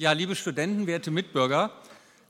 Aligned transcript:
Ja, 0.00 0.12
liebe 0.12 0.34
Studenten, 0.34 0.86
werte 0.86 1.10
Mitbürger, 1.10 1.70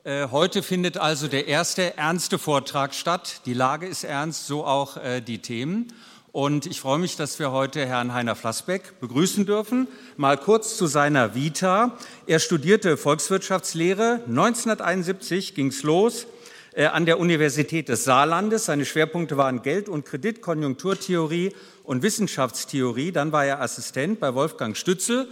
äh, 0.03 0.27
heute 0.33 0.61
findet 0.61 0.99
also 0.99 1.29
der 1.29 1.47
erste 1.47 1.97
ernste 1.97 2.37
Vortrag 2.37 2.95
statt. 2.95 3.43
Die 3.47 3.55
Lage 3.55 3.87
ist 3.87 4.03
ernst, 4.03 4.49
so 4.49 4.65
auch 4.65 4.97
äh, 4.97 5.21
die 5.21 5.39
Themen. 5.39 5.93
Und 6.33 6.67
ich 6.67 6.81
freue 6.81 6.99
mich, 6.99 7.15
dass 7.15 7.39
wir 7.39 7.53
heute 7.53 7.87
Herrn 7.87 8.13
Heiner 8.13 8.35
Flassbeck 8.35 8.99
begrüßen 9.01 9.47
dürfen. 9.47 9.87
Mal 10.17 10.37
kurz 10.37 10.77
zu 10.77 10.89
seiner 10.89 11.37
Vita. 11.37 11.97
Er 12.27 12.41
studierte 12.41 12.97
Volkswirtschaftslehre. 12.97 14.25
1971 14.27 15.55
ging 15.55 15.69
es 15.69 15.85
los 15.85 16.27
äh, 16.73 16.87
an 16.87 17.07
der 17.07 17.21
Universität 17.21 17.89
des 17.89 18.03
Saarlandes. 18.03 18.65
Seine 18.65 18.85
Schwerpunkte 18.85 19.37
waren 19.37 19.63
Geld- 19.63 19.89
und 19.89 20.05
Kredit, 20.05 20.43
Konjunkturtheorie 20.43 21.53
und 21.85 22.03
Wissenschaftstheorie. 22.03 23.13
Dann 23.13 23.31
war 23.31 23.45
er 23.45 23.61
Assistent 23.61 24.19
bei 24.19 24.35
Wolfgang 24.35 24.77
Stützel 24.77 25.29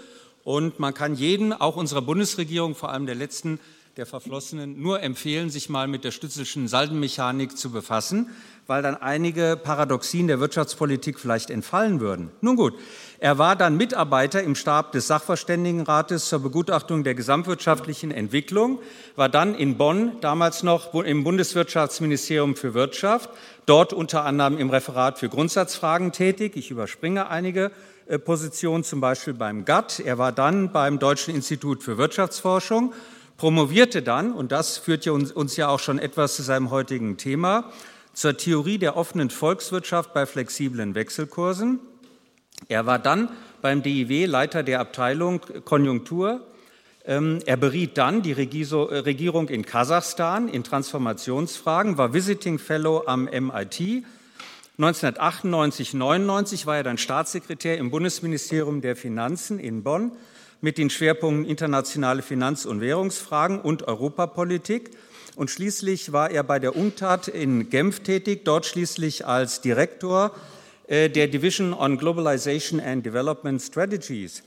und 0.49 0.79
man 0.79 0.95
kann 0.95 1.15
jeden, 1.15 1.53
auch 1.53 1.77
unserer 1.77 2.01
Bundesregierung, 2.01 2.75
vor 2.75 2.91
allem 2.91 3.05
der 3.05 3.15
letzten, 3.15 3.61
der 3.99 4.07
Verflossenen, 4.07 4.81
nur 4.81 5.03
empfehlen, 5.03 5.51
sich 5.51 5.69
mal 5.69 5.89
mit 5.89 6.05
der 6.05 6.11
stützelschen 6.11 6.69
Saldenmechanik 6.69 7.59
zu 7.59 7.71
befassen, 7.71 8.31
weil 8.67 8.81
dann 8.81 8.97
einige 8.97 9.61
Paradoxien 9.63 10.27
der 10.27 10.41
Wirtschaftspolitik 10.41 11.21
vielleicht 11.21 11.51
entfallen 11.51 12.01
würden. 12.01 12.31
Nun 12.41 12.57
gut, 12.57 12.73
er 13.19 13.37
war 13.37 13.57
dann 13.57 13.77
Mitarbeiter 13.77 14.43
im 14.43 14.55
Stab 14.55 14.93
des 14.93 15.07
Sachverständigenrates 15.07 16.31
zur 16.31 16.39
Begutachtung 16.39 17.05
der 17.05 17.15
gesamtwirtschaftlichen 17.15 18.11
Entwicklung, 18.11 18.79
war 19.17 19.29
dann 19.29 19.55
in 19.55 19.77
Bonn, 19.77 20.13
damals 20.23 20.63
noch 20.63 20.95
im 20.95 21.25
Bundeswirtschaftsministerium 21.25 22.57
für 22.57 22.73
Wirtschaft, 22.73 23.29
dort 23.67 23.93
unter 23.93 24.25
anderem 24.25 24.57
im 24.57 24.71
Referat 24.71 25.19
für 25.19 25.29
Grundsatzfragen 25.29 26.13
tätig. 26.13 26.57
Ich 26.57 26.71
überspringe 26.71 27.29
einige 27.29 27.71
Position, 28.17 28.85
zum 28.85 29.03
Beispiel 29.03 29.35
beim 29.35 29.67
GATT. 29.67 30.01
Er 30.01 30.17
war 30.17 30.33
dann 30.33 30.73
beim 30.73 30.99
Deutschen 30.99 31.35
Institut 31.35 31.83
für 31.83 31.99
Wirtschaftsforschung, 31.99 32.95
promovierte 33.37 34.01
dann, 34.01 34.33
und 34.33 34.51
das 34.51 34.79
führt 34.79 35.07
uns 35.07 35.57
ja 35.57 35.69
auch 35.69 35.79
schon 35.79 35.99
etwas 35.99 36.37
zu 36.37 36.43
seinem 36.43 36.71
heutigen 36.71 37.19
Thema, 37.19 37.71
zur 38.15 38.37
Theorie 38.37 38.79
der 38.79 38.97
offenen 38.97 39.29
Volkswirtschaft 39.29 40.15
bei 40.15 40.25
flexiblen 40.25 40.95
Wechselkursen. 40.95 41.81
Er 42.67 42.87
war 42.87 42.99
dann 42.99 43.29
beim 43.63 43.83
DIW 43.83 44.27
Leiter 44.27 44.63
der 44.63 44.81
Abteilung 44.81 45.41
Konjunktur. 45.65 46.47
Ähm, 47.05 47.39
er 47.47 47.57
beriet 47.57 47.97
dann 47.97 48.23
die 48.23 48.33
äh, 48.33 48.99
Regierung 48.99 49.49
in 49.49 49.65
Kasachstan 49.65 50.49
in 50.49 50.65
Transformationsfragen, 50.65 51.97
war 51.97 52.13
Visiting 52.13 52.59
Fellow 52.59 53.05
am 53.07 53.25
MIT 53.25 54.05
1998, 54.81 55.95
99 55.95 56.67
war 56.67 56.77
er 56.77 56.83
dann 56.85 56.99
Staatssekretär 56.99 57.79
im 57.79 57.91
Bundesministerium 57.91 58.81
der 58.81 58.95
Finanzen 58.95 59.59
in 59.59 59.83
Bonn 59.83 60.13
mit 60.61 60.79
den 60.79 60.89
Schwerpunkten 60.89 61.45
internationale 61.45 62.23
Finanz- 62.23 62.65
und 62.65 62.81
Währungsfragen 62.81 63.61
und 63.61 63.89
Europapolitik. 63.89 64.93
Und 65.35 65.51
schließlich 65.51 66.13
war 66.13 66.31
er 66.31 66.45
bei 66.45 66.61
der 66.61 66.77
UNCTAD 66.77 67.27
in 67.27 67.71
Genf 67.71 68.05
tätig, 68.05 68.45
dort 68.45 68.67
schließlich 68.67 69.27
als 69.27 69.63
Direktor 69.63 70.31
äh, 70.87 71.11
der 71.11 71.27
Division 71.27 71.75
on 71.75 71.99
Globalization 71.99 72.79
and 72.79 73.05
Development 73.05 73.61
Strategies. 73.61 74.45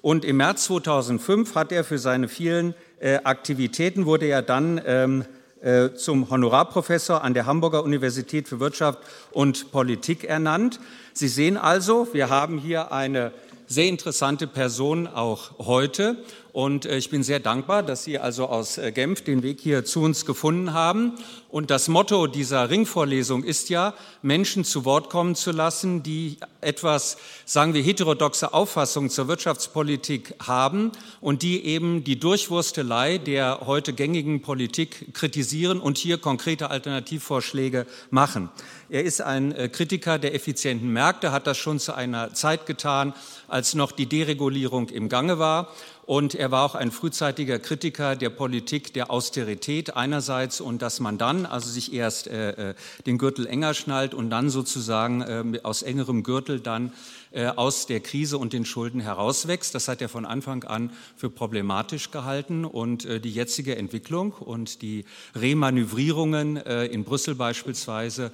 Und 0.00 0.24
im 0.24 0.36
März 0.36 0.66
2005 0.66 1.56
hat 1.56 1.72
er 1.72 1.82
für 1.82 1.98
seine 1.98 2.28
vielen 2.28 2.76
äh, 3.00 3.18
Aktivitäten, 3.24 4.06
wurde 4.06 4.26
er 4.26 4.42
dann 4.42 4.80
ähm, 4.86 5.24
äh, 5.62 5.94
zum 5.94 6.28
Honorarprofessor 6.28 7.22
an 7.22 7.34
der 7.34 7.46
Hamburger 7.46 7.84
Universität 7.84 8.48
für 8.48 8.60
Wirtschaft 8.60 8.98
und 9.30 9.70
Politik 9.70 10.24
ernannt. 10.24 10.80
Sie 11.12 11.28
sehen 11.28 11.56
also, 11.56 12.08
wir 12.12 12.30
haben 12.30 12.58
hier 12.58 12.90
eine 12.90 13.32
sehr 13.68 13.86
interessante 13.86 14.46
Person 14.46 15.06
auch 15.06 15.58
heute. 15.58 16.16
Und 16.52 16.84
äh, 16.84 16.98
ich 16.98 17.08
bin 17.08 17.22
sehr 17.22 17.40
dankbar, 17.40 17.82
dass 17.82 18.04
Sie 18.04 18.18
also 18.18 18.46
aus 18.46 18.76
äh, 18.76 18.92
Genf 18.92 19.22
den 19.22 19.42
Weg 19.42 19.60
hier 19.60 19.84
zu 19.84 20.02
uns 20.02 20.26
gefunden 20.26 20.74
haben. 20.74 21.14
Und 21.48 21.70
das 21.70 21.88
Motto 21.88 22.26
dieser 22.26 22.68
Ringvorlesung 22.68 23.42
ist 23.42 23.70
ja, 23.70 23.94
Menschen 24.20 24.64
zu 24.64 24.84
Wort 24.84 25.08
kommen 25.08 25.34
zu 25.34 25.50
lassen, 25.50 26.02
die 26.02 26.36
etwas, 26.60 27.16
sagen 27.46 27.74
wir, 27.74 27.82
heterodoxe 27.82 28.52
Auffassungen 28.52 29.10
zur 29.10 29.28
Wirtschaftspolitik 29.28 30.34
haben 30.46 30.92
und 31.20 31.42
die 31.42 31.64
eben 31.64 32.04
die 32.04 32.18
Durchwurstelei 32.18 33.18
der 33.18 33.60
heute 33.66 33.94
gängigen 33.94 34.42
Politik 34.42 35.14
kritisieren 35.14 35.80
und 35.80 35.96
hier 35.96 36.18
konkrete 36.18 36.70
Alternativvorschläge 36.70 37.86
machen. 38.10 38.50
Er 38.90 39.04
ist 39.04 39.22
ein 39.22 39.52
äh, 39.52 39.70
Kritiker 39.70 40.18
der 40.18 40.34
effizienten 40.34 40.92
Märkte, 40.92 41.32
hat 41.32 41.46
das 41.46 41.56
schon 41.56 41.78
zu 41.78 41.94
einer 41.94 42.34
Zeit 42.34 42.66
getan, 42.66 43.14
als 43.48 43.74
noch 43.74 43.92
die 43.92 44.06
Deregulierung 44.06 44.90
im 44.90 45.08
Gange 45.08 45.38
war. 45.38 45.68
Und 46.04 46.34
er 46.34 46.50
war 46.50 46.64
auch 46.64 46.74
ein 46.74 46.90
frühzeitiger 46.90 47.60
Kritiker 47.60 48.16
der 48.16 48.30
Politik 48.30 48.92
der 48.92 49.10
Austerität 49.10 49.94
einerseits 49.94 50.60
und 50.60 50.82
dass 50.82 50.98
man 50.98 51.16
dann 51.16 51.46
also 51.46 51.70
sich 51.70 51.92
erst 51.92 52.26
äh, 52.26 52.70
äh 52.70 52.74
den 53.06 53.18
Gürtel 53.18 53.46
enger 53.46 53.74
schnallt 53.74 54.12
und 54.12 54.30
dann 54.30 54.50
sozusagen 54.50 55.22
äh, 55.22 55.60
aus 55.62 55.82
engerem 55.82 56.24
Gürtel 56.24 56.58
dann 56.58 56.92
aus 57.34 57.86
der 57.86 58.00
Krise 58.00 58.38
und 58.38 58.52
den 58.52 58.64
Schulden 58.64 59.00
herauswächst. 59.00 59.74
Das 59.74 59.88
hat 59.88 60.02
er 60.02 60.08
von 60.08 60.26
Anfang 60.26 60.64
an 60.64 60.90
für 61.16 61.30
problematisch 61.30 62.10
gehalten. 62.10 62.64
Und 62.64 63.04
äh, 63.04 63.20
die 63.20 63.32
jetzige 63.32 63.76
Entwicklung 63.76 64.32
und 64.32 64.82
die 64.82 65.04
Remanövrierungen 65.34 66.56
äh, 66.56 66.86
in 66.86 67.04
Brüssel 67.04 67.34
beispielsweise 67.34 68.32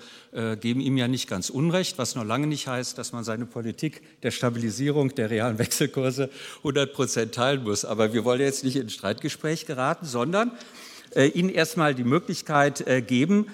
geben 0.60 0.80
ihm 0.80 0.96
ja 0.98 1.08
nicht 1.08 1.28
ganz 1.28 1.48
Unrecht, 1.48 1.96
was 1.96 2.14
noch 2.14 2.24
lange 2.24 2.46
nicht 2.46 2.68
heißt, 2.68 2.98
dass 2.98 3.12
man 3.12 3.24
seine 3.24 3.46
Politik 3.46 4.02
der 4.22 4.30
Stabilisierung 4.30 5.14
der 5.14 5.30
realen 5.30 5.58
Wechselkurse 5.58 6.30
100 6.58 6.92
Prozent 6.92 7.34
teilen 7.34 7.62
muss. 7.62 7.84
Aber 7.84 8.12
wir 8.12 8.24
wollen 8.24 8.40
jetzt 8.40 8.62
nicht 8.62 8.76
in 8.76 8.90
Streitgespräch 8.90 9.66
geraten, 9.66 10.06
sondern 10.06 10.52
Ihnen 11.34 11.48
erstmal 11.48 11.94
die 11.94 12.04
Möglichkeit 12.04 12.84
geben, 13.08 13.46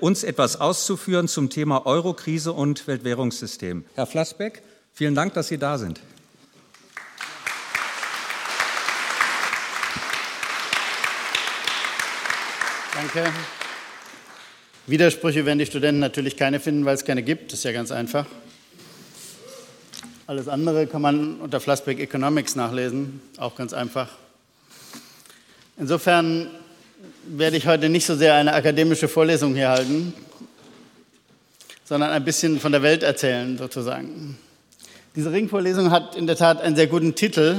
uns 0.00 0.22
etwas 0.22 0.60
auszuführen 0.60 1.26
zum 1.26 1.48
Thema 1.48 1.86
Eurokrise 1.86 2.52
und 2.52 2.86
Weltwährungssystem. 2.86 3.84
Herr 3.94 4.06
Flassbeck, 4.06 4.62
Vielen 4.94 5.14
Dank, 5.14 5.34
dass 5.34 5.48
Sie 5.48 5.58
da 5.58 5.78
sind. 5.78 6.00
Danke. 12.94 13.32
Widersprüche 14.86 15.46
werden 15.46 15.58
die 15.58 15.66
Studenten 15.66 16.00
natürlich 16.00 16.36
keine 16.36 16.60
finden, 16.60 16.84
weil 16.84 16.94
es 16.94 17.04
keine 17.04 17.22
gibt. 17.22 17.52
Das 17.52 17.60
ist 17.60 17.64
ja 17.64 17.72
ganz 17.72 17.90
einfach. 17.92 18.26
Alles 20.26 20.48
andere 20.48 20.86
kann 20.86 21.02
man 21.02 21.40
unter 21.40 21.60
Flassbeck 21.60 21.98
Economics 21.98 22.56
nachlesen, 22.56 23.20
auch 23.38 23.56
ganz 23.56 23.72
einfach. 23.72 24.08
Insofern 25.78 26.50
werde 27.26 27.56
ich 27.56 27.66
heute 27.66 27.88
nicht 27.88 28.04
so 28.04 28.14
sehr 28.14 28.34
eine 28.34 28.52
akademische 28.52 29.08
Vorlesung 29.08 29.54
hier 29.54 29.70
halten, 29.70 30.12
sondern 31.84 32.10
ein 32.10 32.24
bisschen 32.24 32.60
von 32.60 32.70
der 32.70 32.82
Welt 32.82 33.02
erzählen, 33.02 33.56
sozusagen. 33.56 34.38
Diese 35.16 35.32
Ringvorlesung 35.32 35.90
hat 35.90 36.14
in 36.14 36.28
der 36.28 36.36
Tat 36.36 36.60
einen 36.60 36.76
sehr 36.76 36.86
guten 36.86 37.16
Titel. 37.16 37.56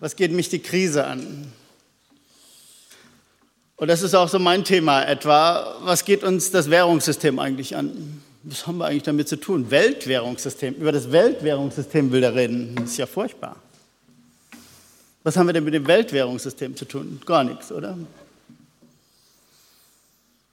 Was 0.00 0.16
geht 0.16 0.32
mich 0.32 0.48
die 0.48 0.58
Krise 0.58 1.06
an? 1.06 1.52
Und 3.76 3.88
das 3.88 4.02
ist 4.02 4.14
auch 4.14 4.28
so 4.28 4.40
mein 4.40 4.64
Thema 4.64 5.04
etwa. 5.04 5.76
Was 5.82 6.04
geht 6.04 6.24
uns 6.24 6.50
das 6.50 6.70
Währungssystem 6.70 7.38
eigentlich 7.38 7.76
an? 7.76 8.22
Was 8.42 8.66
haben 8.66 8.78
wir 8.78 8.86
eigentlich 8.86 9.04
damit 9.04 9.28
zu 9.28 9.36
tun? 9.36 9.70
Weltwährungssystem. 9.70 10.74
Über 10.74 10.90
das 10.90 11.12
Weltwährungssystem 11.12 12.10
will 12.10 12.24
er 12.24 12.34
reden. 12.34 12.74
Das 12.76 12.90
ist 12.90 12.96
ja 12.96 13.06
furchtbar. 13.06 13.56
Was 15.22 15.36
haben 15.36 15.46
wir 15.46 15.52
denn 15.52 15.64
mit 15.64 15.74
dem 15.74 15.86
Weltwährungssystem 15.86 16.76
zu 16.76 16.84
tun? 16.84 17.20
Gar 17.24 17.44
nichts, 17.44 17.70
oder? 17.70 17.96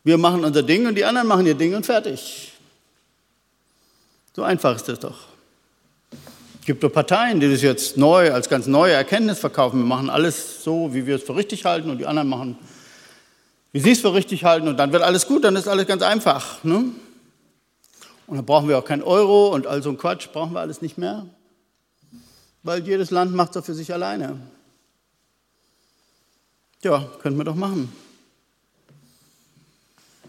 Wir 0.03 0.17
machen 0.17 0.45
unser 0.45 0.63
Ding 0.63 0.85
und 0.85 0.95
die 0.95 1.05
anderen 1.05 1.27
machen 1.27 1.45
ihr 1.45 1.55
Ding 1.55 1.73
und 1.73 1.85
fertig. 1.85 2.51
So 4.35 4.43
einfach 4.43 4.75
ist 4.75 4.87
das 4.87 4.99
doch. 4.99 5.30
Es 6.61 6.67
gibt 6.67 6.83
doch 6.83 6.93
Parteien, 6.93 7.39
die 7.39 7.49
das 7.49 7.63
jetzt 7.63 7.97
neu 7.97 8.31
als 8.31 8.47
ganz 8.47 8.67
neue 8.67 8.93
Erkenntnis 8.93 9.39
verkaufen. 9.39 9.79
Wir 9.79 9.85
machen 9.87 10.11
alles 10.11 10.63
so, 10.63 10.93
wie 10.93 11.07
wir 11.07 11.15
es 11.15 11.23
für 11.23 11.35
richtig 11.35 11.65
halten 11.65 11.89
und 11.89 11.97
die 11.97 12.05
anderen 12.05 12.29
machen, 12.29 12.55
wie 13.71 13.79
sie 13.79 13.93
es 13.93 14.01
für 14.01 14.13
richtig 14.13 14.43
halten 14.43 14.67
und 14.67 14.77
dann 14.77 14.93
wird 14.93 15.01
alles 15.01 15.25
gut, 15.25 15.43
dann 15.43 15.55
ist 15.55 15.67
alles 15.67 15.87
ganz 15.87 16.03
einfach. 16.03 16.63
Ne? 16.63 16.91
Und 18.27 18.37
dann 18.37 18.45
brauchen 18.45 18.69
wir 18.69 18.77
auch 18.77 18.85
kein 18.85 19.01
Euro 19.01 19.47
und 19.47 19.65
all 19.65 19.81
so 19.81 19.89
ein 19.89 19.97
Quatsch 19.97 20.27
brauchen 20.31 20.53
wir 20.53 20.59
alles 20.59 20.83
nicht 20.83 20.99
mehr, 20.99 21.25
weil 22.61 22.85
jedes 22.85 23.09
Land 23.09 23.33
macht 23.33 23.55
es 23.55 23.65
für 23.65 23.73
sich 23.73 23.91
alleine. 23.91 24.37
Ja, 26.83 27.09
könnten 27.23 27.39
wir 27.39 27.43
doch 27.43 27.55
machen. 27.55 27.91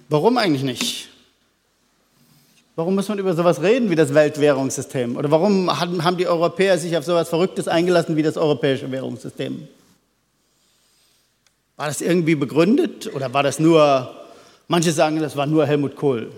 Warum 0.08 0.38
eigentlich 0.38 0.62
nicht? 0.62 1.11
Warum 2.74 2.94
muss 2.94 3.08
man 3.08 3.18
über 3.18 3.34
sowas 3.34 3.60
reden 3.60 3.90
wie 3.90 3.96
das 3.96 4.14
Weltwährungssystem? 4.14 5.16
Oder 5.18 5.30
warum 5.30 5.70
haben 5.78 6.16
die 6.16 6.26
Europäer 6.26 6.78
sich 6.78 6.96
auf 6.96 7.04
sowas 7.04 7.28
Verrücktes 7.28 7.68
eingelassen 7.68 8.16
wie 8.16 8.22
das 8.22 8.38
europäische 8.38 8.90
Währungssystem? 8.90 9.68
War 11.76 11.88
das 11.88 12.00
irgendwie 12.00 12.34
begründet 12.34 13.12
oder 13.14 13.34
war 13.34 13.42
das 13.42 13.58
nur, 13.58 14.10
manche 14.68 14.92
sagen, 14.92 15.20
das 15.20 15.36
war 15.36 15.46
nur 15.46 15.66
Helmut 15.66 15.96
Kohl, 15.96 16.32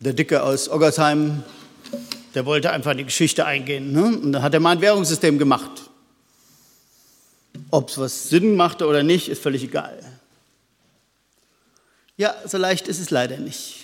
der 0.00 0.14
Dicke 0.14 0.42
aus 0.42 0.70
Oggersheim, 0.70 1.42
der 2.34 2.46
wollte 2.46 2.70
einfach 2.70 2.94
die 2.94 3.04
Geschichte 3.04 3.44
eingehen. 3.44 3.92
Ne? 3.92 4.04
Und 4.04 4.32
dann 4.32 4.42
hat 4.42 4.54
er 4.54 4.60
mal 4.60 4.70
ein 4.70 4.80
Währungssystem 4.80 5.38
gemacht. 5.38 5.90
Ob 7.70 7.90
es 7.90 7.98
was 7.98 8.28
Sinn 8.30 8.56
machte 8.56 8.86
oder 8.86 9.02
nicht, 9.02 9.28
ist 9.28 9.42
völlig 9.42 9.62
egal. 9.62 9.98
Ja, 12.16 12.34
so 12.46 12.56
leicht 12.56 12.88
ist 12.88 13.00
es 13.00 13.10
leider 13.10 13.36
nicht. 13.36 13.81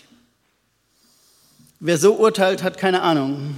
Wer 1.81 1.97
so 1.97 2.15
urteilt, 2.15 2.65
hat 2.65 2.77
keine 2.77 3.03
Ahnung. 3.03 3.57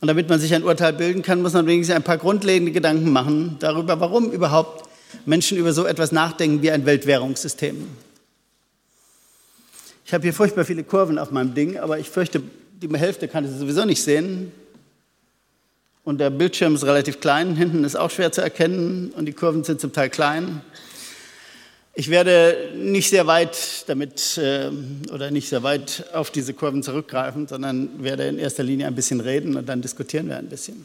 Und 0.00 0.08
damit 0.08 0.28
man 0.28 0.38
sich 0.38 0.54
ein 0.54 0.62
Urteil 0.62 0.92
bilden 0.92 1.22
kann, 1.22 1.40
muss 1.40 1.54
man 1.54 1.66
wenigstens 1.66 1.96
ein 1.96 2.02
paar 2.02 2.18
grundlegende 2.18 2.70
Gedanken 2.70 3.10
machen 3.10 3.56
darüber, 3.60 3.98
warum 3.98 4.30
überhaupt 4.30 4.88
Menschen 5.24 5.56
über 5.56 5.72
so 5.72 5.86
etwas 5.86 6.12
nachdenken 6.12 6.60
wie 6.62 6.70
ein 6.70 6.84
Weltwährungssystem. 6.84 7.86
Ich 10.04 10.12
habe 10.12 10.22
hier 10.22 10.34
furchtbar 10.34 10.66
viele 10.66 10.84
Kurven 10.84 11.18
auf 11.18 11.30
meinem 11.30 11.54
Ding, 11.54 11.78
aber 11.78 11.98
ich 11.98 12.10
fürchte, 12.10 12.42
die 12.82 12.88
Hälfte 12.96 13.26
kann 13.26 13.46
ich 13.46 13.50
sowieso 13.50 13.86
nicht 13.86 14.02
sehen. 14.02 14.52
Und 16.04 16.18
der 16.18 16.30
Bildschirm 16.30 16.74
ist 16.74 16.84
relativ 16.84 17.20
klein, 17.20 17.56
hinten 17.56 17.82
ist 17.84 17.96
auch 17.96 18.10
schwer 18.10 18.30
zu 18.30 18.42
erkennen 18.42 19.12
und 19.16 19.24
die 19.24 19.32
Kurven 19.32 19.64
sind 19.64 19.80
zum 19.80 19.92
Teil 19.92 20.10
klein. 20.10 20.60
Ich 21.98 22.10
werde 22.10 22.72
nicht 22.76 23.08
sehr 23.08 23.26
weit 23.26 23.88
damit 23.88 24.36
äh, 24.36 24.70
oder 25.10 25.30
nicht 25.30 25.48
sehr 25.48 25.62
weit 25.62 26.04
auf 26.12 26.30
diese 26.30 26.52
Kurven 26.52 26.82
zurückgreifen, 26.82 27.48
sondern 27.48 28.04
werde 28.04 28.28
in 28.28 28.38
erster 28.38 28.62
Linie 28.62 28.86
ein 28.86 28.94
bisschen 28.94 29.20
reden 29.20 29.56
und 29.56 29.66
dann 29.66 29.80
diskutieren 29.80 30.28
wir 30.28 30.36
ein 30.36 30.50
bisschen. 30.50 30.84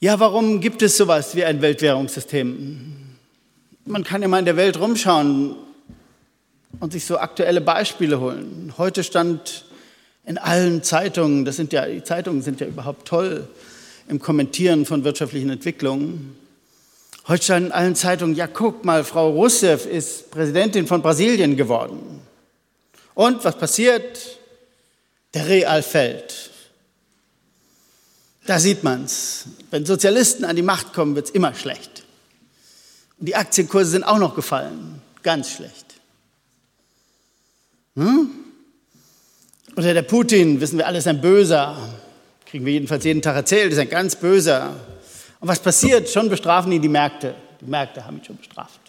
Ja, 0.00 0.18
warum 0.20 0.62
gibt 0.62 0.80
es 0.80 0.96
sowas 0.96 1.36
wie 1.36 1.44
ein 1.44 1.60
Weltwährungssystem? 1.60 2.94
Man 3.84 4.04
kann 4.04 4.22
mal 4.30 4.38
in 4.38 4.46
der 4.46 4.56
Welt 4.56 4.80
rumschauen 4.80 5.56
und 6.80 6.94
sich 6.94 7.04
so 7.04 7.18
aktuelle 7.18 7.60
Beispiele 7.60 8.20
holen. 8.20 8.72
Heute 8.78 9.04
stand 9.04 9.66
in 10.24 10.38
allen 10.38 10.82
Zeitungen, 10.82 11.44
das 11.44 11.56
sind 11.56 11.74
ja, 11.74 11.84
die 11.84 12.02
Zeitungen 12.02 12.40
sind 12.40 12.62
ja 12.62 12.66
überhaupt 12.66 13.06
toll 13.06 13.48
im 14.08 14.18
Kommentieren 14.18 14.86
von 14.86 15.04
wirtschaftlichen 15.04 15.50
Entwicklungen. 15.50 16.36
Heute 17.28 17.42
stand 17.42 17.66
in 17.66 17.72
allen 17.72 17.96
Zeitungen, 17.96 18.36
ja 18.36 18.46
guck 18.46 18.84
mal, 18.84 19.02
Frau 19.02 19.30
Rousseff 19.30 19.84
ist 19.84 20.30
Präsidentin 20.30 20.86
von 20.86 21.02
Brasilien 21.02 21.56
geworden. 21.56 22.20
Und 23.14 23.44
was 23.44 23.58
passiert? 23.58 24.38
Der 25.34 25.48
Real 25.48 25.82
fällt. 25.82 26.50
Da 28.46 28.60
sieht 28.60 28.84
man's. 28.84 29.46
Wenn 29.72 29.84
Sozialisten 29.84 30.44
an 30.44 30.54
die 30.54 30.62
Macht 30.62 30.92
kommen, 30.92 31.16
wird's 31.16 31.30
immer 31.30 31.52
schlecht. 31.52 32.04
Und 33.18 33.26
die 33.26 33.34
Aktienkurse 33.34 33.90
sind 33.90 34.04
auch 34.04 34.18
noch 34.18 34.36
gefallen. 34.36 35.02
Ganz 35.24 35.50
schlecht. 35.50 35.94
Hm? 37.96 38.30
Oder 39.76 39.94
der 39.94 40.02
Putin, 40.02 40.60
wissen 40.60 40.78
wir 40.78 40.86
alle, 40.86 40.98
ist 40.98 41.08
ein 41.08 41.20
Böser. 41.20 41.76
Kriegen 42.44 42.64
wir 42.64 42.72
jedenfalls 42.74 43.02
jeden 43.02 43.20
Tag 43.20 43.34
erzählt, 43.34 43.72
ist 43.72 43.78
ein 43.78 43.88
ganz 43.88 44.14
Böser. 44.14 44.76
Und 45.40 45.48
was 45.48 45.60
passiert? 45.60 46.08
Schon 46.08 46.28
bestrafen 46.28 46.72
ihn 46.72 46.82
die 46.82 46.88
Märkte. 46.88 47.34
Die 47.60 47.66
Märkte 47.66 48.04
haben 48.04 48.18
ihn 48.18 48.24
schon 48.24 48.36
bestraft. 48.36 48.80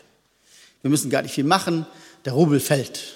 Wir 0.81 0.89
müssen 0.89 1.09
gar 1.09 1.21
nicht 1.21 1.33
viel 1.33 1.43
machen, 1.43 1.85
der 2.25 2.33
Rubel 2.33 2.59
fällt. 2.59 3.15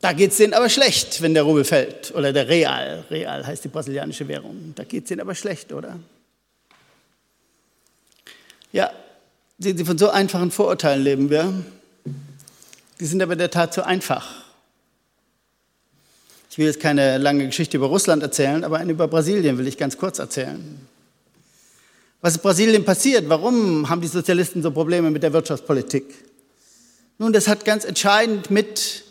Da 0.00 0.14
geht 0.14 0.30
es 0.30 0.38
denen 0.38 0.54
aber 0.54 0.70
schlecht, 0.70 1.20
wenn 1.20 1.34
der 1.34 1.42
Rubel 1.42 1.64
fällt. 1.64 2.14
Oder 2.14 2.32
der 2.32 2.48
Real. 2.48 3.04
Real 3.10 3.46
heißt 3.46 3.64
die 3.64 3.68
brasilianische 3.68 4.26
Währung. 4.28 4.72
Da 4.74 4.84
geht 4.84 5.04
es 5.04 5.08
denen 5.08 5.20
aber 5.20 5.34
schlecht, 5.34 5.72
oder? 5.72 5.98
Ja, 8.72 8.90
sehen 9.58 9.76
Sie, 9.76 9.84
von 9.84 9.98
so 9.98 10.08
einfachen 10.08 10.50
Vorurteilen 10.50 11.04
leben 11.04 11.28
wir. 11.28 11.52
Die 12.98 13.06
sind 13.06 13.22
aber 13.22 13.32
in 13.32 13.38
der 13.38 13.50
Tat 13.50 13.74
zu 13.74 13.84
einfach. 13.84 14.39
Ich 16.50 16.58
will 16.58 16.66
jetzt 16.66 16.80
keine 16.80 17.18
lange 17.18 17.46
Geschichte 17.46 17.76
über 17.76 17.86
Russland 17.86 18.24
erzählen, 18.24 18.64
aber 18.64 18.78
eine 18.78 18.90
über 18.90 19.06
Brasilien 19.06 19.56
will 19.56 19.68
ich 19.68 19.78
ganz 19.78 19.96
kurz 19.96 20.18
erzählen. 20.18 20.80
Was 22.20 22.34
in 22.36 22.42
Brasilien 22.42 22.84
passiert? 22.84 23.28
Warum 23.28 23.88
haben 23.88 24.00
die 24.00 24.08
Sozialisten 24.08 24.60
so 24.60 24.72
Probleme 24.72 25.12
mit 25.12 25.22
der 25.22 25.32
Wirtschaftspolitik? 25.32 26.04
Nun, 27.18 27.32
das 27.32 27.46
hat 27.46 27.64
ganz 27.64 27.84
entscheidend 27.84 28.50
mit 28.50 29.04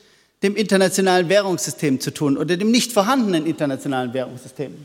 dem 0.44 0.58
internationalen 0.58 1.30
Währungssystem 1.30 2.02
zu 2.02 2.12
tun 2.12 2.38
oder 2.38 2.58
dem 2.58 2.72
nicht 2.72 2.92
vorhandenen 2.92 3.46
internationalen 3.46 4.14
Währungssystem. 4.14 4.76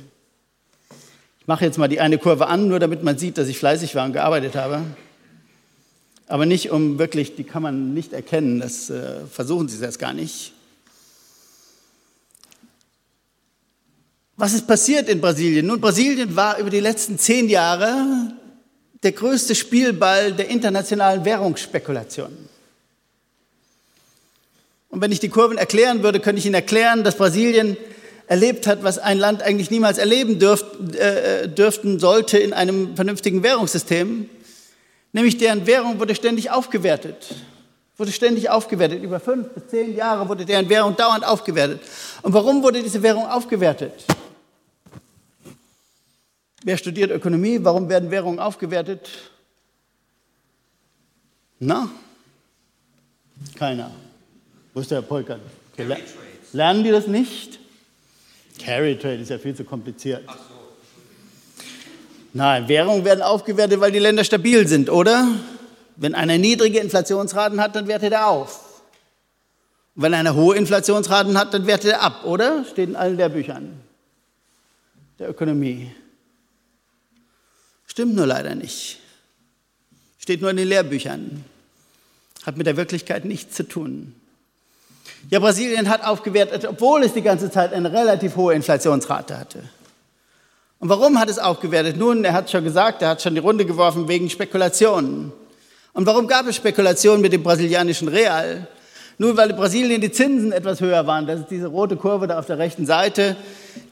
Ich 1.40 1.48
mache 1.48 1.64
jetzt 1.64 1.76
mal 1.76 1.88
die 1.88 2.00
eine 2.00 2.18
Kurve 2.18 2.46
an, 2.46 2.68
nur 2.68 2.78
damit 2.78 3.02
man 3.02 3.18
sieht, 3.18 3.36
dass 3.36 3.48
ich 3.48 3.58
fleißig 3.58 3.96
war 3.96 4.06
und 4.06 4.12
gearbeitet 4.12 4.54
habe. 4.54 4.82
Aber 6.28 6.46
nicht 6.46 6.70
um 6.70 7.00
wirklich, 7.00 7.34
die 7.34 7.44
kann 7.44 7.62
man 7.62 7.94
nicht 7.94 8.12
erkennen, 8.12 8.60
das 8.60 8.90
äh, 8.90 9.26
versuchen 9.30 9.68
Sie 9.68 9.80
das 9.80 9.98
gar 9.98 10.12
nicht. 10.12 10.53
Was 14.36 14.52
ist 14.52 14.66
passiert 14.66 15.08
in 15.08 15.20
Brasilien? 15.20 15.66
Nun, 15.66 15.80
Brasilien 15.80 16.34
war 16.34 16.58
über 16.58 16.70
die 16.70 16.80
letzten 16.80 17.18
zehn 17.18 17.48
Jahre 17.48 18.32
der 19.02 19.12
größte 19.12 19.54
Spielball 19.54 20.32
der 20.32 20.48
internationalen 20.48 21.24
Währungsspekulation. 21.24 22.32
Und 24.88 25.00
wenn 25.00 25.12
ich 25.12 25.20
die 25.20 25.28
Kurven 25.28 25.56
erklären 25.58 26.02
würde, 26.02 26.20
könnte 26.20 26.38
ich 26.38 26.46
Ihnen 26.46 26.54
erklären, 26.54 27.04
dass 27.04 27.16
Brasilien 27.16 27.76
erlebt 28.26 28.66
hat, 28.66 28.82
was 28.82 28.98
ein 28.98 29.18
Land 29.18 29.42
eigentlich 29.42 29.70
niemals 29.70 29.98
erleben 29.98 30.38
dürft, 30.38 30.96
äh, 30.96 31.48
dürften 31.48 32.00
sollte 32.00 32.38
in 32.38 32.52
einem 32.52 32.96
vernünftigen 32.96 33.42
Währungssystem. 33.42 34.28
Nämlich 35.12 35.36
deren 35.36 35.66
Währung 35.66 36.00
wurde 36.00 36.14
ständig 36.14 36.50
aufgewertet. 36.50 37.34
Wurde 37.96 38.10
ständig 38.10 38.50
aufgewertet. 38.50 39.02
Über 39.02 39.20
fünf 39.20 39.48
bis 39.50 39.68
zehn 39.68 39.94
Jahre 39.94 40.28
wurde 40.28 40.44
deren 40.44 40.68
Währung 40.68 40.96
dauernd 40.96 41.24
aufgewertet. 41.24 41.80
Und 42.22 42.32
warum 42.32 42.62
wurde 42.62 42.82
diese 42.82 43.02
Währung 43.02 43.26
aufgewertet? 43.26 43.92
Wer 46.64 46.78
studiert 46.78 47.10
Ökonomie? 47.10 47.58
Warum 47.62 47.90
werden 47.90 48.10
Währungen 48.10 48.38
aufgewertet? 48.38 49.08
Na? 51.60 51.90
Keiner. 53.54 53.90
Wo 54.72 54.80
ist 54.80 54.90
der 54.90 55.02
Polka? 55.02 55.38
Okay, 55.72 55.96
lernen 56.52 56.82
die 56.82 56.90
das 56.90 57.06
nicht? 57.06 57.60
Carry 58.58 58.96
Trade 58.96 59.16
ist 59.16 59.28
ja 59.28 59.38
viel 59.38 59.54
zu 59.54 59.64
kompliziert. 59.64 60.22
Ach 60.26 60.36
so. 60.36 60.54
Nein, 62.32 62.66
Währungen 62.66 63.04
werden 63.04 63.22
aufgewertet, 63.22 63.80
weil 63.80 63.92
die 63.92 63.98
Länder 63.98 64.24
stabil 64.24 64.66
sind, 64.66 64.88
oder? 64.88 65.28
Wenn 65.96 66.14
einer 66.14 66.38
niedrige 66.38 66.80
Inflationsraten 66.80 67.60
hat, 67.60 67.76
dann 67.76 67.88
wertet 67.88 68.12
er 68.14 68.28
auf. 68.28 68.82
Und 69.94 70.02
wenn 70.02 70.14
einer 70.14 70.34
hohe 70.34 70.56
Inflationsraten 70.56 71.38
hat, 71.38 71.52
dann 71.52 71.66
wertet 71.66 71.92
er 71.92 72.02
ab, 72.02 72.24
oder? 72.24 72.64
Steht 72.64 72.88
in 72.88 72.96
allen 72.96 73.18
der 73.18 73.28
Büchern 73.28 73.80
der 75.18 75.28
Ökonomie. 75.28 75.92
Stimmt 77.94 78.16
nur 78.16 78.26
leider 78.26 78.56
nicht. 78.56 78.98
Steht 80.18 80.40
nur 80.40 80.50
in 80.50 80.56
den 80.56 80.66
Lehrbüchern. 80.66 81.44
Hat 82.44 82.56
mit 82.56 82.66
der 82.66 82.76
Wirklichkeit 82.76 83.24
nichts 83.24 83.54
zu 83.54 83.68
tun. 83.68 84.16
Ja, 85.30 85.38
Brasilien 85.38 85.88
hat 85.88 86.04
aufgewertet, 86.04 86.64
obwohl 86.64 87.04
es 87.04 87.12
die 87.12 87.22
ganze 87.22 87.52
Zeit 87.52 87.72
eine 87.72 87.92
relativ 87.92 88.34
hohe 88.34 88.52
Inflationsrate 88.52 89.38
hatte. 89.38 89.62
Und 90.80 90.88
warum 90.88 91.20
hat 91.20 91.30
es 91.30 91.38
aufgewertet? 91.38 91.96
Nun, 91.96 92.24
er 92.24 92.32
hat 92.32 92.50
schon 92.50 92.64
gesagt, 92.64 93.00
er 93.00 93.10
hat 93.10 93.22
schon 93.22 93.34
die 93.34 93.40
Runde 93.40 93.64
geworfen 93.64 94.08
wegen 94.08 94.28
Spekulationen. 94.28 95.30
Und 95.92 96.06
warum 96.06 96.26
gab 96.26 96.48
es 96.48 96.56
Spekulationen 96.56 97.22
mit 97.22 97.32
dem 97.32 97.44
brasilianischen 97.44 98.08
Real? 98.08 98.66
Nur 99.16 99.36
weil 99.36 99.50
in 99.50 99.56
Brasilien 99.56 100.00
die 100.00 100.10
Zinsen 100.10 100.50
etwas 100.50 100.80
höher 100.80 101.06
waren. 101.06 101.26
Das 101.26 101.40
ist 101.40 101.50
diese 101.50 101.68
rote 101.68 101.96
Kurve 101.96 102.26
da 102.26 102.38
auf 102.38 102.46
der 102.46 102.58
rechten 102.58 102.84
Seite. 102.84 103.36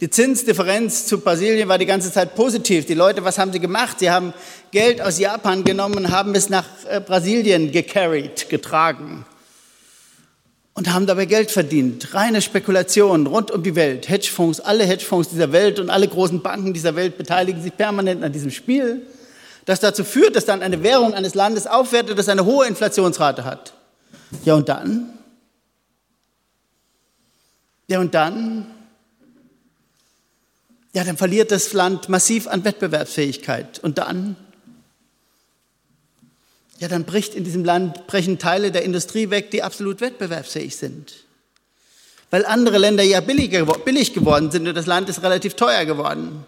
Die 0.00 0.10
Zinsdifferenz 0.10 1.06
zu 1.06 1.20
Brasilien 1.20 1.68
war 1.68 1.78
die 1.78 1.86
ganze 1.86 2.12
Zeit 2.12 2.34
positiv. 2.34 2.86
Die 2.86 2.94
Leute, 2.94 3.24
was 3.24 3.38
haben 3.38 3.52
sie 3.52 3.60
gemacht? 3.60 4.00
Sie 4.00 4.10
haben 4.10 4.32
Geld 4.72 5.00
aus 5.00 5.18
Japan 5.18 5.62
genommen 5.64 6.10
haben 6.10 6.34
es 6.34 6.48
nach 6.48 6.66
äh, 6.88 7.00
Brasilien 7.00 7.70
gecarried, 7.70 8.48
getragen. 8.48 9.24
Und 10.74 10.92
haben 10.92 11.06
dabei 11.06 11.26
Geld 11.26 11.50
verdient. 11.50 12.14
Reine 12.14 12.40
Spekulation 12.40 13.26
rund 13.26 13.50
um 13.50 13.62
die 13.62 13.76
Welt. 13.76 14.08
Hedgefonds, 14.08 14.58
alle 14.60 14.84
Hedgefonds 14.84 15.28
dieser 15.28 15.52
Welt 15.52 15.78
und 15.78 15.90
alle 15.90 16.08
großen 16.08 16.40
Banken 16.40 16.72
dieser 16.72 16.96
Welt 16.96 17.18
beteiligen 17.18 17.62
sich 17.62 17.76
permanent 17.76 18.24
an 18.24 18.32
diesem 18.32 18.50
Spiel, 18.50 19.02
das 19.66 19.80
dazu 19.80 20.02
führt, 20.02 20.34
dass 20.34 20.46
dann 20.46 20.62
eine 20.62 20.82
Währung 20.82 21.14
eines 21.14 21.34
Landes 21.34 21.66
aufwertet, 21.66 22.18
das 22.18 22.28
eine 22.28 22.44
hohe 22.44 22.66
Inflationsrate 22.66 23.44
hat. 23.44 23.74
Ja, 24.44 24.54
und 24.54 24.68
dann? 24.68 25.18
Ja, 27.86 28.00
und 28.00 28.14
dann? 28.14 28.66
Ja, 30.92 31.04
dann 31.04 31.16
verliert 31.16 31.50
das 31.50 31.72
Land 31.72 32.08
massiv 32.08 32.46
an 32.46 32.64
Wettbewerbsfähigkeit. 32.64 33.78
Und 33.78 33.98
dann? 33.98 34.36
Ja, 36.78 36.88
dann 36.88 37.04
bricht 37.04 37.34
in 37.34 37.44
diesem 37.44 37.64
Land, 37.64 38.06
brechen 38.06 38.38
Teile 38.38 38.72
der 38.72 38.82
Industrie 38.82 39.30
weg, 39.30 39.50
die 39.50 39.62
absolut 39.62 40.00
wettbewerbsfähig 40.00 40.76
sind. 40.76 41.14
Weil 42.30 42.44
andere 42.44 42.78
Länder 42.78 43.02
ja 43.02 43.20
billig, 43.20 43.56
billig 43.84 44.14
geworden 44.14 44.50
sind 44.50 44.66
und 44.66 44.74
das 44.74 44.86
Land 44.86 45.08
ist 45.08 45.22
relativ 45.22 45.54
teuer 45.54 45.84
geworden. 45.84 46.44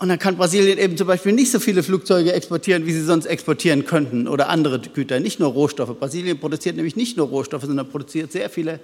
Und 0.00 0.08
dann 0.08 0.18
kann 0.18 0.38
Brasilien 0.38 0.78
eben 0.78 0.96
zum 0.96 1.06
Beispiel 1.06 1.32
nicht 1.32 1.50
so 1.50 1.60
viele 1.60 1.82
Flugzeuge 1.82 2.32
exportieren, 2.32 2.86
wie 2.86 2.92
sie 2.94 3.04
sonst 3.04 3.26
exportieren 3.26 3.84
könnten 3.84 4.28
oder 4.28 4.48
andere 4.48 4.80
Güter, 4.80 5.20
nicht 5.20 5.38
nur 5.38 5.50
Rohstoffe. 5.50 5.94
Brasilien 5.98 6.40
produziert 6.40 6.76
nämlich 6.76 6.96
nicht 6.96 7.18
nur 7.18 7.28
Rohstoffe, 7.28 7.64
sondern 7.64 7.86
produziert 7.86 8.32
sehr 8.32 8.48
viele 8.48 8.80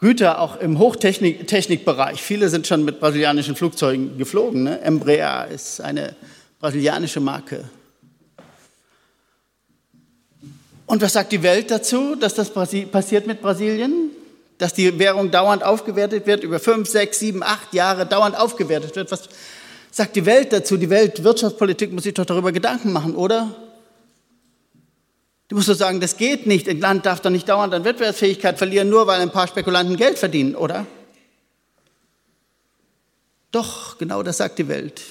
Güter 0.00 0.40
auch 0.40 0.58
im 0.58 0.80
Hochtechnikbereich. 0.80 2.20
Viele 2.20 2.48
sind 2.48 2.66
schon 2.66 2.84
mit 2.84 2.98
brasilianischen 2.98 3.54
Flugzeugen 3.54 4.18
geflogen. 4.18 4.64
Ne? 4.64 4.80
Embraer 4.80 5.46
ist 5.46 5.80
eine 5.80 6.16
brasilianische 6.58 7.20
Marke. 7.20 7.62
Und 10.86 11.00
was 11.00 11.12
sagt 11.12 11.30
die 11.30 11.44
Welt 11.44 11.70
dazu, 11.70 12.16
dass 12.16 12.34
das 12.34 12.50
passiert 12.52 13.28
mit 13.28 13.40
Brasilien? 13.40 14.10
Dass 14.58 14.74
die 14.74 14.98
Währung 14.98 15.30
dauernd 15.30 15.62
aufgewertet 15.62 16.26
wird, 16.26 16.42
über 16.42 16.58
fünf, 16.58 16.88
sechs, 16.88 17.20
sieben, 17.20 17.44
acht 17.44 17.72
Jahre 17.72 18.04
dauernd 18.04 18.36
aufgewertet 18.36 18.96
wird. 18.96 19.12
Was 19.12 19.28
sagt 19.92 20.16
die 20.16 20.26
Welt 20.26 20.52
dazu? 20.52 20.76
Die 20.76 20.90
Weltwirtschaftspolitik 20.90 21.92
muss 21.92 22.02
sich 22.02 22.14
doch 22.14 22.24
darüber 22.24 22.50
Gedanken 22.50 22.92
machen, 22.92 23.14
oder? 23.14 23.54
Die 25.50 25.54
muss 25.54 25.66
doch 25.66 25.74
sagen, 25.74 26.00
das 26.00 26.16
geht 26.16 26.46
nicht. 26.46 26.68
Ein 26.68 26.80
Land 26.80 27.06
darf 27.06 27.20
doch 27.20 27.30
nicht 27.30 27.48
dauernd 27.48 27.74
an 27.74 27.84
Wettbewerbsfähigkeit 27.84 28.58
verlieren, 28.58 28.88
nur 28.88 29.06
weil 29.06 29.20
ein 29.20 29.30
paar 29.30 29.46
Spekulanten 29.46 29.96
Geld 29.96 30.18
verdienen, 30.18 30.56
oder? 30.56 30.86
Doch, 33.52 33.98
genau 33.98 34.22
das 34.22 34.38
sagt 34.38 34.58
die 34.58 34.66
Welt. 34.66 35.02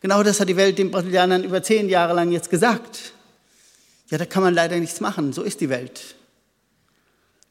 Genau 0.00 0.22
das 0.24 0.40
hat 0.40 0.48
die 0.48 0.56
Welt 0.56 0.78
den 0.78 0.90
Brasilianern 0.90 1.44
über 1.44 1.62
zehn 1.62 1.88
Jahre 1.88 2.14
lang 2.14 2.32
jetzt 2.32 2.50
gesagt. 2.50 3.12
Ja, 4.10 4.18
da 4.18 4.26
kann 4.26 4.42
man 4.42 4.54
leider 4.54 4.76
nichts 4.76 5.00
machen. 5.00 5.32
So 5.32 5.42
ist 5.42 5.60
die 5.60 5.68
Welt. 5.68 6.16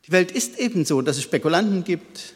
Die 0.07 0.11
Welt 0.11 0.31
ist 0.31 0.59
eben 0.59 0.83
so, 0.83 1.01
dass 1.01 1.17
es 1.17 1.23
Spekulanten 1.23 1.85
gibt, 1.85 2.33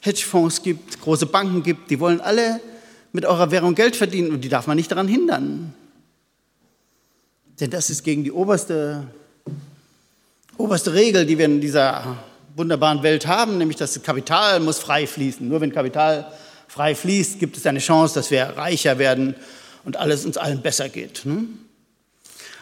Hedgefonds 0.00 0.62
gibt, 0.62 1.00
große 1.00 1.26
Banken 1.26 1.62
gibt, 1.62 1.90
die 1.90 2.00
wollen 2.00 2.20
alle 2.20 2.60
mit 3.12 3.24
eurer 3.24 3.50
Währung 3.50 3.74
Geld 3.74 3.96
verdienen 3.96 4.30
und 4.30 4.42
die 4.42 4.48
darf 4.48 4.66
man 4.66 4.76
nicht 4.76 4.90
daran 4.90 5.08
hindern. 5.08 5.74
Denn 7.60 7.70
das 7.70 7.90
ist 7.90 8.02
gegen 8.02 8.24
die 8.24 8.32
oberste, 8.32 9.06
oberste 10.56 10.94
Regel, 10.94 11.26
die 11.26 11.36
wir 11.36 11.44
in 11.44 11.60
dieser 11.60 12.16
wunderbaren 12.56 13.02
Welt 13.02 13.26
haben, 13.26 13.58
nämlich 13.58 13.76
das 13.76 14.02
Kapital 14.02 14.60
muss 14.60 14.78
frei 14.78 15.06
fließen. 15.06 15.46
Nur 15.46 15.60
wenn 15.60 15.72
Kapital 15.72 16.32
frei 16.68 16.94
fließt, 16.94 17.38
gibt 17.38 17.56
es 17.56 17.66
eine 17.66 17.80
Chance, 17.80 18.14
dass 18.14 18.30
wir 18.30 18.44
reicher 18.44 18.98
werden 18.98 19.34
und 19.84 19.96
alles 19.96 20.24
uns 20.24 20.36
allen 20.36 20.62
besser 20.62 20.88
geht. 20.88 21.22
Ne? 21.24 21.44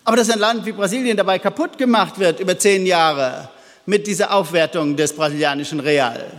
Aber 0.05 0.17
dass 0.17 0.31
ein 0.31 0.39
Land 0.39 0.65
wie 0.65 0.73
Brasilien 0.73 1.17
dabei 1.17 1.39
kaputt 1.39 1.77
gemacht 1.77 2.19
wird 2.19 2.41
über 2.41 2.59
zehn 2.59 2.87
Jahre 2.87 3.51
mit 3.87 4.07
dieser 4.07 4.33
Aufwertung 4.33 4.97
des 4.97 5.13
brasilianischen 5.13 5.81
Real, 5.81 6.31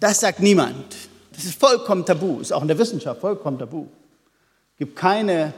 das 0.00 0.20
sagt 0.20 0.40
niemand. 0.40 0.96
Das 1.32 1.44
ist 1.44 1.58
vollkommen 1.58 2.04
tabu, 2.04 2.40
ist 2.40 2.52
auch 2.52 2.62
in 2.62 2.68
der 2.68 2.78
Wissenschaft 2.78 3.20
vollkommen 3.20 3.58
tabu. 3.58 3.86
Es 4.74 4.78
gibt 4.78 4.96
keine 4.96 5.52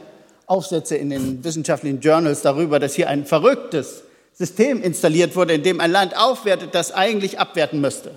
Aufsätze 0.45 0.95
in 0.95 1.09
den 1.09 1.43
wissenschaftlichen 1.43 2.01
Journals 2.01 2.41
darüber, 2.41 2.79
dass 2.79 2.93
hier 2.93 3.09
ein 3.09 3.25
verrücktes 3.25 4.03
System 4.33 4.81
installiert 4.81 5.35
wurde, 5.35 5.53
in 5.53 5.63
dem 5.63 5.79
ein 5.79 5.91
Land 5.91 6.15
aufwertet, 6.17 6.75
das 6.75 6.91
eigentlich 6.91 7.39
abwerten 7.39 7.81
müsste. 7.81 8.11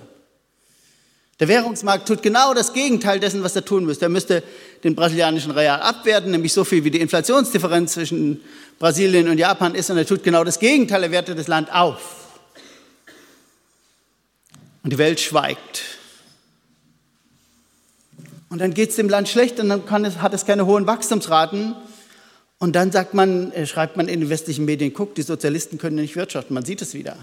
Der 1.39 1.47
Währungsmarkt 1.49 2.07
tut 2.07 2.21
genau 2.21 2.53
das 2.53 2.71
Gegenteil 2.71 3.19
dessen, 3.19 3.43
was 3.43 3.55
er 3.55 3.65
tun 3.65 3.85
müsste. 3.85 4.05
Er 4.05 4.09
müsste 4.09 4.41
den 4.83 4.95
brasilianischen 4.95 5.51
Real 5.51 5.81
abwerten, 5.81 6.31
nämlich 6.31 6.53
so 6.53 6.63
viel 6.63 6.83
wie 6.83 6.91
die 6.91 7.01
Inflationsdifferenz 7.01 7.93
zwischen 7.93 8.41
Brasilien 8.79 9.27
und 9.27 9.37
Japan 9.37 9.75
ist, 9.75 9.89
und 9.89 9.97
er 9.97 10.05
tut 10.05 10.23
genau 10.23 10.43
das 10.43 10.59
Gegenteil, 10.59 11.03
er 11.03 11.11
wertet 11.11 11.37
das 11.37 11.47
Land 11.47 11.73
auf. 11.73 11.99
Und 14.83 14.93
die 14.93 14.97
Welt 14.97 15.19
schweigt. 15.19 15.83
Und 18.49 18.59
dann 18.59 18.73
geht 18.73 18.91
es 18.91 18.95
dem 18.95 19.09
Land 19.09 19.27
schlecht 19.27 19.59
und 19.59 19.69
dann 19.69 20.05
es, 20.05 20.21
hat 20.21 20.33
es 20.33 20.45
keine 20.45 20.65
hohen 20.65 20.87
Wachstumsraten. 20.87 21.75
Und 22.57 22.75
dann 22.75 22.91
sagt 22.91 23.13
man, 23.13 23.51
äh, 23.51 23.65
schreibt 23.65 23.97
man 23.97 24.07
in 24.07 24.21
den 24.21 24.29
westlichen 24.29 24.65
Medien, 24.65 24.93
guck, 24.93 25.15
die 25.15 25.23
Sozialisten 25.23 25.77
können 25.77 25.97
nicht 25.97 26.15
wirtschaften. 26.15 26.53
Man 26.53 26.65
sieht 26.65 26.81
es 26.81 26.93
wieder. 26.93 27.17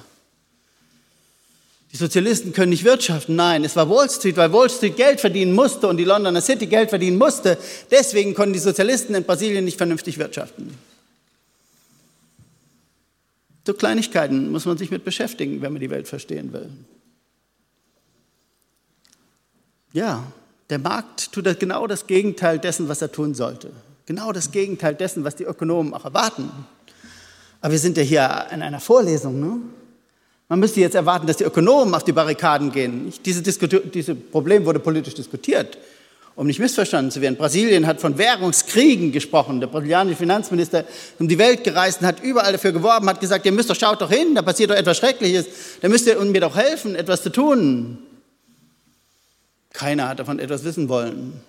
Die 1.93 1.97
Sozialisten 1.97 2.53
können 2.53 2.71
nicht 2.71 2.85
wirtschaften. 2.85 3.37
Nein, 3.37 3.65
es 3.65 3.77
war 3.77 3.89
Wall 3.89 4.09
Street, 4.09 4.37
weil 4.37 4.53
Wall 4.53 4.71
Street 4.71 4.97
Geld 4.97 5.21
verdienen 5.21 5.53
musste 5.53 5.89
und 5.89 5.99
die 5.99 6.05
Londoner 6.05 6.41
City 6.41 6.67
Geld 6.67 6.89
verdienen 6.89 7.19
musste. 7.19 7.59
Deswegen 7.91 8.35
konnten 8.35 8.55
die 8.55 8.59
Sozialisten 8.59 9.15
in 9.15 9.25
Brasilien 9.25 9.65
nicht 9.65 9.77
vernünftig 9.77 10.19
wirtschaften. 10.19 10.75
So 13.67 13.75
Kleinigkeiten 13.75 14.51
muss 14.51 14.65
man 14.65 14.79
sich 14.79 14.91
mit 14.91 15.05
beschäftigen, 15.05 15.61
wenn 15.61 15.73
man 15.73 15.81
die 15.81 15.91
Welt 15.91 16.09
verstehen 16.09 16.53
will. 16.53 16.71
Ja, 19.93 20.33
der 20.73 20.79
Markt 20.79 21.33
tut 21.33 21.61
genau 21.61 21.87
das 21.87 22.07
Gegenteil 22.07 22.59
dessen, 22.59 22.89
was 22.89 23.03
er 23.03 23.13
tun 23.13 23.35
sollte. 23.35 23.71
Genau 24.07 24.33
das 24.33 24.51
Gegenteil 24.51 24.95
dessen, 24.95 25.23
was 25.23 25.37
die 25.37 25.45
Ökonomen 25.45 25.93
auch 25.93 26.07
erwarten. 26.07 26.51
Aber 27.61 27.73
wir 27.73 27.79
sind 27.79 27.97
ja 27.99 28.03
hier 28.03 28.47
in 28.53 28.63
einer 28.63 28.81
Vorlesung. 28.81 29.39
Ne? 29.39 29.59
Man 30.49 30.59
müsste 30.59 30.81
jetzt 30.81 30.95
erwarten, 30.95 31.27
dass 31.27 31.37
die 31.37 31.45
Ökonomen 31.45 31.95
auf 31.95 32.05
die 32.05 32.13
Barrikaden 32.13 32.73
gehen. 32.73 33.13
Dieses 33.25 33.43
diese 33.43 34.15
Problem 34.15 34.65
wurde 34.65 34.81
politisch 34.81 35.15
diskutiert, 35.15 35.77
um 36.37 36.47
nicht 36.47 36.59
missverstanden 36.59 37.11
zu 37.11 37.21
werden. 37.21 37.37
Brasilien 37.37 37.87
hat 37.87 38.01
von 38.01 38.17
Währungskriegen 38.17 39.13
gesprochen. 39.13 39.61
Der 39.61 39.67
brasilianische 39.67 40.17
Finanzminister 40.17 40.81
ist 40.81 41.21
um 41.21 41.29
die 41.29 41.39
Welt 41.39 41.65
gereist 41.65 42.01
und 42.01 42.07
hat 42.07 42.23
überall 42.23 42.53
dafür 42.53 42.73
geworben, 42.73 43.11
hat 43.11 43.21
gesagt, 43.21 43.45
ihr 43.45 43.53
müsst 43.53 43.69
doch, 43.69 43.77
schaut 43.77 44.01
doch 44.01 44.11
hin, 44.11 44.35
da 44.35 44.41
passiert 44.41 44.71
doch 44.71 44.77
etwas 44.77 44.97
Schreckliches, 44.97 45.45
da 45.83 45.89
müsst 45.91 46.07
ihr 46.07 46.19
mir 46.19 46.41
doch 46.41 46.57
helfen, 46.57 46.97
etwas 46.97 47.23
zu 47.23 47.31
tun. 47.31 47.99
Keiner 49.73 50.09
hat 50.09 50.19
davon 50.19 50.39
etwas 50.39 50.65
wissen 50.65 50.89
wollen. 50.89 51.41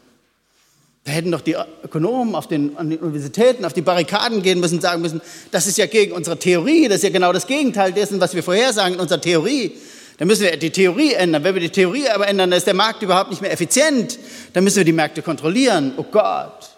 Da 1.04 1.12
hätten 1.12 1.32
doch 1.32 1.42
die 1.42 1.58
Ökonomen 1.84 2.34
auf 2.34 2.48
den, 2.48 2.78
an 2.78 2.90
den 2.90 3.00
Universitäten 3.00 3.66
auf 3.66 3.74
die 3.74 3.82
Barrikaden 3.82 4.42
gehen 4.42 4.62
müssen, 4.62 4.80
sagen 4.80 5.02
müssen, 5.02 5.22
das 5.52 5.68
ist 5.68 5.78
ja 5.78 5.86
gegen 5.86 6.14
unsere 6.14 6.40
Theorie, 6.40 6.88
das 6.88 6.98
ist 6.98 7.04
ja 7.04 7.10
genau 7.10 7.34
das 7.34 7.46
Gegenteil 7.46 7.92
dessen, 7.92 8.22
was 8.22 8.34
wir 8.34 8.42
vorhersagen 8.42 8.94
in 8.94 9.00
unserer 9.02 9.20
Theorie. 9.20 9.74
Dann 10.18 10.28
müssen 10.28 10.44
wir 10.44 10.56
die 10.56 10.70
Theorie 10.70 11.14
ändern. 11.14 11.44
Wenn 11.44 11.56
wir 11.56 11.62
die 11.62 11.72
Theorie 11.72 12.08
aber 12.08 12.28
ändern, 12.28 12.52
dann 12.52 12.58
ist 12.58 12.68
der 12.68 12.76
Markt 12.76 13.02
überhaupt 13.02 13.32
nicht 13.32 13.42
mehr 13.42 13.52
effizient. 13.52 14.18
Dann 14.54 14.64
müssen 14.64 14.78
wir 14.78 14.86
die 14.86 14.94
Märkte 14.94 15.22
kontrollieren. 15.22 15.94
Oh 15.98 16.04
Gott. 16.04 16.70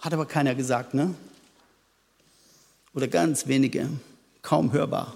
Hat 0.00 0.12
aber 0.12 0.26
keiner 0.26 0.54
gesagt, 0.54 0.92
ne? 0.92 1.14
Oder 2.94 3.06
ganz 3.06 3.46
wenige, 3.46 3.88
kaum 4.42 4.72
hörbar. 4.72 5.14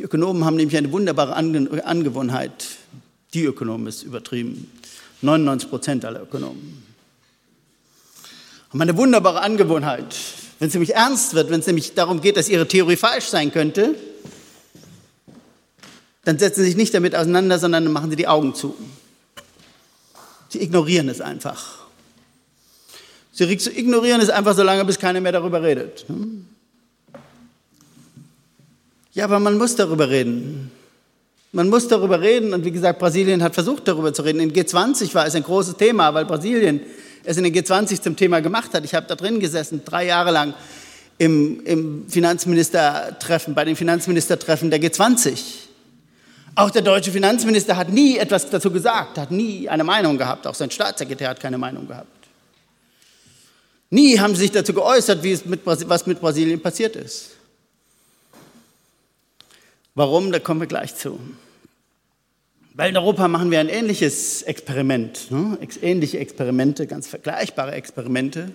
Die 0.00 0.04
Ökonomen 0.04 0.46
haben 0.46 0.56
nämlich 0.56 0.78
eine 0.78 0.90
wunderbare 0.92 1.36
Angewohnheit. 1.36 2.68
Die 3.34 3.44
Ökonomen 3.44 3.86
ist 3.86 4.02
übertrieben. 4.02 4.72
99 5.20 5.68
Prozent 5.68 6.04
aller 6.06 6.22
Ökonomen 6.22 6.82
haben 8.70 8.80
eine 8.80 8.96
wunderbare 8.96 9.42
Angewohnheit. 9.42 10.16
Wenn 10.58 10.68
es 10.68 10.74
nämlich 10.74 10.94
ernst 10.94 11.34
wird, 11.34 11.50
wenn 11.50 11.60
es 11.60 11.66
nämlich 11.66 11.92
darum 11.92 12.22
geht, 12.22 12.38
dass 12.38 12.48
ihre 12.48 12.66
Theorie 12.66 12.96
falsch 12.96 13.26
sein 13.26 13.52
könnte, 13.52 13.94
dann 16.24 16.38
setzen 16.38 16.60
sie 16.60 16.68
sich 16.68 16.76
nicht 16.76 16.94
damit 16.94 17.14
auseinander, 17.14 17.58
sondern 17.58 17.84
dann 17.84 17.92
machen 17.92 18.08
sie 18.08 18.16
die 18.16 18.26
Augen 18.26 18.54
zu. 18.54 18.74
Sie 20.48 20.62
ignorieren 20.62 21.10
es 21.10 21.20
einfach. 21.20 21.80
Sie 23.32 23.44
ignorieren 23.44 24.22
es 24.22 24.30
einfach 24.30 24.56
so 24.56 24.62
lange, 24.62 24.82
bis 24.86 24.98
keiner 24.98 25.20
mehr 25.20 25.32
darüber 25.32 25.62
redet. 25.62 26.06
Ja, 29.12 29.24
aber 29.24 29.40
man 29.40 29.58
muss 29.58 29.74
darüber 29.74 30.08
reden. 30.08 30.70
Man 31.52 31.68
muss 31.68 31.88
darüber 31.88 32.20
reden 32.20 32.54
und 32.54 32.64
wie 32.64 32.70
gesagt, 32.70 33.00
Brasilien 33.00 33.42
hat 33.42 33.54
versucht 33.54 33.88
darüber 33.88 34.14
zu 34.14 34.22
reden. 34.22 34.38
In 34.38 34.52
G20 34.52 35.12
war 35.14 35.26
es 35.26 35.34
ein 35.34 35.42
großes 35.42 35.76
Thema, 35.76 36.14
weil 36.14 36.24
Brasilien 36.24 36.80
es 37.24 37.36
in 37.36 37.44
den 37.44 37.52
G20 37.52 38.00
zum 38.00 38.14
Thema 38.14 38.40
gemacht 38.40 38.72
hat. 38.72 38.84
Ich 38.84 38.94
habe 38.94 39.06
da 39.08 39.16
drin 39.16 39.40
gesessen, 39.40 39.82
drei 39.84 40.06
Jahre 40.06 40.30
lang 40.30 40.54
im, 41.18 41.60
im 41.66 42.04
Finanzministertreffen, 42.08 43.54
bei 43.54 43.64
den 43.64 43.74
Finanzministertreffen 43.74 44.70
der 44.70 44.80
G20. 44.80 45.38
Auch 46.54 46.70
der 46.70 46.82
deutsche 46.82 47.10
Finanzminister 47.10 47.76
hat 47.76 47.88
nie 47.90 48.16
etwas 48.16 48.48
dazu 48.48 48.70
gesagt, 48.70 49.18
hat 49.18 49.32
nie 49.32 49.68
eine 49.68 49.82
Meinung 49.82 50.18
gehabt. 50.18 50.46
Auch 50.46 50.54
sein 50.54 50.70
Staatssekretär 50.70 51.30
hat 51.30 51.40
keine 51.40 51.58
Meinung 51.58 51.88
gehabt. 51.88 52.06
Nie 53.90 54.20
haben 54.20 54.36
sie 54.36 54.42
sich 54.42 54.52
dazu 54.52 54.72
geäußert, 54.72 55.20
wie 55.24 55.32
es 55.32 55.44
mit, 55.44 55.62
was 55.64 56.06
mit 56.06 56.20
Brasilien 56.20 56.60
passiert 56.60 56.94
ist. 56.94 57.30
Warum? 59.94 60.32
Da 60.32 60.38
kommen 60.38 60.60
wir 60.60 60.66
gleich 60.66 60.94
zu. 60.96 61.18
Weil 62.74 62.90
in 62.90 62.96
Europa 62.96 63.28
machen 63.28 63.50
wir 63.50 63.60
ein 63.60 63.68
ähnliches 63.68 64.42
Experiment, 64.42 65.30
ne? 65.30 65.58
ähnliche 65.82 66.18
Experimente, 66.18 66.86
ganz 66.86 67.08
vergleichbare 67.08 67.72
Experimente 67.72 68.52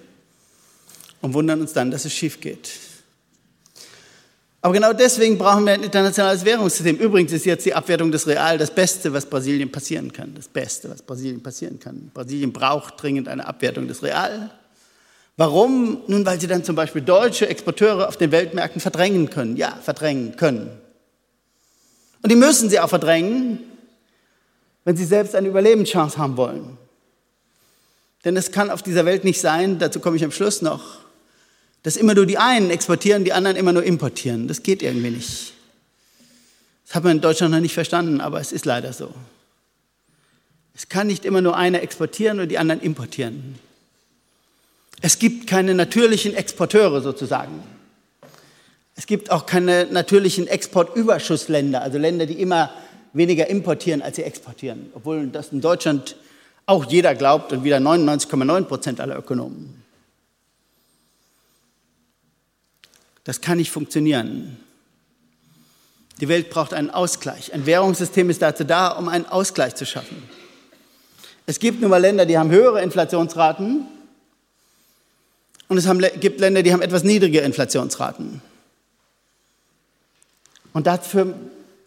und 1.21 1.33
wundern 1.33 1.61
uns 1.61 1.73
dann, 1.73 1.91
dass 1.91 2.05
es 2.05 2.13
schief 2.13 2.39
geht. 2.39 2.71
Aber 4.61 4.73
genau 4.73 4.93
deswegen 4.93 5.37
brauchen 5.37 5.65
wir 5.65 5.73
ein 5.73 5.83
internationales 5.83 6.43
Währungssystem. 6.43 6.95
Übrigens 6.95 7.31
ist 7.33 7.45
jetzt 7.45 7.67
die 7.67 7.75
Abwertung 7.75 8.11
des 8.11 8.25
Real 8.25 8.57
das 8.57 8.71
Beste, 8.71 9.13
was 9.13 9.27
Brasilien 9.27 9.71
passieren 9.71 10.11
kann. 10.11 10.33
Das 10.33 10.47
Beste, 10.47 10.89
was 10.89 11.03
Brasilien 11.03 11.43
passieren 11.43 11.79
kann. 11.79 12.09
Brasilien 12.11 12.51
braucht 12.51 12.99
dringend 12.99 13.27
eine 13.27 13.45
Abwertung 13.45 13.87
des 13.87 14.01
Real. 14.01 14.49
Warum? 15.37 15.99
Nun, 16.07 16.25
weil 16.25 16.41
sie 16.41 16.47
dann 16.47 16.63
zum 16.63 16.75
Beispiel 16.75 17.03
deutsche 17.03 17.47
Exporteure 17.47 18.07
auf 18.07 18.17
den 18.17 18.31
Weltmärkten 18.31 18.81
verdrängen 18.81 19.29
können. 19.29 19.55
Ja, 19.55 19.77
verdrängen 19.83 20.35
können. 20.35 20.71
Und 22.25 22.29
die 22.29 22.35
müssen 22.35 22.71
sie 22.71 22.79
auch 22.79 22.89
verdrängen, 22.89 23.59
wenn 24.83 24.97
sie 24.97 25.05
selbst 25.05 25.35
eine 25.35 25.47
Überlebenschance 25.47 26.17
haben 26.17 26.37
wollen. 26.37 26.75
Denn 28.23 28.35
es 28.35 28.51
kann 28.51 28.71
auf 28.71 28.81
dieser 28.81 29.05
Welt 29.05 29.23
nicht 29.23 29.39
sein, 29.39 29.77
dazu 29.77 29.99
komme 29.99 30.17
ich 30.17 30.23
am 30.23 30.31
Schluss 30.31 30.63
noch, 30.63 31.01
dass 31.83 31.97
immer 31.97 32.15
nur 32.15 32.25
die 32.25 32.39
einen 32.39 32.71
exportieren, 32.71 33.25
die 33.25 33.33
anderen 33.33 33.55
immer 33.55 33.73
nur 33.73 33.83
importieren. 33.83 34.47
Das 34.47 34.63
geht 34.63 34.81
irgendwie 34.81 35.11
nicht. 35.11 35.53
Das 36.87 36.95
hat 36.95 37.03
man 37.03 37.17
in 37.17 37.21
Deutschland 37.21 37.53
noch 37.53 37.59
nicht 37.59 37.75
verstanden, 37.75 38.19
aber 38.19 38.39
es 38.39 38.51
ist 38.51 38.65
leider 38.65 38.91
so. 38.91 39.13
Es 40.73 40.89
kann 40.89 41.05
nicht 41.05 41.25
immer 41.25 41.41
nur 41.41 41.55
einer 41.55 41.83
exportieren 41.83 42.39
und 42.39 42.49
die 42.49 42.57
anderen 42.57 42.81
importieren. 42.81 43.59
Es 44.99 45.19
gibt 45.19 45.45
keine 45.45 45.75
natürlichen 45.75 46.33
Exporteure 46.33 47.01
sozusagen. 47.01 47.61
Es 48.95 49.07
gibt 49.07 49.29
auch 49.29 49.45
keine 49.45 49.85
natürlichen 49.85 50.47
Exportüberschussländer, 50.47 51.81
also 51.81 51.97
Länder, 51.97 52.25
die 52.25 52.39
immer 52.41 52.71
weniger 53.13 53.47
importieren, 53.47 54.01
als 54.01 54.15
sie 54.15 54.23
exportieren. 54.23 54.89
Obwohl 54.93 55.27
das 55.27 55.51
in 55.51 55.61
Deutschland 55.61 56.15
auch 56.65 56.85
jeder 56.85 57.13
glaubt 57.13 57.51
und 57.51 57.63
wieder 57.63 57.77
99,9 57.77 58.63
Prozent 58.63 58.99
aller 58.99 59.17
Ökonomen. 59.17 59.83
Das 63.23 63.41
kann 63.41 63.57
nicht 63.57 63.71
funktionieren. 63.71 64.57
Die 66.21 66.29
Welt 66.29 66.49
braucht 66.49 66.73
einen 66.73 66.89
Ausgleich. 66.89 67.53
Ein 67.53 67.65
Währungssystem 67.65 68.29
ist 68.29 68.41
dazu 68.41 68.63
da, 68.63 68.89
um 68.89 69.09
einen 69.09 69.25
Ausgleich 69.25 69.75
zu 69.75 69.85
schaffen. 69.85 70.23
Es 71.45 71.59
gibt 71.59 71.81
nun 71.81 71.89
mal 71.89 71.97
Länder, 71.97 72.25
die 72.25 72.37
haben 72.37 72.49
höhere 72.49 72.81
Inflationsraten 72.81 73.85
und 75.67 75.77
es 75.77 75.87
gibt 76.19 76.39
Länder, 76.39 76.63
die 76.63 76.71
haben 76.71 76.81
etwas 76.81 77.03
niedrige 77.03 77.41
Inflationsraten. 77.41 78.41
Und 80.75 80.87
dafür 80.87 81.33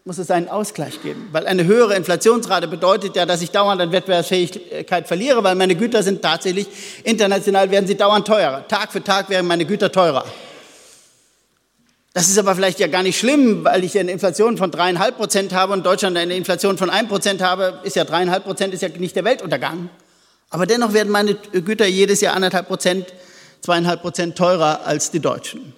muss 0.06 0.16
es 0.16 0.30
einen 0.30 0.48
Ausgleich 0.48 1.02
geben, 1.02 1.28
weil 1.32 1.46
eine 1.46 1.66
höhere 1.66 1.94
Inflationsrate 1.94 2.68
bedeutet 2.68 3.16
ja, 3.16 3.26
dass 3.26 3.42
ich 3.42 3.50
dauernd 3.50 3.82
an 3.82 3.92
Wettbewerbsfähigkeit 3.92 5.06
verliere, 5.06 5.44
weil 5.44 5.56
meine 5.56 5.74
Güter 5.74 6.02
sind 6.02 6.22
tatsächlich 6.22 6.66
international 7.04 7.70
werden 7.70 7.86
sie 7.86 7.96
dauernd 7.96 8.26
teurer. 8.26 8.66
Tag 8.66 8.90
für 8.90 9.04
Tag 9.04 9.28
werden 9.28 9.46
meine 9.46 9.66
Güter 9.66 9.92
teurer. 9.92 10.24
Das 12.14 12.30
ist 12.30 12.38
aber 12.38 12.54
vielleicht 12.54 12.80
ja 12.80 12.86
gar 12.86 13.02
nicht 13.02 13.18
schlimm, 13.18 13.62
weil 13.62 13.84
ich 13.84 13.98
eine 13.98 14.10
Inflation 14.10 14.56
von 14.56 14.70
dreieinhalb 14.70 15.18
Prozent 15.18 15.52
habe 15.52 15.74
und 15.74 15.84
Deutschland 15.84 16.16
eine 16.16 16.34
Inflation 16.34 16.78
von 16.78 16.88
ein 16.88 17.08
Prozent 17.08 17.42
habe, 17.42 17.80
ist 17.82 17.94
ja 17.94 18.04
dreieinhalb 18.04 18.44
Prozent 18.44 18.72
ist 18.72 18.80
ja 18.80 18.88
nicht 18.88 19.16
der 19.16 19.26
Weltuntergang. 19.26 19.90
Aber 20.48 20.64
dennoch 20.64 20.94
werden 20.94 21.12
meine 21.12 21.34
Güter 21.34 21.84
jedes 21.84 22.22
Jahr 22.22 22.34
anderthalb 22.34 22.68
Prozent, 22.68 23.12
zweieinhalb 23.60 24.00
Prozent 24.00 24.38
teurer 24.38 24.86
als 24.86 25.10
die 25.10 25.20
Deutschen. 25.20 25.74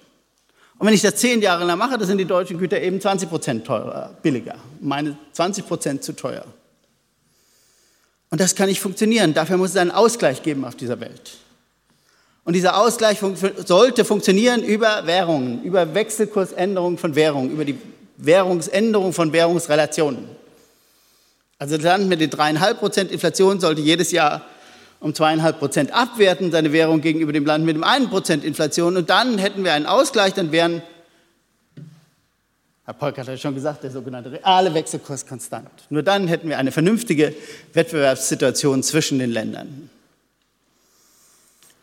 Und 0.81 0.87
wenn 0.87 0.95
ich 0.95 1.03
das 1.03 1.17
zehn 1.17 1.43
Jahre 1.43 1.63
lang 1.63 1.77
mache, 1.77 1.95
dann 1.95 2.07
sind 2.07 2.17
die 2.17 2.25
deutschen 2.25 2.57
Güter 2.57 2.81
eben 2.81 2.99
20 2.99 3.29
Prozent 3.29 3.67
teurer, 3.67 4.15
billiger. 4.23 4.55
Meine 4.79 5.15
20 5.31 5.67
Prozent 5.67 6.03
zu 6.03 6.13
teuer. 6.13 6.43
Und 8.31 8.41
das 8.41 8.55
kann 8.55 8.67
nicht 8.67 8.79
funktionieren. 8.79 9.35
Dafür 9.35 9.57
muss 9.57 9.69
es 9.69 9.77
einen 9.77 9.91
Ausgleich 9.91 10.41
geben 10.41 10.65
auf 10.65 10.73
dieser 10.73 10.99
Welt. 10.99 11.37
Und 12.45 12.53
dieser 12.53 12.77
Ausgleich 12.77 13.19
fun 13.19 13.35
sollte 13.63 14.05
funktionieren 14.05 14.63
über 14.63 15.05
Währungen, 15.05 15.61
über 15.61 15.93
Wechselkursänderungen 15.93 16.97
von 16.97 17.13
Währungen, 17.13 17.51
über 17.51 17.63
die 17.63 17.77
Währungsänderung 18.17 19.13
von 19.13 19.31
Währungsrelationen. 19.33 20.29
Also 21.59 21.75
das 21.75 21.85
Land 21.85 22.09
mit 22.09 22.21
den 22.21 22.31
dreieinhalb 22.31 22.79
Prozent 22.79 23.11
Inflation 23.11 23.59
sollte 23.59 23.81
jedes 23.81 24.11
Jahr 24.11 24.41
um 25.01 25.15
zweieinhalb 25.15 25.59
Prozent 25.59 25.91
abwerten, 25.91 26.51
seine 26.51 26.71
Währung 26.71 27.01
gegenüber 27.01 27.33
dem 27.33 27.45
Land 27.45 27.65
mit 27.65 27.75
dem 27.75 27.83
einen 27.83 28.09
Prozent 28.09 28.45
Inflation. 28.45 28.95
Und 28.95 29.09
dann 29.09 29.39
hätten 29.39 29.63
wir 29.63 29.73
einen 29.73 29.87
Ausgleich, 29.87 30.33
dann 30.33 30.51
wären, 30.51 30.83
Herr 32.85 32.93
Polk 32.93 33.17
hat 33.17 33.27
ja 33.27 33.35
schon 33.35 33.55
gesagt, 33.55 33.83
der 33.83 33.91
sogenannte 33.91 34.31
reale 34.31 34.73
Wechselkurs 34.73 35.25
konstant. 35.25 35.69
Nur 35.89 36.03
dann 36.03 36.27
hätten 36.27 36.47
wir 36.49 36.59
eine 36.59 36.71
vernünftige 36.71 37.33
Wettbewerbssituation 37.73 38.83
zwischen 38.83 39.17
den 39.17 39.31
Ländern. 39.31 39.89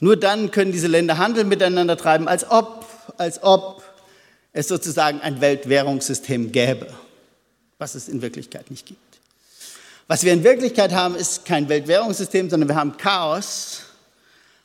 Nur 0.01 0.17
dann 0.17 0.53
können 0.53 0.71
diese 0.71 0.87
Länder 0.87 1.19
Handel 1.19 1.43
miteinander 1.43 1.97
treiben, 1.97 2.29
als 2.29 2.49
ob, 2.49 2.87
als 3.17 3.43
ob 3.43 3.83
es 4.53 4.69
sozusagen 4.69 5.21
ein 5.23 5.41
Weltwährungssystem 5.41 6.53
gäbe, 6.53 6.87
was 7.79 7.97
es 7.97 8.09
in 8.09 8.23
Wirklichkeit 8.23 8.71
nicht 8.71 8.87
gibt. 8.87 9.08
Was 10.09 10.25
wir 10.25 10.33
in 10.33 10.43
Wirklichkeit 10.43 10.93
haben, 10.93 11.15
ist 11.15 11.45
kein 11.45 11.69
Weltwährungssystem, 11.69 12.49
sondern 12.49 12.71
wir 12.71 12.77
haben 12.77 12.97
Chaos. 12.97 13.83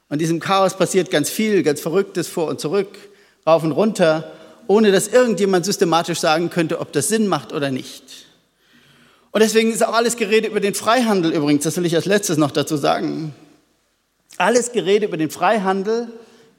Und 0.07 0.15
in 0.15 0.19
diesem 0.19 0.39
Chaos 0.39 0.77
passiert 0.77 1.11
ganz 1.11 1.29
viel, 1.29 1.63
ganz 1.63 1.81
Verrücktes 1.81 2.29
vor 2.29 2.47
und 2.47 2.61
zurück, 2.61 2.97
rauf 3.45 3.61
und 3.63 3.73
runter, 3.73 4.31
ohne 4.67 4.93
dass 4.93 5.09
irgendjemand 5.09 5.65
systematisch 5.65 6.19
sagen 6.19 6.49
könnte, 6.49 6.79
ob 6.79 6.93
das 6.93 7.09
Sinn 7.09 7.27
macht 7.27 7.51
oder 7.51 7.71
nicht. 7.71 8.03
Und 9.31 9.41
deswegen 9.41 9.73
ist 9.73 9.85
auch 9.85 9.93
alles 9.93 10.15
Gerede 10.15 10.47
über 10.47 10.61
den 10.61 10.75
Freihandel 10.75 11.33
übrigens, 11.33 11.65
das 11.65 11.75
will 11.75 11.85
ich 11.85 11.95
als 11.95 12.05
letztes 12.05 12.37
noch 12.37 12.51
dazu 12.51 12.77
sagen. 12.77 13.35
Alles 14.37 14.71
Gerede 14.71 15.07
über 15.07 15.17
den 15.17 15.29
Freihandel 15.29 16.07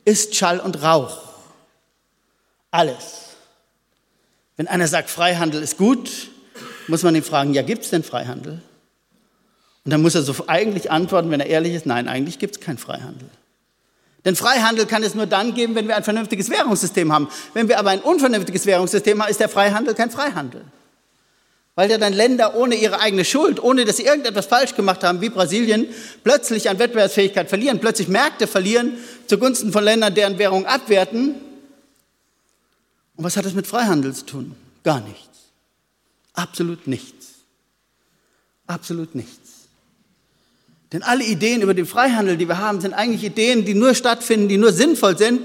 ist 0.05 0.35
Schall 0.35 0.61
und 0.61 0.83
Rauch. 0.83 1.23
Alles. 2.71 3.37
Wenn 4.59 4.69
einer 4.69 4.89
sagt, 4.89 5.09
Freihandel 5.09 5.63
ist 5.63 5.79
gut, 5.79 6.11
muss 6.87 7.03
man 7.03 7.15
ihn 7.15 7.23
fragen, 7.23 7.55
ja, 7.55 7.63
gibt 7.63 7.85
es 7.85 7.91
denn 7.91 8.03
Freihandel? 8.03 8.61
Und 9.85 9.91
dann 9.91 10.03
muss 10.03 10.15
er 10.15 10.23
so 10.23 10.35
eigentlich 10.47 10.91
antworten, 10.91 11.31
wenn 11.31 11.41
er 11.41 11.47
ehrlich 11.47 11.75
ist, 11.75 11.87
nein, 11.87 12.09
eigentlich 12.09 12.39
gibt 12.39 12.57
es 12.57 12.61
keinen 12.61 12.79
Freihandel. 12.79 13.29
Denn 14.25 14.37
Freihandel 14.37 14.87
kann 14.87 15.03
es 15.03 15.15
nur 15.15 15.27
dann 15.27 15.55
geben, 15.55 15.75
wenn 15.75 15.87
wir 15.87 15.97
ein 15.97 16.05
vernünftiges 16.05 16.49
Währungssystem 16.49 17.13
haben. 17.13 17.29
Wenn 17.53 17.69
wir 17.69 17.79
aber 17.79 17.91
ein 17.91 18.01
unvernünftiges 18.01 18.65
Währungssystem 18.65 19.21
haben, 19.23 19.31
ist 19.31 19.41
der 19.41 19.51
Freihandel 19.51 19.95
kein 19.95 20.11
Freihandel. 20.11 20.65
Weil 21.75 21.91
ja 21.91 21.99
dann 21.99 22.13
Länder 22.13 22.57
ohne 22.57 22.77
ihre 22.77 23.01
eigene 23.01 23.25
Schuld, 23.25 23.63
ohne 23.63 23.85
dass 23.85 23.99
sie 23.99 24.05
irgendetwas 24.05 24.47
falsch 24.47 24.75
gemacht 24.75 25.05
haben, 25.05 25.21
wie 25.21 25.29
Brasilien, 25.29 25.89
plötzlich 26.23 26.71
an 26.71 26.79
Wettbewerbsfähigkeit 26.79 27.49
verlieren, 27.49 27.81
plötzlich 27.81 28.09
Märkte 28.09 28.47
verlieren 28.47 28.97
zugunsten 29.27 29.73
von 29.73 29.85
Ländern, 29.85 30.15
deren 30.15 30.39
Währung 30.39 30.67
abwerten. 30.67 31.35
Und 33.17 33.25
was 33.25 33.37
hat 33.37 33.45
das 33.45 33.55
mit 33.55 33.67
Freihandel 33.67 34.15
zu 34.15 34.25
tun? 34.25 34.57
Gar 34.85 35.01
nichts. 35.01 35.39
Absolut 36.33 36.87
nichts. 36.87 37.27
Absolut 38.67 39.15
nichts. 39.15 39.44
Denn 40.95 41.03
alle 41.03 41.25
Ideen 41.25 41.61
über 41.61 41.75
den 41.75 41.87
Freihandel, 41.87 42.37
die 42.37 42.47
wir 42.47 42.59
haben, 42.59 42.81
sind 42.81 42.95
eigentlich 42.95 43.25
Ideen, 43.25 43.65
die 43.65 43.75
nur 43.75 43.97
stattfinden, 43.97 44.47
die 44.49 44.59
nur 44.59 44.73
sinnvoll 44.73 45.19
sind 45.19 45.41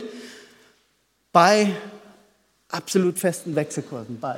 bei 1.32 1.72
absolut 2.68 3.18
festen 3.18 3.56
Wechselkursen, 3.56 4.20
bei 4.20 4.36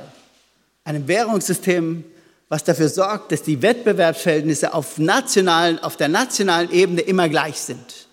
einem 0.84 1.06
Währungssystem, 1.06 2.02
was 2.48 2.64
dafür 2.64 2.88
sorgt, 2.88 3.30
dass 3.30 3.42
die 3.42 3.60
Wettbewerbsverhältnisse 3.60 4.72
auf, 4.72 4.96
nationalen, 4.96 5.78
auf 5.80 5.98
der 5.98 6.08
nationalen 6.08 6.72
Ebene 6.72 7.02
immer 7.02 7.28
gleich 7.28 7.60
sind. 7.60 8.08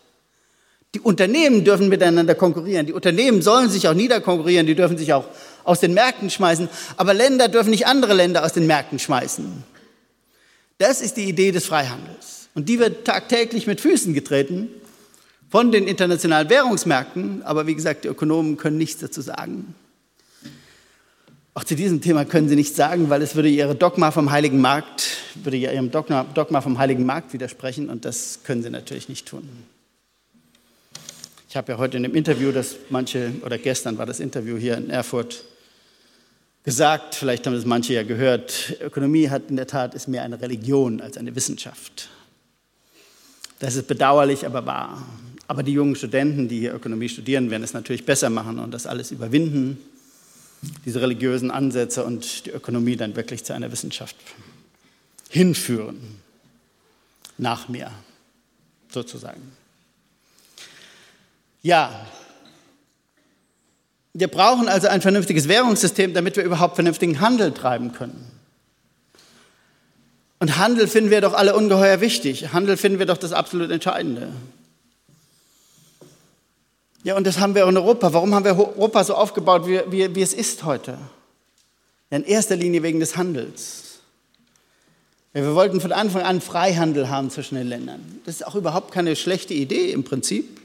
Die 0.94 1.00
Unternehmen 1.00 1.64
dürfen 1.64 1.88
miteinander 1.88 2.36
konkurrieren. 2.36 2.86
Die 2.86 2.94
Unternehmen 2.94 3.42
sollen 3.42 3.70
sich 3.70 3.88
auch 3.88 3.94
niederkonkurrieren. 3.94 4.68
Die 4.68 4.76
dürfen 4.76 4.98
sich 4.98 5.14
auch 5.14 5.26
aus 5.64 5.80
den 5.80 5.94
Märkten 5.94 6.30
schmeißen. 6.30 6.68
Aber 6.98 7.14
Länder 7.14 7.48
dürfen 7.48 7.70
nicht 7.70 7.88
andere 7.88 8.14
Länder 8.14 8.44
aus 8.44 8.52
den 8.52 8.68
Märkten 8.68 9.00
schmeißen. 9.00 9.64
Das 10.80 11.00
ist 11.00 11.16
die 11.16 11.30
Idee 11.30 11.54
des 11.54 11.66
Freihandels. 11.66 12.39
Und 12.56 12.70
die 12.70 12.80
wird 12.80 13.06
tagtäglich 13.06 13.68
mit 13.68 13.82
Füßen 13.82 14.14
getreten 14.14 14.70
von 15.50 15.72
den 15.72 15.88
internationalen 15.88 16.50
Währungsmärkten. 16.50 17.44
Aber 17.44 17.68
wie 17.68 17.76
gesagt, 17.76 18.04
die 18.04 18.08
Ökonomen 18.08 18.58
können 18.58 18.78
nichts 18.78 19.00
dazu 19.00 19.22
sagen. 19.22 19.76
Auch 21.54 21.64
zu 21.64 21.76
diesem 21.76 22.00
Thema 22.02 22.26
können 22.26 22.48
sie 22.48 22.56
nichts 22.56 22.78
sagen, 22.78 23.10
weil 23.10 23.22
es 23.22 23.36
würde 23.36 23.50
ihre 23.50 23.76
Dogma 23.76 24.12
vom 24.12 24.32
Heiligen 24.32 24.62
Markt, 24.62 25.18
würde 25.44 25.58
ihrem 25.58 25.92
Dogma, 25.92 26.62
vom 26.62 26.78
Heiligen 26.78 27.06
Markt 27.06 27.34
widersprechen 27.34 27.90
und 27.90 28.06
das 28.06 28.40
können 28.44 28.64
sie 28.64 28.70
natürlich 28.70 29.10
nicht 29.10 29.28
tun. 29.28 29.44
Ich 31.50 31.58
habe 31.58 31.72
ja 31.72 31.78
heute 31.78 31.98
in 31.98 32.04
dem 32.04 32.16
Interview, 32.16 32.52
das 32.52 32.76
manche, 32.90 33.34
oder 33.44 33.58
gestern 33.58 33.98
war 33.98 34.06
das 34.06 34.20
Interview 34.20 34.56
hier 34.56 34.78
in 34.78 34.90
Erfurt, 34.90 35.44
gesagt, 36.64 37.16
vielleicht 37.16 37.48
haben 37.48 37.56
das 37.56 37.66
manche 37.66 37.94
ja 37.94 38.04
gehört, 38.04 38.78
Ökonomie 38.82 39.30
hat 39.30 39.50
in 39.50 39.56
der 39.56 39.68
Tat 39.68 39.96
ist 39.96 40.08
mehr 40.08 40.22
eine 40.24 40.40
Religion 40.40 41.02
als 41.02 41.18
eine 41.18 41.36
Wissenschaft. 41.36 42.10
Das 43.60 43.76
ist 43.76 43.88
bedauerlich, 43.88 44.46
aber 44.46 44.66
wahr. 44.66 45.06
Aber 45.48 45.64
die 45.64 45.74
jungen 45.74 45.96
Studenten, 45.96 46.48
die 46.48 46.60
hier 46.60 46.74
Ökonomie 46.74 47.10
studieren, 47.10 47.50
werden 47.50 47.64
es 47.64 47.74
natürlich 47.74 48.06
besser 48.06 48.30
machen 48.30 48.60
und 48.60 48.72
das 48.72 48.86
alles 48.86 49.12
überwinden, 49.12 49.78
diese 50.86 51.02
religiösen 51.02 51.52
Ansätze 51.52 52.04
und 52.04 52.46
die 52.46 52.52
Ökonomie 52.52 52.96
dann 52.96 53.16
wirklich 53.16 53.44
zu 53.44 53.54
einer 53.54 53.72
Wissenschaft 53.72 54.16
hinführen. 55.30 56.00
Nach 57.38 57.70
mir, 57.70 57.92
sozusagen. 58.92 59.42
Ja, 61.62 62.06
wir 64.14 64.28
brauchen 64.28 64.68
also 64.68 64.88
ein 64.88 65.02
vernünftiges 65.02 65.48
Währungssystem, 65.48 66.14
damit 66.14 66.36
wir 66.36 66.44
überhaupt 66.44 66.76
vernünftigen 66.76 67.22
Handel 67.22 67.54
treiben 67.54 67.94
können. 67.94 68.39
Und 70.40 70.58
Handel 70.58 70.88
finden 70.88 71.12
wir 71.12 71.22
doch 71.22 71.34
alle 71.34 71.56
ungeheuer 71.56 72.02
wichtig. 72.02 72.54
Handel 72.54 72.78
finden 72.78 73.00
wir 73.00 73.06
doch 73.06 73.18
das 73.18 73.34
absolut 73.34 73.72
Entscheidende. 73.72 74.32
Ja, 77.04 77.16
und 77.16 77.28
das 77.28 77.40
haben 77.40 77.56
wir 77.56 77.66
auch 77.66 77.70
in 77.70 77.78
Europa. 77.78 78.14
Warum 78.14 78.34
haben 78.34 78.46
wir 78.46 78.58
Europa 78.58 79.04
so 79.04 79.16
aufgebaut, 79.16 79.68
wie, 79.68 79.82
wie, 79.90 80.16
wie 80.16 80.22
es 80.22 80.34
ist 80.34 80.64
heute? 80.64 80.98
Ja, 82.10 82.18
in 82.18 82.24
erster 82.24 82.56
Linie 82.56 82.84
wegen 82.84 83.00
des 83.00 83.18
Handels. 83.18 84.00
Ja, 85.34 85.44
wir 85.44 85.56
wollten 85.56 85.80
von 85.80 85.92
Anfang 85.92 86.24
an 86.24 86.42
Freihandel 86.42 87.10
haben 87.10 87.30
zwischen 87.30 87.56
den 87.56 87.68
Ländern. 87.68 88.22
Das 88.26 88.36
ist 88.36 88.48
auch 88.48 88.56
überhaupt 88.56 88.94
keine 88.94 89.16
schlechte 89.16 89.54
Idee 89.54 89.92
im 89.92 90.04
Prinzip. 90.04 90.60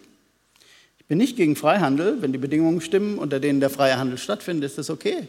Ich 0.98 1.04
Ich 1.04 1.08
bin 1.08 1.18
nicht 1.18 1.36
gegen 1.36 1.54
Freihandel. 1.54 2.22
Wenn 2.22 2.32
die 2.32 2.38
Bedingungen 2.38 2.80
stimmen, 2.80 3.18
unter 3.18 3.38
denen 3.38 3.60
der 3.60 3.68
freie 3.68 3.98
Handel 3.98 4.16
stattfindet, 4.16 4.70
ist 4.70 4.78
das 4.78 4.88
okay. 4.88 5.28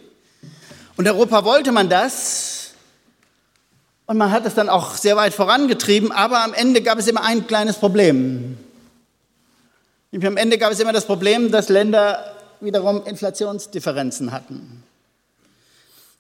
Und 0.95 1.05
Europa 1.05 1.43
wollte 1.43 1.73
man 1.73 1.89
das. 1.89 2.74
Und 4.07 4.17
man 4.17 4.31
hat 4.31 4.45
es 4.45 4.53
dann 4.53 4.69
auch 4.69 4.95
sehr 4.95 5.15
weit 5.15 5.33
vorangetrieben, 5.33 6.11
aber 6.11 6.43
am 6.43 6.53
Ende 6.53 6.81
gab 6.81 6.99
es 6.99 7.07
immer 7.07 7.23
ein 7.23 7.47
kleines 7.47 7.77
Problem. 7.77 8.57
Am 10.13 10.37
Ende 10.37 10.57
gab 10.57 10.71
es 10.71 10.79
immer 10.79 10.93
das 10.93 11.05
Problem, 11.05 11.51
dass 11.51 11.69
Länder 11.69 12.33
wiederum 12.61 13.05
Inflationsdifferenzen 13.05 14.31
hatten. 14.31 14.83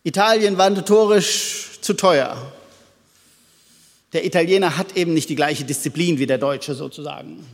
Italien 0.03 0.57
war 0.57 0.69
notorisch 0.69 1.79
zu 1.81 1.93
teuer. 1.93 2.35
Der 4.13 4.25
Italiener 4.25 4.77
hat 4.77 4.95
eben 4.97 5.13
nicht 5.13 5.29
die 5.29 5.35
gleiche 5.35 5.63
Disziplin 5.63 6.19
wie 6.19 6.27
der 6.27 6.37
Deutsche 6.37 6.75
sozusagen. 6.75 7.45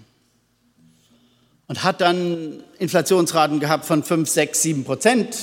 Und 1.67 1.83
hat 1.83 2.01
dann 2.01 2.63
Inflationsraten 2.79 3.59
gehabt 3.59 3.85
von 3.85 4.03
5, 4.03 4.29
6, 4.29 4.61
7 4.61 4.83
Prozent. 4.83 5.37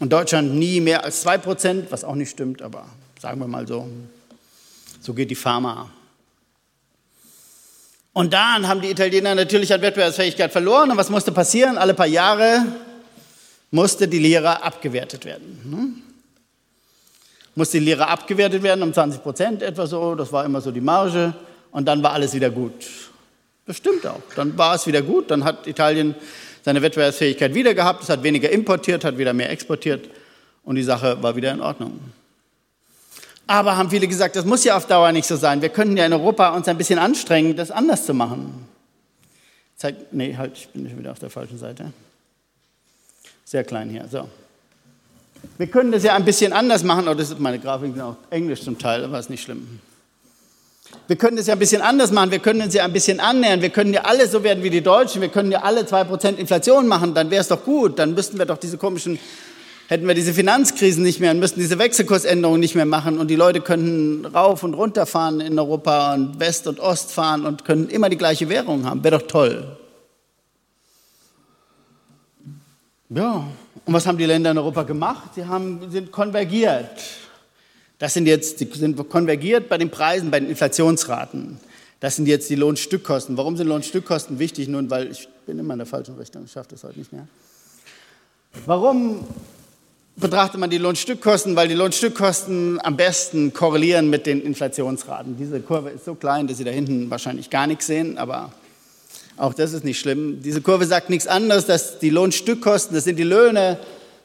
Und 0.00 0.12
Deutschland 0.12 0.54
nie 0.54 0.80
mehr 0.80 1.04
als 1.04 1.22
2 1.22 1.38
Prozent, 1.38 1.90
was 1.90 2.04
auch 2.04 2.14
nicht 2.14 2.30
stimmt, 2.30 2.62
aber 2.62 2.86
sagen 3.20 3.40
wir 3.40 3.48
mal 3.48 3.66
so. 3.66 3.88
So 5.00 5.14
geht 5.14 5.30
die 5.30 5.34
Pharma. 5.34 5.90
Und 8.12 8.32
dann 8.32 8.66
haben 8.66 8.80
die 8.80 8.90
Italiener 8.90 9.34
natürlich 9.34 9.72
an 9.72 9.80
Wettbewerbsfähigkeit 9.80 10.50
verloren. 10.50 10.90
Und 10.90 10.96
was 10.96 11.10
musste 11.10 11.30
passieren? 11.30 11.78
Alle 11.78 11.94
paar 11.94 12.06
Jahre 12.06 12.64
musste 13.70 14.08
die 14.08 14.18
Lira 14.18 14.54
abgewertet 14.54 15.24
werden. 15.24 15.60
Ne? 15.64 15.88
Musste 17.54 17.78
die 17.78 17.84
Lira 17.84 18.06
abgewertet 18.06 18.62
werden 18.62 18.82
um 18.82 18.92
20 18.92 19.22
Prozent 19.22 19.62
etwa 19.62 19.86
so. 19.86 20.14
Das 20.14 20.32
war 20.32 20.44
immer 20.44 20.60
so 20.60 20.70
die 20.70 20.80
Marge. 20.80 21.34
Und 21.70 21.86
dann 21.86 22.02
war 22.02 22.12
alles 22.12 22.34
wieder 22.34 22.50
gut. 22.50 22.72
Das 23.66 23.76
stimmt 23.76 24.06
auch. 24.06 24.22
Dann 24.34 24.56
war 24.56 24.74
es 24.74 24.86
wieder 24.86 25.02
gut. 25.02 25.30
Dann 25.30 25.44
hat 25.44 25.66
Italien 25.66 26.14
seine 26.64 26.82
Wettbewerbsfähigkeit 26.82 27.54
wieder 27.54 27.74
gehabt. 27.74 28.02
Es 28.02 28.08
hat 28.08 28.22
weniger 28.22 28.50
importiert, 28.50 29.04
hat 29.04 29.18
wieder 29.18 29.32
mehr 29.32 29.50
exportiert. 29.50 30.08
Und 30.64 30.76
die 30.76 30.82
Sache 30.82 31.22
war 31.22 31.36
wieder 31.36 31.52
in 31.52 31.60
Ordnung. 31.60 32.00
Aber 33.48 33.78
haben 33.78 33.88
viele 33.88 34.06
gesagt, 34.06 34.36
das 34.36 34.44
muss 34.44 34.62
ja 34.62 34.76
auf 34.76 34.86
Dauer 34.86 35.10
nicht 35.10 35.26
so 35.26 35.34
sein. 35.34 35.62
Wir 35.62 35.70
könnten 35.70 35.96
ja 35.96 36.04
in 36.04 36.12
Europa 36.12 36.50
uns 36.50 36.68
ein 36.68 36.76
bisschen 36.76 36.98
anstrengen, 36.98 37.56
das 37.56 37.70
anders 37.70 38.04
zu 38.04 38.12
machen. 38.12 38.68
Zeig, 39.74 39.96
nee, 40.12 40.36
halt, 40.36 40.52
ich 40.58 40.68
bin 40.68 40.86
schon 40.86 40.98
wieder 40.98 41.12
auf 41.12 41.18
der 41.18 41.30
falschen 41.30 41.56
Seite. 41.56 41.92
Sehr 43.46 43.64
klein 43.64 43.88
hier, 43.88 44.06
so. 44.10 44.28
Wir 45.56 45.66
können 45.66 45.92
das 45.92 46.02
ja 46.02 46.14
ein 46.14 46.26
bisschen 46.26 46.52
anders 46.52 46.82
machen. 46.82 47.08
Oh, 47.08 47.14
das 47.14 47.30
ist 47.30 47.40
meine 47.40 47.58
Grafik 47.58 47.98
auch 47.98 48.16
Englisch 48.28 48.60
zum 48.60 48.78
Teil, 48.78 49.02
aber 49.02 49.18
ist 49.18 49.30
nicht 49.30 49.42
schlimm. 49.42 49.80
Wir 51.06 51.16
können 51.16 51.38
das 51.38 51.46
ja 51.46 51.54
ein 51.54 51.58
bisschen 51.58 51.80
anders 51.80 52.10
machen. 52.10 52.30
Wir 52.30 52.40
können 52.40 52.60
uns 52.60 52.74
ja 52.74 52.84
ein 52.84 52.92
bisschen 52.92 53.18
annähern. 53.18 53.62
Wir 53.62 53.70
können 53.70 53.94
ja 53.94 54.02
alle 54.02 54.28
so 54.28 54.42
werden 54.42 54.62
wie 54.62 54.70
die 54.70 54.82
Deutschen. 54.82 55.22
Wir 55.22 55.30
können 55.30 55.50
ja 55.50 55.62
alle 55.62 55.82
2% 55.82 56.36
Inflation 56.36 56.86
machen. 56.86 57.14
Dann 57.14 57.30
wäre 57.30 57.40
es 57.40 57.48
doch 57.48 57.64
gut. 57.64 57.98
Dann 57.98 58.12
müssten 58.12 58.36
wir 58.38 58.44
doch 58.44 58.58
diese 58.58 58.76
komischen 58.76 59.18
hätten 59.88 60.06
wir 60.06 60.14
diese 60.14 60.34
Finanzkrisen 60.34 61.02
nicht 61.02 61.18
mehr 61.18 61.30
und 61.30 61.40
müssten 61.40 61.60
diese 61.60 61.78
Wechselkursänderungen 61.78 62.60
nicht 62.60 62.74
mehr 62.74 62.84
machen 62.84 63.18
und 63.18 63.28
die 63.28 63.36
Leute 63.36 63.62
könnten 63.62 64.26
rauf 64.26 64.62
und 64.62 64.74
runter 64.74 65.06
fahren 65.06 65.40
in 65.40 65.58
Europa 65.58 66.14
und 66.14 66.38
West 66.38 66.66
und 66.66 66.78
Ost 66.78 67.10
fahren 67.10 67.46
und 67.46 67.64
können 67.64 67.88
immer 67.88 68.10
die 68.10 68.18
gleiche 68.18 68.50
Währung 68.50 68.84
haben. 68.84 69.02
Wäre 69.02 69.18
doch 69.18 69.26
toll. 69.26 69.76
Ja, 73.08 73.48
und 73.86 73.94
was 73.94 74.06
haben 74.06 74.18
die 74.18 74.26
Länder 74.26 74.50
in 74.50 74.58
Europa 74.58 74.82
gemacht? 74.82 75.30
Sie 75.34 75.46
haben, 75.46 75.90
sind 75.90 76.12
konvergiert. 76.12 76.90
Das 77.98 78.12
sind 78.12 78.26
jetzt, 78.26 78.58
sie 78.58 78.68
sind 78.74 79.08
konvergiert 79.08 79.70
bei 79.70 79.78
den 79.78 79.90
Preisen, 79.90 80.30
bei 80.30 80.38
den 80.38 80.50
Inflationsraten. 80.50 81.58
Das 82.00 82.16
sind 82.16 82.28
jetzt 82.28 82.50
die 82.50 82.54
Lohnstückkosten. 82.54 83.38
Warum 83.38 83.56
sind 83.56 83.66
Lohnstückkosten 83.66 84.38
wichtig? 84.38 84.68
Nun, 84.68 84.90
weil 84.90 85.10
ich 85.10 85.26
bin 85.46 85.58
immer 85.58 85.72
in 85.72 85.78
der 85.78 85.86
falschen 85.86 86.16
Richtung, 86.16 86.44
ich 86.44 86.52
schaffe 86.52 86.68
das 86.72 86.84
heute 86.84 86.98
nicht 86.98 87.10
mehr. 87.10 87.26
Warum 88.66 89.26
betrachtet 90.18 90.58
man 90.58 90.68
die 90.68 90.78
Lohnstückkosten, 90.78 91.54
weil 91.56 91.68
die 91.68 91.74
Lohnstückkosten 91.74 92.80
am 92.82 92.96
besten 92.96 93.52
korrelieren 93.52 94.10
mit 94.10 94.26
den 94.26 94.42
Inflationsraten. 94.42 95.36
Diese 95.36 95.60
Kurve 95.60 95.90
ist 95.90 96.04
so 96.04 96.14
klein, 96.14 96.46
dass 96.46 96.58
Sie 96.58 96.64
da 96.64 96.70
hinten 96.70 97.10
wahrscheinlich 97.10 97.50
gar 97.50 97.66
nichts 97.66 97.86
sehen, 97.86 98.18
aber 98.18 98.52
auch 99.36 99.54
das 99.54 99.72
ist 99.72 99.84
nicht 99.84 100.00
schlimm. 100.00 100.42
Diese 100.42 100.60
Kurve 100.60 100.86
sagt 100.86 101.10
nichts 101.10 101.28
anderes, 101.28 101.66
dass 101.66 102.00
die 102.00 102.10
Lohnstückkosten, 102.10 102.94
das 102.94 103.04
sind 103.04 103.16
die 103.16 103.24
Löhne, 103.24 103.78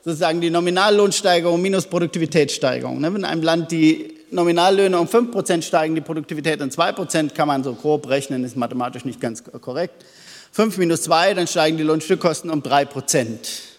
sozusagen 0.04 0.42
die 0.42 0.50
Nominallohnsteigerung 0.50 1.62
minus 1.62 1.86
Produktivitätssteigerung. 1.86 3.00
Ne, 3.00 3.14
wenn 3.14 3.22
in 3.22 3.26
einem 3.26 3.44
Land 3.44 3.72
die 3.72 4.16
Nominallöhne 4.32 5.00
um 5.00 5.08
5% 5.08 5.62
steigen, 5.62 5.94
die 5.94 6.02
Produktivität 6.02 6.60
um 6.62 6.70
2%, 6.70 7.34
kann 7.34 7.48
man 7.48 7.64
so 7.64 7.74
grob 7.74 8.10
rechnen, 8.10 8.44
ist 8.44 8.58
mathematisch 8.58 9.06
nicht 9.06 9.22
ganz 9.22 9.44
korrekt. 9.44 10.04
5 10.52 10.78
minus 10.80 11.04
2, 11.04 11.36
dann 11.36 11.48
steigen 11.48 11.78
die 11.78 11.84
Lohnstückkosten 11.84 12.50
um 12.50 12.62
3%. 12.62 13.73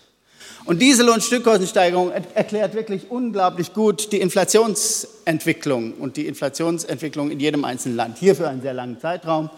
Und 0.67 0.81
diese 0.81 1.03
Lohnstückkostensteigerung 1.03 2.11
erklärt 2.35 2.75
wirklich 2.75 3.11
unglaublich 3.11 3.75
gut 3.75 4.13
die 4.13 4.21
Inflationsentwicklung 4.21 5.93
und 5.95 6.17
die 6.17 6.27
Inflationsentwicklung 6.27 7.31
in 7.31 7.39
jedem 7.39 7.65
einzelnen 7.65 7.97
Land. 7.97 8.19
Hier 8.19 8.35
für 8.35 8.49
einen 8.49 8.63
sehr 8.63 8.73
langen 8.73 8.99
Zeitraum, 8.99 9.51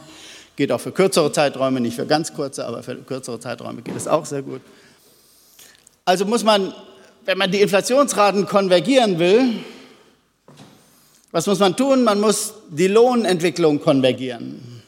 geht 0.56 0.72
auch 0.72 0.80
für 0.80 0.90
kürzere 0.90 1.30
Zeiträume, 1.30 1.80
nicht 1.80 1.94
für 1.94 2.06
ganz 2.06 2.34
kurze, 2.34 2.66
aber 2.66 2.82
für 2.82 2.96
kürzere 2.96 3.38
Zeiträume 3.38 3.82
geht 3.82 3.94
es 3.94 4.08
auch 4.08 4.26
sehr 4.26 4.42
gut. 4.42 4.62
Also 6.04 6.24
muss 6.24 6.42
man, 6.42 6.74
wenn 7.24 7.38
man 7.38 7.52
die 7.52 7.60
Inflationsraten 7.60 8.46
konvergieren 8.46 9.18
will, 9.20 9.54
was 11.30 11.46
muss 11.46 11.58
man 11.58 11.76
tun? 11.76 12.02
Man 12.02 12.20
muss 12.20 12.54
die 12.70 12.88
Lohnentwicklung 12.88 13.80
konvergieren. 13.80 14.82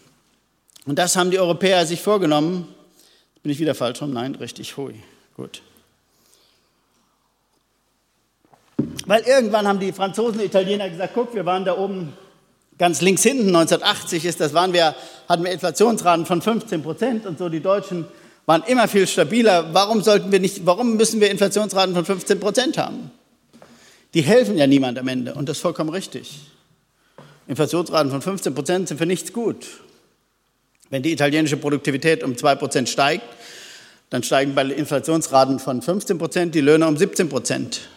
Und 0.86 0.98
das 0.98 1.14
haben 1.14 1.30
die 1.30 1.38
Europäer 1.38 1.84
sich 1.86 2.00
vorgenommen. 2.00 2.66
Bin 3.42 3.52
ich 3.52 3.60
wieder 3.60 3.74
falsch 3.74 4.00
rum? 4.00 4.12
Nein, 4.12 4.34
richtig, 4.36 4.76
hui, 4.76 4.94
gut. 5.36 5.62
Weil 9.06 9.22
irgendwann 9.22 9.66
haben 9.66 9.80
die 9.80 9.92
Franzosen 9.92 10.40
und 10.40 10.44
Italiener 10.44 10.88
gesagt, 10.90 11.12
guck, 11.14 11.34
wir 11.34 11.46
waren 11.46 11.64
da 11.64 11.76
oben 11.76 12.12
ganz 12.76 13.00
links 13.00 13.22
hinten, 13.22 13.48
1980 13.48 14.24
ist 14.24 14.40
das, 14.40 14.54
waren 14.54 14.72
wir, 14.72 14.94
hatten 15.28 15.44
wir 15.44 15.50
Inflationsraten 15.50 16.26
von 16.26 16.42
15 16.42 16.82
Prozent 16.82 17.26
und 17.26 17.38
so, 17.38 17.48
die 17.48 17.60
Deutschen 17.60 18.06
waren 18.46 18.62
immer 18.66 18.88
viel 18.88 19.06
stabiler. 19.06 19.74
Warum 19.74 20.02
sollten 20.02 20.30
wir 20.32 20.40
nicht, 20.40 20.64
warum 20.64 20.96
müssen 20.96 21.20
wir 21.20 21.30
Inflationsraten 21.30 21.94
von 21.94 22.04
15 22.04 22.38
Prozent 22.38 22.78
haben? 22.78 23.10
Die 24.14 24.22
helfen 24.22 24.56
ja 24.56 24.66
niemand 24.66 24.98
am 24.98 25.08
Ende 25.08 25.34
und 25.34 25.48
das 25.48 25.58
ist 25.58 25.62
vollkommen 25.62 25.90
richtig. 25.90 26.40
Inflationsraten 27.46 28.10
von 28.10 28.22
15 28.22 28.54
Prozent 28.54 28.88
sind 28.88 28.98
für 28.98 29.06
nichts 29.06 29.32
gut. 29.32 29.66
Wenn 30.90 31.02
die 31.02 31.12
italienische 31.12 31.56
Produktivität 31.56 32.22
um 32.22 32.36
2 32.36 32.54
Prozent 32.54 32.88
steigt, 32.88 33.24
dann 34.10 34.22
steigen 34.22 34.54
bei 34.54 34.64
Inflationsraten 34.64 35.58
von 35.58 35.82
15 35.82 36.18
Prozent 36.18 36.54
die 36.54 36.60
Löhne 36.60 36.86
um 36.86 36.96
17 36.96 37.28
Prozent. 37.28 37.88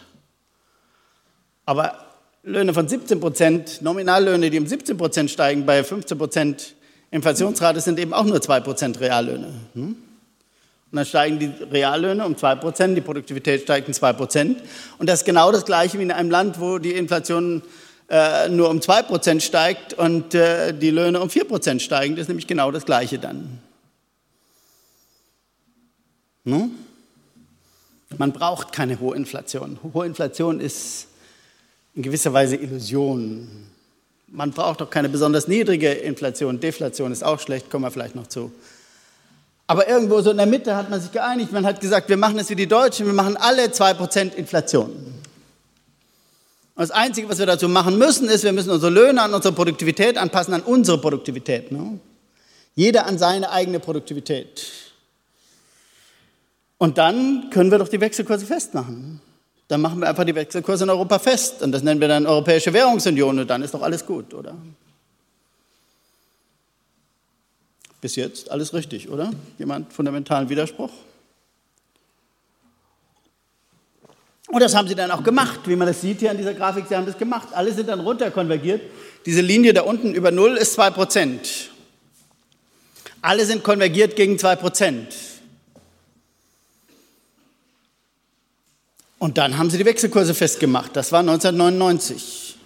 Aber 1.64 2.06
Löhne 2.42 2.74
von 2.74 2.88
17 2.88 3.20
Prozent, 3.20 3.82
Nominallöhne, 3.82 4.50
die 4.50 4.58
um 4.58 4.66
17 4.66 4.96
Prozent 4.96 5.30
steigen, 5.30 5.64
bei 5.64 5.84
15 5.84 6.18
Prozent 6.18 6.74
Inflationsrate 7.12 7.80
sind 7.80 7.98
eben 8.00 8.12
auch 8.12 8.24
nur 8.24 8.40
2 8.40 8.60
Prozent 8.60 9.00
Reallöhne. 9.00 9.52
Hm? 9.74 9.96
Und 10.92 10.96
dann 10.96 11.06
steigen 11.06 11.38
die 11.38 11.46
Reallöhne 11.70 12.24
um 12.24 12.36
2 12.36 12.56
Prozent, 12.56 12.96
die 12.96 13.00
Produktivität 13.00 13.62
steigt 13.62 13.86
um 13.86 13.94
2 13.94 14.12
Prozent. 14.14 14.62
Und 14.98 15.08
das 15.08 15.20
ist 15.20 15.24
genau 15.24 15.52
das 15.52 15.64
Gleiche 15.64 15.98
wie 15.98 16.02
in 16.02 16.10
einem 16.10 16.30
Land, 16.30 16.60
wo 16.60 16.78
die 16.78 16.92
Inflation 16.92 17.62
äh, 18.08 18.48
nur 18.48 18.68
um 18.70 18.80
2 18.80 19.02
Prozent 19.02 19.42
steigt 19.42 19.94
und 19.94 20.34
äh, 20.34 20.72
die 20.74 20.90
Löhne 20.90 21.20
um 21.20 21.30
4 21.30 21.44
Prozent 21.44 21.80
steigen. 21.80 22.16
Das 22.16 22.22
ist 22.22 22.28
nämlich 22.28 22.46
genau 22.46 22.70
das 22.70 22.84
Gleiche 22.84 23.18
dann. 23.18 23.60
Hm? 26.44 26.72
Man 28.18 28.32
braucht 28.32 28.72
keine 28.72 29.00
hohe 29.00 29.16
Inflation. 29.16 29.78
Hohe 29.94 30.06
Inflation 30.06 30.60
ist 30.60 31.08
in 31.94 32.02
gewisser 32.02 32.32
Weise 32.32 32.56
Illusion. 32.56 33.48
Man 34.28 34.50
braucht 34.50 34.80
doch 34.80 34.90
keine 34.90 35.08
besonders 35.08 35.46
niedrige 35.46 35.92
Inflation. 35.92 36.58
Deflation 36.58 37.12
ist 37.12 37.22
auch 37.22 37.38
schlecht, 37.38 37.70
kommen 37.70 37.84
wir 37.84 37.90
vielleicht 37.90 38.14
noch 38.14 38.26
zu. 38.26 38.50
Aber 39.66 39.88
irgendwo 39.88 40.20
so 40.20 40.30
in 40.30 40.38
der 40.38 40.46
Mitte 40.46 40.74
hat 40.74 40.90
man 40.90 41.00
sich 41.00 41.12
geeinigt. 41.12 41.52
Man 41.52 41.66
hat 41.66 41.80
gesagt, 41.80 42.08
wir 42.08 42.16
machen 42.16 42.38
es 42.38 42.50
wie 42.50 42.56
die 42.56 42.66
Deutschen, 42.66 43.06
wir 43.06 43.12
machen 43.12 43.36
alle 43.36 43.66
2% 43.66 44.34
Inflation. 44.34 44.90
Und 44.90 46.80
das 46.88 46.90
Einzige, 46.90 47.28
was 47.28 47.38
wir 47.38 47.46
dazu 47.46 47.68
machen 47.68 47.98
müssen, 47.98 48.28
ist, 48.28 48.44
wir 48.44 48.52
müssen 48.52 48.70
unsere 48.70 48.90
Löhne 48.90 49.20
an 49.20 49.34
unsere 49.34 49.54
Produktivität 49.54 50.16
anpassen, 50.16 50.54
an 50.54 50.62
unsere 50.62 50.98
Produktivität. 50.98 51.70
Ne? 51.70 52.00
Jeder 52.74 53.06
an 53.06 53.18
seine 53.18 53.50
eigene 53.50 53.78
Produktivität. 53.78 54.66
Und 56.78 56.96
dann 56.96 57.50
können 57.50 57.70
wir 57.70 57.78
doch 57.78 57.88
die 57.88 58.00
Wechselkurse 58.00 58.46
festmachen 58.46 59.20
dann 59.72 59.80
machen 59.80 60.00
wir 60.00 60.08
einfach 60.08 60.24
die 60.24 60.34
Wechselkurse 60.34 60.84
in 60.84 60.90
Europa 60.90 61.18
fest. 61.18 61.62
Und 61.62 61.72
das 61.72 61.82
nennen 61.82 61.98
wir 61.98 62.06
dann 62.06 62.26
Europäische 62.26 62.74
Währungsunion 62.74 63.38
und 63.38 63.48
dann 63.48 63.62
ist 63.62 63.72
doch 63.72 63.80
alles 63.80 64.04
gut, 64.04 64.34
oder? 64.34 64.54
Bis 68.02 68.16
jetzt 68.16 68.50
alles 68.50 68.74
richtig, 68.74 69.08
oder? 69.08 69.30
Jemand 69.58 69.90
fundamentalen 69.90 70.50
Widerspruch? 70.50 70.90
Und 74.48 74.60
das 74.60 74.74
haben 74.74 74.88
sie 74.88 74.94
dann 74.94 75.10
auch 75.10 75.24
gemacht, 75.24 75.60
wie 75.64 75.76
man 75.76 75.86
das 75.88 76.02
sieht 76.02 76.20
hier 76.20 76.30
an 76.30 76.36
dieser 76.36 76.52
Grafik. 76.52 76.84
Sie 76.86 76.94
haben 76.94 77.06
das 77.06 77.16
gemacht. 77.16 77.48
Alle 77.52 77.72
sind 77.72 77.88
dann 77.88 78.00
runterkonvergiert. 78.00 78.82
Diese 79.24 79.40
Linie 79.40 79.72
da 79.72 79.82
unten 79.82 80.12
über 80.12 80.30
Null 80.30 80.58
ist 80.58 80.78
2%. 80.78 81.38
Alle 83.22 83.46
sind 83.46 83.64
konvergiert 83.64 84.16
gegen 84.16 84.38
2 84.38 84.56
Prozent. 84.56 85.14
Und 89.22 89.38
dann 89.38 89.56
haben 89.56 89.70
sie 89.70 89.78
die 89.78 89.84
Wechselkurse 89.84 90.34
festgemacht. 90.34 90.96
Das 90.96 91.12
war 91.12 91.20
1999. 91.20 92.56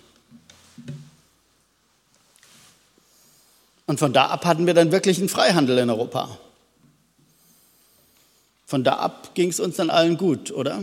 Und 3.84 3.98
von 3.98 4.14
da 4.14 4.28
ab 4.28 4.46
hatten 4.46 4.66
wir 4.66 4.72
dann 4.72 4.90
wirklich 4.90 5.18
einen 5.18 5.28
Freihandel 5.28 5.76
in 5.76 5.90
Europa. 5.90 6.38
Von 8.64 8.84
da 8.84 8.94
ab 8.94 9.34
ging 9.34 9.50
es 9.50 9.60
uns 9.60 9.76
dann 9.76 9.90
allen 9.90 10.16
gut, 10.16 10.50
oder? 10.50 10.82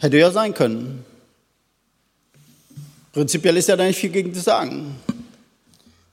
Hätte 0.00 0.18
ja 0.18 0.30
sein 0.30 0.52
können. 0.52 1.02
Prinzipiell 3.14 3.56
ist 3.56 3.70
ja 3.70 3.76
da 3.76 3.84
nicht 3.84 3.98
viel 3.98 4.10
gegen 4.10 4.34
zu 4.34 4.42
sagen. 4.42 4.96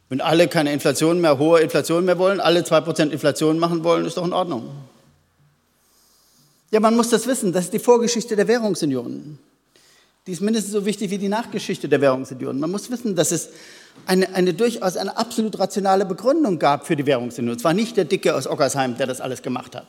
Wenn 0.07 0.21
alle 0.21 0.47
keine 0.47 0.71
Inflation 0.71 1.19
mehr, 1.19 1.39
hohe 1.39 1.59
Inflation 1.59 2.05
mehr 2.05 2.17
wollen, 2.19 2.39
alle 2.39 2.61
2% 2.61 3.09
Inflation 3.09 3.59
machen 3.59 3.83
wollen, 3.83 4.05
ist 4.05 4.15
doch 4.15 4.23
in 4.25 4.31
Ordnung. 4.31 4.90
Ja, 6.71 6.79
man 6.79 6.95
muss 6.95 7.09
das 7.09 7.27
wissen, 7.27 7.51
das 7.51 7.65
ist 7.65 7.73
die 7.73 7.79
Vorgeschichte 7.79 8.35
der 8.35 8.47
Währungsunion. 8.47 9.37
Die 10.25 10.31
ist 10.31 10.41
mindestens 10.41 10.71
so 10.71 10.85
wichtig 10.85 11.11
wie 11.11 11.17
die 11.17 11.27
Nachgeschichte 11.27 11.89
der 11.89 11.99
Währungsunion. 11.99 12.59
Man 12.59 12.71
muss 12.71 12.89
wissen, 12.89 13.15
dass 13.15 13.31
es 13.31 13.49
eine, 14.05 14.33
eine 14.35 14.53
durchaus 14.53 14.95
eine 14.95 15.17
absolut 15.17 15.59
rationale 15.59 16.05
Begründung 16.05 16.59
gab 16.59 16.87
für 16.87 16.95
die 16.95 17.05
Währungsunion. 17.05 17.57
Es 17.57 17.63
war 17.63 17.73
nicht 17.73 17.97
der 17.97 18.05
Dicke 18.05 18.35
aus 18.35 18.47
Ockersheim, 18.47 18.95
der 18.97 19.07
das 19.07 19.19
alles 19.19 19.41
gemacht 19.41 19.75
hat. 19.75 19.87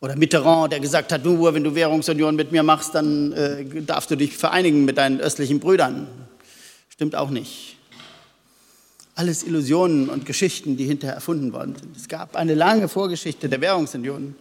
Oder 0.00 0.16
Mitterrand, 0.16 0.72
der 0.72 0.80
gesagt 0.80 1.12
hat, 1.12 1.24
nur 1.24 1.52
wenn 1.52 1.62
du 1.62 1.74
Währungsunion 1.74 2.36
mit 2.36 2.52
mir 2.52 2.62
machst, 2.62 2.94
dann 2.94 3.32
äh, 3.32 3.82
darfst 3.82 4.10
du 4.10 4.16
dich 4.16 4.36
vereinigen 4.36 4.86
mit 4.86 4.96
deinen 4.96 5.20
östlichen 5.20 5.60
Brüdern. 5.60 6.06
Stimmt 6.88 7.14
auch 7.14 7.28
nicht. 7.28 7.76
Alles 9.14 9.42
Illusionen 9.42 10.08
und 10.08 10.24
Geschichten, 10.24 10.78
die 10.78 10.86
hinterher 10.86 11.16
erfunden 11.16 11.52
worden 11.52 11.76
sind. 11.78 11.94
Es 11.96 12.08
gab 12.08 12.36
eine 12.36 12.54
lange 12.54 12.88
Vorgeschichte 12.88 13.50
der 13.50 13.60
Währungsunion 13.60 14.36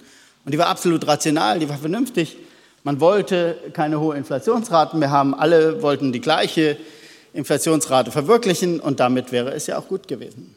und 0.46 0.54
die 0.54 0.58
war 0.58 0.68
absolut 0.68 1.06
rational, 1.08 1.60
die 1.60 1.70
war 1.70 1.78
vernünftig. 1.78 2.38
Man 2.84 3.00
wollte 3.00 3.58
keine 3.74 4.00
hohen 4.00 4.18
Inflationsraten 4.18 5.00
mehr 5.00 5.12
haben, 5.12 5.34
alle 5.34 5.82
wollten 5.82 6.12
die 6.12 6.22
gleiche 6.22 6.78
Inflationsrate 7.34 8.12
verwirklichen 8.12 8.80
und 8.80 9.00
damit 9.00 9.32
wäre 9.32 9.52
es 9.54 9.68
ja 9.68 9.78
auch 9.78 9.88
gut 9.88 10.08
gewesen. 10.08 10.56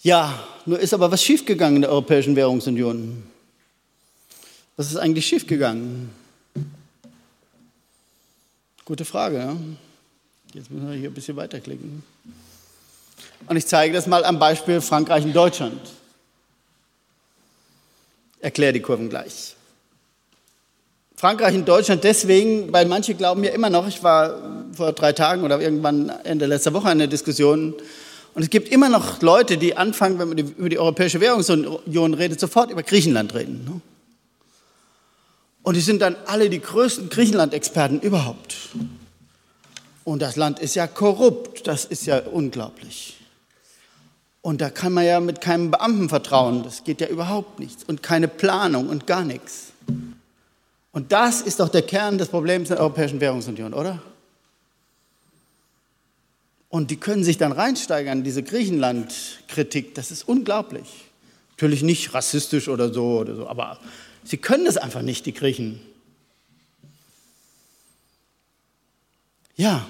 Ja, 0.00 0.38
nur 0.64 0.78
ist 0.78 0.94
aber 0.94 1.10
was 1.10 1.22
schiefgegangen 1.22 1.76
in 1.76 1.82
der 1.82 1.90
Europäischen 1.90 2.36
Währungsunion. 2.36 3.24
Was 4.76 4.90
ist 4.90 4.96
eigentlich 4.96 5.26
schiefgegangen? 5.26 6.10
Gute 8.84 9.04
Frage. 9.04 9.38
Ja? 9.38 9.56
Jetzt 10.54 10.70
müssen 10.70 10.88
wir 10.88 10.96
hier 10.96 11.10
ein 11.10 11.14
bisschen 11.14 11.36
weiterklicken. 11.36 12.04
Und 13.48 13.56
ich 13.56 13.66
zeige 13.66 13.92
das 13.92 14.06
mal 14.06 14.24
am 14.24 14.38
Beispiel 14.38 14.80
Frankreich 14.80 15.24
und 15.24 15.34
Deutschland. 15.34 15.80
Erkläre 18.40 18.72
die 18.72 18.80
Kurven 18.80 19.08
gleich. 19.08 19.54
Frankreich 21.16 21.54
und 21.56 21.68
Deutschland 21.68 22.04
deswegen, 22.04 22.72
weil 22.72 22.86
manche 22.86 23.14
glauben 23.14 23.42
ja 23.42 23.50
immer 23.50 23.70
noch, 23.70 23.88
ich 23.88 24.02
war 24.04 24.40
vor 24.72 24.92
drei 24.92 25.12
Tagen 25.12 25.42
oder 25.42 25.60
irgendwann 25.60 26.10
Ende 26.24 26.46
letzter 26.46 26.72
Woche 26.72 26.90
in 26.92 26.98
der 26.98 27.08
Diskussion, 27.08 27.74
und 28.38 28.44
es 28.44 28.50
gibt 28.50 28.68
immer 28.68 28.88
noch 28.88 29.20
Leute, 29.20 29.58
die 29.58 29.76
anfangen, 29.76 30.20
wenn 30.20 30.28
man 30.28 30.38
über 30.38 30.68
die 30.68 30.78
Europäische 30.78 31.20
Währungsunion 31.20 32.14
redet, 32.14 32.38
sofort 32.38 32.70
über 32.70 32.84
Griechenland 32.84 33.34
reden. 33.34 33.64
Ne? 33.64 33.80
Und 35.64 35.74
die 35.74 35.80
sind 35.80 36.00
dann 36.00 36.14
alle 36.26 36.48
die 36.48 36.60
größten 36.60 37.08
Griechenland-Experten 37.08 37.98
überhaupt. 37.98 38.54
Und 40.04 40.22
das 40.22 40.36
Land 40.36 40.60
ist 40.60 40.76
ja 40.76 40.86
korrupt, 40.86 41.66
das 41.66 41.84
ist 41.84 42.06
ja 42.06 42.20
unglaublich. 42.20 43.17
Und 44.48 44.62
da 44.62 44.70
kann 44.70 44.94
man 44.94 45.04
ja 45.04 45.20
mit 45.20 45.42
keinem 45.42 45.70
Beamten 45.70 46.08
vertrauen, 46.08 46.62
das 46.62 46.82
geht 46.82 47.02
ja 47.02 47.08
überhaupt 47.08 47.58
nichts. 47.58 47.84
Und 47.84 48.02
keine 48.02 48.28
Planung 48.28 48.88
und 48.88 49.06
gar 49.06 49.22
nichts. 49.22 49.74
Und 50.90 51.12
das 51.12 51.42
ist 51.42 51.60
doch 51.60 51.68
der 51.68 51.82
Kern 51.82 52.16
des 52.16 52.28
Problems 52.28 52.68
der 52.68 52.80
Europäischen 52.80 53.20
Währungsunion, 53.20 53.74
oder? 53.74 54.02
Und 56.70 56.90
die 56.90 56.96
können 56.96 57.24
sich 57.24 57.36
dann 57.36 57.52
reinsteigern, 57.52 58.24
diese 58.24 58.42
Griechenland-Kritik, 58.42 59.94
das 59.94 60.10
ist 60.10 60.26
unglaublich. 60.26 60.88
Natürlich 61.50 61.82
nicht 61.82 62.14
rassistisch 62.14 62.68
oder 62.68 62.90
so 62.90 63.18
oder 63.18 63.36
so, 63.36 63.48
aber 63.48 63.78
sie 64.24 64.38
können 64.38 64.64
es 64.64 64.78
einfach 64.78 65.02
nicht, 65.02 65.26
die 65.26 65.34
Griechen. 65.34 65.78
Ja. 69.56 69.86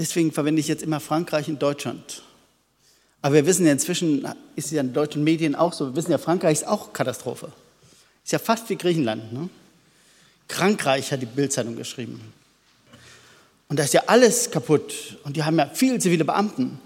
Deswegen 0.00 0.32
verwende 0.32 0.60
ich 0.60 0.66
jetzt 0.66 0.82
immer 0.82 0.98
Frankreich 0.98 1.48
und 1.48 1.60
Deutschland. 1.60 2.22
Aber 3.20 3.34
wir 3.34 3.44
wissen 3.44 3.66
ja 3.66 3.72
inzwischen, 3.72 4.24
ist 4.56 4.64
es 4.64 4.70
ja 4.70 4.80
in 4.80 4.94
deutschen 4.94 5.22
Medien 5.22 5.54
auch 5.54 5.74
so, 5.74 5.88
wir 5.88 5.96
wissen 5.96 6.10
ja, 6.10 6.16
Frankreich 6.16 6.60
ist 6.60 6.66
auch 6.66 6.94
Katastrophe. 6.94 7.52
Ist 8.24 8.32
ja 8.32 8.38
fast 8.38 8.70
wie 8.70 8.76
Griechenland. 8.76 9.30
Ne? 9.30 9.50
Krankreich 10.48 11.12
hat 11.12 11.20
die 11.20 11.26
Bildzeitung 11.26 11.76
geschrieben. 11.76 12.32
Und 13.68 13.78
da 13.78 13.82
ist 13.84 13.92
ja 13.92 14.04
alles 14.06 14.50
kaputt. 14.50 15.18
Und 15.24 15.36
die 15.36 15.44
haben 15.44 15.58
ja 15.58 15.66
viel 15.66 16.00
zu 16.00 16.08
viele 16.08 16.24
Beamten. 16.24 16.80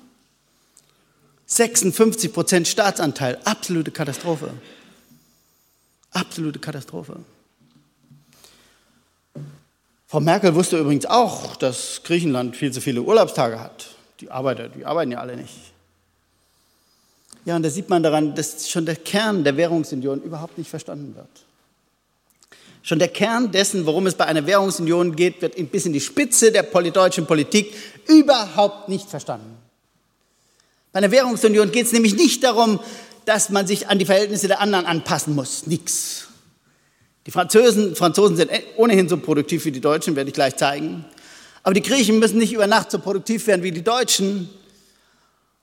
56 1.47 2.33
Prozent 2.33 2.67
Staatsanteil, 2.67 3.39
absolute 3.45 3.93
Katastrophe. 3.93 4.51
Absolute 6.11 6.59
Katastrophe. 6.59 7.21
Frau 10.07 10.21
Merkel 10.21 10.55
wusste 10.55 10.79
übrigens 10.79 11.07
auch, 11.07 11.57
dass 11.57 12.03
Griechenland 12.05 12.57
viel 12.57 12.73
zu 12.73 12.81
viele 12.81 13.03
Urlaubstage 13.03 13.61
hat. 13.61 13.89
Die 14.21 14.31
Arbeiter, 14.31 14.69
die 14.69 14.85
arbeiten 14.85 15.13
ja 15.13 15.19
alle 15.19 15.37
nicht. 15.37 15.55
Ja, 17.45 17.57
und 17.57 17.63
da 17.63 17.71
sieht 17.71 17.89
man 17.91 18.03
daran, 18.03 18.35
dass 18.35 18.71
schon 18.71 18.87
der 18.87 18.97
Kern 18.97 19.45
der 19.45 19.57
Währungsunion 19.57 20.23
überhaupt 20.23 20.57
nicht 20.57 20.71
verstanden 20.71 21.15
wird. 21.15 21.29
Schon 22.83 22.99
der 22.99 23.09
Kern 23.09 23.51
dessen, 23.51 23.87
worum 23.87 24.07
es 24.07 24.15
bei 24.15 24.27
einer 24.27 24.47
Währungsunion 24.47 25.17
geht, 25.17 25.41
wird 25.41 25.55
bis 25.73 25.87
in 25.87 25.93
die 25.93 26.01
Spitze 26.01 26.53
der 26.53 26.63
deutschen 26.63 27.27
Politik 27.27 27.75
überhaupt 28.07 28.89
nicht 28.89 29.09
verstanden. 29.09 29.57
Bei 30.93 30.99
einer 30.99 31.11
Währungsunion 31.11 31.73
geht 31.73 31.87
es 31.87 31.93
nämlich 31.93 32.15
nicht 32.15 32.45
darum, 32.45 32.79
dass 33.25 33.49
man 33.49 33.67
sich 33.67 33.89
an 33.89 33.99
die 33.99 34.05
Verhältnisse 34.05 34.49
der 34.49 34.61
anderen 34.61 34.87
anpassen 34.87 35.35
muss. 35.35 35.67
Nix. 35.67 36.29
Die 37.27 37.31
Franzosen, 37.31 37.97
Franzosen 37.97 38.37
sind 38.37 38.51
ohnehin 38.77 39.09
so 39.09 39.17
produktiv 39.17 39.65
wie 39.65 39.73
die 39.73 39.81
Deutschen, 39.81 40.15
werde 40.15 40.29
ich 40.29 40.35
gleich 40.35 40.57
zeigen. 40.57 41.05
Aber 41.63 41.73
die 41.73 41.83
Griechen 41.83 42.19
müssen 42.19 42.39
nicht 42.39 42.53
über 42.53 42.67
Nacht 42.67 42.91
so 42.91 42.99
produktiv 42.99 43.47
werden 43.47 43.63
wie 43.63 43.73
die 43.73 43.83
Deutschen. 43.83 44.51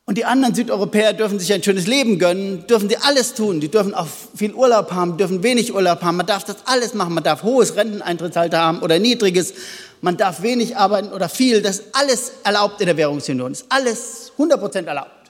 Und 0.05 0.17
die 0.17 0.25
anderen 0.25 0.55
Südeuropäer 0.55 1.13
dürfen 1.13 1.39
sich 1.39 1.53
ein 1.53 1.61
schönes 1.61 1.85
Leben 1.85 2.17
gönnen, 2.17 2.65
dürfen 2.65 2.89
die 2.89 2.97
alles 2.97 3.35
tun. 3.35 3.61
Die 3.61 3.69
dürfen 3.69 3.93
auch 3.93 4.07
viel 4.35 4.53
Urlaub 4.53 4.91
haben, 4.91 5.17
dürfen 5.17 5.43
wenig 5.43 5.73
Urlaub 5.73 6.01
haben. 6.01 6.17
Man 6.17 6.25
darf 6.25 6.43
das 6.43 6.57
alles 6.65 6.95
machen. 6.95 7.13
Man 7.13 7.23
darf 7.23 7.43
hohes 7.43 7.75
Renteneintrittsalter 7.75 8.59
haben 8.59 8.79
oder 8.79 8.97
niedriges. 8.97 9.53
Man 10.01 10.17
darf 10.17 10.41
wenig 10.41 10.75
arbeiten 10.75 11.13
oder 11.13 11.29
viel. 11.29 11.61
Das 11.61 11.79
ist 11.79 11.85
alles 11.93 12.31
erlaubt 12.43 12.81
in 12.81 12.87
der 12.87 12.97
Währungsunion. 12.97 13.51
Das 13.51 13.61
ist 13.61 13.71
alles 13.71 14.31
100% 14.39 14.85
erlaubt. 14.85 15.20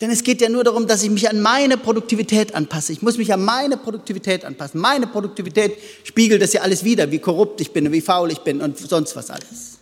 Denn 0.00 0.10
es 0.10 0.24
geht 0.24 0.40
ja 0.40 0.48
nur 0.48 0.64
darum, 0.64 0.86
dass 0.86 1.02
ich 1.02 1.10
mich 1.10 1.28
an 1.28 1.40
meine 1.40 1.76
Produktivität 1.76 2.54
anpasse. 2.54 2.92
Ich 2.92 3.02
muss 3.02 3.18
mich 3.18 3.32
an 3.34 3.44
meine 3.44 3.76
Produktivität 3.76 4.46
anpassen. 4.46 4.80
Meine 4.80 5.06
Produktivität 5.06 5.76
spiegelt 6.04 6.40
das 6.40 6.54
ja 6.54 6.62
alles 6.62 6.84
wieder, 6.84 7.10
wie 7.10 7.18
korrupt 7.18 7.60
ich 7.60 7.72
bin 7.72 7.86
und 7.86 7.92
wie 7.92 8.00
faul 8.00 8.32
ich 8.32 8.38
bin 8.38 8.62
und 8.62 8.78
sonst 8.78 9.14
was 9.14 9.30
alles. 9.30 9.78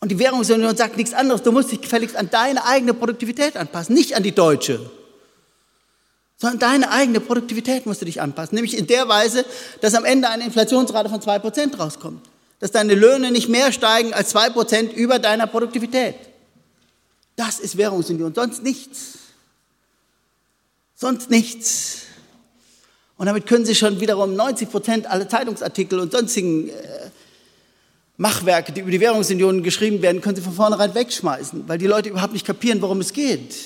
Und 0.00 0.10
die 0.10 0.18
Währungsunion 0.18 0.76
sagt 0.76 0.98
nichts 0.98 1.14
anderes. 1.14 1.42
Du 1.42 1.52
musst 1.52 1.72
dich 1.72 1.80
gefälligst 1.80 2.16
an 2.16 2.28
deine 2.30 2.66
eigene 2.66 2.92
Produktivität 2.92 3.56
anpassen, 3.56 3.94
nicht 3.94 4.14
an 4.14 4.22
die 4.22 4.32
deutsche. 4.32 4.90
Sondern 6.36 6.58
deine 6.58 6.90
eigene 6.90 7.20
Produktivität 7.20 7.86
musst 7.86 8.02
du 8.02 8.04
dich 8.04 8.20
anpassen. 8.20 8.56
Nämlich 8.56 8.76
in 8.76 8.88
der 8.88 9.08
Weise, 9.08 9.46
dass 9.80 9.94
am 9.94 10.04
Ende 10.04 10.28
eine 10.28 10.44
Inflationsrate 10.44 11.08
von 11.08 11.20
2% 11.20 11.76
rauskommt. 11.76 12.28
Dass 12.58 12.72
deine 12.72 12.94
Löhne 12.94 13.30
nicht 13.30 13.48
mehr 13.48 13.72
steigen 13.72 14.12
als 14.12 14.34
2% 14.34 14.92
über 14.92 15.18
deiner 15.18 15.46
Produktivität. 15.46 16.16
Das 17.44 17.58
ist 17.58 17.76
Währungsunion, 17.76 18.32
sonst 18.32 18.62
nichts. 18.62 19.18
Sonst 20.94 21.28
nichts. 21.28 22.02
Und 23.16 23.26
damit 23.26 23.46
können 23.46 23.64
Sie 23.64 23.74
schon 23.74 24.00
wiederum 24.00 24.36
90 24.36 24.70
Prozent 24.70 25.10
aller 25.10 25.28
Zeitungsartikel 25.28 25.98
und 25.98 26.12
sonstigen 26.12 26.68
äh, 26.68 26.72
Machwerke, 28.16 28.70
die 28.70 28.82
über 28.82 28.92
die 28.92 29.00
Währungsunion 29.00 29.64
geschrieben 29.64 30.02
werden, 30.02 30.20
können 30.20 30.36
Sie 30.36 30.42
von 30.42 30.52
vornherein 30.52 30.94
wegschmeißen, 30.94 31.64
weil 31.66 31.78
die 31.78 31.88
Leute 31.88 32.10
überhaupt 32.10 32.32
nicht 32.32 32.46
kapieren, 32.46 32.80
worum 32.80 33.00
es 33.00 33.12
geht. 33.12 33.56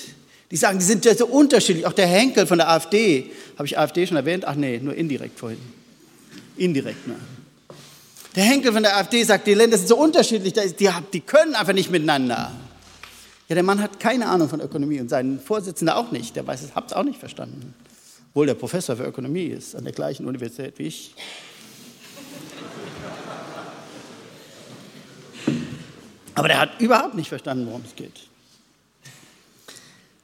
Die 0.49 0.57
sagen, 0.57 0.79
die 0.79 0.85
sind 0.85 1.05
ja 1.05 1.13
so 1.13 1.27
unterschiedlich. 1.27 1.85
Auch 1.85 1.93
der 1.93 2.07
Henkel 2.07 2.47
von 2.47 2.57
der 2.57 2.69
AfD, 2.69 3.29
habe 3.57 3.67
ich 3.67 3.77
AfD 3.77 4.07
schon 4.07 4.17
erwähnt? 4.17 4.45
Ach 4.47 4.55
nee, 4.55 4.79
nur 4.79 4.95
indirekt 4.95 5.37
vorhin. 5.37 5.59
Indirekt, 6.55 7.07
ne? 7.07 7.15
Der 8.35 8.43
Henkel 8.43 8.73
von 8.73 8.81
der 8.81 8.97
AfD 8.97 9.23
sagt, 9.23 9.45
die 9.45 9.53
Länder 9.53 9.77
sind 9.77 9.87
so 9.87 9.97
unterschiedlich, 9.97 10.53
die, 10.53 10.89
die 11.13 11.21
können 11.21 11.53
einfach 11.53 11.73
nicht 11.73 11.91
miteinander. 11.91 12.51
Ja, 13.47 13.55
der 13.55 13.63
Mann 13.63 13.81
hat 13.81 13.99
keine 13.99 14.27
Ahnung 14.27 14.49
von 14.49 14.59
Ökonomie 14.59 14.99
und 14.99 15.09
sein 15.09 15.39
Vorsitzender 15.39 15.95
auch 15.97 16.11
nicht. 16.11 16.35
Der 16.35 16.45
weiß 16.45 16.63
es, 16.63 16.75
habt 16.75 16.91
es 16.91 16.97
auch 16.97 17.03
nicht 17.03 17.19
verstanden. 17.19 17.73
Obwohl 18.29 18.45
der 18.45 18.55
Professor 18.55 18.97
für 18.97 19.05
Ökonomie 19.05 19.45
ist, 19.45 19.75
an 19.75 19.85
der 19.85 19.93
gleichen 19.93 20.25
Universität 20.25 20.77
wie 20.77 20.87
ich. 20.87 21.15
Aber 26.35 26.49
der 26.49 26.59
hat 26.59 26.81
überhaupt 26.81 27.15
nicht 27.15 27.29
verstanden, 27.29 27.65
worum 27.67 27.83
es 27.85 27.95
geht. 27.95 28.27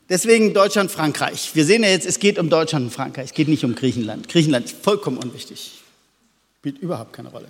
Deswegen 0.09 0.53
Deutschland, 0.53 0.91
Frankreich. 0.91 1.55
Wir 1.55 1.65
sehen 1.65 1.81
ja 1.81 1.89
jetzt, 1.89 2.05
es 2.05 2.19
geht 2.19 2.37
um 2.37 2.49
Deutschland 2.49 2.85
und 2.85 2.91
Frankreich. 2.91 3.25
Es 3.27 3.33
geht 3.33 3.47
nicht 3.47 3.63
um 3.63 3.73
Griechenland. 3.73 4.27
Griechenland 4.27 4.65
ist 4.65 4.83
vollkommen 4.83 5.17
unwichtig. 5.17 5.81
Spielt 6.59 6.77
überhaupt 6.79 7.13
keine 7.13 7.29
Rolle. 7.29 7.47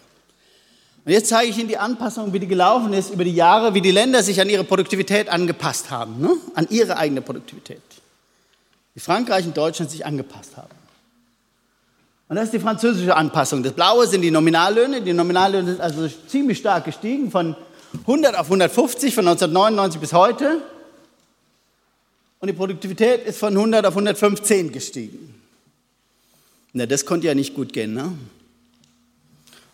Und 1.06 1.12
jetzt 1.12 1.28
zeige 1.28 1.50
ich 1.50 1.58
Ihnen 1.58 1.68
die 1.68 1.78
Anpassung, 1.78 2.32
wie 2.32 2.40
die 2.40 2.48
gelaufen 2.48 2.94
ist 2.94 3.14
über 3.14 3.26
die 3.26 3.36
Jahre, 3.36 3.74
wie 3.74 3.82
die 3.82 3.92
Länder 3.92 4.24
sich 4.24 4.40
an 4.40 4.50
ihre 4.50 4.64
Produktivität 4.64 5.28
angepasst 5.28 5.92
haben, 5.92 6.22
ne? 6.22 6.38
an 6.56 6.66
ihre 6.70 6.96
eigene 6.96 7.22
Produktivität. 7.22 7.82
Wie 8.94 9.02
Frankreich 9.02 9.46
und 9.46 9.58
Deutschland 9.58 9.92
sich 9.92 10.06
angepasst 10.06 10.56
haben. 10.56 10.70
Und 12.30 12.38
das 12.38 12.46
ist 12.46 12.54
die 12.54 12.60
französische 12.60 13.16
Anpassung. 13.16 13.64
Das 13.64 13.74
Blaue 13.74 14.08
sind 14.08 14.22
die 14.22 14.32
Nominallöhne. 14.32 15.02
Die 15.02 15.14
Nominallöhne 15.14 15.72
sind 15.72 15.82
also 15.82 16.08
ziemlich 16.28 16.58
stark 16.58 16.86
gestiegen, 16.86 17.30
von 17.30 17.56
100 18.02 18.36
auf 18.36 18.46
150, 18.46 19.14
von 19.14 19.28
1999 19.28 20.00
bis 20.00 20.14
heute. 20.14 20.62
Und 22.40 22.48
die 22.48 22.54
Produktivität 22.54 23.26
ist 23.26 23.40
von 23.40 23.56
100 23.56 23.86
auf 23.86 23.94
115 23.94 24.72
gestiegen. 24.72 25.36
Na, 26.72 26.86
das 26.86 27.06
konnte 27.06 27.28
ja 27.28 27.36
nicht 27.36 27.54
gut 27.54 27.74
gehen, 27.74 27.94
ne? 27.94 28.14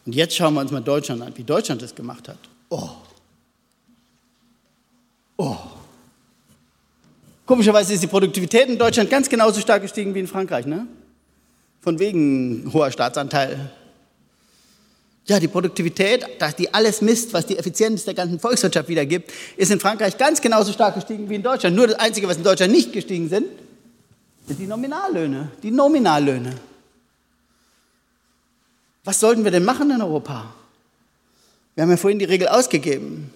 Und 0.09 0.15
jetzt 0.15 0.35
schauen 0.35 0.55
wir 0.55 0.61
uns 0.61 0.71
mal 0.71 0.81
Deutschland 0.81 1.21
an, 1.21 1.33
wie 1.35 1.43
Deutschland 1.43 1.83
das 1.83 1.93
gemacht 1.93 2.27
hat. 2.27 2.39
Oh. 2.69 2.89
Oh. 5.37 5.55
Komischerweise 7.45 7.93
ist 7.93 8.01
die 8.01 8.07
Produktivität 8.07 8.69
in 8.69 8.79
Deutschland 8.79 9.11
ganz 9.11 9.29
genauso 9.29 9.61
stark 9.61 9.83
gestiegen 9.83 10.15
wie 10.15 10.19
in 10.21 10.25
Frankreich, 10.25 10.65
ne? 10.65 10.87
Von 11.81 11.99
wegen 11.99 12.71
hoher 12.73 12.89
Staatsanteil. 12.89 13.69
Ja, 15.27 15.39
die 15.39 15.47
Produktivität, 15.47 16.25
die 16.57 16.73
alles 16.73 17.03
misst, 17.03 17.31
was 17.33 17.45
die 17.45 17.59
Effizienz 17.59 18.03
der 18.03 18.15
ganzen 18.15 18.39
Volkswirtschaft 18.39 18.89
wiedergibt, 18.89 19.31
ist 19.57 19.69
in 19.69 19.79
Frankreich 19.79 20.17
ganz 20.17 20.41
genauso 20.41 20.73
stark 20.73 20.95
gestiegen 20.95 21.29
wie 21.29 21.35
in 21.35 21.43
Deutschland. 21.43 21.75
Nur 21.75 21.85
das 21.85 21.99
Einzige, 21.99 22.27
was 22.27 22.37
in 22.37 22.43
Deutschland 22.43 22.73
nicht 22.73 22.93
gestiegen 22.93 23.29
sind, 23.29 23.45
sind 24.47 24.59
die 24.59 24.65
Nominallöhne. 24.65 25.51
Die 25.61 25.69
Nominallöhne. 25.69 26.55
Was 29.09 29.19
sollten 29.19 29.43
wir 29.43 29.49
denn 29.49 29.65
machen 29.65 29.89
in 29.89 30.03
Europa? 30.03 30.53
Wir 31.73 31.81
haben 31.81 31.89
ja 31.89 31.97
vorhin 31.97 32.19
die 32.19 32.25
Regel 32.25 32.47
ausgegeben. 32.47 33.33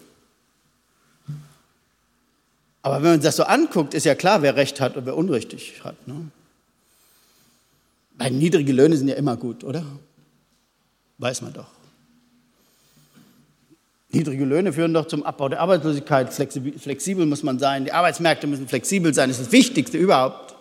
Aber 2.83 2.97
wenn 2.97 3.09
man 3.09 3.21
das 3.21 3.37
so 3.37 3.43
anguckt, 3.43 3.95
ist 3.95 4.03
ja 4.03 4.13
klar, 4.13 4.43
wer 4.43 4.55
Recht 4.55 4.79
hat 4.79 4.97
und 4.97 5.07
wer 5.07 5.17
Unrichtig 5.17 5.81
hat. 5.83 5.95
Ne? 6.07 6.29
Weil 8.19 8.29
niedrige 8.29 8.71
Löhne 8.71 8.95
sind 8.97 9.07
ja 9.07 9.15
immer 9.15 9.35
gut, 9.35 9.63
oder? 9.63 9.83
Weiß 11.17 11.41
man 11.41 11.53
doch. 11.53 11.71
Niedrige 14.11 14.45
Löhne 14.45 14.73
führen 14.73 14.93
doch 14.93 15.07
zum 15.07 15.23
Abbau 15.23 15.49
der 15.49 15.59
Arbeitslosigkeit. 15.59 16.31
Flexibel, 16.31 17.25
muss 17.25 17.41
man 17.41 17.57
sein. 17.57 17.85
Die 17.85 17.93
Arbeitsmärkte 17.93 18.45
müssen 18.45 18.67
flexibel 18.67 19.11
sein. 19.11 19.27
Das 19.29 19.39
ist 19.39 19.47
das 19.47 19.51
Wichtigste 19.51 19.97
überhaupt. 19.97 20.53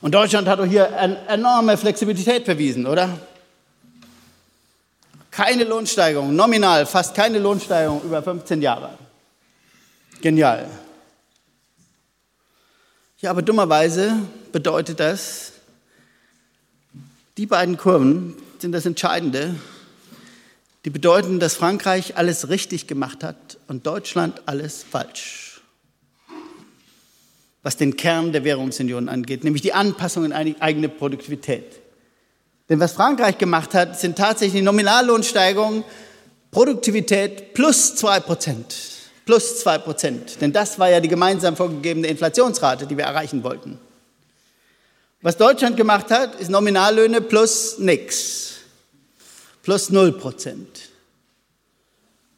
Und 0.00 0.12
Deutschland 0.12 0.48
hat 0.48 0.58
doch 0.58 0.66
hier 0.66 0.88
enorme 1.28 1.76
Flexibilität 1.76 2.46
verwiesen, 2.46 2.84
oder? 2.84 3.16
Keine 5.38 5.62
Lohnsteigerung, 5.62 6.34
nominal 6.34 6.84
fast 6.84 7.14
keine 7.14 7.38
Lohnsteigerung 7.38 8.02
über 8.02 8.20
15 8.24 8.60
Jahre. 8.60 8.98
Genial. 10.20 10.68
Ja, 13.20 13.30
aber 13.30 13.42
dummerweise 13.42 14.16
bedeutet 14.50 14.98
das, 14.98 15.52
die 17.36 17.46
beiden 17.46 17.76
Kurven 17.76 18.34
sind 18.58 18.72
das 18.72 18.84
Entscheidende. 18.84 19.54
Die 20.84 20.90
bedeuten, 20.90 21.38
dass 21.38 21.54
Frankreich 21.54 22.16
alles 22.16 22.48
richtig 22.48 22.88
gemacht 22.88 23.22
hat 23.22 23.58
und 23.68 23.86
Deutschland 23.86 24.42
alles 24.46 24.82
falsch. 24.82 25.60
Was 27.62 27.76
den 27.76 27.96
Kern 27.96 28.32
der 28.32 28.42
Währungsunion 28.42 29.08
angeht, 29.08 29.44
nämlich 29.44 29.62
die 29.62 29.72
Anpassung 29.72 30.24
in 30.24 30.32
eigene 30.32 30.88
Produktivität. 30.88 31.80
Denn 32.68 32.80
was 32.80 32.92
Frankreich 32.92 33.38
gemacht 33.38 33.74
hat, 33.74 33.98
sind 33.98 34.18
tatsächlich 34.18 34.62
Nominallohnsteigerungen, 34.62 35.84
Produktivität 36.50 37.54
plus 37.54 37.96
zwei 37.96 38.20
Prozent. 38.20 38.74
Plus 39.24 39.60
zwei 39.60 39.78
Prozent. 39.78 40.40
Denn 40.40 40.52
das 40.52 40.78
war 40.78 40.88
ja 40.88 41.00
die 41.00 41.08
gemeinsam 41.08 41.56
vorgegebene 41.56 42.06
Inflationsrate, 42.08 42.86
die 42.86 42.96
wir 42.96 43.04
erreichen 43.04 43.42
wollten. 43.42 43.78
Was 45.20 45.36
Deutschland 45.36 45.76
gemacht 45.76 46.10
hat, 46.10 46.36
ist 46.36 46.50
Nominallöhne 46.50 47.20
plus 47.20 47.78
nix. 47.78 48.54
Plus 49.62 49.90
null 49.90 50.12
Prozent. 50.12 50.88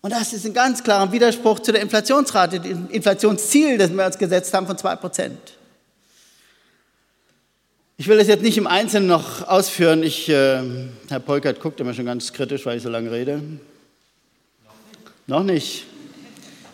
Und 0.00 0.12
das 0.12 0.32
ist 0.32 0.46
ein 0.46 0.54
ganz 0.54 0.82
klarer 0.82 1.12
Widerspruch 1.12 1.60
zu 1.60 1.72
der 1.72 1.82
Inflationsrate, 1.82 2.58
dem 2.58 2.88
Inflationsziel, 2.88 3.76
das 3.76 3.90
wir 3.90 4.06
uns 4.06 4.16
gesetzt 4.16 4.54
haben, 4.54 4.66
von 4.66 4.78
zwei 4.78 4.96
Prozent. 4.96 5.38
Ich 8.00 8.08
will 8.08 8.16
das 8.16 8.28
jetzt 8.28 8.42
nicht 8.42 8.56
im 8.56 8.66
Einzelnen 8.66 9.08
noch 9.08 9.46
ausführen. 9.46 10.02
Ich, 10.02 10.26
äh, 10.30 10.62
Herr 11.10 11.20
Polkert 11.20 11.60
guckt 11.60 11.80
immer 11.80 11.92
schon 11.92 12.06
ganz 12.06 12.32
kritisch, 12.32 12.64
weil 12.64 12.78
ich 12.78 12.82
so 12.82 12.88
lange 12.88 13.12
rede. 13.12 13.42
Noch 15.26 15.42
nicht. 15.42 15.84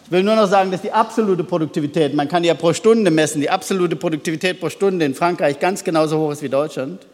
Ich 0.05 0.11
will 0.13 0.23
nur 0.23 0.37
noch 0.37 0.47
sagen, 0.47 0.71
dass 0.71 0.83
die 0.83 0.93
absolute 0.93 1.43
Produktivität, 1.43 2.15
man 2.15 2.29
kann 2.29 2.45
die 2.45 2.47
ja 2.47 2.55
pro 2.55 2.73
Stunde 2.73 3.11
messen, 3.11 3.41
die 3.41 3.51
absolute 3.51 3.97
Produktivität 3.97 4.61
pro 4.61 4.71
Stunde 4.71 5.05
in 5.05 5.17
Frankreich 5.17 5.59
ganz 5.59 5.83
genauso 5.83 6.17
hoch 6.17 6.31
ist 6.31 6.43
wie 6.43 6.49
Deutschland. 6.49 7.05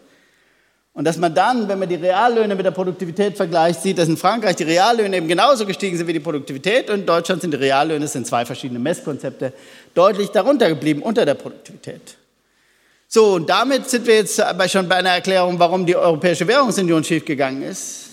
Und 0.93 1.07
dass 1.07 1.17
man 1.17 1.35
dann, 1.35 1.67
wenn 1.67 1.79
man 1.79 1.89
die 1.89 1.95
Reallöhne 1.95 2.55
mit 2.55 2.67
der 2.67 2.73
Produktivität 2.73 3.39
vergleicht, 3.39 3.81
sieht, 3.81 3.97
dass 3.97 4.09
in 4.11 4.19
Frankreich 4.19 4.57
die 4.57 4.65
Reallöhne 4.65 5.17
eben 5.17 5.27
genauso 5.27 5.65
gestiegen 5.65 5.97
sind 5.97 6.07
wie 6.07 6.13
die 6.13 6.21
Produktivität 6.21 6.91
und 6.91 7.01
in 7.01 7.07
Deutschland 7.07 7.41
sind 7.41 7.53
die 7.55 7.57
Reallöhne, 7.57 8.05
es 8.05 8.13
sind 8.13 8.27
zwei 8.27 8.45
verschiedene 8.45 8.79
Messkonzepte, 8.79 9.55
deutlich 9.95 10.29
darunter 10.29 10.69
geblieben, 10.69 11.01
unter 11.01 11.25
der 11.25 11.33
Produktivität. 11.33 12.19
So, 13.15 13.35
und 13.35 13.51
damit 13.51 13.91
sind 13.91 14.07
wir 14.07 14.15
jetzt 14.15 14.41
aber 14.41 14.67
schon 14.71 14.89
bei 14.89 14.95
einer 14.95 15.11
Erklärung, 15.11 15.59
warum 15.59 15.85
die 15.85 15.95
Europäische 15.95 16.49
Währungsunion 16.49 17.05
schiefgegangen 17.05 17.63
ist. 17.63 18.07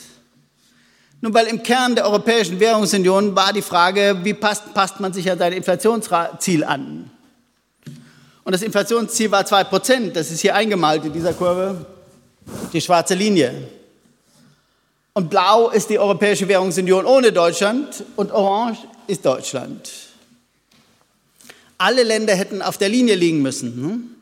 Nun, 1.21 1.33
weil 1.33 1.47
im 1.47 1.63
Kern 1.63 1.95
der 1.95 2.03
Europäischen 2.03 2.59
Währungsunion 2.59 3.33
war 3.33 3.53
die 3.53 3.61
Frage, 3.61 4.19
wie 4.23 4.33
passt, 4.33 4.73
passt 4.73 4.99
man 4.99 5.13
sich 5.13 5.31
an 5.31 5.39
sein 5.39 5.53
Inflationsziel 5.53 6.65
an? 6.65 7.09
Und 8.43 8.51
das 8.51 8.61
Inflationsziel 8.61 9.31
war 9.31 9.43
2%, 9.43 10.11
das 10.11 10.31
ist 10.31 10.41
hier 10.41 10.53
eingemalt 10.53 11.05
in 11.05 11.13
dieser 11.13 11.31
Kurve, 11.31 11.85
die 12.73 12.81
schwarze 12.81 13.15
Linie. 13.15 13.69
Und 15.13 15.29
blau 15.29 15.69
ist 15.69 15.89
die 15.89 15.97
Europäische 15.97 16.45
Währungsunion 16.49 17.05
ohne 17.05 17.31
Deutschland 17.31 18.03
und 18.17 18.33
orange 18.33 18.79
ist 19.07 19.25
Deutschland. 19.25 19.89
Alle 21.77 22.03
Länder 22.03 22.35
hätten 22.35 22.61
auf 22.61 22.77
der 22.77 22.89
Linie 22.89 23.15
liegen 23.15 23.41
müssen. 23.41 23.73
Hm? 23.73 24.18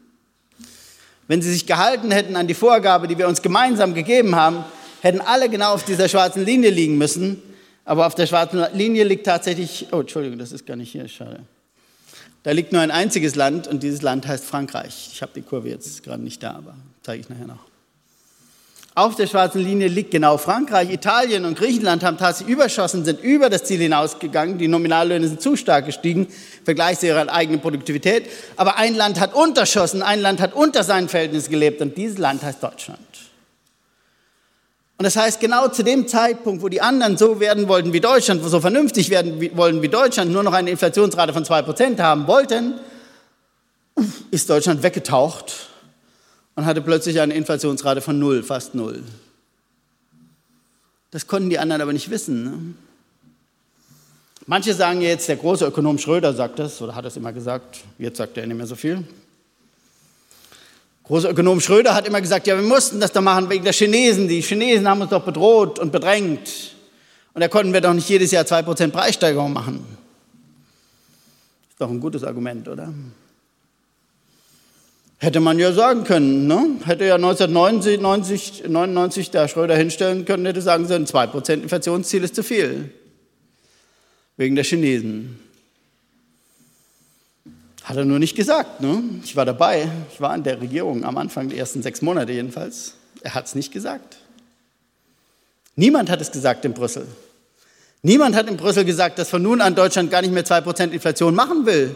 Wenn 1.28 1.42
sie 1.42 1.52
sich 1.52 1.66
gehalten 1.66 2.12
hätten 2.12 2.36
an 2.36 2.48
die 2.48 2.54
Vorgabe, 2.54 3.08
die 3.08 3.18
wir 3.18 3.28
uns 3.28 3.42
gemeinsam 3.42 3.94
gegeben 3.94 4.36
haben, 4.36 4.64
hätten 5.02 5.22
alle 5.22 5.50
genau 5.50 5.74
auf 5.74 5.84
dieser 5.84 6.08
schwarzen 6.08 6.46
Linie 6.46 6.70
liegen 6.70 6.98
müssen. 6.98 7.42
Aber 7.86 8.08
auf 8.08 8.16
der 8.16 8.28
schwarzen 8.28 8.66
Linie 8.74 9.04
liegt 9.04 9.26
tatsächlich, 9.26 9.88
oh, 9.92 10.02
Entschuldigung, 10.02 10.38
das 10.38 10.52
ist 10.52 10.66
gar 10.66 10.76
nicht 10.76 10.92
hier, 10.92 11.08
schade. 11.08 11.42
Da 12.44 12.52
liegt 12.52 12.72
nur 12.72 12.82
ein 12.82 12.92
einziges 12.92 13.36
Land 13.36 13.68
und 13.68 13.84
dieses 13.84 14.02
Land 14.02 14.28
heißt 14.28 14.46
Frankreich. 14.46 15.10
Ich 15.14 15.22
habe 15.22 15.32
die 15.36 15.42
Kurve 15.42 15.70
jetzt 15.70 16.04
gerade 16.04 16.22
nicht 16.22 16.44
da, 16.44 16.52
aber 16.52 16.76
zeige 17.02 17.22
ich 17.22 17.30
nachher 17.30 17.48
noch. 17.48 17.60
Auf 18.98 19.14
der 19.14 19.28
schwarzen 19.28 19.62
Linie 19.62 19.90
liegt 19.90 20.10
genau 20.10 20.40
Frankreich, 20.40 20.92
Italien 20.92 21.46
und 21.46 21.56
Griechenland 21.56 22.04
haben 22.04 22.18
tatsächlich 22.18 22.56
überschossen, 22.56 23.06
sind 23.06 23.22
über 23.22 23.48
das 23.48 23.64
Ziel 23.64 23.78
hinausgegangen. 23.80 24.58
Die 24.58 24.68
Nominallöhne 24.68 25.28
sind 25.28 25.40
zu 25.40 25.56
stark 25.56 25.86
gestiegen 25.86 26.26
im 26.26 26.66
Vergleich 26.66 26.98
zu 26.98 27.06
ihrer 27.06 27.32
eigenen 27.32 27.62
Produktivität. 27.62 28.28
Aber 28.56 28.78
ein 28.78 28.96
Land 28.96 29.20
hat 29.20 29.36
unterschossen, 29.36 30.02
ein 30.02 30.20
Land 30.20 30.42
hat 30.42 30.56
unter 30.56 30.84
seinen 30.84 31.10
Verhältnissen 31.10 31.52
gelebt 31.52 31.80
und 31.80 31.96
dieses 31.96 32.18
Land 32.18 32.42
heißt 32.42 32.64
Deutschland. 32.64 33.00
Und 34.98 35.04
das 35.04 35.16
heißt, 35.16 35.40
genau 35.40 35.68
zu 35.68 35.84
dem 35.84 36.08
Zeitpunkt, 36.08 36.64
wo 36.64 36.68
die 36.68 36.82
anderen 36.82 37.18
so 37.18 37.40
werden 37.40 37.68
wollten 37.68 37.94
wie 37.94 38.02
Deutschland, 38.02 38.44
so 38.44 38.60
vernünftig 38.60 39.12
werden 39.12 39.56
wollen 39.56 39.84
wie 39.84 39.90
Deutschland, 39.90 40.32
nur 40.32 40.42
noch 40.42 40.54
eine 40.54 40.72
Inflationsrate 40.72 41.34
von 41.34 41.46
zwei 41.46 41.62
Prozent 41.62 42.00
haben 42.00 42.26
wollten, 42.26 42.74
ist 44.32 44.50
Deutschland 44.50 44.82
weggetaucht 44.82 45.68
und 46.58 46.66
hatte 46.66 46.82
plötzlich 46.82 47.22
eine 47.22 47.36
Inflationsrate 47.36 48.02
von 48.02 48.18
null, 48.18 48.42
fast 48.42 48.74
null. 48.74 49.04
Das 51.12 51.28
konnten 51.28 51.52
die 51.52 51.60
anderen 51.60 51.84
aber 51.84 51.94
nicht 51.94 52.10
wissen. 52.10 52.44
Ne? 52.44 52.74
Manche 54.48 54.74
sagen 54.74 55.02
jetzt, 55.02 55.30
der 55.30 55.36
große 55.36 55.68
Ökonom 55.68 56.00
Schröder 56.00 56.34
sagt 56.34 56.58
das, 56.58 56.82
oder 56.82 56.96
hat 56.96 57.06
es 57.06 57.16
immer 57.16 57.32
gesagt, 57.32 57.82
jetzt 58.00 58.18
sagt 58.18 58.38
er 58.38 58.48
nicht 58.48 58.58
mehr 58.58 58.66
so 58.66 58.76
viel. 58.76 59.04
Großer 61.04 61.30
Ökonom 61.30 61.62
Schröder 61.62 61.94
hat 61.94 62.08
immer 62.08 62.22
gesagt, 62.22 62.48
ja, 62.48 62.56
wir 62.56 62.68
mussten 62.68 63.00
das 63.00 63.12
doch 63.12 63.22
machen 63.22 63.52
wegen 63.52 63.64
der 63.64 63.74
Chinesen. 63.74 64.28
Die 64.28 64.42
Chinesen 64.42 64.88
haben 64.88 65.02
uns 65.02 65.12
doch 65.12 65.24
bedroht 65.24 65.78
und 65.78 65.92
bedrängt. 65.92 66.76
Und 67.36 67.42
da 67.42 67.48
konnten 67.50 67.72
wir 67.72 67.82
doch 67.82 67.94
nicht 67.94 68.10
jedes 68.10 68.32
Jahr 68.32 68.46
2% 68.46 68.90
Preissteigerung 68.90 69.54
machen. 69.54 69.86
Ist 71.70 71.80
doch 71.80 71.92
ein 71.92 72.00
gutes 72.00 72.24
Argument, 72.24 72.68
oder? 72.68 72.92
Hätte 75.20 75.40
man 75.40 75.58
ja 75.58 75.74
sagen 75.74 76.04
können, 76.04 76.46
ne? 76.46 76.78
Hätte 76.86 77.06
ja 77.06 77.16
1999 77.16 78.66
99 78.68 79.32
der 79.32 79.48
Schröder 79.48 79.76
hinstellen 79.76 80.26
können, 80.26 80.46
hätte 80.46 80.62
sagen 80.62 80.88
sollen, 80.88 81.08
2% 81.08 81.54
Inflationsziel 81.54 82.24
ist 82.24 82.36
zu 82.36 82.44
viel. 82.44 82.92
wegen 84.38 84.56
der 84.56 84.64
Chinesen. 84.64 85.40
Hat 87.84 87.98
er 87.98 88.06
nur 88.06 88.20
nicht 88.20 88.36
gesagt. 88.36 88.82
Ne? 88.82 89.02
Ich 89.24 89.36
war 89.36 89.46
dabei, 89.46 89.90
ich 90.14 90.22
war 90.22 90.36
in 90.36 90.44
der 90.44 90.62
Regierung 90.62 91.04
am 91.04 91.18
Anfang 91.18 91.50
der 91.50 91.58
ersten 91.58 91.82
sechs 91.82 92.02
Monate 92.02 92.32
jedenfalls. 92.32 92.94
Er 93.22 93.34
hat 93.34 93.48
es 93.48 93.56
nicht 93.56 93.72
gesagt. 93.72 94.18
Niemand 95.76 96.10
hat 96.10 96.22
es 96.22 96.32
gesagt 96.32 96.66
in 96.66 96.74
Brüssel. 96.74 97.08
Niemand 98.04 98.36
hat 98.36 98.48
in 98.48 98.58
Brüssel 98.58 98.86
gesagt, 98.86 99.18
dass 99.20 99.30
von 99.30 99.42
nun 99.42 99.62
an 99.62 99.74
Deutschland 99.74 100.12
gar 100.12 100.22
nicht 100.22 100.34
mehr 100.34 100.46
2% 100.46 100.92
Inflation 100.92 101.34
machen 101.34 101.66
will, 101.66 101.96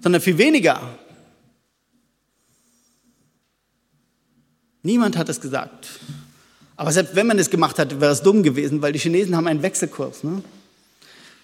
sondern 0.00 0.22
viel 0.22 0.38
weniger. 0.38 0.80
Niemand 4.86 5.16
hat 5.16 5.28
es 5.28 5.40
gesagt. 5.40 5.88
Aber 6.76 6.92
selbst 6.92 7.16
wenn 7.16 7.26
man 7.26 7.40
es 7.40 7.50
gemacht 7.50 7.76
hätte, 7.78 8.00
wäre 8.00 8.12
es 8.12 8.22
dumm 8.22 8.44
gewesen, 8.44 8.82
weil 8.82 8.92
die 8.92 9.00
Chinesen 9.00 9.36
haben 9.36 9.48
einen 9.48 9.62
Wechselkurs. 9.62 10.22
Ne? 10.22 10.44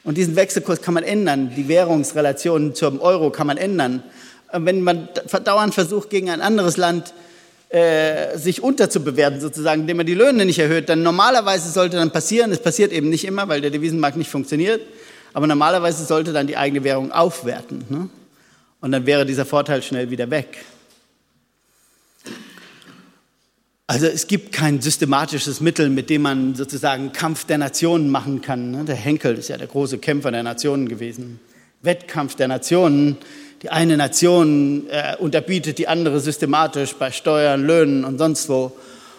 Und 0.05 0.17
diesen 0.17 0.37
Wechselkurs 0.37 0.81
kann 0.81 0.95
man 0.95 1.03
ändern, 1.03 1.51
die 1.57 1.67
Währungsrelationen 1.67 2.77
zum 2.77 3.01
Euro 3.01 3.31
kann 3.31 3.49
man 3.49 3.57
ändern. 3.57 4.05
Wenn 4.53 4.83
man 4.83 5.09
dauernd 5.45 5.75
versucht, 5.75 6.09
gegen 6.09 6.31
ein 6.31 6.41
anderes 6.41 6.77
Land 6.77 7.15
äh, 7.71 8.39
sich 8.39 8.63
unterzubewerten, 8.63 9.41
sozusagen, 9.41 9.81
indem 9.81 9.97
man 9.97 10.07
die 10.07 10.15
Löhne 10.15 10.45
nicht 10.45 10.61
erhöht, 10.61 10.89
dann 10.89 11.03
normalerweise 11.03 11.69
sollte 11.69 11.97
dann 11.97 12.13
passieren, 12.13 12.53
es 12.53 12.61
passiert 12.61 12.93
eben 12.93 13.09
nicht 13.09 13.25
immer, 13.25 13.49
weil 13.49 13.61
der 13.61 13.71
Devisenmarkt 13.71 14.17
nicht 14.17 14.31
funktioniert, 14.31 14.83
aber 15.33 15.49
normalerweise 15.49 16.05
sollte 16.05 16.33
dann 16.33 16.47
die 16.47 16.57
eigene 16.57 16.85
Währung 16.85 17.11
aufwerten. 17.11 17.83
Ne? 17.89 18.09
Und 18.81 18.93
dann 18.93 19.05
wäre 19.05 19.27
dieser 19.27 19.47
Vorteil 19.47 19.83
schnell 19.83 20.11
wieder 20.11 20.31
weg. 20.31 20.59
Also 23.93 24.07
es 24.07 24.27
gibt 24.27 24.53
kein 24.53 24.81
systematisches 24.81 25.61
Mittel, 25.61 25.91
mit 25.91 26.09
dem 26.09 26.23
man 26.23 26.55
sozusagen 26.55 27.13
Kampf 27.13 27.45
der 27.45 27.59
Nationen 27.59 28.09
machen 28.09 28.41
kann. 28.41 28.71
Ne? 28.71 28.85
Der 28.87 28.97
Henkel 28.97 29.37
ist 29.37 29.49
ja 29.49 29.59
der 29.59 29.67
große 29.67 29.99
Kämpfer 29.99 30.31
der 30.31 30.43
Nationen 30.43 30.89
gewesen. 30.89 31.41
Wettkampf 31.83 32.35
der 32.35 32.49
Nationen. 32.49 33.19
Die 33.61 33.69
eine 33.69 33.99
Nation 33.99 34.89
äh, 34.89 35.15
unterbietet 35.19 35.77
die 35.77 35.89
andere 35.89 36.21
systematisch 36.21 36.95
bei 36.95 37.11
Steuern, 37.11 37.67
Löhnen 37.67 38.07
und 38.07 38.17
sonst 38.17 38.49
wo 38.49 38.73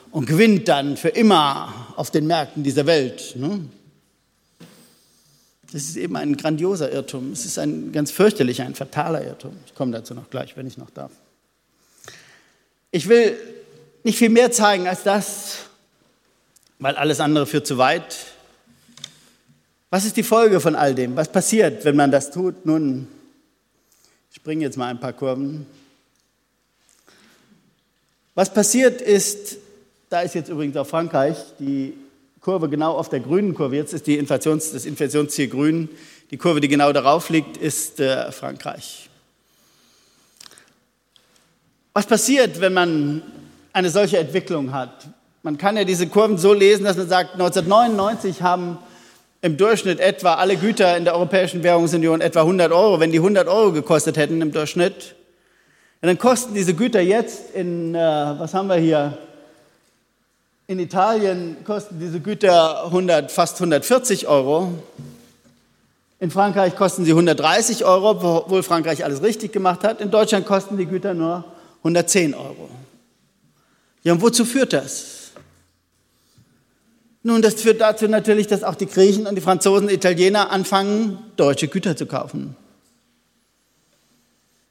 und 0.10 0.26
gewinnt 0.26 0.68
dann 0.68 0.98
für 0.98 1.10
immer 1.10 1.72
auf 1.96 2.10
den 2.10 2.26
Märkten 2.26 2.64
dieser 2.64 2.88
Welt. 2.88 3.36
Ne? 3.36 3.60
Das 5.72 5.84
ist 5.84 5.98
eben 5.98 6.16
ein 6.16 6.36
grandioser 6.36 6.92
Irrtum. 6.92 7.32
Es 7.32 7.46
ist 7.46 7.60
ein 7.60 7.92
ganz 7.92 8.10
fürchterlicher, 8.10 8.66
ein 8.66 8.74
fataler 8.74 9.24
Irrtum. 9.24 9.54
Ich 9.68 9.76
komme 9.76 9.92
dazu 9.92 10.16
noch 10.16 10.32
gleich, 10.32 10.58
wenn 10.58 10.66
ich 10.66 10.80
noch 10.80 10.90
darf. 10.90 11.12
Ich 12.90 13.08
will 13.08 13.38
nicht 14.04 14.18
viel 14.18 14.30
mehr 14.30 14.52
zeigen 14.52 14.88
als 14.88 15.04
das, 15.04 15.58
weil 16.80 16.96
alles 16.96 17.20
andere 17.20 17.46
führt 17.46 17.66
zu 17.66 17.78
weit. 17.78 18.18
Was 19.90 20.06
ist 20.06 20.18
die 20.18 20.24
Folge 20.24 20.60
von 20.60 20.76
all 20.76 20.96
dem? 20.96 21.16
Was 21.16 21.32
passiert, 21.32 21.86
wenn 21.86 21.96
man 21.96 22.12
das 22.12 22.32
tut? 22.32 22.66
Nun, 22.66 23.08
ich 24.30 24.38
springe 24.38 24.64
jetzt 24.64 24.78
mal 24.78 24.88
ein 24.88 25.00
paar 25.00 25.14
Kurven. 25.14 25.66
Was 28.36 28.52
passiert 28.52 29.02
ist, 29.02 29.58
da 30.10 30.22
ist 30.22 30.36
jetzt 30.36 30.50
übrigens 30.50 30.76
auch 30.76 30.88
Frankreich, 30.88 31.38
die 31.60 31.94
Kurve 32.42 32.68
genau 32.68 32.98
auf 32.98 33.08
der 33.08 33.20
grünen 33.20 33.54
Kurve, 33.54 33.76
jetzt 33.76 33.94
ist 33.94 34.08
die 34.08 34.18
Inflations, 34.18 34.72
das 34.72 34.86
Inflationsziel 34.86 35.48
grün, 35.48 35.88
die 36.32 36.38
Kurve, 36.38 36.60
die 36.60 36.68
genau 36.68 36.92
darauf 36.92 37.30
liegt, 37.30 37.58
ist 37.58 38.00
äh, 38.00 38.32
Frankreich. 38.32 39.10
Was 41.94 42.08
passiert, 42.08 42.60
wenn 42.60 42.74
man 42.74 43.22
eine 43.74 43.90
solche 43.90 44.20
Entwicklung 44.20 44.72
hat. 44.72 45.08
Man 45.42 45.58
kann 45.58 45.76
ja 45.76 45.84
diese 45.84 46.08
Kurven 46.08 46.38
so 46.38 46.54
lesen, 46.54 46.86
dass 46.86 46.96
man 46.96 47.10
sagt, 47.10 47.34
1999 47.34 48.42
haben 48.42 48.78
im 49.42 49.58
Durchschnitt 49.58 50.00
etwa 50.00 50.36
alle 50.36 50.56
Güter 50.56 50.96
in 50.96 51.04
der 51.04 51.16
Europäischen 51.16 51.64
Währungsunion 51.64 52.22
etwa 52.22 52.42
100 52.42 52.72
Euro. 52.72 53.02
Wenn 53.02 53.12
die 53.12 53.18
100 53.18 53.50
Euro 53.50 53.74
gekostet 53.74 54.16
hätten 54.16 54.42
im 54.42 54.54
Durchschnitt, 54.54 55.16
dann 56.00 56.18
kosten 56.18 56.54
diese 56.54 56.74
Güter 56.74 57.02
jetzt 57.02 57.54
in, 57.54 57.96
äh, 57.96 58.00
was 58.00 58.54
haben 58.54 58.68
wir 58.68 58.76
hier, 58.76 59.18
in 60.68 60.80
Italien 60.80 61.58
kosten 61.66 62.00
diese 62.00 62.22
Güter 62.22 62.86
100, 62.86 63.32
fast 63.32 63.56
140 63.56 64.28
Euro. 64.28 64.72
In 66.20 66.32
Frankreich 66.32 66.76
kosten 66.78 67.04
sie 67.04 67.12
130 67.12 67.84
Euro, 67.84 68.12
obwohl 68.12 68.64
Frankreich 68.64 69.04
alles 69.04 69.22
richtig 69.22 69.52
gemacht 69.52 69.84
hat. 69.84 70.00
In 70.00 70.10
Deutschland 70.10 70.46
kosten 70.46 70.78
die 70.78 70.86
Güter 70.86 71.14
nur 71.14 71.44
110 71.80 72.34
Euro. 72.34 72.70
Ja, 74.04 74.14
und 74.14 74.22
wozu 74.22 74.46
führt 74.46 74.74
das? 74.74 75.32
Nun, 77.24 77.42
das 77.42 77.56
führt 77.56 77.80
dazu 77.80 78.08
natürlich, 78.08 78.48
dass 78.48 78.64
auch 78.64 78.76
die 78.76 78.86
Griechen 78.86 79.28
und 79.28 79.36
die 79.36 79.42
Franzosen 79.42 79.90
Italiener 79.90 80.52
anfangen, 80.52 81.18
deutsche 81.38 81.70
Güter 81.70 81.96
zu 81.96 82.06
kaufen. 82.06 82.56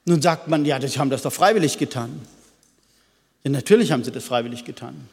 Nun 0.05 0.21
sagt 0.21 0.47
man, 0.47 0.63
ja, 0.65 0.77
die 0.77 0.87
haben 0.87 1.09
das 1.09 1.23
doch 1.23 1.33
freiwillig 1.33 1.79
getan. 1.79 2.21
Ja, 3.43 3.49
natürlich 3.49 3.91
haben 3.91 4.03
sie 4.03 4.11
das 4.11 4.25
freiwillig 4.25 4.65
getan. 4.65 5.09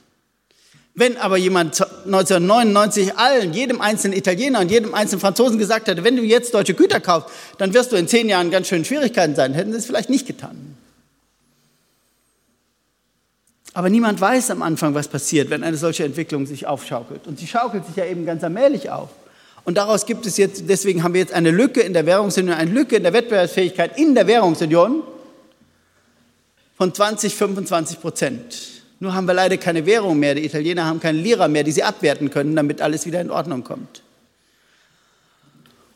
Wenn 0.95 1.17
aber 1.17 1.39
jemand 1.39 1.81
1999 1.81 3.17
allen, 3.17 3.55
jedem 3.55 3.81
einzelnen 3.81 4.19
Italiener 4.19 4.61
und 4.61 4.71
jedem 4.71 4.93
einzelnen 4.93 5.21
Franzosen 5.21 5.59
gesagt 5.59 5.87
hätte, 5.87 6.05
wenn 6.05 6.17
du 6.17 6.23
jetzt 6.23 6.53
deutsche 6.53 6.75
Güter 6.75 7.01
kaufst, 7.01 7.31
dann 7.59 7.73
wirst 7.73 7.93
du 7.93 7.97
in 7.97 8.09
zehn 8.09 8.29
Jahren 8.29 8.51
ganz 8.51 8.67
schön 8.67 8.85
Schwierigkeiten 8.85 9.35
sein, 9.35 9.55
hätten 9.55 9.73
sie 9.73 9.79
es 9.79 9.87
vielleicht 9.87 10.11
nicht 10.11 10.27
getan. 10.27 10.77
Aber 13.73 13.89
niemand 13.89 14.21
weiß 14.21 14.51
am 14.51 14.63
Anfang, 14.63 14.95
was 14.95 15.09
passiert, 15.09 15.51
wenn 15.51 15.63
eine 15.63 15.77
solche 15.77 16.05
Entwicklung 16.05 16.47
sich 16.47 16.67
aufschaukelt. 16.67 17.27
Und 17.27 17.39
sie 17.39 17.47
schaukelt 17.47 17.87
sich 17.87 17.97
ja 17.97 18.05
eben 18.05 18.27
ganz 18.27 18.43
allmählich 18.43 18.91
auf. 18.91 19.11
Und 19.65 19.77
daraus 19.77 20.07
gibt 20.07 20.27
es 20.27 20.37
jetzt, 20.37 20.65
deswegen 20.69 21.03
haben 21.03 21.15
wir 21.15 21.21
jetzt 21.21 21.33
eine 21.33 21.51
Lücke 21.51 21.81
in 21.81 21.93
der 21.93 22.07
Währungsunion, 22.07 22.57
eine 22.57 22.71
Lücke 22.71 22.97
in 22.97 23.03
der 23.03 23.13
Wettbewerbsfähigkeit 23.13 23.99
in 23.99 24.15
der 24.15 24.27
Währungsunion 24.27 25.03
von 26.77 26.93
20, 26.93 27.35
25 27.35 28.01
Prozent. 28.01 28.59
Nur 29.01 29.15
haben 29.15 29.27
wir 29.27 29.35
leider 29.35 29.57
keine 29.57 29.87
Währung 29.87 30.19
mehr. 30.19 30.35
Die 30.35 30.45
Italiener 30.45 30.87
haben 30.87 30.99
keine 30.99 31.19
Lira 31.19 31.47
mehr, 31.47 31.63
die 31.63 31.73
sie 31.73 31.83
abwerten 31.83 32.31
können, 32.31 32.57
damit 32.57 32.83
alles 32.83 33.07
wieder 33.07 33.21
in 33.21 33.31
Ordnung 33.31 33.65
kommt. 33.65 34.03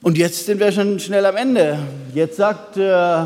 Und 0.02 0.18
jetzt 0.18 0.46
sind 0.46 0.60
wir 0.60 0.70
schon 0.70 1.00
schnell 1.00 1.24
am 1.24 1.36
Ende. 1.36 1.78
Jetzt 2.12 2.36
sagt 2.36 2.76
äh, 2.76 3.24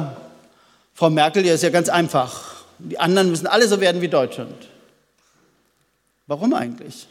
Frau 0.95 1.11
Merkel, 1.11 1.45
ja, 1.45 1.55
ist 1.55 1.63
ja 1.65 1.71
ganz 1.71 1.89
einfach. 1.89 2.58
Die 2.79 2.99
anderen 2.99 3.31
müssen 3.31 3.47
alle 3.47 3.67
so 3.67 3.81
werden 3.81 4.01
wie 4.01 4.09
Deutschland. 4.09 4.69
Warum 6.27 6.55
eigentlich? 6.55 7.07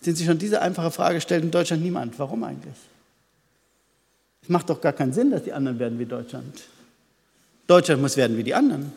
Sind 0.00 0.16
Sie 0.16 0.26
schon 0.26 0.38
diese 0.38 0.60
einfache 0.60 0.90
Frage 0.90 1.20
stellt 1.20 1.42
in 1.42 1.50
Deutschland 1.50 1.82
niemand. 1.82 2.18
Warum 2.18 2.44
eigentlich? 2.44 2.76
Es 4.42 4.48
macht 4.50 4.68
doch 4.68 4.80
gar 4.80 4.92
keinen 4.92 5.14
Sinn, 5.14 5.30
dass 5.30 5.44
die 5.44 5.52
anderen 5.52 5.78
werden 5.78 5.98
wie 5.98 6.04
Deutschland. 6.04 6.62
Deutschland 7.66 8.02
muss 8.02 8.16
werden 8.16 8.36
wie 8.36 8.44
die 8.44 8.54
anderen. 8.54 8.92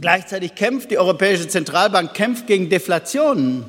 Gleichzeitig 0.00 0.54
kämpft 0.54 0.90
die 0.90 0.98
Europäische 0.98 1.46
Zentralbank 1.48 2.14
kämpft 2.14 2.46
gegen 2.46 2.70
Deflationen. 2.70 3.64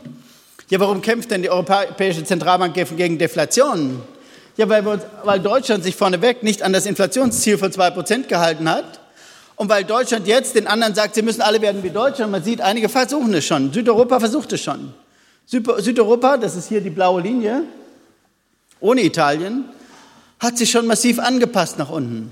Ja, 0.69 0.79
warum 0.79 1.01
kämpft 1.01 1.31
denn 1.31 1.41
die 1.41 1.49
Europäische 1.49 2.23
Zentralbank 2.23 2.73
gegen 2.73 3.17
Deflationen? 3.17 4.01
Ja, 4.55 4.69
weil, 4.69 4.85
uns, 4.85 5.03
weil 5.23 5.39
Deutschland 5.39 5.83
sich 5.83 5.95
vorneweg 5.95 6.43
nicht 6.43 6.61
an 6.61 6.73
das 6.73 6.85
Inflationsziel 6.85 7.57
von 7.57 7.71
2% 7.71 8.27
gehalten 8.27 8.69
hat 8.69 8.99
und 9.55 9.69
weil 9.69 9.83
Deutschland 9.83 10.27
jetzt 10.27 10.55
den 10.55 10.67
anderen 10.67 10.93
sagt, 10.93 11.15
sie 11.15 11.21
müssen 11.21 11.41
alle 11.41 11.61
werden 11.61 11.83
wie 11.83 11.89
Deutschland. 11.89 12.31
Man 12.31 12.43
sieht, 12.43 12.61
einige 12.61 12.89
versuchen 12.89 13.33
es 13.33 13.45
schon. 13.45 13.73
Südeuropa 13.73 14.19
versucht 14.19 14.53
es 14.53 14.61
schon. 14.61 14.93
Südeuropa, 15.45 16.37
das 16.37 16.55
ist 16.55 16.69
hier 16.69 16.81
die 16.81 16.89
blaue 16.89 17.21
Linie, 17.21 17.63
ohne 18.79 19.03
Italien, 19.03 19.65
hat 20.39 20.57
sich 20.57 20.71
schon 20.71 20.87
massiv 20.87 21.19
angepasst 21.19 21.77
nach 21.79 21.89
unten. 21.89 22.31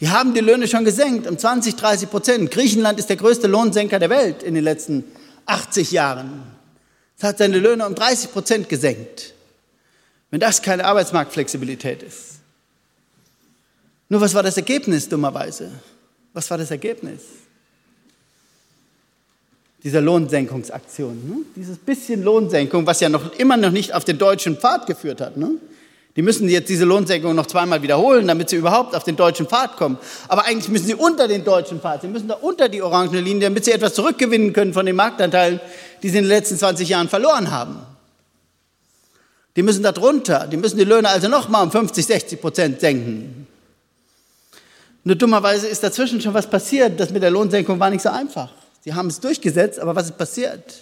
Die 0.00 0.08
haben 0.08 0.34
die 0.34 0.40
Löhne 0.40 0.66
schon 0.66 0.84
gesenkt 0.84 1.28
um 1.28 1.38
20, 1.38 1.76
30 1.76 2.10
Prozent. 2.10 2.50
Griechenland 2.50 2.98
ist 2.98 3.08
der 3.08 3.16
größte 3.16 3.46
Lohnsenker 3.46 3.98
der 3.98 4.10
Welt 4.10 4.42
in 4.42 4.54
den 4.54 4.64
letzten 4.64 5.04
80 5.46 5.92
Jahren. 5.92 6.42
Es 7.16 7.24
hat 7.24 7.38
seine 7.38 7.58
Löhne 7.58 7.86
um 7.86 7.94
30 7.94 8.32
Prozent 8.32 8.68
gesenkt. 8.68 9.34
Wenn 10.32 10.40
das 10.40 10.62
keine 10.62 10.86
Arbeitsmarktflexibilität 10.86 12.02
ist. 12.02 12.38
Nur 14.08 14.22
was 14.22 14.34
war 14.34 14.42
das 14.42 14.56
Ergebnis 14.56 15.06
dummerweise? 15.06 15.70
Was 16.32 16.50
war 16.50 16.56
das 16.56 16.70
Ergebnis? 16.70 17.20
Dieser 19.84 20.00
Lohnsenkungsaktion. 20.00 21.28
Ne? 21.28 21.36
Dieses 21.54 21.76
bisschen 21.76 22.22
Lohnsenkung, 22.22 22.86
was 22.86 23.00
ja 23.00 23.10
noch 23.10 23.34
immer 23.34 23.58
noch 23.58 23.72
nicht 23.72 23.92
auf 23.92 24.04
den 24.04 24.16
deutschen 24.16 24.56
Pfad 24.56 24.86
geführt 24.86 25.20
hat. 25.20 25.36
Ne? 25.36 25.50
Die 26.16 26.22
müssen 26.22 26.48
jetzt 26.48 26.70
diese 26.70 26.86
Lohnsenkung 26.86 27.34
noch 27.34 27.46
zweimal 27.46 27.82
wiederholen, 27.82 28.26
damit 28.26 28.48
sie 28.48 28.56
überhaupt 28.56 28.94
auf 28.94 29.04
den 29.04 29.16
deutschen 29.16 29.46
Pfad 29.46 29.76
kommen. 29.76 29.98
Aber 30.28 30.46
eigentlich 30.46 30.70
müssen 30.70 30.86
sie 30.86 30.94
unter 30.94 31.28
den 31.28 31.44
deutschen 31.44 31.78
Pfad, 31.78 32.00
sie 32.00 32.08
müssen 32.08 32.28
da 32.28 32.34
unter 32.36 32.70
die 32.70 32.80
orangene 32.80 33.20
Linie, 33.20 33.48
damit 33.48 33.66
sie 33.66 33.72
etwas 33.72 33.92
zurückgewinnen 33.92 34.54
können 34.54 34.72
von 34.72 34.86
den 34.86 34.96
Marktanteilen, 34.96 35.60
die 36.02 36.08
sie 36.08 36.18
in 36.18 36.24
den 36.24 36.30
letzten 36.30 36.56
20 36.56 36.88
Jahren 36.88 37.10
verloren 37.10 37.50
haben. 37.50 37.91
Die 39.56 39.62
müssen 39.62 39.82
da 39.82 39.92
drunter, 39.92 40.46
die 40.46 40.56
müssen 40.56 40.78
die 40.78 40.84
Löhne 40.84 41.08
also 41.08 41.28
nochmal 41.28 41.62
um 41.62 41.70
50, 41.70 42.06
60 42.06 42.40
Prozent 42.40 42.80
senken. 42.80 43.46
Nur 45.04 45.16
dummerweise 45.16 45.66
ist 45.66 45.82
dazwischen 45.82 46.20
schon 46.20 46.32
was 46.32 46.48
passiert. 46.48 46.98
Das 46.98 47.10
mit 47.10 47.22
der 47.22 47.30
Lohnsenkung 47.30 47.78
war 47.78 47.90
nicht 47.90 48.02
so 48.02 48.08
einfach. 48.08 48.50
Sie 48.82 48.94
haben 48.94 49.08
es 49.08 49.20
durchgesetzt, 49.20 49.78
aber 49.78 49.94
was 49.94 50.06
ist 50.06 50.18
passiert? 50.18 50.80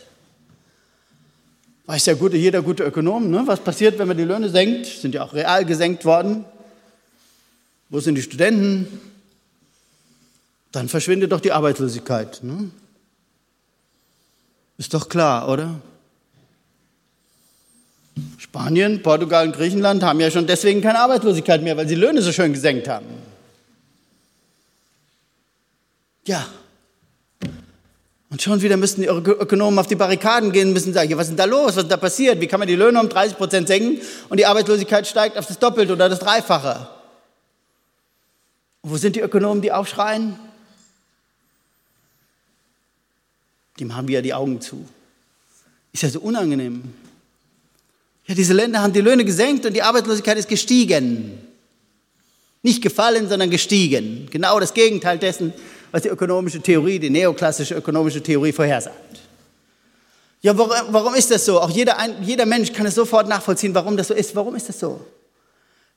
Weiß 1.86 2.06
ja 2.06 2.14
gute, 2.14 2.36
jeder 2.36 2.62
gute 2.62 2.84
Ökonom, 2.84 3.30
ne? 3.30 3.42
was 3.46 3.60
passiert, 3.60 3.98
wenn 3.98 4.06
man 4.06 4.16
die 4.16 4.24
Löhne 4.24 4.48
senkt? 4.48 4.86
Sind 4.86 5.14
ja 5.14 5.24
auch 5.24 5.32
real 5.32 5.64
gesenkt 5.64 6.04
worden. 6.04 6.44
Wo 7.88 7.98
sind 7.98 8.14
die 8.14 8.22
Studenten? 8.22 9.00
Dann 10.70 10.88
verschwindet 10.88 11.32
doch 11.32 11.40
die 11.40 11.50
Arbeitslosigkeit. 11.50 12.44
Ne? 12.44 12.70
Ist 14.78 14.94
doch 14.94 15.08
klar, 15.08 15.48
oder? 15.48 15.80
Spanien, 18.38 19.02
Portugal 19.02 19.46
und 19.46 19.56
Griechenland 19.56 20.02
haben 20.02 20.20
ja 20.20 20.30
schon 20.30 20.46
deswegen 20.46 20.80
keine 20.80 20.98
Arbeitslosigkeit 20.98 21.62
mehr, 21.62 21.76
weil 21.76 21.88
sie 21.88 21.94
Löhne 21.94 22.22
so 22.22 22.32
schön 22.32 22.52
gesenkt 22.52 22.88
haben. 22.88 23.06
Ja. 26.24 26.46
Und 28.30 28.40
schon 28.40 28.62
wieder 28.62 28.76
müssten 28.76 29.02
die 29.02 29.08
Ökonomen 29.08 29.78
auf 29.78 29.88
die 29.88 29.96
Barrikaden 29.96 30.52
gehen, 30.52 30.72
müssen 30.72 30.92
sagen, 30.92 31.10
ja, 31.10 31.16
was 31.16 31.24
ist 31.24 31.30
denn 31.30 31.36
da 31.36 31.44
los, 31.44 31.76
was 31.76 31.84
ist 31.84 31.90
da 31.90 31.96
passiert, 31.96 32.40
wie 32.40 32.46
kann 32.46 32.60
man 32.60 32.68
die 32.68 32.76
Löhne 32.76 33.00
um 33.00 33.08
30 33.08 33.36
Prozent 33.36 33.66
senken 33.66 34.00
und 34.28 34.38
die 34.38 34.46
Arbeitslosigkeit 34.46 35.06
steigt 35.06 35.36
auf 35.36 35.46
das 35.46 35.58
Doppelte 35.58 35.92
oder 35.92 36.08
das 36.08 36.20
Dreifache. 36.20 36.88
Und 38.82 38.92
wo 38.92 38.96
sind 38.96 39.16
die 39.16 39.20
Ökonomen, 39.20 39.62
die 39.62 39.72
aufschreien? 39.72 40.38
Die 43.80 43.84
machen 43.84 44.06
wieder 44.06 44.22
die 44.22 44.34
Augen 44.34 44.60
zu. 44.60 44.86
Ist 45.92 46.02
ja 46.04 46.10
so 46.10 46.20
unangenehm. 46.20 46.94
Ja, 48.30 48.36
diese 48.36 48.52
Länder 48.52 48.80
haben 48.80 48.92
die 48.92 49.00
Löhne 49.00 49.24
gesenkt 49.24 49.66
und 49.66 49.72
die 49.72 49.82
Arbeitslosigkeit 49.82 50.38
ist 50.38 50.48
gestiegen. 50.48 51.36
Nicht 52.62 52.80
gefallen, 52.80 53.28
sondern 53.28 53.50
gestiegen. 53.50 54.28
Genau 54.30 54.60
das 54.60 54.72
Gegenteil 54.72 55.18
dessen, 55.18 55.52
was 55.90 56.02
die 56.02 56.10
ökonomische 56.10 56.60
Theorie, 56.60 57.00
die 57.00 57.10
neoklassische 57.10 57.74
ökonomische 57.74 58.22
Theorie 58.22 58.52
vorhersagt. 58.52 59.18
Ja, 60.42 60.56
warum, 60.56 60.70
warum 60.90 61.14
ist 61.16 61.32
das 61.32 61.44
so? 61.44 61.60
Auch 61.60 61.70
jeder, 61.70 61.96
jeder 62.22 62.46
Mensch 62.46 62.72
kann 62.72 62.86
es 62.86 62.94
sofort 62.94 63.26
nachvollziehen, 63.26 63.74
warum 63.74 63.96
das 63.96 64.06
so 64.06 64.14
ist. 64.14 64.36
Warum 64.36 64.54
ist 64.54 64.68
das 64.68 64.78
so? 64.78 65.04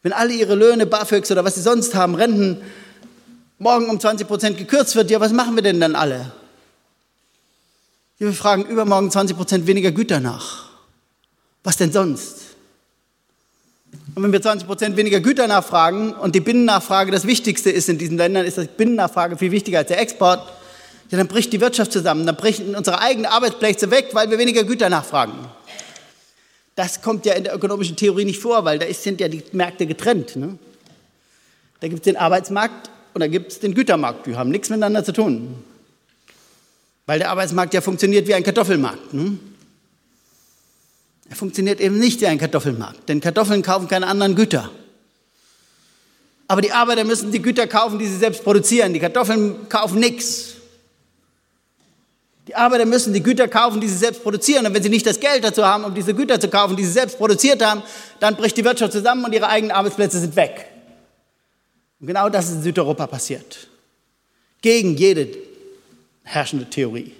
Wenn 0.02 0.12
alle 0.12 0.34
ihre 0.34 0.56
Löhne, 0.56 0.88
BAföGs 0.88 1.30
oder 1.30 1.46
was 1.46 1.54
sie 1.54 1.62
sonst 1.62 1.94
haben, 1.94 2.16
Renten, 2.16 2.64
morgen 3.60 3.92
um 3.92 4.00
20 4.00 4.28
Prozent 4.28 4.58
gekürzt 4.58 4.96
wird, 4.96 5.12
ja, 5.12 5.20
was 5.20 5.34
machen 5.34 5.54
wir 5.54 5.62
denn 5.62 5.80
dann 5.80 5.96
alle? 5.96 6.32
Wir 8.18 8.34
fragen 8.34 8.66
übermorgen 8.66 9.12
20 9.12 9.38
Prozent 9.38 9.68
weniger 9.68 9.92
Güter 9.92 10.20
nach. 10.20 10.73
Was 11.64 11.78
denn 11.78 11.92
sonst? 11.92 12.42
Und 14.16 14.24
wenn 14.24 14.32
wir 14.32 14.42
20 14.42 14.68
Prozent 14.68 14.98
weniger 14.98 15.20
Güter 15.20 15.48
nachfragen 15.48 16.14
und 16.14 16.36
die 16.36 16.40
Binnennachfrage 16.40 17.12
das 17.12 17.26
Wichtigste 17.26 17.70
ist 17.70 17.90
in 17.90 17.98
diesen 17.98 18.18
Ländern, 18.18 18.46
ist 18.46 18.58
die 18.58 18.68
Binnennachfrage 18.68 19.38
viel 19.38 19.52
wichtiger 19.52 19.80
als 19.80 19.88
der 19.88 20.00
Export, 20.00 20.52
ja, 21.10 21.18
dann 21.18 21.28
bricht 21.28 21.54
die 21.54 21.62
Wirtschaft 21.62 21.92
zusammen, 21.92 22.26
dann 22.26 22.36
brechen 22.36 22.76
unsere 22.76 23.00
eigenen 23.00 23.28
Arbeitsplätze 23.28 23.92
weg, 23.92 24.10
weil 24.14 24.30
wir 24.30 24.40
weniger 24.40 24.64
Güter 24.64 24.90
nachfragen. 24.90 25.34
Das 26.76 27.02
kommt 27.02 27.26
ja 27.26 27.34
in 27.34 27.44
der 27.44 27.56
ökonomischen 27.56 27.96
Theorie 27.96 28.26
nicht 28.26 28.40
vor, 28.40 28.66
weil 28.66 28.80
da 28.80 28.92
sind 28.92 29.22
ja 29.22 29.28
die 29.28 29.44
Märkte 29.52 29.86
getrennt. 29.86 30.36
Ne? 30.36 30.58
Da 31.80 31.88
gibt 31.88 32.00
es 32.00 32.04
den 32.06 32.18
Arbeitsmarkt 32.18 32.90
und 33.14 33.22
da 33.22 33.28
gibt 33.28 33.52
es 33.52 33.60
den 33.60 33.76
Gütermarkt. 33.76 34.26
Die 34.26 34.36
haben 34.36 34.50
nichts 34.50 34.70
miteinander 34.70 35.04
zu 35.04 35.14
tun. 35.14 35.64
Weil 37.06 37.20
der 37.20 37.30
Arbeitsmarkt 37.30 37.74
ja 37.76 37.82
funktioniert 37.82 38.28
wie 38.28 38.34
ein 38.34 38.44
Kartoffelmarkt. 38.44 39.14
Ne? 39.14 39.38
Er 41.30 41.36
funktioniert 41.36 41.80
eben 41.80 42.00
nicht 42.00 42.22
wie 42.22 42.28
ein 42.28 42.38
Kartoffelmarkt, 42.38 43.08
denn 43.10 43.22
Kartoffeln 43.22 43.62
kaufen 43.62 43.88
keine 43.88 44.08
anderen 44.08 44.36
Güter. 44.36 44.70
Aber 46.48 46.62
die 46.62 46.72
Arbeiter 46.72 47.04
müssen 47.04 47.32
die 47.32 47.42
Güter 47.42 47.68
kaufen, 47.68 47.98
die 47.98 48.06
sie 48.06 48.18
selbst 48.18 48.44
produzieren. 48.44 48.94
Die 48.94 49.00
Kartoffeln 49.00 49.70
kaufen 49.70 50.00
nichts. 50.00 50.56
Die 52.48 52.56
Arbeiter 52.56 52.86
müssen 52.86 53.14
die 53.14 53.24
Güter 53.24 53.48
kaufen, 53.48 53.80
die 53.80 53.88
sie 53.88 53.98
selbst 53.98 54.22
produzieren. 54.22 54.66
Und 54.66 54.74
wenn 54.74 54.84
sie 54.84 54.90
nicht 54.90 55.06
das 55.06 55.20
Geld 55.20 55.44
dazu 55.44 55.66
haben, 55.66 55.86
um 55.86 55.96
diese 55.96 56.14
Güter 56.14 56.40
zu 56.40 56.50
kaufen, 56.50 56.76
die 56.76 56.84
sie 56.84 56.92
selbst 56.92 57.18
produziert 57.18 57.64
haben, 57.66 57.82
dann 58.20 58.36
bricht 58.36 58.58
die 58.58 58.66
Wirtschaft 58.66 58.92
zusammen 58.92 59.24
und 59.24 59.34
ihre 59.34 59.48
eigenen 59.48 59.76
Arbeitsplätze 59.76 60.20
sind 60.20 60.36
weg. 60.36 60.68
Und 62.02 62.08
genau 62.08 62.28
das 62.28 62.50
ist 62.50 62.56
in 62.56 62.64
Südeuropa 62.64 63.08
passiert. 63.08 63.68
Gegen 64.62 64.98
jede 64.98 65.30
herrschende 66.24 66.70
Theorie. 66.70 67.14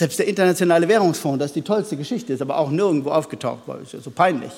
Selbst 0.00 0.18
der 0.18 0.28
Internationale 0.28 0.88
Währungsfonds, 0.88 1.38
das 1.38 1.50
ist 1.50 1.56
die 1.56 1.60
tollste 1.60 1.94
Geschichte, 1.94 2.32
ist 2.32 2.40
aber 2.40 2.56
auch 2.56 2.70
nirgendwo 2.70 3.10
aufgetaucht, 3.10 3.64
weil 3.66 3.82
es 3.82 3.92
ja 3.92 4.00
so 4.00 4.10
peinlich. 4.10 4.50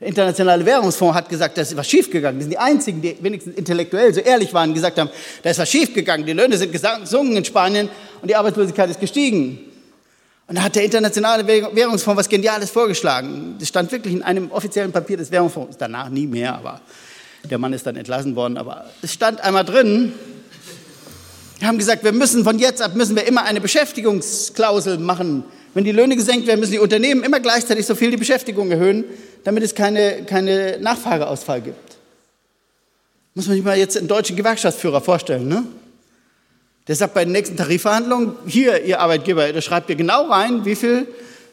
Der 0.00 0.08
Internationale 0.08 0.66
Währungsfonds 0.66 1.16
hat 1.16 1.28
gesagt, 1.28 1.56
da 1.56 1.62
ist 1.62 1.76
was 1.76 1.88
schiefgegangen. 1.88 2.40
Die 2.40 2.42
sind 2.42 2.50
die 2.50 2.58
Einzigen, 2.58 3.00
die 3.00 3.16
wenigstens 3.20 3.54
intellektuell 3.54 4.12
so 4.12 4.18
ehrlich 4.18 4.52
waren 4.52 4.74
gesagt 4.74 4.98
haben, 4.98 5.10
da 5.44 5.50
ist 5.50 5.60
was 5.60 5.70
schiefgegangen. 5.70 6.26
Die 6.26 6.32
Löhne 6.32 6.58
sind 6.58 6.72
gesunken 6.72 7.36
in 7.36 7.44
Spanien 7.44 7.88
und 8.20 8.28
die 8.28 8.34
Arbeitslosigkeit 8.34 8.90
ist 8.90 8.98
gestiegen. 8.98 9.60
Und 10.48 10.58
da 10.58 10.64
hat 10.64 10.74
der 10.74 10.82
Internationale 10.82 11.46
Währungsfonds 11.46 12.18
was 12.18 12.28
Geniales 12.28 12.72
vorgeschlagen. 12.72 13.54
Das 13.60 13.68
stand 13.68 13.92
wirklich 13.92 14.12
in 14.12 14.24
einem 14.24 14.50
offiziellen 14.50 14.90
Papier 14.90 15.18
des 15.18 15.30
Währungsfonds. 15.30 15.76
Danach 15.76 16.08
nie 16.08 16.26
mehr, 16.26 16.56
aber 16.56 16.80
der 17.48 17.58
Mann 17.58 17.72
ist 17.72 17.86
dann 17.86 17.94
entlassen 17.94 18.34
worden. 18.34 18.58
Aber 18.58 18.86
es 19.02 19.12
stand 19.12 19.40
einmal 19.40 19.64
drin, 19.64 20.14
wir 21.58 21.66
haben 21.66 21.78
gesagt, 21.78 22.04
wir 22.04 22.12
müssen 22.12 22.44
von 22.44 22.58
jetzt 22.58 22.80
ab 22.80 22.94
müssen 22.94 23.16
wir 23.16 23.26
immer 23.26 23.44
eine 23.44 23.60
Beschäftigungsklausel 23.60 24.98
machen. 24.98 25.44
Wenn 25.74 25.84
die 25.84 25.92
Löhne 25.92 26.14
gesenkt 26.14 26.46
werden, 26.46 26.60
müssen 26.60 26.72
die 26.72 26.78
Unternehmen 26.78 27.24
immer 27.24 27.40
gleichzeitig 27.40 27.84
so 27.84 27.94
viel 27.94 28.10
die 28.10 28.16
Beschäftigung 28.16 28.70
erhöhen, 28.70 29.04
damit 29.44 29.62
es 29.64 29.74
keine, 29.74 30.24
keine 30.24 30.78
Nachfrageausfall 30.80 31.60
gibt. 31.60 31.96
Muss 33.34 33.46
man 33.46 33.56
sich 33.56 33.64
mal 33.64 33.76
jetzt 33.76 33.96
einen 33.96 34.08
deutschen 34.08 34.36
Gewerkschaftsführer 34.36 35.00
vorstellen, 35.00 35.48
ne? 35.48 35.64
Der 36.86 36.96
sagt 36.96 37.12
bei 37.12 37.24
den 37.24 37.32
nächsten 37.32 37.56
Tarifverhandlungen, 37.56 38.32
hier, 38.46 38.82
ihr 38.84 39.00
Arbeitgeber, 39.00 39.52
da 39.52 39.60
schreibt 39.60 39.90
ihr 39.90 39.96
genau 39.96 40.30
rein, 40.30 40.64
wie 40.64 40.74
viel, 40.74 41.06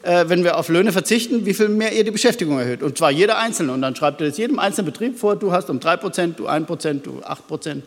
äh, 0.03 0.25
wenn 0.29 0.45
wir 0.45 0.57
auf 0.57 0.69
Löhne 0.69 0.93
verzichten, 0.93 1.45
wie 1.45 1.53
viel 1.53 1.67
mehr 1.67 1.91
ihr 1.91 2.05
die 2.05 2.11
Beschäftigung 2.11 2.57
erhöht. 2.57 2.81
Und 2.81 2.97
zwar 2.97 3.11
jeder 3.11 3.37
Einzelne. 3.37 3.73
Und 3.73 3.81
dann 3.81 3.97
schreibt 3.97 4.21
ihr 4.21 4.29
das 4.29 4.37
jedem 4.37 4.59
einzelnen 4.59 4.85
Betrieb 4.85 5.19
vor, 5.19 5.35
du 5.35 5.51
hast 5.51 5.69
um 5.69 5.79
3%, 5.79 6.35
du 6.35 6.47
1%, 6.47 7.01
du 7.01 7.19
8% 7.19 7.81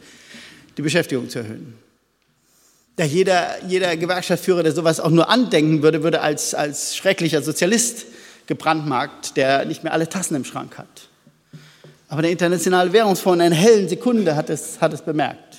die 0.76 0.82
Beschäftigung 0.82 1.30
zu 1.30 1.38
erhöhen. 1.38 1.87
Ja, 2.98 3.04
jeder, 3.04 3.64
jeder 3.64 3.96
Gewerkschaftsführer, 3.96 4.64
der 4.64 4.72
sowas 4.72 4.98
auch 4.98 5.10
nur 5.10 5.30
andenken 5.30 5.84
würde, 5.84 6.02
würde 6.02 6.20
als, 6.20 6.52
als 6.52 6.96
schrecklicher 6.96 7.42
Sozialist 7.42 8.06
gebrandmarkt, 8.48 9.36
der 9.36 9.64
nicht 9.66 9.84
mehr 9.84 9.92
alle 9.92 10.08
Tassen 10.08 10.34
im 10.34 10.44
Schrank 10.44 10.76
hat. 10.78 11.08
Aber 12.08 12.22
der 12.22 12.32
Internationale 12.32 12.92
Währungsfonds 12.92 13.36
in 13.36 13.42
einer 13.42 13.54
hellen 13.54 13.88
Sekunde 13.88 14.34
hat 14.34 14.50
es, 14.50 14.80
hat 14.80 14.92
es 14.92 15.02
bemerkt. 15.02 15.58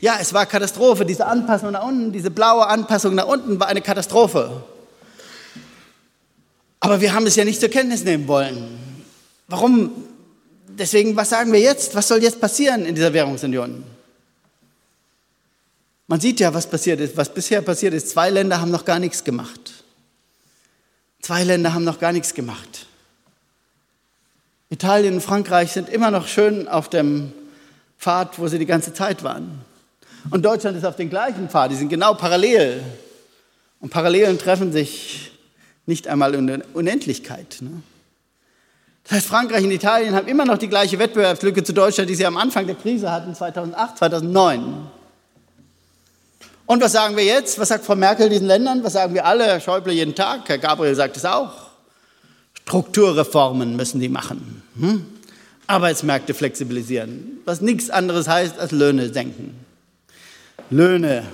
Ja, 0.00 0.18
es 0.20 0.32
war 0.32 0.46
Katastrophe. 0.46 1.04
Diese 1.04 1.26
Anpassung 1.26 1.72
nach 1.72 1.84
unten, 1.84 2.12
diese 2.12 2.30
blaue 2.30 2.64
Anpassung 2.64 3.16
nach 3.16 3.26
unten 3.26 3.58
war 3.58 3.66
eine 3.66 3.80
Katastrophe. 3.80 4.62
Aber 6.78 7.00
wir 7.00 7.12
haben 7.12 7.26
es 7.26 7.34
ja 7.34 7.44
nicht 7.44 7.58
zur 7.58 7.70
Kenntnis 7.70 8.04
nehmen 8.04 8.28
wollen. 8.28 9.02
Warum? 9.48 9.90
Deswegen, 10.68 11.16
was 11.16 11.30
sagen 11.30 11.52
wir 11.52 11.58
jetzt? 11.58 11.96
Was 11.96 12.06
soll 12.06 12.22
jetzt 12.22 12.40
passieren 12.40 12.86
in 12.86 12.94
dieser 12.94 13.12
Währungsunion? 13.12 13.95
Man 16.08 16.20
sieht 16.20 16.40
ja, 16.40 16.54
was 16.54 16.68
passiert 16.68 17.00
ist, 17.00 17.16
was 17.16 17.32
bisher 17.32 17.62
passiert 17.62 17.94
ist. 17.94 18.10
Zwei 18.10 18.30
Länder 18.30 18.60
haben 18.60 18.70
noch 18.70 18.84
gar 18.84 18.98
nichts 18.98 19.24
gemacht. 19.24 19.84
Zwei 21.20 21.42
Länder 21.42 21.74
haben 21.74 21.84
noch 21.84 21.98
gar 21.98 22.12
nichts 22.12 22.34
gemacht. 22.34 22.86
Italien 24.70 25.14
und 25.14 25.20
Frankreich 25.20 25.72
sind 25.72 25.88
immer 25.88 26.10
noch 26.10 26.28
schön 26.28 26.68
auf 26.68 26.88
dem 26.88 27.32
Pfad, 27.98 28.38
wo 28.38 28.46
sie 28.48 28.58
die 28.58 28.66
ganze 28.66 28.92
Zeit 28.92 29.24
waren. 29.24 29.60
Und 30.30 30.44
Deutschland 30.44 30.76
ist 30.76 30.84
auf 30.84 30.96
dem 30.96 31.10
gleichen 31.10 31.48
Pfad, 31.48 31.70
die 31.70 31.76
sind 31.76 31.88
genau 31.88 32.14
parallel. 32.14 32.82
Und 33.80 33.90
Parallelen 33.90 34.38
treffen 34.38 34.72
sich 34.72 35.32
nicht 35.86 36.08
einmal 36.08 36.34
in 36.34 36.46
der 36.46 36.62
Unendlichkeit. 36.74 37.58
Ne? 37.60 37.82
Das 39.04 39.18
heißt, 39.18 39.26
Frankreich 39.26 39.64
und 39.64 39.70
Italien 39.70 40.14
haben 40.14 40.26
immer 40.26 40.44
noch 40.44 40.58
die 40.58 40.68
gleiche 40.68 40.98
Wettbewerbslücke 40.98 41.62
zu 41.62 41.72
Deutschland, 41.72 42.10
die 42.10 42.16
sie 42.16 42.26
am 42.26 42.36
Anfang 42.36 42.66
der 42.66 42.74
Krise 42.74 43.10
hatten, 43.12 43.34
2008, 43.34 43.98
2009. 43.98 44.88
Und 46.66 46.82
was 46.82 46.92
sagen 46.92 47.16
wir 47.16 47.24
jetzt? 47.24 47.58
Was 47.58 47.68
sagt 47.68 47.84
Frau 47.84 47.94
Merkel 47.94 48.28
diesen 48.28 48.48
Ländern? 48.48 48.82
Was 48.82 48.94
sagen 48.94 49.14
wir 49.14 49.24
alle? 49.24 49.44
Herr 49.44 49.60
Schäuble 49.60 49.92
jeden 49.92 50.14
Tag, 50.14 50.48
Herr 50.48 50.58
Gabriel 50.58 50.94
sagt 50.94 51.16
es 51.16 51.24
auch. 51.24 51.52
Strukturreformen 52.62 53.76
müssen 53.76 54.00
die 54.00 54.08
machen. 54.08 54.62
Hm? 54.78 55.06
Arbeitsmärkte 55.68 56.34
flexibilisieren, 56.34 57.40
was 57.44 57.60
nichts 57.60 57.90
anderes 57.90 58.28
heißt 58.28 58.58
als 58.58 58.72
Löhne 58.72 59.12
senken. 59.12 59.54
Löhne 60.70 61.24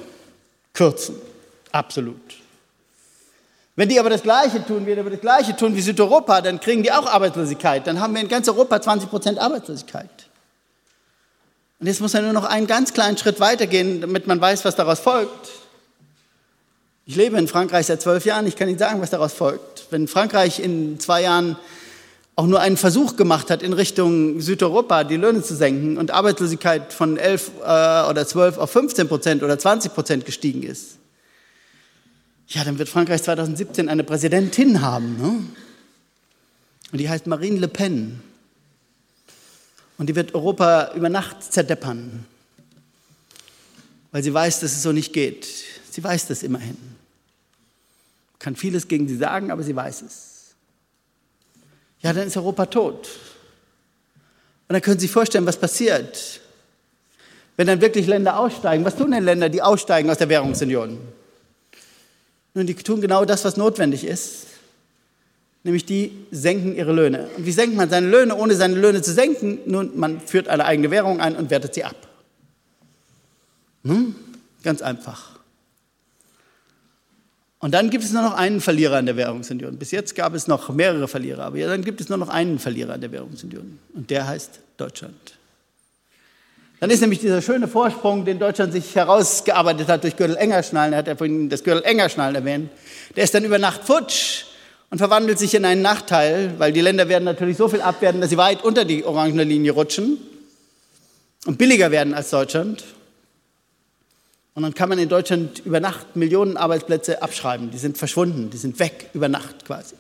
kürzen, 0.75 1.17
absolut. 1.71 2.21
Wenn 3.77 3.89
die 3.89 3.99
aber 3.99 4.11
das 4.11 4.23
Gleiche 4.23 4.65
tun, 4.65 4.85
wir 4.87 4.99
aber 4.99 5.11
das 5.11 5.21
Gleiche 5.21 5.57
tun 5.57 5.75
wie 5.75 5.81
Südeuropa, 5.81 6.43
dann 6.43 6.61
kriegen 6.61 6.83
die 6.83 6.93
auch 6.93 7.07
Arbeitslosigkeit. 7.07 7.87
Dann 7.87 8.01
haben 8.01 8.15
wir 8.15 8.21
in 8.21 8.29
ganz 8.29 8.47
Europa 8.49 8.81
20 8.81 9.09
Prozent 9.09 9.39
Arbeitslosigkeit. 9.39 10.11
Und 11.83 11.89
jetzt 11.89 12.01
muss 12.01 12.15
er 12.15 12.23
nur 12.23 12.33
noch 12.33 12.45
einen 12.45 12.69
ganz 12.69 12.95
kleinen 12.95 13.19
Schritt 13.19 13.41
weitergehen, 13.41 14.01
damit 14.03 14.29
man 14.29 14.41
weiß, 14.41 14.65
was 14.65 14.77
daraus 14.77 15.01
folgt. 15.01 15.51
Ich 17.07 17.17
lebe 17.17 17.37
in 17.37 17.49
Frankreich 17.49 17.87
seit 17.87 18.01
zwölf 18.01 18.25
Jahren, 18.25 18.47
ich 18.47 18.55
kann 18.55 18.69
Ihnen 18.69 18.79
sagen, 18.79 19.01
was 19.01 19.11
daraus 19.11 19.33
folgt. 19.33 19.89
Wenn 19.91 20.07
Frankreich 20.07 20.61
in 20.61 21.01
zwei 21.01 21.23
Jahren 21.23 21.57
auch 22.37 22.47
nur 22.47 22.61
einen 22.61 22.77
Versuch 22.77 23.17
gemacht 23.17 23.51
hat, 23.51 23.65
in 23.65 23.73
Richtung 23.73 24.41
Südeuropa 24.41 25.03
die 25.03 25.17
Löhne 25.17 25.43
zu 25.43 25.57
senken 25.57 25.99
und 25.99 26.13
Arbeitslosigkeit 26.13 26.93
von 26.93 27.17
11 27.17 27.51
äh, 27.59 28.09
oder 28.09 28.29
12 28.29 28.59
auf 28.59 28.71
15 28.71 29.09
Prozent 29.09 29.43
oder 29.43 29.59
20 29.59 29.93
Prozent 29.93 30.25
gestiegen 30.25 30.63
ist, 30.63 30.99
Ja, 32.47 32.63
dann 32.63 32.79
wird 32.79 32.91
Frankreich 32.91 33.25
2017 33.25 33.89
eine 33.89 34.05
Präsidentin 34.05 34.83
haben. 34.83 35.17
Ne? 35.21 35.33
Und 36.93 36.99
die 36.99 37.09
heißt 37.09 37.27
Marine 37.27 37.59
Le 37.59 37.67
Pen. 37.67 38.21
Und 39.99 40.09
die 40.09 40.17
wird 40.17 40.35
Europa 40.35 40.93
über 40.95 41.09
Nacht 41.09 41.43
zerdeppern, 41.43 42.25
weil 44.11 44.23
sie 44.23 44.33
weiß, 44.33 44.61
dass 44.61 44.73
es 44.73 44.83
so 44.83 44.93
nicht 44.93 45.13
geht. 45.13 45.47
Sie 45.91 46.03
weiß 46.03 46.27
das 46.27 46.43
immerhin. 46.43 46.77
Kann 48.39 48.57
vieles 48.57 48.89
gegen 48.89 49.07
sie 49.09 49.17
sagen, 49.17 49.51
aber 49.51 49.63
sie 49.63 49.77
weiß 49.77 50.03
es. 50.03 50.55
Ja, 52.01 52.13
dann 52.13 52.27
ist 52.27 52.37
Europa 52.37 52.67
tot. 52.67 53.09
Und 54.69 54.75
dann 54.75 54.83
können 54.83 54.99
Sie 54.99 55.07
sich 55.07 55.13
vorstellen, 55.13 55.47
was 55.47 55.59
passiert, 55.59 56.41
wenn 57.57 57.67
dann 57.67 57.81
wirklich 57.81 58.07
Länder 58.07 58.39
aussteigen. 58.39 58.85
Was 58.85 58.97
tun 58.97 59.11
denn 59.11 59.25
Länder, 59.25 59.49
die 59.49 59.63
aussteigen 59.63 60.11
aus 60.11 60.19
der 60.19 60.29
Währungsunion? 60.29 60.99
Nun, 62.55 62.67
die 62.67 62.75
tun 62.75 63.01
genau 63.01 63.25
das, 63.25 63.45
was 63.45 63.57
notwendig 63.57 64.05
ist, 64.05 64.47
nämlich 65.65 65.85
die 65.85 66.13
senken 66.31 66.75
ihre 66.75 66.93
Löhne. 66.93 67.29
Und 67.37 67.47
wie 67.47 67.53
senkt 67.53 67.77
man 67.77 67.89
seine 67.89 68.09
Löhne, 68.09 68.37
ohne 68.37 68.55
seine 68.55 68.75
Löhne 68.75 69.03
zu 69.03 69.13
senken? 69.13 69.59
Nun, 69.67 69.99
man 69.99 70.21
führt 70.21 70.49
eine 70.49 70.65
eigene 70.65 70.91
Währung 70.91 71.21
ein 71.21 71.37
und 71.37 71.51
wertet 71.51 71.75
sie 71.75 71.85
ab. 71.85 71.97
Hm? 73.85 74.15
Ganz 74.63 74.83
einfach. 74.83 75.33
Und 77.59 77.75
dann 77.75 77.91
gibt 77.91 78.03
es 78.03 78.13
nur 78.13 78.23
noch 78.23 78.35
einen 78.35 78.61
Verlierer 78.61 78.99
in 78.99 79.07
der 79.07 79.17
Währungsunion. 79.17 79.79
Bis 79.79 79.93
jetzt 79.93 80.17
gab 80.17 80.35
es 80.35 80.49
noch 80.49 80.71
mehrere 80.71 81.07
Verlierer, 81.07 81.45
aber 81.45 81.59
dann 81.61 81.85
gibt 81.85 82.01
es 82.01 82.09
nur 82.09 82.19
noch 82.19 82.29
einen 82.29 82.59
Verlierer 82.59 82.97
in 82.97 83.01
der 83.01 83.13
Währungsunion. 83.13 83.79
Und 83.95 84.11
der 84.11 84.27
heißt 84.27 84.59
Deutschland. 84.77 85.35
Dann 86.81 86.91
ist 86.91 87.01
nämlich 87.01 87.21
dieser 87.21 87.41
schöne 87.41 87.69
Vorsprung, 87.69 88.25
den 88.25 88.41
Deutschland 88.41 88.73
sich 88.73 88.97
herausgearbeitet 88.97 89.87
hat 89.87 90.03
durch 90.03 90.17
Gürtel-Engerschnallen, 90.17 90.93
er 90.93 90.99
hat 90.99 91.07
ja 91.07 91.15
vorhin 91.15 91.49
das 91.49 91.63
Gürtel-Engerschnallen 91.63 92.35
erwähnt, 92.35 92.71
der 93.15 93.23
ist 93.23 93.33
dann 93.33 93.45
über 93.45 93.61
Nacht 93.61 93.85
futsch 93.85 94.47
und 94.93 94.99
verwandelt 94.99 95.39
sich 95.39 95.55
in 95.55 95.65
einen 95.65 95.81
Nachteil, 95.81 96.53
weil 96.59 96.71
die 96.71 96.83
Länder 96.83 97.09
werden 97.09 97.25
natürlich 97.25 97.57
so 97.57 97.67
viel 97.67 97.81
abwerten, 97.81 98.21
dass 98.21 98.29
sie 98.29 98.37
weit 98.37 98.63
unter 98.63 98.85
die 98.85 99.07
orangene 99.07 99.43
Linie 99.43 99.73
rutschen 99.73 100.19
und 101.47 101.57
billiger 101.57 101.91
werden 101.91 102.13
als 102.13 102.29
Deutschland. 102.29 102.85
Und 104.53 104.65
dann 104.65 104.75
kann 104.75 104.91
man 104.91 104.99
in 104.99 105.09
Deutschland 105.09 105.61
über 105.65 105.81
Nacht 105.81 106.15
Millionen 106.15 106.59
Arbeitsplätze 106.59 107.23
abschreiben. 107.23 107.71
Die 107.71 107.79
sind 107.79 107.97
verschwunden, 107.97 108.51
die 108.51 108.59
sind 108.59 108.79
weg 108.81 109.09
über 109.15 109.31
Nacht 109.31 109.65
quasi. 109.65 109.95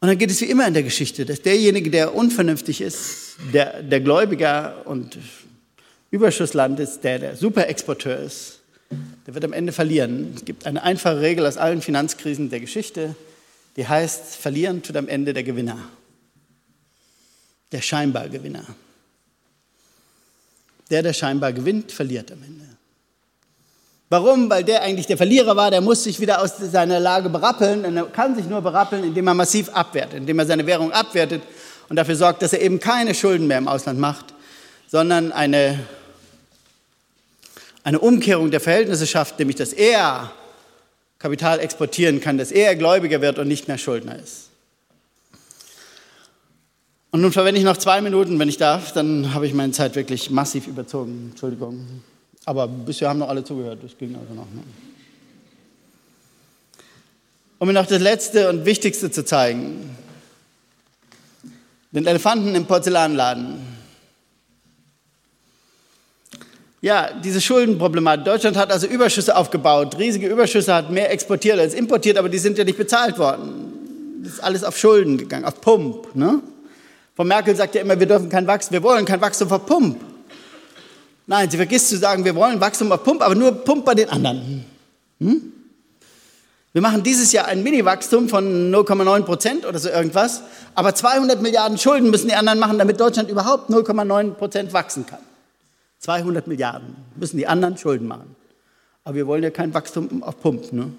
Und 0.00 0.08
dann 0.08 0.16
geht 0.16 0.30
es 0.30 0.40
wie 0.40 0.46
immer 0.46 0.66
in 0.66 0.72
der 0.72 0.82
Geschichte, 0.82 1.26
dass 1.26 1.42
derjenige, 1.42 1.90
der 1.90 2.14
unvernünftig 2.14 2.80
ist, 2.80 3.36
der, 3.52 3.82
der 3.82 4.00
Gläubiger 4.00 4.86
und 4.86 5.18
Überschussland 6.10 6.80
ist, 6.80 7.04
der 7.04 7.18
der 7.18 7.36
Superexporteur 7.36 8.20
ist, 8.20 8.59
der 9.30 9.34
wird 9.36 9.44
am 9.44 9.52
Ende 9.52 9.70
verlieren. 9.70 10.32
Es 10.34 10.44
gibt 10.44 10.66
eine 10.66 10.82
einfache 10.82 11.20
Regel 11.20 11.46
aus 11.46 11.56
allen 11.56 11.82
Finanzkrisen 11.82 12.50
der 12.50 12.58
Geschichte, 12.58 13.14
die 13.76 13.86
heißt, 13.86 14.34
verlieren 14.34 14.82
tut 14.82 14.96
am 14.96 15.06
Ende 15.06 15.32
der 15.32 15.44
Gewinner, 15.44 15.78
der 17.70 17.80
scheinbar 17.80 18.28
Gewinner. 18.28 18.64
Der, 20.90 21.04
der 21.04 21.12
scheinbar 21.12 21.52
gewinnt, 21.52 21.92
verliert 21.92 22.32
am 22.32 22.42
Ende. 22.42 22.64
Warum? 24.08 24.50
Weil 24.50 24.64
der 24.64 24.82
eigentlich 24.82 25.06
der 25.06 25.16
Verlierer 25.16 25.54
war, 25.54 25.70
der 25.70 25.80
muss 25.80 26.02
sich 26.02 26.18
wieder 26.18 26.42
aus 26.42 26.56
seiner 26.58 26.98
Lage 26.98 27.28
berappeln 27.28 27.84
und 27.84 27.96
er 27.96 28.06
kann 28.06 28.34
sich 28.34 28.46
nur 28.46 28.60
berappeln, 28.60 29.04
indem 29.04 29.28
er 29.28 29.34
massiv 29.34 29.68
abwertet, 29.68 30.14
indem 30.14 30.40
er 30.40 30.46
seine 30.46 30.66
Währung 30.66 30.90
abwertet 30.90 31.42
und 31.88 31.94
dafür 31.94 32.16
sorgt, 32.16 32.42
dass 32.42 32.52
er 32.52 32.62
eben 32.62 32.80
keine 32.80 33.14
Schulden 33.14 33.46
mehr 33.46 33.58
im 33.58 33.68
Ausland 33.68 34.00
macht, 34.00 34.34
sondern 34.88 35.30
eine, 35.30 35.78
eine 37.84 37.98
Umkehrung 37.98 38.50
der 38.50 38.60
Verhältnisse 38.60 39.06
schafft, 39.06 39.38
nämlich 39.38 39.56
dass 39.56 39.72
er 39.72 40.32
Kapital 41.18 41.60
exportieren 41.60 42.20
kann, 42.20 42.38
dass 42.38 42.50
er 42.50 42.76
Gläubiger 42.76 43.20
wird 43.20 43.38
und 43.38 43.48
nicht 43.48 43.68
mehr 43.68 43.78
Schuldner 43.78 44.18
ist. 44.18 44.48
Und 47.10 47.22
nun 47.22 47.32
verwende 47.32 47.58
ich 47.58 47.64
noch 47.64 47.76
zwei 47.76 48.00
Minuten, 48.00 48.38
wenn 48.38 48.48
ich 48.48 48.56
darf, 48.56 48.92
dann 48.92 49.34
habe 49.34 49.46
ich 49.46 49.52
meine 49.52 49.72
Zeit 49.72 49.96
wirklich 49.96 50.30
massiv 50.30 50.66
überzogen. 50.66 51.28
Entschuldigung. 51.30 52.02
Aber 52.44 52.68
bisher 52.68 53.08
haben 53.08 53.18
noch 53.18 53.28
alle 53.28 53.44
zugehört, 53.44 53.80
das 53.82 53.98
ging 53.98 54.14
also 54.14 54.32
noch. 54.32 54.46
Ne? 54.46 54.62
Um 57.58 57.66
mir 57.66 57.74
noch 57.74 57.86
das 57.86 58.00
Letzte 58.00 58.48
und 58.48 58.64
Wichtigste 58.64 59.10
zu 59.10 59.24
zeigen. 59.24 59.96
Den 61.90 62.06
Elefanten 62.06 62.54
im 62.54 62.66
Porzellanladen. 62.66 63.58
Ja, 66.82 67.10
diese 67.12 67.40
Schuldenproblematik. 67.42 68.24
Deutschland 68.24 68.56
hat 68.56 68.72
also 68.72 68.86
Überschüsse 68.86 69.36
aufgebaut, 69.36 69.98
riesige 69.98 70.28
Überschüsse, 70.28 70.74
hat 70.74 70.90
mehr 70.90 71.12
exportiert 71.12 71.58
als 71.58 71.74
importiert, 71.74 72.16
aber 72.16 72.30
die 72.30 72.38
sind 72.38 72.56
ja 72.56 72.64
nicht 72.64 72.78
bezahlt 72.78 73.18
worden. 73.18 74.20
Das 74.22 74.34
ist 74.34 74.40
alles 74.40 74.64
auf 74.64 74.78
Schulden 74.78 75.18
gegangen, 75.18 75.44
auf 75.44 75.60
Pump. 75.60 76.14
Ne? 76.14 76.40
Frau 77.14 77.24
Merkel 77.24 77.54
sagt 77.54 77.74
ja 77.74 77.82
immer, 77.82 78.00
wir 78.00 78.06
dürfen 78.06 78.30
kein 78.30 78.46
Wachstum, 78.46 78.72
wir 78.72 78.82
wollen 78.82 79.04
kein 79.04 79.20
Wachstum 79.20 79.52
auf 79.52 79.66
Pump. 79.66 80.00
Nein, 81.26 81.50
sie 81.50 81.58
vergisst 81.58 81.90
zu 81.90 81.98
sagen, 81.98 82.24
wir 82.24 82.34
wollen 82.34 82.60
Wachstum 82.60 82.90
auf 82.92 83.04
Pump, 83.04 83.20
aber 83.22 83.34
nur 83.34 83.52
Pump 83.52 83.84
bei 83.84 83.94
den 83.94 84.08
anderen. 84.08 84.64
Hm? 85.20 85.52
Wir 86.72 86.82
machen 86.82 87.02
dieses 87.02 87.32
Jahr 87.32 87.46
ein 87.46 87.62
Mini-Wachstum 87.62 88.28
von 88.28 88.72
0,9 88.72 89.22
Prozent 89.22 89.66
oder 89.66 89.78
so 89.78 89.90
irgendwas, 89.90 90.42
aber 90.74 90.94
200 90.94 91.42
Milliarden 91.42 91.76
Schulden 91.76 92.10
müssen 92.10 92.28
die 92.28 92.34
anderen 92.34 92.58
machen, 92.58 92.78
damit 92.78 92.98
Deutschland 92.98 93.28
überhaupt 93.28 93.70
0,9 93.70 94.30
Prozent 94.32 94.72
wachsen 94.72 95.04
kann. 95.04 95.18
200 96.00 96.46
Milliarden 96.46 96.96
müssen 97.16 97.36
die 97.36 97.46
anderen 97.46 97.76
Schulden 97.76 98.08
machen. 98.08 98.34
Aber 99.04 99.14
wir 99.14 99.26
wollen 99.26 99.42
ja 99.42 99.50
kein 99.50 99.72
Wachstum 99.74 100.22
auf 100.22 100.40
Pump. 100.40 100.72
Ne? 100.72 100.92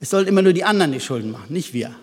Es 0.00 0.10
sollen 0.10 0.26
immer 0.26 0.42
nur 0.42 0.52
die 0.52 0.64
anderen 0.64 0.92
die 0.92 1.00
Schulden 1.00 1.32
machen, 1.32 1.52
nicht 1.52 1.74
wir. 1.74 1.94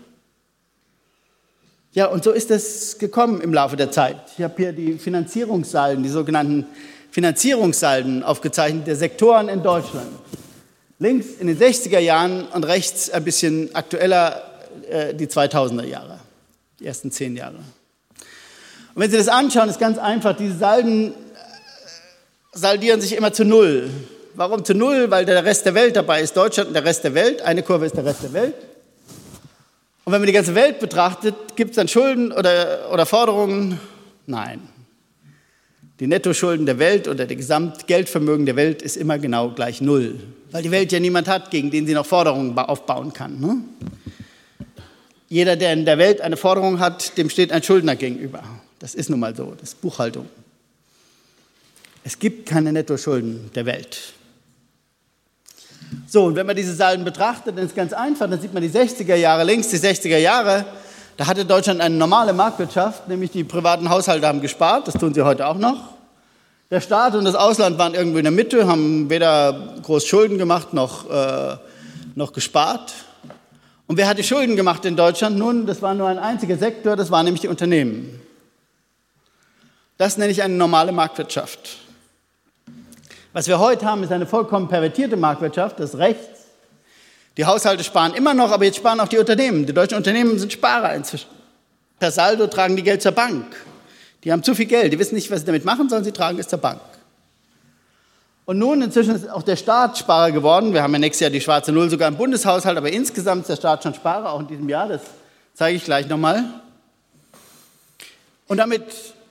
Ja, 1.93 2.07
und 2.07 2.23
so 2.23 2.31
ist 2.31 2.51
es 2.51 2.99
gekommen 2.99 3.41
im 3.41 3.53
Laufe 3.53 3.75
der 3.75 3.91
Zeit. 3.91 4.17
Ich 4.37 4.43
habe 4.43 4.53
hier 4.57 4.71
die 4.73 4.99
Finanzierungssalden, 4.99 6.03
die 6.03 6.09
sogenannten 6.09 6.65
Finanzierungssalden 7.11 8.23
aufgezeichnet 8.23 8.85
der 8.85 8.95
Sektoren 8.95 9.49
in 9.49 9.63
Deutschland. 9.63 10.09
Links 10.99 11.27
in 11.39 11.47
den 11.47 11.57
60er 11.57 11.99
Jahren 11.99 12.47
und 12.49 12.65
rechts 12.65 13.09
ein 13.09 13.23
bisschen 13.23 13.73
aktueller 13.73 14.43
äh, 14.89 15.15
die 15.15 15.27
2000er 15.27 15.85
Jahre, 15.85 16.19
die 16.79 16.85
ersten 16.85 17.11
zehn 17.11 17.35
Jahre. 17.35 17.55
Und 17.55 19.01
wenn 19.01 19.09
Sie 19.09 19.17
das 19.17 19.27
anschauen, 19.27 19.69
ist 19.69 19.79
ganz 19.79 19.97
einfach, 19.97 20.35
diese 20.35 20.57
Salden 20.57 21.13
saldieren 22.53 23.01
sich 23.01 23.15
immer 23.15 23.33
zu 23.33 23.45
Null. 23.45 23.89
Warum 24.35 24.63
zu 24.63 24.73
Null? 24.73 25.09
Weil 25.09 25.25
der 25.25 25.43
Rest 25.43 25.65
der 25.65 25.73
Welt 25.73 25.95
dabei 25.95 26.21
ist, 26.21 26.35
Deutschland 26.35 26.69
und 26.69 26.73
der 26.73 26.85
Rest 26.85 27.03
der 27.03 27.13
Welt. 27.13 27.41
Eine 27.41 27.63
Kurve 27.63 27.85
ist 27.85 27.95
der 27.95 28.05
Rest 28.05 28.23
der 28.23 28.33
Welt. 28.33 28.55
Und 30.05 30.13
wenn 30.13 30.21
man 30.21 30.27
die 30.27 30.33
ganze 30.33 30.55
Welt 30.55 30.79
betrachtet, 30.79 31.35
gibt 31.55 31.71
es 31.71 31.75
dann 31.75 31.87
Schulden 31.87 32.31
oder, 32.31 32.89
oder 32.93 33.05
Forderungen? 33.05 33.79
Nein. 34.25 34.61
Die 35.99 36.07
Nettoschulden 36.07 36.65
der 36.65 36.77
Welt 36.79 37.07
oder 37.07 37.25
der 37.25 37.35
Gesamtgeldvermögen 37.35 38.45
der 38.45 38.55
Welt 38.55 38.83
ist 38.83 38.97
immer 38.97 39.17
genau 39.17 39.49
gleich 39.49 39.81
Null, 39.81 40.19
weil 40.51 40.61
die 40.61 40.69
Welt 40.69 40.91
ja 40.91 40.99
niemand 40.99 41.27
hat, 41.27 41.49
gegen 41.49 41.71
den 41.71 41.87
sie 41.87 41.93
noch 41.93 42.05
Forderungen 42.05 42.57
aufbauen 42.57 43.13
kann. 43.13 43.39
Ne? 43.39 43.57
Jeder, 45.27 45.55
der 45.55 45.73
in 45.73 45.85
der 45.85 45.97
Welt 45.97 46.21
eine 46.21 46.37
Forderung 46.37 46.79
hat, 46.79 47.17
dem 47.17 47.29
steht 47.29 47.51
ein 47.51 47.63
Schuldner 47.63 47.95
gegenüber. 47.95 48.43
Das 48.79 48.93
ist 48.93 49.09
nun 49.09 49.19
mal 49.19 49.35
so, 49.35 49.55
das 49.59 49.69
ist 49.69 49.81
Buchhaltung. 49.81 50.27
Es 52.07 52.17
gibt 52.19 52.47
keine 52.47 52.71
Nettoschulden 52.71 53.51
der 53.53 53.65
Welt. 53.65 54.13
So, 56.07 56.23
und 56.23 56.37
wenn 56.37 56.47
man 56.47 56.55
diese 56.55 56.73
Salden 56.73 57.03
betrachtet, 57.03 57.57
dann 57.57 57.65
ist 57.65 57.71
es 57.71 57.75
ganz 57.75 57.91
einfach, 57.91 58.29
dann 58.29 58.39
sieht 58.39 58.53
man 58.53 58.63
die 58.63 58.69
60er 58.69 59.15
Jahre 59.15 59.43
links, 59.43 59.67
die 59.67 59.77
60er 59.77 60.17
Jahre, 60.17 60.63
da 61.17 61.27
hatte 61.27 61.43
Deutschland 61.43 61.81
eine 61.81 61.93
normale 61.93 62.31
Marktwirtschaft, 62.31 63.09
nämlich 63.09 63.31
die 63.31 63.43
privaten 63.43 63.89
Haushalte 63.89 64.25
haben 64.25 64.39
gespart, 64.39 64.87
das 64.87 64.93
tun 64.93 65.13
sie 65.13 65.21
heute 65.21 65.45
auch 65.45 65.57
noch. 65.57 65.95
Der 66.71 66.79
Staat 66.79 67.13
und 67.15 67.25
das 67.25 67.35
Ausland 67.35 67.77
waren 67.77 67.93
irgendwo 67.93 68.19
in 68.19 68.23
der 68.23 68.31
Mitte, 68.31 68.67
haben 68.67 69.09
weder 69.09 69.75
groß 69.83 70.05
Schulden 70.05 70.37
gemacht 70.37 70.71
noch, 70.71 71.09
äh, 71.09 71.57
noch 72.15 72.31
gespart. 72.31 72.93
Und 73.85 73.97
wer 73.97 74.07
hat 74.07 74.17
die 74.17 74.23
Schulden 74.23 74.55
gemacht 74.55 74.85
in 74.85 74.95
Deutschland? 74.95 75.37
Nun, 75.37 75.65
das 75.65 75.81
war 75.81 75.93
nur 75.93 76.07
ein 76.07 76.19
einziger 76.19 76.55
Sektor, 76.55 76.95
das 76.95 77.11
waren 77.11 77.25
nämlich 77.25 77.41
die 77.41 77.49
Unternehmen. 77.49 78.21
Das 79.97 80.17
nenne 80.17 80.31
ich 80.31 80.41
eine 80.41 80.53
normale 80.53 80.93
Marktwirtschaft. 80.93 81.79
Was 83.33 83.47
wir 83.47 83.59
heute 83.59 83.85
haben, 83.85 84.03
ist 84.03 84.11
eine 84.11 84.25
vollkommen 84.25 84.67
pervertierte 84.67 85.17
Marktwirtschaft, 85.17 85.79
das 85.79 85.97
rechts. 85.97 86.45
Die 87.37 87.45
Haushalte 87.45 87.83
sparen 87.83 88.13
immer 88.13 88.33
noch, 88.33 88.51
aber 88.51 88.65
jetzt 88.65 88.77
sparen 88.77 88.99
auch 88.99 89.07
die 89.07 89.19
Unternehmen. 89.19 89.65
Die 89.65 89.73
deutschen 89.73 89.97
Unternehmen 89.97 90.39
sind 90.39 90.51
Sparer 90.53 90.95
inzwischen. 90.95 91.27
Per 91.99 92.11
Saldo 92.11 92.47
tragen 92.47 92.75
die 92.75 92.83
Geld 92.83 93.01
zur 93.01 93.11
Bank. 93.11 93.55
Die 94.23 94.31
haben 94.31 94.43
zu 94.43 94.55
viel 94.55 94.65
Geld, 94.65 94.91
die 94.91 94.99
wissen 94.99 95.15
nicht, 95.15 95.29
was 95.29 95.41
sie 95.41 95.45
damit 95.45 95.65
machen, 95.65 95.87
sondern 95.89 96.03
sie 96.03 96.11
tragen 96.11 96.39
es 96.39 96.47
zur 96.47 96.59
Bank. 96.59 96.81
Und 98.45 98.57
nun 98.59 98.81
inzwischen 98.81 99.15
ist 99.15 99.29
auch 99.29 99.43
der 99.43 99.55
Staat 99.55 99.97
Sparer 99.97 100.31
geworden. 100.31 100.73
Wir 100.73 100.81
haben 100.81 100.93
ja 100.93 100.99
nächstes 100.99 101.19
Jahr 101.19 101.29
die 101.29 101.41
schwarze 101.41 101.71
Null 101.71 101.89
sogar 101.89 102.07
im 102.07 102.15
Bundeshaushalt, 102.15 102.77
aber 102.77 102.89
insgesamt 102.91 103.41
ist 103.41 103.49
der 103.49 103.55
Staat 103.57 103.83
schon 103.83 103.93
Sparer, 103.93 104.31
auch 104.31 104.39
in 104.39 104.47
diesem 104.47 104.69
Jahr. 104.69 104.87
Das 104.87 105.01
zeige 105.53 105.77
ich 105.77 105.83
gleich 105.83 106.07
nochmal. 106.07 106.45
Und 108.47 108.57
damit 108.57 108.83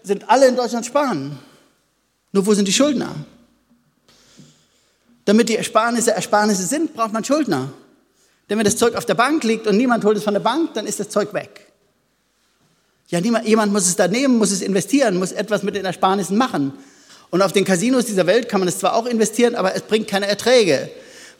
sind 0.03 0.28
alle 0.28 0.47
in 0.49 0.57
Deutschland 0.57 0.86
sparen. 0.86 1.38
Nur 2.32 2.47
wo 2.47 2.55
sind 2.55 2.68
die 2.68 2.72
Schuldner? 2.72 3.14
Damit 5.27 5.49
die 5.49 5.57
Ersparnisse 5.57 6.12
Ersparnisse 6.12 6.62
sind, 6.62 6.95
braucht 6.95 7.12
man 7.12 7.22
Schuldner. 7.24 7.72
Denn 8.49 8.59
wenn 8.59 8.64
das 8.64 8.77
Zeug 8.77 8.95
auf 8.95 9.05
der 9.05 9.14
Bank 9.14 9.45
liegt 9.45 9.66
und 9.66 9.77
niemand 9.77 10.05
holt 10.05 10.16
es 10.16 10.24
von 10.24 10.35
der 10.35 10.41
Bank, 10.41 10.72
dann 10.74 10.87
ist 10.87 11.01
das 11.01 11.09
Zeug 11.11 11.35
weg. 11.35 11.66
Ja, 13.09 13.20
niemand, 13.20 13.47
jemand 13.47 13.72
muss 13.72 13.87
es 13.87 13.97
da 13.97 14.09
nehmen, 14.09 14.39
muss 14.39 14.53
es 14.53 14.62
investieren, 14.62 15.16
muss 15.16 15.33
etwas 15.33 15.62
mit 15.62 15.74
den 15.74 15.85
Ersparnissen 15.85 16.37
machen. 16.37 16.72
Und 17.31 17.43
auf 17.43 17.53
den 17.53 17.64
Casinos 17.64 18.07
dieser 18.07 18.27
Welt 18.27 18.49
kann 18.49 18.61
man 18.61 18.68
es 18.68 18.79
zwar 18.79 18.95
auch 18.95 19.07
investieren, 19.07 19.57
aber 19.57 19.74
es 19.74 19.83
bringt 19.83 20.07
keine 20.07 20.27
Erträge, 20.27 20.89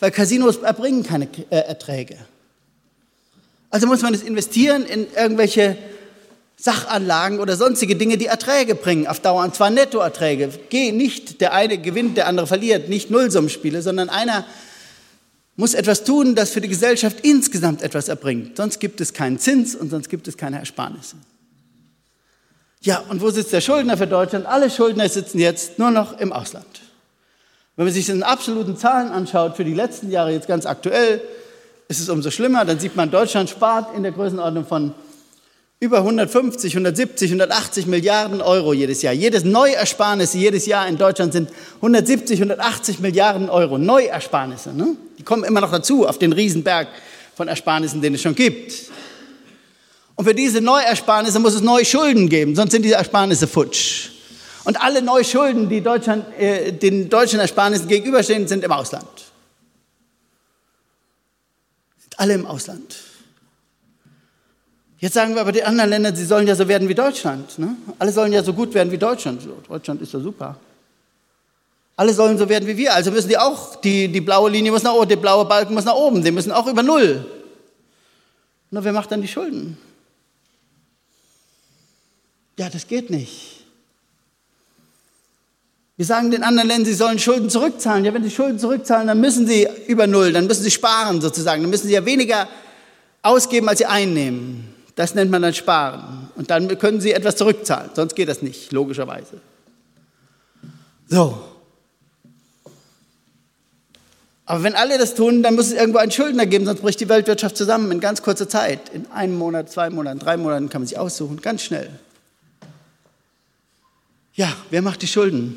weil 0.01 0.11
Casinos 0.11 0.59
erbringen 0.59 1.05
keine 1.05 1.29
äh, 1.51 1.57
Erträge. 1.57 2.17
Also 3.71 3.87
muss 3.87 4.03
man 4.03 4.15
es 4.15 4.23
investieren 4.23 4.85
in 4.85 5.07
irgendwelche 5.15 5.79
Sachanlagen 6.59 7.39
oder 7.39 7.57
sonstige 7.57 7.97
Dinge, 7.97 8.17
die 8.17 8.27
Erträge 8.27 8.75
bringen, 8.75 9.07
auf 9.07 9.21
Dauer, 9.21 9.45
und 9.45 9.55
zwar 9.55 9.71
Nettoerträge. 9.71 10.51
Geh 10.71 10.91
nicht, 10.91 11.41
der 11.41 11.53
eine 11.53 11.79
gewinnt, 11.79 12.17
der 12.17 12.27
andere 12.27 12.47
verliert, 12.47 12.89
nicht 12.89 13.11
Nullsummspiele, 13.11 13.83
sondern 13.83 14.09
einer 14.09 14.47
muss 15.57 15.75
etwas 15.75 16.05
tun, 16.05 16.35
das 16.35 16.51
für 16.51 16.61
die 16.61 16.69
Gesellschaft 16.69 17.19
insgesamt 17.23 17.83
etwas 17.83 18.09
erbringt. 18.09 18.57
Sonst 18.57 18.79
gibt 18.79 19.01
es 19.01 19.13
keinen 19.13 19.39
Zins 19.39 19.75
und 19.75 19.91
sonst 19.91 20.09
gibt 20.09 20.29
es 20.29 20.37
keine 20.37 20.59
Ersparnisse. 20.59 21.17
Ja, 22.83 23.03
und 23.09 23.21
wo 23.21 23.31
sitzt 23.31 23.53
der 23.53 23.61
Schuldner 23.61 23.97
für 23.97 24.07
Deutschland? 24.07 24.47
Alle 24.47 24.71
Schuldner 24.71 25.09
sitzen 25.09 25.39
jetzt 25.39 25.79
nur 25.79 25.91
noch 25.91 26.19
im 26.21 26.33
Ausland. 26.33 26.67
Wenn 27.75 27.85
man 27.85 27.93
sich 27.93 28.07
die 28.07 28.23
absoluten 28.23 28.77
Zahlen 28.77 29.11
anschaut, 29.11 29.57
für 29.57 29.65
die 29.65 29.75
letzten 29.75 30.11
Jahre 30.11 30.33
jetzt 30.33 30.49
ganz 30.49 30.67
aktuell, 30.67 31.21
ist 31.89 32.01
es 32.01 32.09
umso 32.09 32.31
schlimmer. 32.31 32.65
Dann 32.65 32.79
sieht 32.79 32.97
man, 32.97 33.11
Deutschland 33.11 33.51
spart 33.51 33.95
in 33.95 34.03
der 34.03 34.13
Größenordnung 34.13 34.67
von 34.67 34.95
über 35.79 35.99
150, 35.99 36.73
170, 36.73 37.31
180 37.31 37.87
Milliarden 37.87 38.41
Euro 38.41 38.73
jedes 38.73 39.03
Jahr. 39.03 39.13
Jedes 39.13 39.45
Neuersparnisse 39.45 40.39
jedes 40.39 40.65
Jahr 40.67 40.89
in 40.89 40.97
Deutschland 40.97 41.35
sind 41.35 41.51
170, 41.77 42.39
180 42.39 43.01
Milliarden 43.01 43.51
Euro. 43.51 43.77
Neuersparnisse. 43.77 44.73
Ne? 44.73 44.97
Die 45.19 45.23
kommen 45.23 45.45
immer 45.45 45.61
noch 45.61 45.71
dazu 45.71 46.07
auf 46.07 46.19
den 46.19 46.33
Riesenberg 46.33 46.89
von 47.35 47.49
Ersparnissen, 47.49 48.01
den 48.01 48.15
es 48.15 48.23
schon 48.23 48.35
gibt. 48.35 48.91
Und 50.15 50.25
für 50.25 50.35
diese 50.35 50.63
Neuersparnisse 50.63 51.39
muss 51.41 51.55
es 51.55 51.61
neue 51.61 51.85
Schulden 51.85 52.31
geben, 52.31 52.57
sonst 52.57 52.73
sind 52.73 52.83
diese 52.83 52.95
Ersparnisse 52.95 53.47
futsch. 53.47 54.09
Und 54.65 54.81
alle 54.83 55.03
Neuschulden, 55.03 55.69
die 55.69 55.83
Deutschland, 55.83 56.25
äh, 56.39 56.73
den 56.73 57.11
deutschen 57.11 57.39
Ersparnissen 57.39 57.87
gegenüberstehen, 57.87 58.49
sind 58.49 58.65
im 58.65 58.73
Ausland. 58.73 59.07
Sind 61.99 62.19
alle 62.19 62.33
im 62.33 62.47
Ausland. 62.47 62.97
Jetzt 64.99 65.15
sagen 65.15 65.35
wir 65.35 65.43
aber 65.43 65.53
die 65.53 65.63
anderen 65.63 65.91
Länder, 65.91 66.15
sie 66.17 66.25
sollen 66.25 66.47
ja 66.47 66.55
so 66.55 66.69
werden 66.69 66.89
wie 66.89 66.95
Deutschland. 66.95 67.59
Ne? 67.59 67.77
Alle 67.99 68.13
sollen 68.13 68.33
ja 68.33 68.43
so 68.43 68.55
gut 68.55 68.73
werden 68.73 68.91
wie 68.91 68.99
Deutschland. 68.99 69.43
Deutschland 69.69 70.01
ist 70.01 70.13
ja 70.13 70.21
super. 70.21 70.57
Alle 71.97 72.13
sollen 72.13 72.39
so 72.39 72.49
werden 72.49 72.67
wie 72.67 72.77
wir. 72.77 72.95
Also 72.95 73.11
müssen 73.11 73.29
die 73.29 73.39
auch, 73.39 73.77
die, 73.77 74.09
die 74.09 74.21
blaue 74.21 74.51
Linie 74.51 74.73
muss 74.73 74.83
nach 74.83 74.93
oben, 74.93 75.09
der 75.09 75.17
blaue 75.17 75.45
Balken 75.45 75.75
muss 75.75 75.85
nach 75.85 75.95
oben. 75.95 76.23
Die 76.23 76.31
müssen 76.31 76.53
auch 76.53 76.67
über 76.67 76.83
Null. 76.83 77.25
Nur 78.71 78.85
wer 78.85 78.93
macht 78.93 79.11
dann 79.13 79.23
die 79.23 79.29
Schulden? 79.29 79.79
Ja, 82.59 82.71
das 82.71 82.87
geht 82.87 83.11
nicht. 83.11 83.65
Wir 85.97 86.05
sagen 86.05 86.31
den 86.31 86.43
anderen 86.43 86.69
Ländern, 86.69 86.87
sie 86.87 86.95
sollen 86.95 87.19
Schulden 87.19 87.49
zurückzahlen. 87.49 88.05
Ja, 88.05 88.13
wenn 88.13 88.23
sie 88.23 88.31
Schulden 88.31 88.59
zurückzahlen, 88.59 89.07
dann 89.07 89.21
müssen 89.21 89.47
sie 89.47 89.67
über 89.87 90.07
Null, 90.07 90.33
dann 90.33 90.47
müssen 90.47 90.63
sie 90.63 90.71
sparen 90.71 91.23
sozusagen. 91.23 91.63
Dann 91.63 91.71
müssen 91.71 91.87
sie 91.87 91.95
ja 91.95 92.05
weniger 92.05 92.49
ausgeben, 93.23 93.69
als 93.69 93.79
sie 93.79 93.87
einnehmen. 93.87 94.76
Das 94.97 95.15
nennt 95.15 95.31
man 95.31 95.43
dann 95.43 95.55
Sparen. 95.55 96.31
Und 96.35 96.51
dann 96.51 96.79
können 96.79 97.01
sie 97.01 97.13
etwas 97.13 97.37
zurückzahlen. 97.37 97.91
Sonst 97.95 98.17
geht 98.17 98.29
das 98.29 98.43
nicht, 98.43 98.73
logischerweise. 98.73 99.41
So. 101.07 101.39
Aber 104.47 104.63
wenn 104.63 104.75
alle 104.75 104.97
das 104.97 105.15
tun, 105.15 105.43
dann 105.43 105.55
muss 105.55 105.67
es 105.67 105.73
irgendwo 105.75 105.99
einen 105.99 106.13
Schuldner 106.13 106.47
geben, 106.47 106.65
sonst 106.65 106.81
bricht 106.81 107.01
die 107.01 107.09
Weltwirtschaft 107.09 107.57
zusammen 107.57 107.93
in 107.93 108.01
ganz 108.01 108.23
kurzer 108.23 108.49
Zeit. 108.49 108.89
In 108.89 109.11
einem 109.11 109.37
Monat, 109.37 109.71
zwei 109.71 109.91
Monaten, 109.91 110.19
drei 110.19 110.37
Monaten 110.37 110.71
kann 110.71 110.83
man 110.83 110.89
sich 110.89 110.99
aussuchen, 110.99 111.43
ganz 111.43 111.63
schnell. 111.63 111.91
Ja, 114.35 114.55
wer 114.71 114.83
macht 114.83 115.03
die 115.03 115.07
Schulden? 115.07 115.57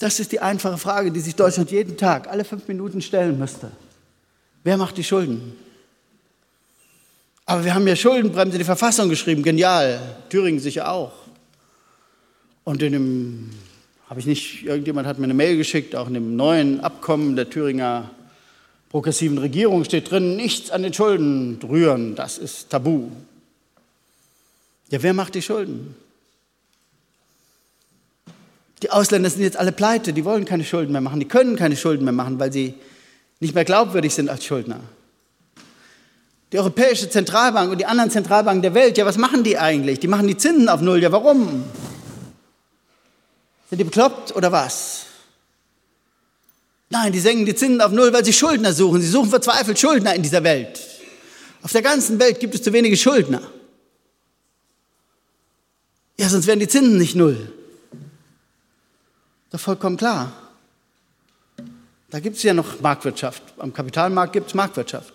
Das 0.00 0.20
ist 0.20 0.32
die 0.32 0.40
einfache 0.40 0.78
Frage, 0.78 1.12
die 1.12 1.20
sich 1.20 1.36
Deutschland 1.36 1.70
jeden 1.70 1.96
Tag, 1.96 2.28
alle 2.28 2.44
fünf 2.44 2.66
Minuten 2.66 3.02
stellen 3.02 3.38
müsste. 3.38 3.70
Wer 4.64 4.76
macht 4.76 4.96
die 4.96 5.04
Schulden? 5.04 5.56
Aber 7.48 7.64
wir 7.64 7.74
haben 7.74 7.88
ja 7.88 7.96
Schuldenbremse 7.96 8.56
in 8.56 8.58
die 8.58 8.64
Verfassung 8.66 9.08
geschrieben, 9.08 9.42
genial. 9.42 10.00
Thüringen 10.28 10.60
sicher 10.60 10.92
auch. 10.92 11.12
Und 12.62 12.82
in 12.82 12.92
dem, 12.92 13.50
habe 14.06 14.20
ich 14.20 14.26
nicht, 14.26 14.64
irgendjemand 14.64 15.08
hat 15.08 15.18
mir 15.18 15.24
eine 15.24 15.32
Mail 15.32 15.56
geschickt, 15.56 15.96
auch 15.96 16.08
in 16.08 16.12
dem 16.12 16.36
neuen 16.36 16.80
Abkommen 16.80 17.36
der 17.36 17.48
Thüringer 17.48 18.10
progressiven 18.90 19.38
Regierung 19.38 19.82
steht 19.84 20.10
drin, 20.10 20.36
nichts 20.36 20.70
an 20.70 20.82
den 20.82 20.92
Schulden 20.92 21.58
rühren, 21.66 22.14
das 22.16 22.36
ist 22.36 22.68
tabu. 22.68 23.08
Ja, 24.90 25.02
wer 25.02 25.14
macht 25.14 25.34
die 25.34 25.40
Schulden? 25.40 25.96
Die 28.82 28.90
Ausländer 28.90 29.30
sind 29.30 29.40
jetzt 29.40 29.56
alle 29.56 29.72
pleite, 29.72 30.12
die 30.12 30.26
wollen 30.26 30.44
keine 30.44 30.64
Schulden 30.64 30.92
mehr 30.92 31.00
machen, 31.00 31.18
die 31.18 31.28
können 31.28 31.56
keine 31.56 31.78
Schulden 31.78 32.04
mehr 32.04 32.12
machen, 32.12 32.38
weil 32.38 32.52
sie 32.52 32.74
nicht 33.40 33.54
mehr 33.54 33.64
glaubwürdig 33.64 34.12
sind 34.12 34.28
als 34.28 34.44
Schuldner. 34.44 34.80
Die 36.52 36.58
Europäische 36.58 37.10
Zentralbank 37.10 37.70
und 37.70 37.78
die 37.78 37.86
anderen 37.86 38.10
Zentralbanken 38.10 38.62
der 38.62 38.74
Welt, 38.74 38.96
ja, 38.96 39.04
was 39.04 39.18
machen 39.18 39.44
die 39.44 39.58
eigentlich? 39.58 40.00
Die 40.00 40.08
machen 40.08 40.26
die 40.26 40.36
Zinsen 40.36 40.68
auf 40.68 40.80
Null, 40.80 41.02
ja, 41.02 41.12
warum? 41.12 41.64
Sind 43.68 43.78
die 43.78 43.84
bekloppt 43.84 44.34
oder 44.34 44.50
was? 44.50 45.04
Nein, 46.90 47.12
die 47.12 47.20
senken 47.20 47.44
die 47.44 47.54
Zinsen 47.54 47.82
auf 47.82 47.92
Null, 47.92 48.12
weil 48.14 48.24
sie 48.24 48.32
Schuldner 48.32 48.72
suchen. 48.72 49.02
Sie 49.02 49.08
suchen 49.08 49.28
verzweifelt 49.28 49.78
Schuldner 49.78 50.14
in 50.14 50.22
dieser 50.22 50.42
Welt. 50.42 50.80
Auf 51.62 51.72
der 51.72 51.82
ganzen 51.82 52.18
Welt 52.18 52.40
gibt 52.40 52.54
es 52.54 52.62
zu 52.62 52.72
wenige 52.72 52.96
Schuldner. 52.96 53.42
Ja, 56.18 56.28
sonst 56.28 56.46
wären 56.46 56.60
die 56.60 56.68
Zinsen 56.68 56.98
nicht 56.98 57.14
null. 57.14 57.52
Doch 59.50 59.60
vollkommen 59.60 59.96
klar. 59.96 60.32
Da 62.10 62.20
gibt 62.20 62.36
es 62.36 62.42
ja 62.42 62.54
noch 62.54 62.80
Marktwirtschaft. 62.80 63.42
Am 63.58 63.72
Kapitalmarkt 63.72 64.32
gibt 64.32 64.48
es 64.48 64.54
Marktwirtschaft. 64.54 65.12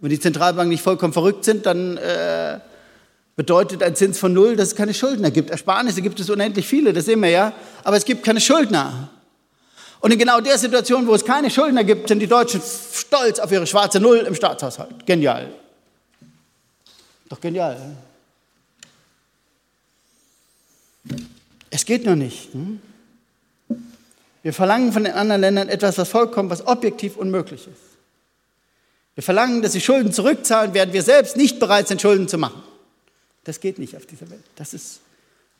Wenn 0.00 0.10
die 0.10 0.20
Zentralbanken 0.20 0.70
nicht 0.70 0.82
vollkommen 0.82 1.12
verrückt 1.12 1.44
sind, 1.44 1.66
dann 1.66 1.96
äh, 1.98 2.58
bedeutet 3.36 3.82
ein 3.82 3.94
Zins 3.94 4.18
von 4.18 4.32
null, 4.32 4.56
dass 4.56 4.68
es 4.68 4.76
keine 4.76 4.94
Schuldner 4.94 5.30
gibt. 5.30 5.50
Ersparnisse 5.50 6.02
gibt 6.02 6.20
es 6.20 6.30
unendlich 6.30 6.66
viele, 6.66 6.92
das 6.92 7.04
sehen 7.04 7.20
wir 7.20 7.30
ja, 7.30 7.52
aber 7.84 7.96
es 7.96 8.04
gibt 8.04 8.24
keine 8.24 8.40
Schuldner. 8.40 9.10
Und 10.00 10.12
in 10.12 10.18
genau 10.18 10.40
der 10.40 10.56
Situation, 10.56 11.06
wo 11.06 11.14
es 11.14 11.24
keine 11.24 11.50
Schuldner 11.50 11.84
gibt, 11.84 12.08
sind 12.08 12.20
die 12.20 12.26
Deutschen 12.26 12.62
stolz 12.62 13.38
auf 13.38 13.52
ihre 13.52 13.66
schwarze 13.66 14.00
Null 14.00 14.18
im 14.18 14.34
Staatshaushalt. 14.34 15.04
Genial. 15.04 15.48
Doch 17.28 17.40
genial. 17.40 17.96
Es 21.68 21.84
geht 21.84 22.06
nur 22.06 22.16
nicht. 22.16 22.52
Hm? 22.52 22.80
Wir 24.42 24.54
verlangen 24.54 24.92
von 24.92 25.04
den 25.04 25.12
anderen 25.12 25.42
Ländern 25.42 25.68
etwas, 25.68 25.98
was 25.98 26.08
vollkommen, 26.08 26.48
was 26.48 26.66
objektiv 26.66 27.16
unmöglich 27.16 27.66
ist. 27.66 27.89
Wir 29.20 29.24
verlangen, 29.24 29.60
dass 29.60 29.72
sie 29.72 29.82
Schulden 29.82 30.14
zurückzahlen, 30.14 30.72
während 30.72 30.94
wir 30.94 31.02
selbst 31.02 31.36
nicht 31.36 31.60
bereit 31.60 31.88
sind, 31.88 32.00
Schulden 32.00 32.26
zu 32.26 32.38
machen. 32.38 32.62
Das 33.44 33.60
geht 33.60 33.78
nicht 33.78 33.94
auf 33.94 34.06
dieser 34.06 34.30
Welt. 34.30 34.40
Das 34.56 34.72
ist 34.72 35.00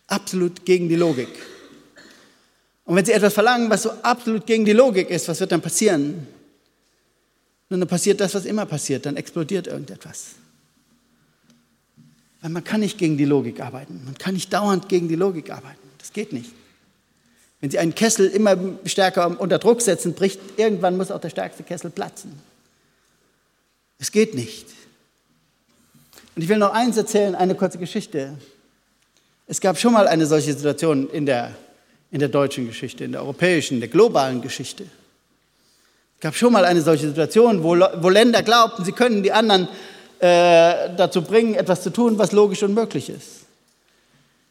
absolut 0.07 0.65
gegen 0.65 0.89
die 0.89 0.97
Logik. 0.97 1.29
Und 2.87 2.97
wenn 2.97 3.05
sie 3.05 3.13
etwas 3.13 3.35
verlangen, 3.35 3.69
was 3.69 3.83
so 3.83 3.91
absolut 4.03 4.47
gegen 4.47 4.65
die 4.65 4.73
Logik 4.73 5.11
ist, 5.11 5.29
was 5.29 5.41
wird 5.41 5.53
dann 5.53 5.61
passieren? 5.61 6.27
Nun, 7.69 7.81
dann 7.81 7.87
passiert 7.87 8.23
das, 8.23 8.35
was 8.35 8.47
immer 8.47 8.65
passiert, 8.65 9.05
dann 9.05 9.19
explodiert 9.19 9.67
irgendetwas. 9.67 10.29
Weil 12.41 12.51
man 12.53 12.65
kann 12.65 12.81
nicht 12.81 12.97
gegen 12.97 13.19
die 13.19 13.27
Logik 13.27 13.61
arbeiten. 13.61 14.01
Man 14.07 14.17
kann 14.17 14.33
nicht 14.33 14.51
dauernd 14.51 14.89
gegen 14.89 15.09
die 15.09 15.17
Logik 15.17 15.51
arbeiten. 15.51 15.87
Das 15.99 16.15
geht 16.15 16.33
nicht. 16.33 16.53
Wenn 17.61 17.71
Sie 17.71 17.79
einen 17.79 17.95
Kessel 17.95 18.27
immer 18.27 18.57
stärker 18.87 19.39
unter 19.39 19.59
Druck 19.59 19.83
setzen, 19.83 20.15
bricht 20.15 20.41
irgendwann 20.57 20.97
muss 20.97 21.11
auch 21.11 21.21
der 21.21 21.29
stärkste 21.29 21.63
Kessel 21.63 21.91
platzen. 21.91 22.49
Es 24.01 24.11
geht 24.11 24.35
nicht. 24.35 24.67
Und 26.35 26.43
ich 26.43 26.49
will 26.49 26.57
noch 26.57 26.73
eins 26.73 26.97
erzählen, 26.97 27.35
eine 27.35 27.55
kurze 27.55 27.77
Geschichte. 27.77 28.39
Es 29.47 29.61
gab 29.61 29.79
schon 29.79 29.93
mal 29.93 30.09
eine 30.09 30.25
solche 30.27 30.55
Situation 30.55 31.11
in 31.11 31.27
der, 31.27 31.55
in 32.11 32.19
der 32.19 32.31
deutschen 32.31 32.67
Geschichte, 32.67 33.05
in 33.05 33.13
der 33.13 33.21
europäischen, 33.21 33.75
in 33.75 33.81
der 33.81 33.91
globalen 33.91 34.41
Geschichte. 34.41 34.85
Es 36.17 36.23
gab 36.23 36.35
schon 36.35 36.53
mal 36.53 36.65
eine 36.65 36.81
solche 36.81 37.09
Situation, 37.09 37.63
wo, 37.63 37.77
wo 37.77 38.09
Länder 38.09 38.43
glaubten, 38.43 38.85
sie 38.85 38.93
können 38.93 39.23
die 39.23 39.33
anderen 39.33 39.69
äh, 40.19 40.95
dazu 40.97 41.23
bringen, 41.23 41.55
etwas 41.55 41.83
zu 41.83 41.91
tun, 41.91 42.17
was 42.19 42.33
logisch 42.33 42.63
unmöglich 42.63 43.11
ist. 43.11 43.41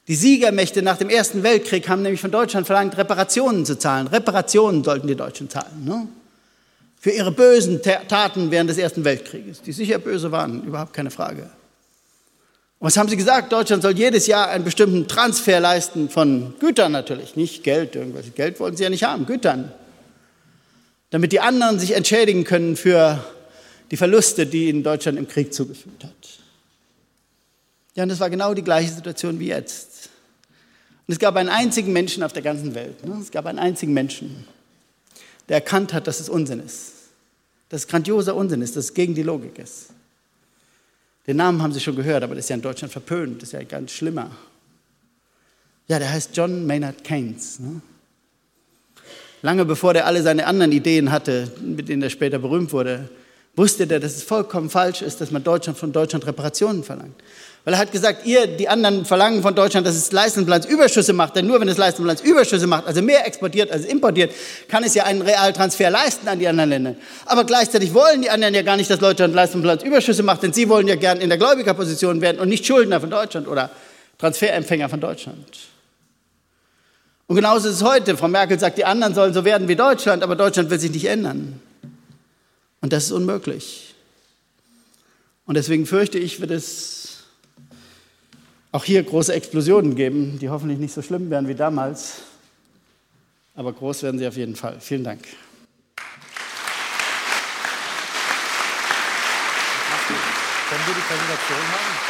Die 0.08 0.16
Siegermächte 0.16 0.82
nach 0.82 0.98
dem 0.98 1.10
Ersten 1.10 1.42
Weltkrieg 1.42 1.88
haben 1.90 2.02
nämlich 2.02 2.22
von 2.22 2.32
Deutschland 2.32 2.68
verlangt, 2.68 2.98
Reparationen 2.98 3.66
zu 3.66 3.78
zahlen. 3.78 4.08
Reparationen 4.08 4.84
sollten 4.84 5.08
die 5.08 5.16
Deutschen 5.16 5.50
zahlen. 5.50 5.86
Ne? 5.86 6.08
Für 7.00 7.12
ihre 7.12 7.32
bösen 7.32 7.82
Taten 7.82 8.52
während 8.52 8.70
des 8.70 8.78
Ersten 8.78 9.06
Weltkrieges, 9.06 9.62
die 9.62 9.72
sicher 9.72 10.00
böse 10.00 10.32
waren, 10.34 10.64
überhaupt 10.64 10.94
keine 10.94 11.12
Frage. 11.12 11.44
Und 11.44 12.88
was 12.88 12.98
haben 12.98 13.08
sie 13.08 13.16
gesagt? 13.16 13.54
Deutschland 13.54 13.84
soll 13.84 13.98
jedes 13.98 14.28
Jahr 14.28 14.50
einen 14.50 14.66
bestimmten 14.66 15.08
Transfer 15.08 15.62
leisten 15.62 16.10
von 16.10 16.54
Gütern 16.60 16.92
natürlich, 16.92 17.38
nicht 17.38 17.64
Geld. 17.64 17.96
Irgendwelche 17.96 18.32
Geld 18.32 18.60
wollen 18.60 18.76
sie 18.76 18.84
ja 18.84 18.90
nicht 18.90 19.04
haben, 19.04 19.26
Gütern. 19.26 19.72
Damit 21.10 21.32
die 21.32 21.40
anderen 21.40 21.80
sich 21.80 21.96
entschädigen 21.96 22.44
können 22.44 22.76
für 22.76 23.24
die 23.92 23.98
Verluste, 23.98 24.46
die 24.46 24.70
ihnen 24.70 24.84
Deutschland 24.84 25.18
im 25.18 25.28
Krieg 25.28 25.54
zugefügt 25.54 26.04
hat. 26.04 26.12
Ja, 27.96 28.04
und 28.04 28.10
das 28.10 28.20
war 28.20 28.30
genau 28.30 28.54
die 28.54 28.64
gleiche 28.64 28.92
Situation 28.92 29.40
wie 29.40 29.48
jetzt. 29.48 30.10
Und 31.08 31.14
es 31.14 31.20
gab 31.20 31.36
einen 31.38 31.50
einzigen 31.50 31.92
Menschen 31.92 32.24
auf 32.24 32.34
der 32.34 32.44
ganzen 32.44 32.76
Welt. 32.76 33.06
Ne? 33.06 33.18
Es 33.22 33.32
gab 33.32 33.46
einen 33.46 33.60
einzigen 33.60 33.94
Menschen, 33.94 34.46
der 35.50 35.58
erkannt 35.58 35.94
hat, 35.94 36.08
dass 36.08 36.20
es 36.20 36.30
Unsinn 36.30 36.60
ist. 36.60 36.94
Dass 37.70 37.82
es 37.82 37.88
grandioser 37.88 38.36
Unsinn 38.36 38.62
ist, 38.62 38.76
dass 38.76 38.86
es 38.86 38.94
gegen 38.94 39.16
die 39.16 39.24
Logik 39.24 39.58
ist. 39.60 39.88
Den 41.28 41.38
Namen 41.38 41.62
haben 41.62 41.74
Sie 41.74 41.80
schon 41.80 41.96
gehört, 41.96 42.24
aber 42.24 42.36
das 42.36 42.46
ist 42.46 42.50
ja 42.50 42.56
in 42.56 42.62
Deutschland 42.62 42.92
verpönt. 42.92 43.42
Das 43.42 43.50
ist 43.50 43.54
ja 43.54 43.64
ganz 43.64 43.92
schlimmer. 43.92 44.32
Ja, 45.88 46.00
der 46.00 46.12
heißt 46.12 46.36
John 46.36 46.66
Maynard 46.66 47.04
Keynes. 47.04 47.60
Ne? 47.60 47.82
Lange 49.42 49.66
bevor 49.66 49.94
der 49.94 50.06
alle 50.06 50.22
seine 50.22 50.46
anderen 50.46 50.72
Ideen 50.72 51.12
hatte, 51.12 51.52
mit 51.62 51.90
denen 51.90 52.02
er 52.02 52.10
später 52.10 52.40
berühmt 52.40 52.72
wurde, 52.72 53.10
wusste 53.56 53.88
der, 53.88 54.00
dass 54.00 54.16
es 54.16 54.24
vollkommen 54.24 54.70
falsch 54.70 55.02
ist, 55.02 55.22
dass 55.22 55.32
man 55.32 55.44
Deutschland 55.44 55.78
von 55.78 55.92
Deutschland 55.92 56.26
Reparationen 56.26 56.84
verlangt. 56.84 57.22
Weil 57.66 57.74
er 57.74 57.80
hat 57.80 57.92
gesagt, 57.92 58.26
ihr, 58.26 58.48
die 58.48 58.70
anderen 58.70 59.06
verlangen 59.06 59.42
von 59.42 59.54
Deutschland, 59.54 59.86
dass 59.86 59.96
es 59.96 60.12
Leistungsbilanzüberschüsse 60.12 61.14
macht. 61.14 61.36
Denn 61.36 61.46
nur 61.46 61.60
wenn 61.60 61.68
es 61.68 61.78
Leistungsbilanzüberschüsse 61.78 62.68
macht, 62.68 62.88
also 62.88 63.02
mehr 63.02 63.28
exportiert 63.28 63.72
als 63.72 63.86
importiert, 63.86 64.32
kann 64.70 64.84
es 64.84 64.96
ja 64.96 65.04
einen 65.04 65.22
Realtransfer 65.22 65.90
leisten 65.90 66.28
an 66.28 66.40
die 66.40 66.48
anderen 66.48 66.70
Länder. 66.70 66.96
Aber 67.26 67.44
gleichzeitig 67.44 67.94
wollen 67.94 68.22
die 68.22 68.30
anderen 68.30 68.54
ja 68.54 68.62
gar 68.62 68.78
nicht, 68.78 68.90
dass 68.90 69.00
Deutschland 69.00 69.36
Leistungsbilanzüberschüsse 69.36 70.24
macht, 70.24 70.44
denn 70.44 70.54
sie 70.54 70.70
wollen 70.70 70.88
ja 70.88 70.96
gern 70.96 71.20
in 71.20 71.30
der 71.30 71.38
Gläubigerposition 71.38 72.22
werden 72.22 72.40
und 72.40 72.48
nicht 72.48 72.66
Schuldner 72.66 73.02
von 73.02 73.10
Deutschland 73.10 73.48
oder 73.48 73.70
Transferempfänger 74.18 74.88
von 74.90 75.02
Deutschland. 75.02 75.60
Und 77.28 77.36
genauso 77.36 77.70
ist 77.70 77.76
es 77.76 77.84
heute. 77.84 78.18
Frau 78.18 78.28
Merkel 78.28 78.58
sagt, 78.58 78.78
die 78.80 78.86
anderen 78.86 79.14
sollen 79.14 79.34
so 79.34 79.46
werden 79.46 79.68
wie 79.68 79.76
Deutschland, 79.76 80.24
aber 80.24 80.36
Deutschland 80.36 80.72
will 80.72 80.80
sich 80.80 80.92
nicht 80.92 81.06
ändern. 81.06 81.62
Und 82.82 82.94
das 82.94 83.06
ist 83.06 83.12
unmöglich. 83.12 83.94
Und 85.46 85.56
deswegen 85.56 85.86
fürchte 85.86 86.18
ich, 86.18 86.42
wird 86.42 86.52
es 86.52 86.99
auch 88.72 88.84
hier 88.84 89.04
große 89.04 89.34
Explosionen 89.34 89.96
geben, 89.96 90.38
die 90.40 90.50
hoffentlich 90.50 90.80
nicht 90.80 90.94
so 90.94 91.02
schlimm 91.02 91.30
werden 91.30 91.48
wie 91.48 91.56
damals. 91.56 92.22
Aber 93.56 93.74
groß 93.74 94.04
werden 94.04 94.20
sie 94.20 94.28
auf 94.28 94.38
jeden 94.38 94.56
Fall. 94.56 94.78
Vielen 94.80 95.04
Dank. 95.04 95.22
Können 100.70 100.82
wir 100.86 100.94
die 100.94 101.02
Präsentation 101.02 101.58
haben? 101.58 102.10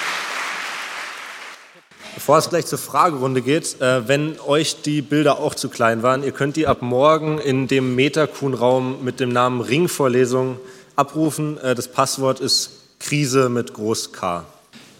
Bevor 2.16 2.38
es 2.38 2.49
gleich 2.49 2.66
zur 2.66 2.78
Fragerunde 2.78 3.41
geht, 3.41 3.80
äh, 3.80 4.07
wenn 4.10 4.38
euch 4.41 4.82
die 4.82 5.01
Bilder 5.01 5.39
auch 5.39 5.55
zu 5.55 5.70
klein 5.70 6.03
waren, 6.03 6.24
ihr 6.24 6.34
könnt 6.34 6.57
die 6.57 6.68
ab 6.68 6.82
morgen 6.82 7.39
in 7.39 7.70
dem 7.70 7.95
Metakuhn-Raum 7.95 9.05
mit 9.05 9.22
dem 9.22 9.30
Namen 9.30 9.62
Ringvorlesung 9.62 10.60
abrufen. 10.97 11.57
Äh, 11.60 11.76
das 11.76 11.88
Passwort 11.88 12.41
ist 12.41 12.72
Krise 12.99 13.47
mit 13.47 13.74
Groß 13.74 14.12
K. 14.12 14.43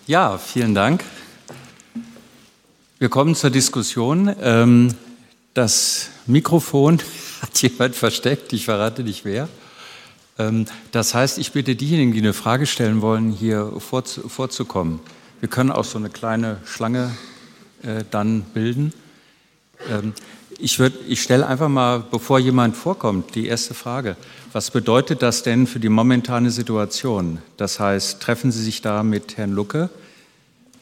Ja, 0.08 0.38
vielen 0.38 0.74
Dank. 0.74 1.04
Wir 3.02 3.08
kommen 3.08 3.34
zur 3.34 3.50
Diskussion. 3.50 4.36
Ähm, 4.42 4.94
das 5.54 6.10
Mikrofon 6.26 7.00
hat 7.42 7.62
jemand 7.62 7.96
versteckt, 7.96 8.52
ich 8.52 8.66
verrate 8.66 9.04
nicht 9.04 9.24
wer. 9.24 9.48
Ähm, 10.38 10.66
das 10.92 11.14
heißt, 11.14 11.38
ich 11.38 11.54
bitte 11.54 11.78
diejenigen, 11.78 12.12
die 12.12 12.20
eine 12.20 12.34
Frage 12.34 12.66
stellen 12.66 13.02
wollen, 13.02 13.32
hier 13.32 13.72
vorzukommen. 13.80 15.00
Wir 15.40 15.48
können 15.48 15.72
auch 15.72 15.86
so 15.86 15.98
eine 15.98 16.10
kleine 16.10 16.58
Schlange 16.66 17.12
äh, 17.84 18.04
dann 18.12 18.42
bilden. 18.42 18.92
Ähm, 19.90 20.12
ich, 20.60 20.78
ich 21.08 21.22
stelle 21.22 21.48
einfach 21.48 21.70
mal, 21.70 22.04
bevor 22.12 22.38
jemand 22.38 22.76
vorkommt, 22.76 23.34
die 23.34 23.48
erste 23.48 23.76
Frage. 23.76 24.18
Was 24.52 24.72
bedeutet 24.72 25.22
das 25.22 25.42
denn 25.42 25.68
für 25.68 25.80
die 25.80 25.88
momentane 25.88 26.52
Situation? 26.52 27.38
Das 27.56 27.80
heißt, 27.80 28.22
treffen 28.22 28.52
Sie 28.52 28.62
sich 28.62 28.82
da 28.82 29.04
mit 29.04 29.38
Herrn 29.38 29.54
Lucke, 29.54 29.90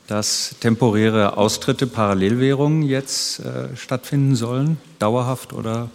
dass 0.08 0.55
temporäre 0.60 1.38
Austritte, 1.38 1.86
Parallelwährungen 1.86 2.84
jetzt 2.84 3.39
äh, 3.39 3.76
stattfinden 3.76 4.36
sollen, 4.36 4.78
dauerhaft 4.99 5.53
oder? 5.53 5.89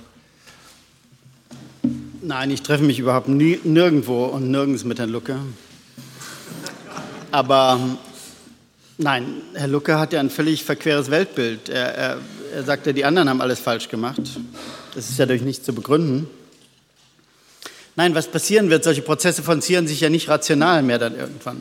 Nein, 2.20 2.50
ich 2.50 2.62
treffe 2.62 2.84
mich 2.84 2.98
überhaupt 2.98 3.28
nie, 3.28 3.58
nirgendwo 3.64 4.26
und 4.26 4.50
nirgends 4.50 4.84
mit 4.84 4.98
Herrn 4.98 5.10
Lucke. 5.10 5.36
Aber 7.30 7.80
Nein, 8.98 9.42
Herr 9.54 9.66
Lucke 9.66 9.98
hat 9.98 10.12
ja 10.12 10.20
ein 10.20 10.30
völlig 10.30 10.64
verqueres 10.64 11.10
Weltbild. 11.10 11.68
Er, 11.68 11.94
er, 11.94 12.18
er 12.54 12.62
sagt 12.62 12.86
ja, 12.86 12.92
die 12.92 13.04
anderen 13.04 13.28
haben 13.28 13.40
alles 13.40 13.58
falsch 13.58 13.88
gemacht. 13.88 14.20
Das 14.94 15.10
ist 15.10 15.18
ja 15.18 15.26
durch 15.26 15.42
nichts 15.42 15.64
zu 15.64 15.72
begründen. 15.72 16.28
Nein, 17.96 18.14
was 18.14 18.28
passieren 18.28 18.70
wird, 18.70 18.84
solche 18.84 19.02
Prozesse 19.02 19.42
vollziehen 19.42 19.86
sich 19.86 20.00
ja 20.00 20.08
nicht 20.08 20.28
rational 20.28 20.82
mehr 20.82 20.98
dann 20.98 21.16
irgendwann. 21.16 21.60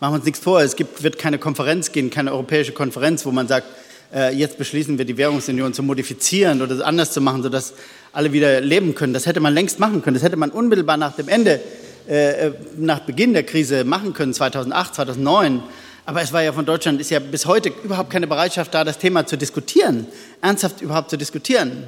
Machen 0.00 0.14
wir 0.14 0.16
uns 0.16 0.24
nichts 0.24 0.40
vor, 0.40 0.62
es 0.62 0.76
gibt, 0.76 1.02
wird 1.02 1.18
keine 1.18 1.38
Konferenz 1.38 1.92
gehen, 1.92 2.08
keine 2.08 2.32
europäische 2.32 2.72
Konferenz, 2.72 3.26
wo 3.26 3.32
man 3.32 3.46
sagt, 3.48 3.66
äh, 4.14 4.34
jetzt 4.34 4.56
beschließen 4.56 4.96
wir 4.96 5.04
die 5.04 5.18
Währungsunion 5.18 5.74
zu 5.74 5.82
modifizieren 5.82 6.62
oder 6.62 6.86
anders 6.86 7.12
zu 7.12 7.20
machen, 7.20 7.42
sodass 7.42 7.74
alle 8.10 8.32
wieder 8.32 8.62
leben 8.62 8.94
können. 8.94 9.12
Das 9.12 9.26
hätte 9.26 9.40
man 9.40 9.52
längst 9.52 9.78
machen 9.78 10.00
können. 10.00 10.14
Das 10.14 10.22
hätte 10.22 10.38
man 10.38 10.52
unmittelbar 10.52 10.96
nach 10.96 11.16
dem 11.16 11.28
Ende, 11.28 11.60
äh, 12.08 12.46
äh 12.46 12.52
nach 12.78 13.00
Beginn 13.00 13.34
der 13.34 13.42
Krise 13.42 13.84
machen 13.84 14.14
können, 14.14 14.32
2008, 14.32 14.94
2009. 14.94 15.62
Aber 16.06 16.22
es 16.22 16.32
war 16.32 16.42
ja 16.42 16.54
von 16.54 16.64
Deutschland, 16.64 16.98
ist 16.98 17.10
ja 17.10 17.18
bis 17.18 17.44
heute 17.44 17.70
überhaupt 17.84 18.08
keine 18.08 18.26
Bereitschaft 18.26 18.72
da, 18.72 18.84
das 18.84 18.96
Thema 18.96 19.26
zu 19.26 19.36
diskutieren, 19.36 20.06
ernsthaft 20.40 20.80
überhaupt 20.80 21.10
zu 21.10 21.18
diskutieren. 21.18 21.84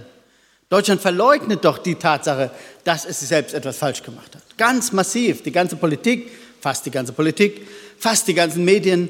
Deutschland 0.69 1.01
verleugnet 1.01 1.65
doch 1.65 1.79
die 1.79 1.95
Tatsache, 1.95 2.51
dass 2.85 3.07
es 3.07 3.21
selbst 3.21 3.55
etwas 3.55 3.79
falsch 3.79 4.03
gemacht 4.03 4.35
hat. 4.35 4.43
Ganz 4.59 4.93
massiv. 4.93 5.43
Die 5.43 5.51
ganze 5.51 5.77
Politik, 5.77 6.31
fast 6.61 6.85
die 6.85 6.91
ganze 6.91 7.13
Politik, 7.15 7.67
fast 8.03 8.27
die 8.27 8.35
ganzen 8.35 8.65
Medien 8.65 9.09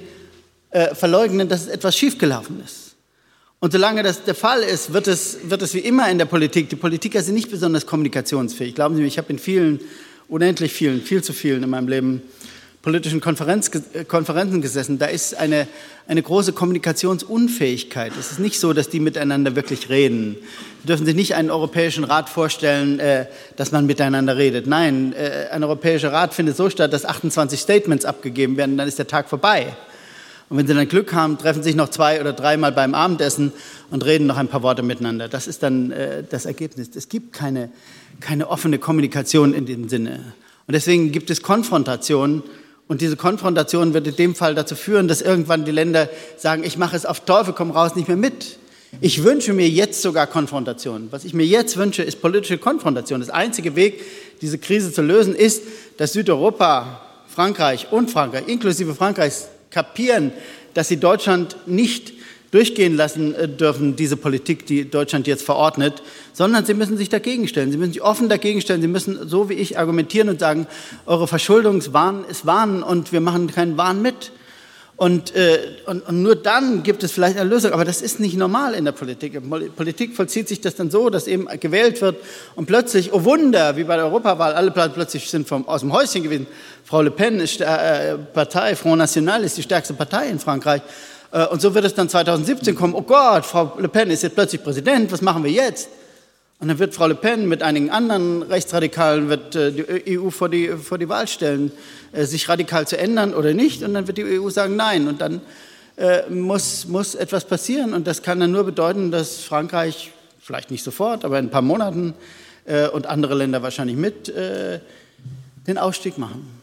äh, 0.71 0.95
verleugnen, 0.95 1.49
dass 1.49 1.67
etwas 1.67 1.97
schiefgelaufen 1.97 2.63
ist. 2.63 2.95
Und 3.59 3.73
solange 3.73 4.03
das 4.03 4.25
der 4.25 4.35
Fall 4.35 4.63
ist, 4.63 4.93
wird 4.93 5.07
es, 5.07 5.39
wird 5.45 5.63
es 5.63 5.73
wie 5.73 5.79
immer 5.79 6.11
in 6.11 6.19
der 6.19 6.27
Politik. 6.27 6.69
Die 6.69 6.77
Politiker 6.77 7.23
sind 7.23 7.35
nicht 7.35 7.51
besonders 7.51 7.87
kommunikationsfähig. 7.87 8.75
Glauben 8.75 8.95
Sie 8.95 9.01
mir, 9.01 9.07
ich 9.07 9.17
habe 9.17 9.33
in 9.33 9.39
vielen, 9.39 9.81
unendlich 10.29 10.75
vielen, 10.75 11.01
viel 11.01 11.25
zu 11.25 11.33
vielen 11.33 11.63
in 11.63 11.71
meinem 11.71 11.89
Leben 11.89 12.23
politischen 12.83 13.21
Konferenz, 13.21 13.71
äh, 13.93 14.05
Konferenzen 14.05 14.61
gesessen, 14.61 14.99
da 14.99 15.07
ist 15.07 15.37
eine, 15.37 15.69
eine 16.09 16.21
große 16.21 16.53
Kommunikationsunfähigkeit. 16.53 18.13
Es 18.19 18.33
ist 18.33 18.41
nicht 18.41 18.59
so, 18.59 18.73
dass 18.73 18.89
die 18.89 18.99
miteinander 18.99 19.55
wirklich 19.55 19.89
reden. 19.89 20.37
Sie 20.83 20.89
dürfen 20.89 21.07
sich 21.07 21.15
nicht 21.15 21.37
einen 21.37 21.51
Europäischen 21.51 22.03
Rat 22.03 22.29
vorstellen, 22.29 22.99
äh, 22.99 23.27
dass 23.57 23.71
man 23.71 23.87
miteinander 23.87 24.37
redet. 24.37 24.67
Nein, 24.67 25.15
äh, 25.15 25.49
ein 25.53 25.63
Europäischer 25.63 26.13
Rat 26.13 26.35
findet 26.35 26.57
so 26.57 26.69
statt, 26.69 26.93
dass 26.93 27.05
28 27.05 27.61
Statements 27.61 28.05
abgegeben 28.05 28.57
werden, 28.57 28.77
dann 28.77 28.89
ist 28.89 28.99
der 28.99 29.07
Tag 29.07 29.29
vorbei. 29.29 29.77
Und 30.51 30.59
wenn 30.59 30.67
Sie 30.67 30.75
dann 30.75 30.89
Glück 30.89 31.15
haben, 31.15 31.39
treffen 31.39 31.63
sich 31.63 31.77
noch 31.77 31.89
zwei 31.89 32.21
oder 32.21 32.33
dreimal 32.33 32.73
beim 32.73 32.95
Abendessen 32.95 33.53
und 33.91 34.05
reden 34.05 34.27
noch 34.27 34.37
ein 34.37 34.49
paar 34.49 34.63
Worte 34.63 34.83
miteinander. 34.83 35.29
Das 35.29 35.47
ist 35.47 35.63
dann 35.63 35.93
äh, 35.93 36.25
das 36.29 36.47
Ergebnis. 36.47 36.91
Es 36.95 37.09
gibt 37.09 37.33
keine, 37.33 37.71
keine 38.21 38.49
offene 38.49 38.79
Kommunikation 38.79 39.55
in 39.55 39.67
dem 39.67 39.89
Sinne. 39.89 40.35
Und 40.67 40.75
deswegen 40.75 41.13
gibt 41.13 41.31
es 41.31 41.43
Konfrontationen 41.43 42.43
und 42.89 43.01
diese 43.01 43.17
Konfrontation 43.17 43.95
wird 43.95 44.07
in 44.07 44.17
dem 44.17 44.35
Fall 44.35 44.55
dazu 44.55 44.75
führen, 44.75 45.09
dass 45.09 45.23
irgendwann 45.23 45.65
die 45.65 45.71
Länder 45.71 46.09
sagen, 46.37 46.65
ich 46.65 46.77
mache 46.77 46.97
es 46.97 47.07
auf 47.07 47.21
Teufel 47.21 47.55
komm 47.55 47.71
raus 47.71 47.97
nicht 47.97 48.09
mehr 48.09 48.17
mit. 48.17 48.59
Ich 49.01 49.25
wünsche 49.25 49.55
mir 49.55 49.69
jetzt 49.69 50.03
sogar 50.03 50.27
Konfrontation. 50.27 51.09
Was 51.11 51.25
ich 51.25 51.33
mir 51.33 51.47
jetzt 51.47 51.77
wünsche, 51.79 52.03
ist 52.03 52.21
politische 52.21 52.59
Konfrontation. 52.59 53.21
Das 53.21 53.31
einzige 53.31 53.75
Weg, 53.75 54.03
diese 54.43 54.59
Krise 54.59 54.93
zu 54.93 55.01
lösen, 55.01 55.35
ist, 55.35 55.63
dass 55.97 56.13
Südeuropa, 56.13 57.01
Frankreich 57.27 57.87
und 57.91 58.11
Frankreich, 58.11 58.47
inklusive 58.49 58.95
Frankreichs, 58.95 59.49
kapieren, 59.71 60.33
dass 60.75 60.89
sie 60.89 60.99
Deutschland 60.99 61.57
nicht 61.67 62.13
durchgehen 62.53 62.95
lassen 62.95 63.35
äh, 63.35 63.49
dürfen, 63.49 63.97
diese 63.97 64.17
Politik, 64.17 64.67
die 64.67 64.89
Deutschland 64.89 65.27
jetzt 65.27 65.45
verordnet, 65.45 66.03
sondern 66.33 66.65
sie 66.65 66.75
müssen 66.75 66.97
sich 66.97 67.09
dagegen 67.09 67.49
stellen. 67.49 67.73
Sie 67.73 67.79
müssen 67.79 67.95
sich 67.95 68.03
offen 68.03 68.29
dagegen 68.29 68.61
stellen. 68.61 68.81
Sie 68.81 68.89
müssen, 68.89 69.29
so 69.29 69.49
wie 69.49 69.55
ich, 69.55 69.79
argumentieren 69.79 70.29
und 70.29 70.39
sagen, 70.39 70.69
eure 71.07 71.27
Verschuldungswahn 71.27 72.25
ist 72.31 72.47
Wahn 72.47 72.85
und 72.85 73.13
wir 73.13 73.21
machen 73.21 73.51
keinen 73.51 73.77
Wahn 73.77 74.01
mit. 74.01 74.31
Und, 74.97 75.35
äh, 75.35 75.59
und, 75.87 76.07
und, 76.07 76.23
nur 76.23 76.37
dann 76.37 76.83
gibt 76.83 77.03
es 77.03 77.11
vielleicht 77.11 77.39
eine 77.39 77.49
Lösung. 77.49 77.73
Aber 77.73 77.87
das 77.87 78.03
ist 78.03 78.21
nicht 78.21 78.37
normal 78.37 78.75
in 78.75 78.85
der 78.85 78.93
Politik. 78.93 79.35
In 79.35 79.51
der 79.51 79.59
Politik 79.71 80.15
vollzieht 80.15 80.47
sich 80.47 80.61
das 80.61 80.75
dann 80.75 80.91
so, 80.91 81.09
dass 81.09 81.27
eben 81.27 81.47
gewählt 81.59 82.03
wird 82.03 82.17
und 82.55 82.67
plötzlich, 82.67 83.13
oh 83.15 83.25
Wunder, 83.25 83.77
wie 83.77 83.85
bei 83.85 83.97
der 83.97 84.05
Europawahl, 84.05 84.53
alle 84.53 84.71
plötzlich 84.71 85.29
sind 85.29 85.49
vom, 85.49 85.67
aus 85.67 85.81
dem 85.81 85.93
Häuschen 85.93 86.23
gewesen. 86.23 86.47
Frau 86.85 87.01
Le 87.01 87.11
Pen 87.11 87.41
ist 87.41 87.63
äh, 87.63 88.19
Partei, 88.35 88.77
Front 88.77 88.99
National 88.99 89.43
ist 89.43 89.57
die 89.57 89.63
stärkste 89.63 89.95
Partei 89.95 90.29
in 90.29 90.39
Frankreich. 90.39 90.83
Äh, 91.33 91.47
und 91.47 91.61
so 91.61 91.75
wird 91.75 91.85
es 91.85 91.95
dann 91.95 92.09
2017 92.09 92.75
kommen, 92.75 92.95
oh 92.95 93.03
Gott, 93.03 93.45
Frau 93.45 93.73
Le 93.79 93.89
Pen 93.89 94.11
ist 94.11 94.23
jetzt 94.23 94.35
plötzlich 94.35 94.63
Präsident, 94.63 95.11
was 95.11 95.23
machen 95.23 95.43
wir 95.43 95.51
jetzt? 95.51 95.89
Und 96.61 96.69
dann 96.69 96.79
wird 96.79 96.95
Frau 96.95 97.09
Le 97.09 97.17
Pen 97.17 97.49
mit 97.49 97.63
einigen 97.63 97.91
anderen 97.91 98.43
Rechtsradikalen 98.43 99.29
wird 99.29 99.57
äh, 99.57 99.73
die 99.73 100.19
EU 100.19 100.31
vor 100.31 100.49
die, 100.49 100.69
vor 100.69 100.99
die 100.99 101.09
Wahl 101.09 101.27
stellen, 101.27 101.73
äh, 102.13 102.25
sich 102.25 102.49
radikal 102.49 102.87
zu 102.87 102.97
ändern 102.97 103.35
oder 103.35 103.53
nicht. 103.53 103.83
Und 103.83 103.95
dann 103.95 104.07
wird 104.07 104.19
die 104.19 104.39
EU 104.39 104.49
sagen 104.51 104.77
Nein. 104.77 105.09
Und 105.09 105.21
dann 105.21 105.41
muss, 106.31 106.89
muss 106.89 107.15
etwas 107.15 107.45
passieren. 107.45 107.93
Und 107.93 108.07
das 108.07 108.23
kann 108.23 108.41
dann 108.41 108.51
nur 108.51 108.65
bedeuten, 108.65 109.11
dass 109.11 109.41
Frankreich, 109.41 110.11
vielleicht 110.41 110.71
nicht 110.71 110.83
sofort, 110.83 111.23
aber 111.23 111.39
in 111.39 111.47
ein 111.47 111.51
paar 111.51 111.63
Monaten 111.63 112.15
und 112.95 113.07
andere 113.07 113.35
Länder 113.35 113.63
wahrscheinlich 113.63 113.99
mit, 113.99 114.33
den 115.67 115.79
Ausstieg 115.79 116.17
machen. 116.17 116.62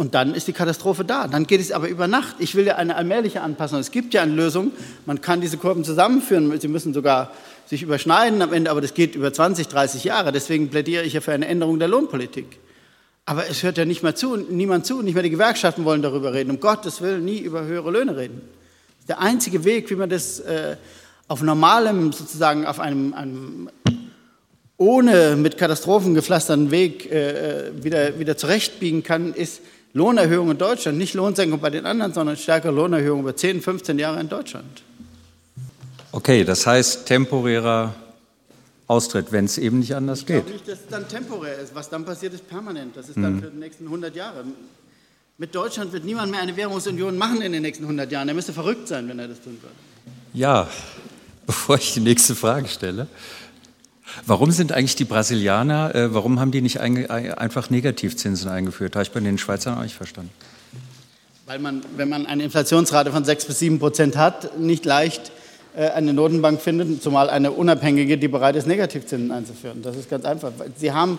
Und 0.00 0.14
dann 0.14 0.34
ist 0.34 0.48
die 0.48 0.54
Katastrophe 0.54 1.04
da. 1.04 1.28
Dann 1.28 1.46
geht 1.46 1.60
es 1.60 1.72
aber 1.72 1.86
über 1.86 2.08
Nacht. 2.08 2.36
Ich 2.38 2.54
will 2.54 2.64
ja 2.64 2.76
eine 2.76 2.96
allmähliche 2.96 3.42
Anpassung. 3.42 3.80
Es 3.80 3.90
gibt 3.90 4.14
ja 4.14 4.22
eine 4.22 4.32
Lösung. 4.32 4.72
Man 5.04 5.20
kann 5.20 5.42
diese 5.42 5.58
Kurven 5.58 5.84
zusammenführen. 5.84 6.58
Sie 6.58 6.68
müssen 6.68 6.94
sogar 6.94 7.32
sich 7.66 7.82
überschneiden 7.82 8.40
am 8.40 8.54
Ende, 8.54 8.70
aber 8.70 8.80
das 8.80 8.94
geht 8.94 9.14
über 9.14 9.30
20, 9.30 9.68
30 9.68 10.04
Jahre. 10.04 10.32
Deswegen 10.32 10.70
plädiere 10.70 11.04
ich 11.04 11.12
ja 11.12 11.20
für 11.20 11.32
eine 11.32 11.46
Änderung 11.46 11.78
der 11.78 11.88
Lohnpolitik. 11.88 12.46
Aber 13.26 13.46
es 13.50 13.62
hört 13.62 13.76
ja 13.76 13.84
nicht 13.84 14.02
mehr 14.02 14.14
zu, 14.14 14.38
niemand 14.38 14.86
zu, 14.86 15.02
nicht 15.02 15.12
mehr 15.12 15.22
die 15.22 15.28
Gewerkschaften 15.28 15.84
wollen 15.84 16.00
darüber 16.00 16.32
reden. 16.32 16.50
Um 16.50 16.60
Gottes 16.60 17.02
Willen 17.02 17.22
nie 17.22 17.40
über 17.40 17.64
höhere 17.64 17.90
Löhne 17.90 18.16
reden. 18.16 18.40
Das 18.40 19.00
ist 19.00 19.08
der 19.10 19.20
einzige 19.20 19.64
Weg, 19.64 19.90
wie 19.90 19.96
man 19.96 20.08
das 20.08 20.40
äh, 20.40 20.78
auf 21.28 21.42
normalem, 21.42 22.14
sozusagen 22.14 22.64
auf 22.64 22.80
einem, 22.80 23.12
einem 23.12 23.68
ohne 24.78 25.36
mit 25.36 25.58
Katastrophen 25.58 26.14
gepflasterten 26.14 26.70
Weg 26.70 27.12
äh, 27.12 27.66
äh 27.66 27.84
wieder, 27.84 28.18
wieder 28.18 28.38
zurechtbiegen 28.38 29.02
kann, 29.02 29.34
ist, 29.34 29.60
Lohnerhöhung 29.92 30.50
in 30.50 30.58
Deutschland, 30.58 30.98
nicht 30.98 31.14
Lohnsenkung 31.14 31.60
bei 31.60 31.70
den 31.70 31.86
anderen, 31.86 32.12
sondern 32.12 32.36
stärkere 32.36 32.72
Lohnerhöhung 32.72 33.20
über 33.20 33.34
10, 33.34 33.60
15 33.60 33.98
Jahre 33.98 34.20
in 34.20 34.28
Deutschland. 34.28 34.82
Okay, 36.12 36.44
das 36.44 36.66
heißt 36.66 37.06
temporärer 37.06 37.94
Austritt, 38.86 39.30
wenn 39.30 39.44
es 39.44 39.56
eben 39.56 39.78
nicht 39.78 39.94
anders 39.94 40.26
geht. 40.26 40.38
Ich 40.38 40.42
glaube 40.42 40.52
nicht, 40.52 40.68
dass 40.68 40.80
es 40.80 40.88
dann 40.88 41.08
temporär 41.08 41.58
ist. 41.58 41.74
Was 41.76 41.88
dann 41.88 42.04
passiert, 42.04 42.34
ist 42.34 42.48
permanent. 42.48 42.96
Das 42.96 43.08
ist 43.08 43.16
dann 43.16 43.36
mhm. 43.36 43.40
für 43.40 43.50
die 43.50 43.58
nächsten 43.58 43.84
100 43.84 44.16
Jahre. 44.16 44.44
Mit 45.38 45.54
Deutschland 45.54 45.92
wird 45.92 46.04
niemand 46.04 46.32
mehr 46.32 46.40
eine 46.40 46.56
Währungsunion 46.56 47.16
machen 47.16 47.40
in 47.40 47.52
den 47.52 47.62
nächsten 47.62 47.84
100 47.84 48.10
Jahren. 48.10 48.28
Er 48.28 48.34
müsste 48.34 48.52
verrückt 48.52 48.88
sein, 48.88 49.08
wenn 49.08 49.18
er 49.20 49.28
das 49.28 49.40
tun 49.40 49.56
würde. 49.62 49.74
Ja, 50.34 50.68
bevor 51.46 51.76
ich 51.76 51.94
die 51.94 52.00
nächste 52.00 52.34
Frage 52.34 52.66
stelle. 52.66 53.06
Warum 54.26 54.50
sind 54.50 54.72
eigentlich 54.72 54.96
die 54.96 55.04
Brasilianer, 55.04 55.94
äh, 55.94 56.14
warum 56.14 56.40
haben 56.40 56.50
die 56.50 56.62
nicht 56.62 56.80
ein, 56.80 57.08
einfach 57.10 57.70
Negativzinsen 57.70 58.50
eingeführt? 58.50 58.94
Habe 58.94 59.04
ich 59.04 59.10
bei 59.10 59.20
den 59.20 59.38
Schweizern 59.38 59.78
auch 59.78 59.82
nicht 59.82 59.96
verstanden. 59.96 60.30
Weil 61.46 61.58
man, 61.58 61.82
wenn 61.96 62.08
man 62.08 62.26
eine 62.26 62.44
Inflationsrate 62.44 63.10
von 63.10 63.24
6 63.24 63.46
bis 63.46 63.58
7 63.58 63.78
Prozent 63.78 64.16
hat, 64.16 64.58
nicht 64.58 64.84
leicht 64.84 65.32
äh, 65.76 65.88
eine 65.90 66.12
Notenbank 66.12 66.60
findet, 66.60 67.02
zumal 67.02 67.30
eine 67.30 67.52
unabhängige, 67.52 68.18
die 68.18 68.28
bereit 68.28 68.56
ist, 68.56 68.66
Negativzinsen 68.66 69.30
einzuführen. 69.30 69.82
Das 69.82 69.96
ist 69.96 70.10
ganz 70.10 70.24
einfach. 70.24 70.52
Sie 70.76 70.92
haben, 70.92 71.18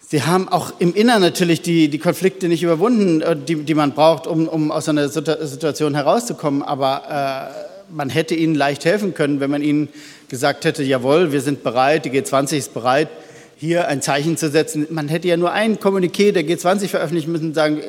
Sie 0.00 0.22
haben 0.22 0.48
auch 0.48 0.72
im 0.78 0.94
Inneren 0.94 1.20
natürlich 1.20 1.60
die, 1.60 1.88
die 1.88 1.98
Konflikte 1.98 2.48
nicht 2.48 2.62
überwunden, 2.62 3.20
äh, 3.20 3.36
die, 3.36 3.56
die 3.56 3.74
man 3.74 3.92
braucht, 3.92 4.26
um, 4.26 4.48
um 4.48 4.70
aus 4.70 4.88
einer 4.88 5.08
Situation 5.08 5.94
herauszukommen. 5.94 6.62
Aber 6.62 7.50
äh, 7.54 7.92
man 7.92 8.10
hätte 8.10 8.34
ihnen 8.34 8.54
leicht 8.54 8.84
helfen 8.84 9.14
können, 9.14 9.40
wenn 9.40 9.50
man 9.50 9.62
ihnen 9.62 9.88
gesagt 10.28 10.64
hätte, 10.64 10.82
jawohl, 10.82 11.32
wir 11.32 11.40
sind 11.40 11.62
bereit, 11.62 12.04
die 12.04 12.10
G20 12.10 12.56
ist 12.56 12.74
bereit, 12.74 13.08
hier 13.56 13.88
ein 13.88 14.02
Zeichen 14.02 14.36
zu 14.36 14.50
setzen. 14.50 14.86
Man 14.90 15.08
hätte 15.08 15.26
ja 15.26 15.36
nur 15.36 15.50
ein 15.50 15.78
Kommuniqué 15.80 16.30
der 16.30 16.44
G20 16.44 16.88
veröffentlichen 16.88 17.32
müssen 17.32 17.48
und 17.48 17.54
sagen, 17.54 17.80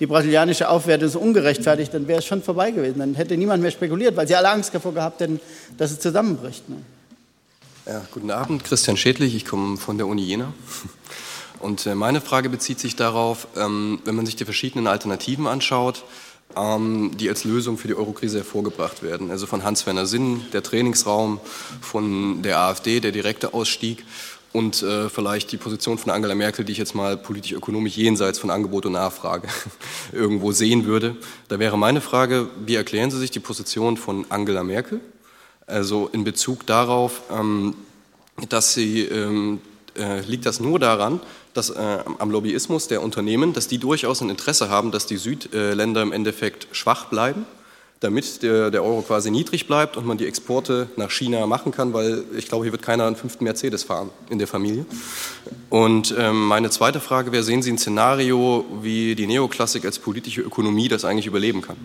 die 0.00 0.06
brasilianische 0.06 0.68
Aufwertung 0.68 1.08
ist 1.08 1.16
ungerechtfertigt, 1.16 1.94
dann 1.94 2.08
wäre 2.08 2.18
es 2.18 2.26
schon 2.26 2.42
vorbei 2.42 2.72
gewesen. 2.72 2.98
Dann 2.98 3.14
hätte 3.14 3.36
niemand 3.36 3.62
mehr 3.62 3.70
spekuliert, 3.70 4.16
weil 4.16 4.26
sie 4.26 4.34
alle 4.34 4.50
Angst 4.50 4.74
davor 4.74 4.92
gehabt 4.92 5.20
hätten, 5.20 5.40
dass 5.78 5.92
es 5.92 6.00
zusammenbricht. 6.00 6.68
Ne? 6.68 6.76
Ja, 7.86 8.02
guten 8.12 8.30
Abend, 8.30 8.64
Christian 8.64 8.96
Schädlich, 8.96 9.36
ich 9.36 9.44
komme 9.44 9.76
von 9.76 9.98
der 9.98 10.08
Uni 10.08 10.22
Jena. 10.22 10.52
Und 11.60 11.86
äh, 11.86 11.94
meine 11.94 12.20
Frage 12.20 12.48
bezieht 12.48 12.80
sich 12.80 12.96
darauf, 12.96 13.46
ähm, 13.56 14.00
wenn 14.04 14.16
man 14.16 14.26
sich 14.26 14.36
die 14.36 14.44
verschiedenen 14.44 14.86
Alternativen 14.86 15.46
anschaut, 15.46 16.04
die 16.56 17.28
als 17.28 17.44
Lösung 17.44 17.78
für 17.78 17.88
die 17.88 17.94
Eurokrise 17.94 18.38
hervorgebracht 18.38 19.02
werden. 19.02 19.30
Also 19.30 19.46
von 19.46 19.64
Hans-Werner 19.64 20.06
Sinn, 20.06 20.42
der 20.52 20.62
Trainingsraum, 20.62 21.40
von 21.80 22.42
der 22.42 22.58
AfD, 22.60 23.00
der 23.00 23.12
direkte 23.12 23.54
Ausstieg 23.54 24.04
und 24.54 24.84
äh, 24.84 25.08
vielleicht 25.08 25.50
die 25.50 25.56
Position 25.56 25.98
von 25.98 26.12
Angela 26.12 26.36
Merkel, 26.36 26.64
die 26.64 26.70
ich 26.70 26.78
jetzt 26.78 26.94
mal 26.94 27.16
politisch-ökonomisch 27.16 27.96
jenseits 27.96 28.38
von 28.38 28.50
Angebot 28.50 28.86
und 28.86 28.92
Nachfrage 28.92 29.48
irgendwo 30.12 30.52
sehen 30.52 30.86
würde. 30.86 31.16
Da 31.48 31.58
wäre 31.58 31.76
meine 31.76 32.00
Frage, 32.00 32.48
wie 32.64 32.76
erklären 32.76 33.10
Sie 33.10 33.18
sich 33.18 33.32
die 33.32 33.40
Position 33.40 33.96
von 33.96 34.26
Angela 34.28 34.62
Merkel? 34.62 35.00
Also 35.66 36.08
in 36.12 36.22
Bezug 36.22 36.66
darauf, 36.66 37.22
ähm, 37.32 37.74
dass 38.48 38.74
sie, 38.74 39.02
ähm, 39.02 39.60
äh, 39.96 40.20
liegt 40.20 40.46
das 40.46 40.60
nur 40.60 40.78
daran, 40.78 41.20
dass, 41.54 41.70
äh, 41.70 41.98
am 42.18 42.30
Lobbyismus 42.30 42.88
der 42.88 43.02
Unternehmen, 43.02 43.52
dass 43.52 43.68
die 43.68 43.78
durchaus 43.78 44.20
ein 44.20 44.30
Interesse 44.30 44.68
haben, 44.68 44.90
dass 44.90 45.06
die 45.06 45.16
Südländer 45.16 46.02
im 46.02 46.12
Endeffekt 46.12 46.68
schwach 46.72 47.06
bleiben, 47.06 47.46
damit 48.00 48.42
der, 48.42 48.70
der, 48.70 48.84
Euro 48.84 49.00
quasi 49.02 49.30
niedrig 49.30 49.66
bleibt 49.66 49.96
und 49.96 50.04
man 50.04 50.18
die 50.18 50.26
Exporte 50.26 50.88
nach 50.96 51.10
China 51.10 51.46
machen 51.46 51.72
kann, 51.72 51.94
weil 51.94 52.24
ich 52.36 52.48
glaube, 52.48 52.64
hier 52.64 52.72
wird 52.72 52.82
keiner 52.82 53.06
einen 53.06 53.16
fünften 53.16 53.44
Mercedes 53.44 53.84
fahren 53.84 54.10
in 54.28 54.38
der 54.38 54.48
Familie. 54.48 54.84
Und 55.70 56.14
ähm, 56.18 56.46
meine 56.46 56.70
zweite 56.70 57.00
Frage 57.00 57.32
wäre, 57.32 57.42
sehen 57.42 57.62
Sie 57.62 57.72
ein 57.72 57.78
Szenario, 57.78 58.66
wie 58.82 59.14
die 59.14 59.26
Neoklassik 59.26 59.84
als 59.84 59.98
politische 59.98 60.42
Ökonomie 60.42 60.88
das 60.88 61.04
eigentlich 61.04 61.26
überleben 61.26 61.62
kann? 61.62 61.76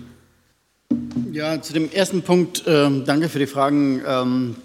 Ja, 1.31 1.61
zu 1.61 1.73
dem 1.73 1.89
ersten 1.91 2.23
Punkt, 2.23 2.63
ähm, 2.67 3.05
danke 3.05 3.29
für 3.29 3.39
die 3.39 3.47
Fragen. 3.47 4.01
Ähm, 4.05 4.55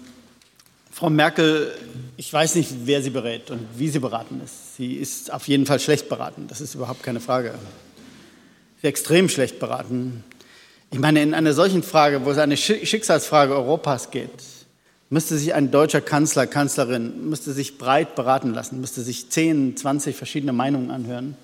Frau 0.91 1.09
Merkel, 1.09 1.71
ich 2.17 2.31
weiß 2.31 2.55
nicht, 2.55 2.69
wer 2.85 3.01
sie 3.01 3.11
berät 3.11 3.51
und 3.51 3.61
wie 3.77 3.87
sie 3.87 3.99
beraten 3.99 4.41
ist. 4.43 4.64
Sie 4.77 4.95
ist 4.95 5.31
auf 5.31 5.47
jeden 5.47 5.65
Fall 5.65 5.79
schlecht 5.79 6.09
beraten, 6.09 6.47
das 6.47 6.59
ist 6.59 6.75
überhaupt 6.75 7.01
keine 7.01 7.21
Frage. 7.21 7.53
Sie 8.81 8.87
ist 8.87 8.89
extrem 8.89 9.29
schlecht 9.29 9.59
beraten. 9.59 10.23
Ich 10.91 10.99
meine, 10.99 11.21
in 11.21 11.33
einer 11.33 11.53
solchen 11.53 11.81
Frage, 11.81 12.25
wo 12.25 12.31
es 12.31 12.37
eine 12.37 12.57
Schicksalsfrage 12.57 13.53
Europas 13.55 14.11
geht, 14.11 14.29
müsste 15.09 15.37
sich 15.37 15.53
ein 15.53 15.71
deutscher 15.71 16.01
Kanzler, 16.01 16.45
Kanzlerin, 16.45 17.29
müsste 17.29 17.53
sich 17.53 17.77
breit 17.77 18.15
beraten 18.15 18.53
lassen, 18.53 18.81
müsste 18.81 19.01
sich 19.01 19.29
10, 19.29 19.77
20 19.77 20.15
verschiedene 20.15 20.51
Meinungen 20.51 20.91
anhören. 20.91 21.37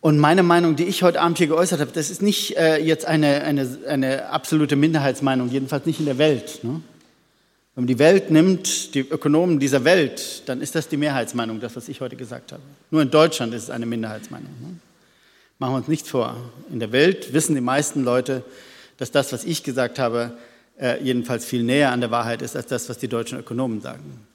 Und 0.00 0.18
meine 0.18 0.42
Meinung, 0.42 0.74
die 0.74 0.84
ich 0.84 1.02
heute 1.04 1.20
Abend 1.20 1.38
hier 1.38 1.48
geäußert 1.48 1.80
habe, 1.80 1.92
das 1.92 2.10
ist 2.10 2.22
nicht 2.22 2.56
äh, 2.56 2.78
jetzt 2.78 3.04
eine, 3.04 3.42
eine, 3.42 3.78
eine 3.86 4.30
absolute 4.30 4.74
Minderheitsmeinung, 4.76 5.50
jedenfalls 5.50 5.86
nicht 5.86 6.00
in 6.00 6.06
der 6.06 6.18
Welt. 6.18 6.60
Ne? 6.62 6.80
Wenn 7.78 7.84
man 7.84 7.94
die 7.94 8.00
Welt 8.00 8.32
nimmt, 8.32 8.92
die 8.96 9.08
Ökonomen 9.08 9.60
dieser 9.60 9.84
Welt, 9.84 10.42
dann 10.46 10.60
ist 10.60 10.74
das 10.74 10.88
die 10.88 10.96
Mehrheitsmeinung, 10.96 11.60
das, 11.60 11.76
was 11.76 11.88
ich 11.88 12.00
heute 12.00 12.16
gesagt 12.16 12.50
habe. 12.50 12.60
Nur 12.90 13.02
in 13.02 13.08
Deutschland 13.08 13.54
ist 13.54 13.62
es 13.62 13.70
eine 13.70 13.86
Minderheitsmeinung. 13.86 14.50
Ne? 14.60 14.80
Machen 15.60 15.74
wir 15.74 15.76
uns 15.76 15.86
nichts 15.86 16.10
vor. 16.10 16.34
In 16.72 16.80
der 16.80 16.90
Welt 16.90 17.32
wissen 17.32 17.54
die 17.54 17.60
meisten 17.60 18.02
Leute, 18.02 18.42
dass 18.96 19.12
das, 19.12 19.32
was 19.32 19.44
ich 19.44 19.62
gesagt 19.62 20.00
habe, 20.00 20.32
äh, 20.80 21.00
jedenfalls 21.04 21.44
viel 21.44 21.62
näher 21.62 21.92
an 21.92 22.00
der 22.00 22.10
Wahrheit 22.10 22.42
ist 22.42 22.56
als 22.56 22.66
das, 22.66 22.88
was 22.88 22.98
die 22.98 23.06
deutschen 23.06 23.38
Ökonomen 23.38 23.80
sagen. 23.80 24.26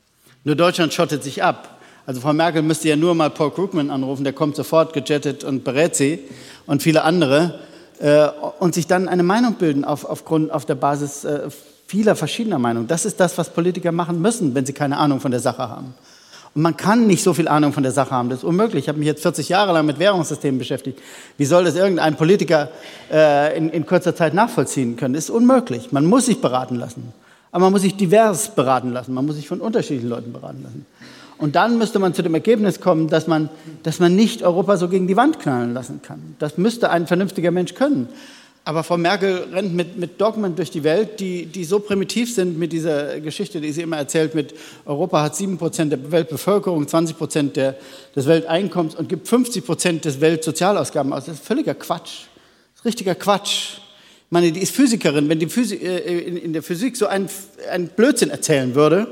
Nur 0.46 0.56
Deutschland 0.56 0.94
schottet 0.94 1.22
sich 1.22 1.44
ab. 1.44 1.82
Also 2.06 2.22
Frau 2.22 2.32
Merkel 2.32 2.62
müsste 2.62 2.88
ja 2.88 2.96
nur 2.96 3.14
mal 3.14 3.30
Paul 3.30 3.52
Krugman 3.52 3.90
anrufen, 3.90 4.24
der 4.24 4.32
kommt 4.32 4.56
sofort 4.56 4.94
gejettet 4.94 5.44
und 5.44 5.66
berät 5.66 5.98
sie 5.98 6.20
und 6.66 6.82
viele 6.82 7.04
andere 7.04 7.60
äh, 8.00 8.26
und 8.60 8.74
sich 8.74 8.88
dann 8.88 9.10
eine 9.10 9.24
Meinung 9.24 9.56
bilden 9.56 9.84
auf, 9.84 10.06
aufgrund, 10.06 10.50
auf 10.50 10.66
der 10.66 10.76
Basis 10.76 11.26
äh, 11.26 11.50
vieler 11.94 12.16
verschiedener 12.16 12.58
Meinungen. 12.58 12.88
Das 12.88 13.06
ist 13.06 13.20
das, 13.20 13.38
was 13.38 13.52
Politiker 13.52 13.92
machen 13.92 14.20
müssen, 14.20 14.56
wenn 14.56 14.66
sie 14.66 14.74
keine 14.74 14.98
Ahnung 14.98 15.20
von 15.20 15.30
der 15.30 15.40
Sache 15.40 15.70
haben. 15.70 15.94
Und 16.56 16.64
man 16.64 16.76
kann 16.76 17.06
nicht 17.06 17.22
so 17.22 17.36
viel 17.36 17.48
Ahnung 17.48 17.72
von 17.72 17.84
der 17.84 17.92
Sache 17.92 18.10
haben. 18.10 18.30
Das 18.30 18.40
ist 18.40 18.44
unmöglich. 18.44 18.86
Ich 18.86 18.90
habe 18.90 18.98
mich 18.98 19.06
jetzt 19.06 19.22
40 19.22 19.48
Jahre 19.50 19.74
lang 19.74 19.86
mit 19.86 20.00
Währungssystemen 20.00 20.58
beschäftigt. 20.58 21.00
Wie 21.38 21.46
soll 21.46 21.66
das 21.66 21.76
irgendein 21.76 22.16
Politiker 22.16 22.70
äh, 23.12 23.56
in, 23.56 23.70
in 23.70 23.86
kurzer 23.86 24.16
Zeit 24.16 24.34
nachvollziehen 24.34 24.96
können? 24.96 25.14
Das 25.14 25.26
ist 25.26 25.30
unmöglich. 25.30 25.92
Man 25.92 26.06
muss 26.06 26.26
sich 26.26 26.42
beraten 26.42 26.78
lassen. 26.78 27.14
Aber 27.52 27.66
man 27.66 27.74
muss 27.74 27.84
sich 27.84 27.96
divers 27.96 28.56
beraten 28.56 28.92
lassen. 28.92 29.14
Man 29.14 29.28
muss 29.28 29.36
sich 29.36 29.48
von 29.48 29.62
unterschiedlichen 29.62 30.10
Leuten 30.10 30.34
beraten 30.34 30.64
lassen. 30.64 30.88
Und 31.38 31.56
dann 31.56 31.78
müsste 31.78 32.00
man 32.00 32.16
zu 32.16 32.24
dem 32.24 32.34
Ergebnis 32.34 32.82
kommen, 32.82 33.08
dass 33.08 33.28
man, 33.28 33.50
dass 33.84 34.00
man 34.00 34.16
nicht 34.16 34.42
Europa 34.42 34.78
so 34.78 34.90
gegen 34.90 35.08
die 35.08 35.16
Wand 35.16 35.40
knallen 35.40 35.76
lassen 35.76 36.02
kann. 36.02 36.36
Das 36.40 36.58
müsste 36.58 36.90
ein 36.90 37.06
vernünftiger 37.06 37.52
Mensch 37.52 37.76
können. 37.76 38.10
Aber 38.66 38.84
Frau 38.84 38.98
Merkel 38.98 39.48
rennt 39.52 39.74
mit, 39.76 39.98
mit 39.98 40.22
Dogmen 40.22 40.56
durch 40.56 40.72
die 40.72 40.86
Welt, 40.86 41.20
die, 41.20 41.48
die 41.48 41.66
so 41.66 41.80
primitiv 41.80 42.34
sind 42.34 42.58
mit 42.58 42.72
dieser 42.72 43.20
Geschichte, 43.20 43.60
die 43.60 43.74
sie 43.74 43.82
immer 43.82 43.98
erzählt 43.98 44.36
mit 44.36 44.54
Europa 44.86 45.22
hat 45.22 45.36
7 45.36 45.58
Prozent 45.58 45.92
der 45.92 46.12
Weltbevölkerung, 46.12 46.88
20 46.88 47.18
Prozent 47.18 47.58
des 47.58 47.76
Welteinkommens 48.16 48.96
und 48.96 49.10
gibt 49.10 49.28
50 49.28 49.66
Prozent 49.66 50.06
des 50.06 50.22
Weltsozialausgaben 50.22 51.12
aus. 51.12 51.26
Das 51.26 51.36
ist 51.36 51.46
völliger 51.46 51.74
Quatsch. 51.74 52.28
Das 52.72 52.80
ist 52.80 52.86
richtiger 52.86 53.16
Quatsch. 53.16 53.80
Ich 54.28 54.32
meine, 54.32 54.50
die 54.54 54.62
ist 54.62 54.74
Physikerin. 54.74 55.28
Wenn 55.28 55.40
die 55.40 55.48
Physik, 55.48 55.84
äh, 55.84 56.20
in, 56.20 56.38
in, 56.38 56.54
der 56.54 56.64
Physik 56.64 56.96
so 56.96 57.08
ein, 57.08 57.28
ein 57.70 57.90
Blödsinn 57.90 58.30
erzählen 58.30 58.76
würde, 58.76 59.08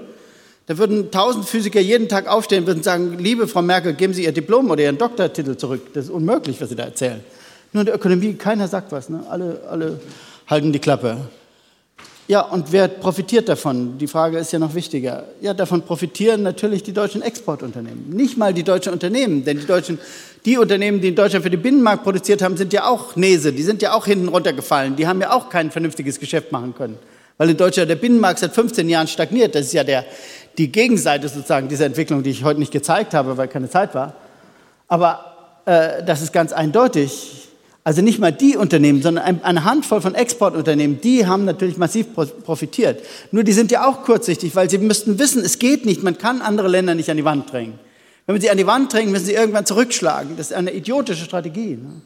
da 0.67 0.77
würden 0.77 1.11
tausend 1.11 1.45
Physiker 1.45 1.81
jeden 1.81 2.07
Tag 2.07 2.27
aufstehen 2.27 2.63
und 2.69 2.85
sagen, 2.85 3.17
liebe 3.19 3.49
Frau 3.49 3.61
Merkel, 3.61 3.95
geben 3.95 4.13
Sie 4.13 4.23
Ihr 4.23 4.31
Diplom 4.31 4.71
oder 4.71 4.83
Ihren 4.83 4.97
Doktortitel 4.97 5.57
zurück. 5.57 5.93
Das 5.93 6.05
ist 6.05 6.09
unmöglich, 6.09 6.61
was 6.61 6.69
Sie 6.69 6.75
da 6.75 6.83
erzählen. 6.83 7.19
Nur 7.73 7.81
in 7.81 7.85
der 7.85 7.95
Ökonomie, 7.95 8.33
keiner 8.33 8.67
sagt 8.67 8.91
was. 8.91 9.09
Ne? 9.09 9.23
Alle, 9.29 9.61
alle 9.69 9.99
halten 10.47 10.73
die 10.73 10.79
Klappe. 10.79 11.17
ja, 12.27 12.41
und 12.41 12.71
wer 12.71 12.89
profitiert 12.89 13.47
davon? 13.47 13.97
Die 13.97 14.07
Frage 14.07 14.37
ist 14.37 14.51
ja 14.51 14.59
noch 14.59 14.75
wichtiger. 14.75 15.23
Ja, 15.39 15.53
davon 15.53 15.81
profitieren 15.81 16.43
natürlich 16.43 16.83
die 16.83 16.91
deutschen 16.91 17.21
Exportunternehmen. 17.21 18.09
Nicht 18.09 18.37
mal 18.37 18.53
die 18.53 18.63
deutschen 18.63 18.91
Unternehmen, 18.91 19.45
denn 19.45 19.59
die 19.59 19.65
deutschen, 19.65 19.99
die 20.45 20.57
Unternehmen, 20.57 20.99
die 20.99 21.09
in 21.09 21.15
Deutschland 21.15 21.43
für 21.43 21.49
den 21.49 21.61
Binnenmarkt 21.61 22.03
produziert 22.03 22.41
haben, 22.41 22.57
sind 22.57 22.73
ja 22.73 22.87
auch 22.87 23.15
Nese, 23.15 23.53
die 23.53 23.63
sind 23.63 23.81
ja 23.81 23.93
auch 23.93 24.05
hinten 24.05 24.27
runtergefallen. 24.27 24.97
Die 24.97 25.07
haben 25.07 25.21
ja 25.21 25.31
auch 25.31 25.49
kein 25.49 25.71
vernünftiges 25.71 26.19
Geschäft 26.19 26.51
machen 26.51 26.75
können. 26.75 26.97
Weil 27.37 27.51
in 27.51 27.57
Deutschland 27.57 27.89
der 27.89 27.95
Binnenmarkt 27.95 28.39
seit 28.39 28.53
15 28.53 28.89
Jahren 28.89 29.07
stagniert. 29.07 29.55
Das 29.55 29.67
ist 29.67 29.73
ja 29.73 29.83
der, 29.83 30.05
die 30.57 30.71
Gegenseite 30.71 31.29
sozusagen 31.29 31.69
dieser 31.69 31.85
Entwicklung, 31.85 32.21
die 32.21 32.31
ich 32.31 32.43
heute 32.43 32.59
nicht 32.59 32.73
gezeigt 32.73 33.13
habe, 33.13 33.37
weil 33.37 33.47
keine 33.47 33.69
Zeit 33.69 33.95
war. 33.95 34.13
Aber 34.89 35.61
äh, 35.65 36.03
das 36.03 36.21
ist 36.21 36.33
ganz 36.33 36.51
eindeutig. 36.51 37.50
Also 37.83 38.03
nicht 38.03 38.19
mal 38.19 38.31
die 38.31 38.57
Unternehmen, 38.57 39.01
sondern 39.01 39.41
eine 39.41 39.63
Handvoll 39.63 40.01
von 40.01 40.13
Exportunternehmen, 40.13 41.01
die 41.01 41.25
haben 41.25 41.45
natürlich 41.45 41.77
massiv 41.77 42.07
profitiert. 42.13 43.01
Nur 43.31 43.43
die 43.43 43.53
sind 43.53 43.71
ja 43.71 43.87
auch 43.87 44.03
kurzsichtig, 44.03 44.55
weil 44.55 44.69
sie 44.69 44.77
müssten 44.77 45.17
wissen, 45.17 45.43
es 45.43 45.57
geht 45.57 45.85
nicht, 45.85 46.03
man 46.03 46.17
kann 46.17 46.41
andere 46.41 46.67
Länder 46.67 46.93
nicht 46.93 47.09
an 47.09 47.17
die 47.17 47.25
Wand 47.25 47.51
drängen. 47.51 47.79
Wenn 48.25 48.35
man 48.35 48.41
sie 48.41 48.51
an 48.51 48.57
die 48.57 48.67
Wand 48.67 48.93
drängt, 48.93 49.11
müssen 49.11 49.25
sie 49.25 49.33
irgendwann 49.33 49.65
zurückschlagen. 49.65 50.37
Das 50.37 50.51
ist 50.51 50.53
eine 50.53 50.73
idiotische 50.73 51.25
Strategie. 51.25 51.77
Ne? 51.77 52.01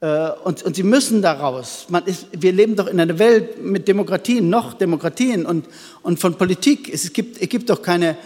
Äh, 0.00 0.30
und, 0.44 0.62
und 0.64 0.74
sie 0.76 0.82
müssen 0.82 1.22
daraus. 1.22 1.86
Ist, 2.04 2.26
wir 2.32 2.52
leben 2.52 2.76
doch 2.76 2.88
in 2.88 2.98
einer 3.00 3.18
Welt 3.18 3.62
mit 3.62 3.86
Demokratien, 3.88 4.50
noch 4.50 4.74
Demokratien 4.74 5.46
und, 5.46 5.66
und 6.02 6.18
von 6.18 6.34
Politik. 6.34 6.92
Es 6.92 7.12
gibt, 7.12 7.40
es 7.40 7.48
gibt 7.48 7.70
doch 7.70 7.80
keine, 7.80 8.16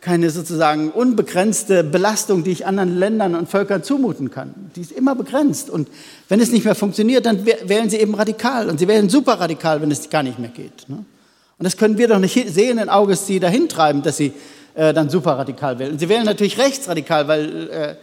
keine 0.00 0.30
sozusagen 0.30 0.90
unbegrenzte 0.90 1.82
Belastung, 1.82 2.44
die 2.44 2.52
ich 2.52 2.66
anderen 2.66 2.98
Ländern 2.98 3.34
und 3.34 3.48
Völkern 3.48 3.82
zumuten 3.82 4.30
kann. 4.30 4.54
Die 4.76 4.80
ist 4.80 4.92
immer 4.92 5.14
begrenzt. 5.14 5.70
Und 5.70 5.88
wenn 6.28 6.40
es 6.40 6.52
nicht 6.52 6.64
mehr 6.64 6.74
funktioniert, 6.74 7.26
dann 7.26 7.44
wählen 7.44 7.90
sie 7.90 7.96
eben 7.96 8.14
radikal. 8.14 8.68
Und 8.68 8.78
sie 8.78 8.88
wählen 8.88 9.08
super 9.08 9.34
radikal, 9.34 9.82
wenn 9.82 9.90
es 9.90 10.08
gar 10.08 10.22
nicht 10.22 10.38
mehr 10.38 10.50
geht. 10.50 10.88
Ne? 10.88 10.96
Und 10.96 11.64
das 11.64 11.76
können 11.76 11.98
wir 11.98 12.06
doch 12.08 12.20
nicht 12.20 12.48
sehenden 12.48 12.88
Auges 12.88 13.26
sie 13.26 13.40
dahin 13.40 13.68
treiben, 13.68 14.02
dass 14.02 14.16
sie 14.16 14.32
äh, 14.74 14.94
dann 14.94 15.10
super 15.10 15.32
radikal 15.32 15.78
wählen. 15.78 15.92
Und 15.92 15.98
sie 15.98 16.08
wählen 16.08 16.24
natürlich 16.24 16.58
rechtsradikal, 16.58 17.26
weil 17.26 17.70
äh, 17.70 17.94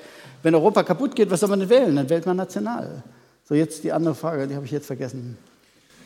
wenn 0.44 0.54
Europa 0.54 0.84
kaputt 0.84 1.16
geht, 1.16 1.32
was 1.32 1.40
soll 1.40 1.50
man 1.50 1.62
denn 1.62 1.70
wählen? 1.70 1.96
Dann 1.96 2.10
wählt 2.10 2.26
man 2.26 2.36
national. 2.36 3.04
So, 3.48 3.56
jetzt 3.56 3.84
die 3.84 3.92
andere 3.92 4.16
Frage, 4.16 4.48
die 4.48 4.56
habe 4.56 4.66
ich 4.66 4.72
jetzt 4.72 4.88
vergessen. 4.88 5.38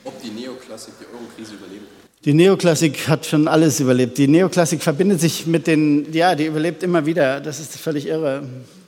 Ob 0.10 0.20
die 0.24 0.32
Neoklassik 0.32 0.96
die 1.00 1.06
Euro-Krise 1.06 1.54
überlebt? 1.54 1.86
Die 2.26 2.34
Neoklassik 2.34 3.08
hat 3.08 3.28
schon 3.28 3.48
alles 3.48 3.80
überlebt. 3.80 4.18
Die 4.18 4.28
Neoklassik 4.28 4.82
verbindet 4.82 5.22
sich 5.22 5.46
mit 5.46 5.68
den, 5.68 6.12
ja, 6.12 6.34
die 6.34 6.48
überlebt 6.48 6.82
immer 6.82 7.06
wieder. 7.06 7.40
Das 7.40 7.60
ist 7.60 7.78
völlig 7.78 8.08
irre. 8.08 8.42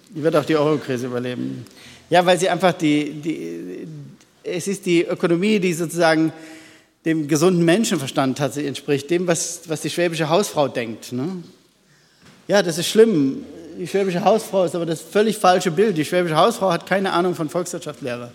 Die 0.10 0.24
wird 0.24 0.36
auch 0.36 0.46
die 0.46 0.56
Eurokrise 0.56 1.06
überleben. 1.06 1.64
Ja, 2.10 2.26
weil 2.26 2.40
sie 2.40 2.50
einfach 2.50 2.74
die, 2.74 3.12
die, 3.12 3.88
es 4.44 4.68
ist 4.68 4.88
die 4.88 5.04
Ökonomie, 5.04 5.60
die 5.60 5.74
sozusagen 5.74 6.34
dem 7.06 7.28
gesunden 7.28 7.64
Menschenverstand 7.66 8.40
tatsächlich 8.40 8.70
entspricht, 8.70 9.12
dem, 9.12 9.28
was, 9.28 9.62
was 9.68 9.82
die 9.82 9.92
schwäbische 9.92 10.28
Hausfrau 10.28 10.70
denkt. 10.70 11.12
Ne? 11.12 11.44
Ja, 12.48 12.64
das 12.64 12.80
ist 12.80 12.88
schlimm. 12.88 13.46
Die 13.78 13.86
schwäbische 13.86 14.26
Hausfrau 14.26 14.66
ist 14.66 14.74
aber 14.74 14.88
das 14.88 15.02
völlig 15.02 15.38
falsche 15.38 15.70
Bild. 15.70 15.98
Die 15.98 16.06
schwäbische 16.06 16.36
Hausfrau 16.36 16.72
hat 16.72 16.88
keine 16.88 17.14
Ahnung 17.14 17.36
von 17.36 17.48
Volkswirtschaftslehre. 17.48 18.32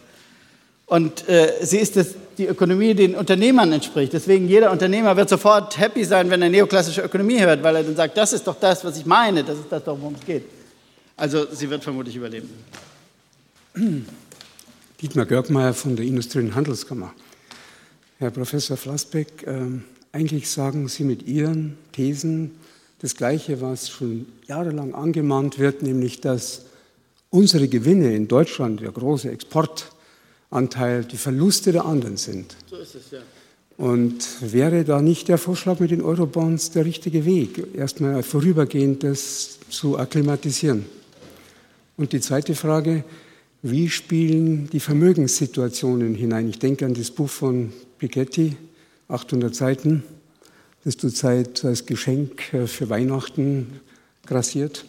Und 0.86 1.28
äh, 1.28 1.52
sie 1.62 1.78
ist 1.78 1.96
das, 1.96 2.14
die 2.38 2.46
Ökonomie, 2.46 2.94
die 2.94 3.08
den 3.08 3.16
Unternehmern 3.16 3.72
entspricht. 3.72 4.12
Deswegen 4.12 4.48
jeder 4.48 4.70
Unternehmer 4.70 5.16
wird 5.16 5.28
sofort 5.28 5.76
happy 5.78 6.04
sein, 6.04 6.30
wenn 6.30 6.40
er 6.42 6.48
neoklassische 6.48 7.02
Ökonomie 7.02 7.40
hört, 7.40 7.62
weil 7.62 7.76
er 7.76 7.82
dann 7.82 7.96
sagt, 7.96 8.16
das 8.16 8.32
ist 8.32 8.46
doch 8.46 8.58
das, 8.60 8.84
was 8.84 8.96
ich 8.96 9.04
meine, 9.04 9.42
das 9.42 9.58
ist 9.58 9.70
das 9.70 9.82
doch, 9.82 9.98
worum 10.00 10.14
es 10.14 10.24
geht. 10.24 10.44
Also 11.16 11.46
sie 11.52 11.68
wird 11.68 11.82
vermutlich 11.82 12.14
überleben. 12.14 12.48
Dietmar 15.02 15.26
Görgmeier 15.26 15.74
von 15.74 15.96
der 15.96 16.06
Industrie- 16.06 16.38
und 16.38 16.54
Handelskammer. 16.54 17.12
Herr 18.18 18.30
Professor 18.30 18.76
Flassbeck, 18.76 19.46
äh, 19.46 19.66
eigentlich 20.12 20.48
sagen 20.50 20.88
Sie 20.88 21.04
mit 21.04 21.26
Ihren 21.26 21.76
Thesen 21.92 22.52
das 23.00 23.16
Gleiche, 23.16 23.60
was 23.60 23.90
schon 23.90 24.26
jahrelang 24.46 24.94
angemahnt 24.94 25.58
wird, 25.58 25.82
nämlich 25.82 26.20
dass 26.20 26.66
unsere 27.28 27.68
Gewinne 27.68 28.14
in 28.14 28.28
Deutschland, 28.28 28.80
der 28.80 28.92
große 28.92 29.30
Export, 29.30 29.90
Anteil 30.56 31.04
die 31.04 31.16
Verluste 31.16 31.72
der 31.72 31.84
anderen 31.84 32.16
sind. 32.16 32.56
So 32.68 32.76
ist 32.76 32.94
es, 32.94 33.10
ja. 33.10 33.18
Und 33.76 34.26
wäre 34.40 34.84
da 34.84 35.02
nicht 35.02 35.28
der 35.28 35.36
Vorschlag 35.36 35.80
mit 35.80 35.90
den 35.90 36.00
Eurobonds 36.00 36.70
der 36.70 36.86
richtige 36.86 37.26
Weg, 37.26 37.62
erstmal 37.74 38.22
vorübergehend 38.22 39.02
das 39.02 39.58
zu 39.68 39.98
akklimatisieren? 39.98 40.86
Und 41.98 42.12
die 42.12 42.20
zweite 42.20 42.54
Frage, 42.54 43.04
wie 43.62 43.90
spielen 43.90 44.70
die 44.70 44.80
Vermögenssituationen 44.80 46.14
hinein? 46.14 46.48
Ich 46.48 46.58
denke 46.58 46.86
an 46.86 46.94
das 46.94 47.10
Buch 47.10 47.28
von 47.28 47.72
Piketty, 47.98 48.56
800 49.08 49.54
Seiten, 49.54 50.02
das 50.84 50.96
zurzeit 50.96 51.64
als 51.64 51.84
Geschenk 51.84 52.54
äh, 52.54 52.66
für 52.66 52.88
Weihnachten 52.88 53.80
grassiert. 54.24 54.84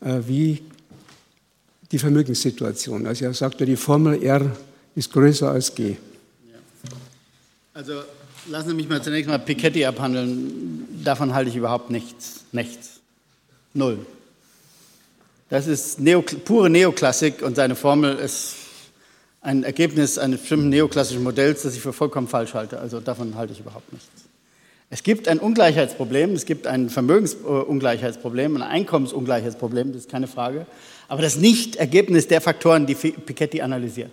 Äh, 0.00 0.20
wie 0.26 0.62
die 1.90 1.98
Vermögenssituation. 1.98 3.06
Also 3.06 3.24
er 3.24 3.34
sagt 3.34 3.60
ja, 3.60 3.66
die 3.66 3.76
Formel 3.76 4.22
R 4.22 4.54
ist 4.94 5.12
größer 5.12 5.50
als 5.50 5.74
G. 5.74 5.96
Also 7.72 8.02
lassen 8.48 8.68
Sie 8.68 8.74
mich 8.74 8.88
mal 8.88 9.02
zunächst 9.02 9.28
mal 9.28 9.38
Piketty 9.38 9.84
abhandeln. 9.84 10.86
Davon 11.02 11.34
halte 11.34 11.50
ich 11.50 11.56
überhaupt 11.56 11.90
nichts. 11.90 12.44
Nichts. 12.52 13.00
Null. 13.72 14.06
Das 15.50 15.66
ist 15.66 16.00
Neo, 16.00 16.22
pure 16.22 16.70
Neoklassik 16.70 17.42
und 17.42 17.56
seine 17.56 17.74
Formel 17.74 18.16
ist 18.16 18.54
ein 19.40 19.62
Ergebnis 19.62 20.16
eines 20.16 20.40
bestimmten 20.40 20.70
neoklassischen 20.70 21.22
Modells, 21.22 21.62
das 21.62 21.74
ich 21.74 21.80
für 21.80 21.92
vollkommen 21.92 22.28
falsch 22.28 22.54
halte. 22.54 22.78
Also 22.78 23.00
davon 23.00 23.34
halte 23.34 23.52
ich 23.52 23.60
überhaupt 23.60 23.92
nichts. 23.92 24.08
Es 24.90 25.02
gibt 25.02 25.28
ein 25.28 25.38
Ungleichheitsproblem, 25.38 26.32
es 26.34 26.46
gibt 26.46 26.66
ein 26.66 26.88
Vermögensungleichheitsproblem, 26.88 28.56
ein 28.56 28.62
Einkommensungleichheitsproblem, 28.62 29.92
das 29.92 30.02
ist 30.02 30.10
keine 30.10 30.28
Frage. 30.28 30.66
Aber 31.08 31.20
das 31.20 31.34
ist 31.34 31.40
nicht 31.40 31.76
Ergebnis 31.76 32.28
der 32.28 32.40
Faktoren, 32.40 32.86
die 32.86 32.94
Piketty 32.94 33.60
analysiert. 33.60 34.12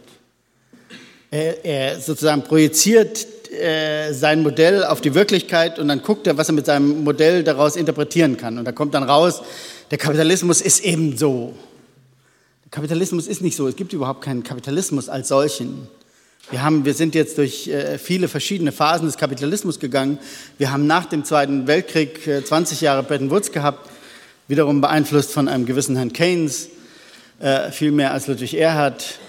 Er, 1.33 1.97
sozusagen 2.01 2.43
projiziert 2.43 3.25
äh, 3.53 4.11
sein 4.11 4.43
Modell 4.43 4.83
auf 4.83 4.99
die 4.99 5.15
Wirklichkeit 5.15 5.79
und 5.79 5.87
dann 5.87 6.01
guckt 6.01 6.27
er, 6.27 6.37
was 6.37 6.49
er 6.49 6.53
mit 6.53 6.65
seinem 6.65 7.05
Modell 7.05 7.45
daraus 7.45 7.77
interpretieren 7.77 8.35
kann. 8.35 8.57
Und 8.57 8.65
da 8.65 8.73
kommt 8.73 8.93
dann 8.93 9.03
raus, 9.03 9.41
der 9.91 9.97
Kapitalismus 9.97 10.59
ist 10.59 10.81
eben 10.81 11.17
so. 11.17 11.53
Der 12.65 12.71
Kapitalismus 12.71 13.27
ist 13.27 13.41
nicht 13.41 13.55
so. 13.55 13.67
Es 13.67 13.77
gibt 13.77 13.93
überhaupt 13.93 14.21
keinen 14.21 14.43
Kapitalismus 14.43 15.07
als 15.07 15.29
solchen. 15.29 15.87
Wir, 16.49 16.63
haben, 16.63 16.83
wir 16.83 16.93
sind 16.93 17.15
jetzt 17.15 17.37
durch 17.37 17.67
äh, 17.69 17.97
viele 17.97 18.27
verschiedene 18.27 18.73
Phasen 18.73 19.05
des 19.05 19.15
Kapitalismus 19.15 19.79
gegangen. 19.79 20.17
Wir 20.57 20.71
haben 20.71 20.85
nach 20.85 21.05
dem 21.05 21.23
Zweiten 21.23 21.65
Weltkrieg 21.65 22.27
äh, 22.27 22.43
20 22.43 22.81
Jahre 22.81 23.03
Bretton 23.03 23.29
Woods 23.31 23.53
gehabt, 23.53 23.89
wiederum 24.49 24.81
beeinflusst 24.81 25.31
von 25.31 25.47
einem 25.47 25.65
gewissen 25.65 25.95
Herrn 25.95 26.11
Keynes, 26.11 26.67
äh, 27.39 27.71
viel 27.71 27.91
mehr 27.91 28.11
als 28.11 28.27
Ludwig 28.27 28.53
Erhard. 28.53 29.19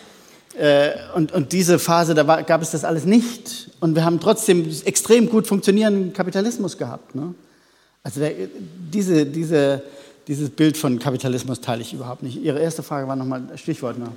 Äh, 0.58 0.90
und, 1.14 1.32
und 1.32 1.52
diese 1.52 1.78
Phase, 1.78 2.14
da 2.14 2.26
war, 2.26 2.42
gab 2.42 2.62
es 2.62 2.72
das 2.72 2.84
alles 2.84 3.04
nicht. 3.04 3.70
Und 3.80 3.94
wir 3.94 4.04
haben 4.04 4.20
trotzdem 4.20 4.68
extrem 4.84 5.28
gut 5.28 5.46
funktionierenden 5.46 6.12
Kapitalismus 6.12 6.76
gehabt. 6.76 7.14
Ne? 7.14 7.34
Also 8.02 8.20
der, 8.20 8.32
diese, 8.92 9.26
diese, 9.26 9.82
dieses 10.28 10.50
Bild 10.50 10.76
von 10.76 10.98
Kapitalismus 10.98 11.60
teile 11.60 11.82
ich 11.82 11.92
überhaupt 11.92 12.22
nicht. 12.22 12.42
Ihre 12.42 12.60
erste 12.60 12.82
Frage 12.82 13.08
war 13.08 13.16
nochmal 13.16 13.42
Stichwort. 13.56 13.98
Ne? 13.98 14.08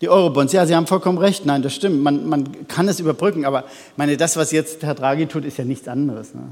Die 0.00 0.08
Eurobonds, 0.08 0.52
ja, 0.52 0.64
Sie 0.64 0.74
haben 0.74 0.86
vollkommen 0.86 1.18
recht. 1.18 1.44
Nein, 1.44 1.62
das 1.62 1.74
stimmt. 1.74 2.02
Man, 2.02 2.28
man 2.28 2.66
kann 2.68 2.88
es 2.88 3.00
überbrücken, 3.00 3.44
aber 3.44 3.64
meine, 3.96 4.16
das, 4.16 4.36
was 4.36 4.52
jetzt 4.52 4.82
Herr 4.82 4.94
Draghi 4.94 5.26
tut, 5.26 5.44
ist 5.44 5.58
ja 5.58 5.64
nichts 5.64 5.88
anderes. 5.88 6.34
Ne? 6.34 6.42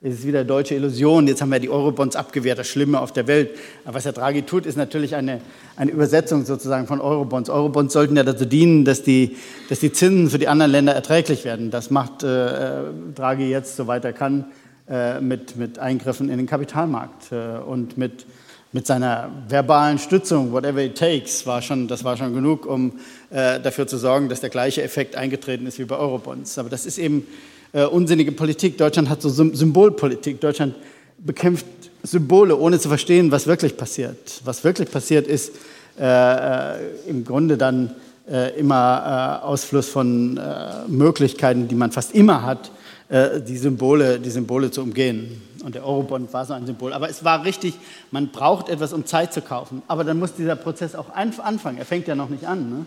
Es 0.00 0.14
ist 0.14 0.26
wieder 0.28 0.44
deutsche 0.44 0.76
Illusion. 0.76 1.26
Jetzt 1.26 1.42
haben 1.42 1.50
wir 1.50 1.58
die 1.58 1.70
Eurobonds 1.70 2.14
abgewehrt, 2.14 2.56
das 2.56 2.68
Schlimme 2.68 3.00
auf 3.00 3.10
der 3.10 3.26
Welt. 3.26 3.50
Aber 3.84 3.96
was 3.96 4.04
Herr 4.04 4.12
Draghi 4.12 4.42
tut, 4.42 4.64
ist 4.64 4.76
natürlich 4.76 5.16
eine, 5.16 5.40
eine 5.74 5.90
Übersetzung 5.90 6.44
sozusagen 6.44 6.86
von 6.86 7.00
Eurobonds. 7.00 7.50
Eurobonds 7.50 7.94
sollten 7.94 8.16
ja 8.16 8.22
dazu 8.22 8.44
dienen, 8.44 8.84
dass 8.84 9.02
die, 9.02 9.36
dass 9.68 9.80
die 9.80 9.90
Zinsen 9.90 10.30
für 10.30 10.38
die 10.38 10.46
anderen 10.46 10.70
Länder 10.70 10.92
erträglich 10.92 11.44
werden. 11.44 11.72
Das 11.72 11.90
macht 11.90 12.22
äh, 12.22 12.82
Draghi 13.16 13.50
jetzt, 13.50 13.74
soweit 13.74 14.04
er 14.04 14.12
kann, 14.12 14.44
äh, 14.88 15.20
mit, 15.20 15.56
mit 15.56 15.80
Eingriffen 15.80 16.28
in 16.28 16.36
den 16.36 16.46
Kapitalmarkt 16.46 17.32
äh, 17.32 17.58
und 17.58 17.98
mit, 17.98 18.24
mit 18.72 18.86
seiner 18.86 19.30
verbalen 19.48 19.98
Stützung, 19.98 20.52
whatever 20.52 20.78
it 20.78 20.96
takes, 20.96 21.44
war 21.44 21.60
schon, 21.60 21.88
das 21.88 22.04
war 22.04 22.16
schon 22.16 22.34
genug, 22.34 22.66
um 22.66 23.00
äh, 23.30 23.58
dafür 23.58 23.88
zu 23.88 23.98
sorgen, 23.98 24.28
dass 24.28 24.38
der 24.38 24.50
gleiche 24.50 24.80
Effekt 24.80 25.16
eingetreten 25.16 25.66
ist 25.66 25.80
wie 25.80 25.86
bei 25.86 25.96
Eurobonds. 25.96 26.56
Aber 26.56 26.68
das 26.68 26.86
ist 26.86 26.98
eben 26.98 27.26
äh, 27.72 27.84
unsinnige 27.84 28.32
Politik. 28.32 28.78
Deutschland 28.78 29.08
hat 29.08 29.22
so 29.22 29.28
Symbolpolitik. 29.28 30.40
Deutschland 30.40 30.74
bekämpft 31.18 31.66
Symbole, 32.02 32.56
ohne 32.56 32.78
zu 32.78 32.88
verstehen, 32.88 33.30
was 33.30 33.46
wirklich 33.46 33.76
passiert. 33.76 34.40
Was 34.44 34.64
wirklich 34.64 34.90
passiert 34.90 35.26
ist 35.26 35.52
äh, 35.98 36.04
äh 36.04 36.76
im 37.08 37.24
Grunde 37.24 37.56
dann 37.56 37.94
äh, 38.30 38.58
immer 38.58 39.40
äh, 39.42 39.46
Ausfluss 39.46 39.88
von 39.88 40.36
äh, 40.36 40.86
Möglichkeiten, 40.86 41.66
die 41.66 41.74
man 41.74 41.92
fast 41.92 42.14
immer 42.14 42.42
hat, 42.42 42.70
die, 43.10 43.56
Symbole, 43.56 44.20
die 44.20 44.28
Symbole 44.28 44.70
zu 44.70 44.82
umgehen. 44.82 45.40
Und 45.64 45.74
der 45.74 45.82
Eurobond 45.82 46.30
war 46.34 46.44
so 46.44 46.52
ein 46.52 46.66
Symbol. 46.66 46.92
Aber 46.92 47.08
es 47.08 47.24
war 47.24 47.42
richtig, 47.42 47.72
man 48.10 48.28
braucht 48.28 48.68
etwas, 48.68 48.92
um 48.92 49.06
Zeit 49.06 49.32
zu 49.32 49.40
kaufen. 49.40 49.80
Aber 49.88 50.04
dann 50.04 50.18
muss 50.18 50.34
dieser 50.34 50.56
Prozess 50.56 50.94
auch 50.94 51.14
anfangen. 51.14 51.78
Er 51.78 51.86
fängt 51.86 52.06
ja 52.06 52.14
noch 52.14 52.28
nicht 52.28 52.44
an. 52.44 52.68
Ne? 52.68 52.86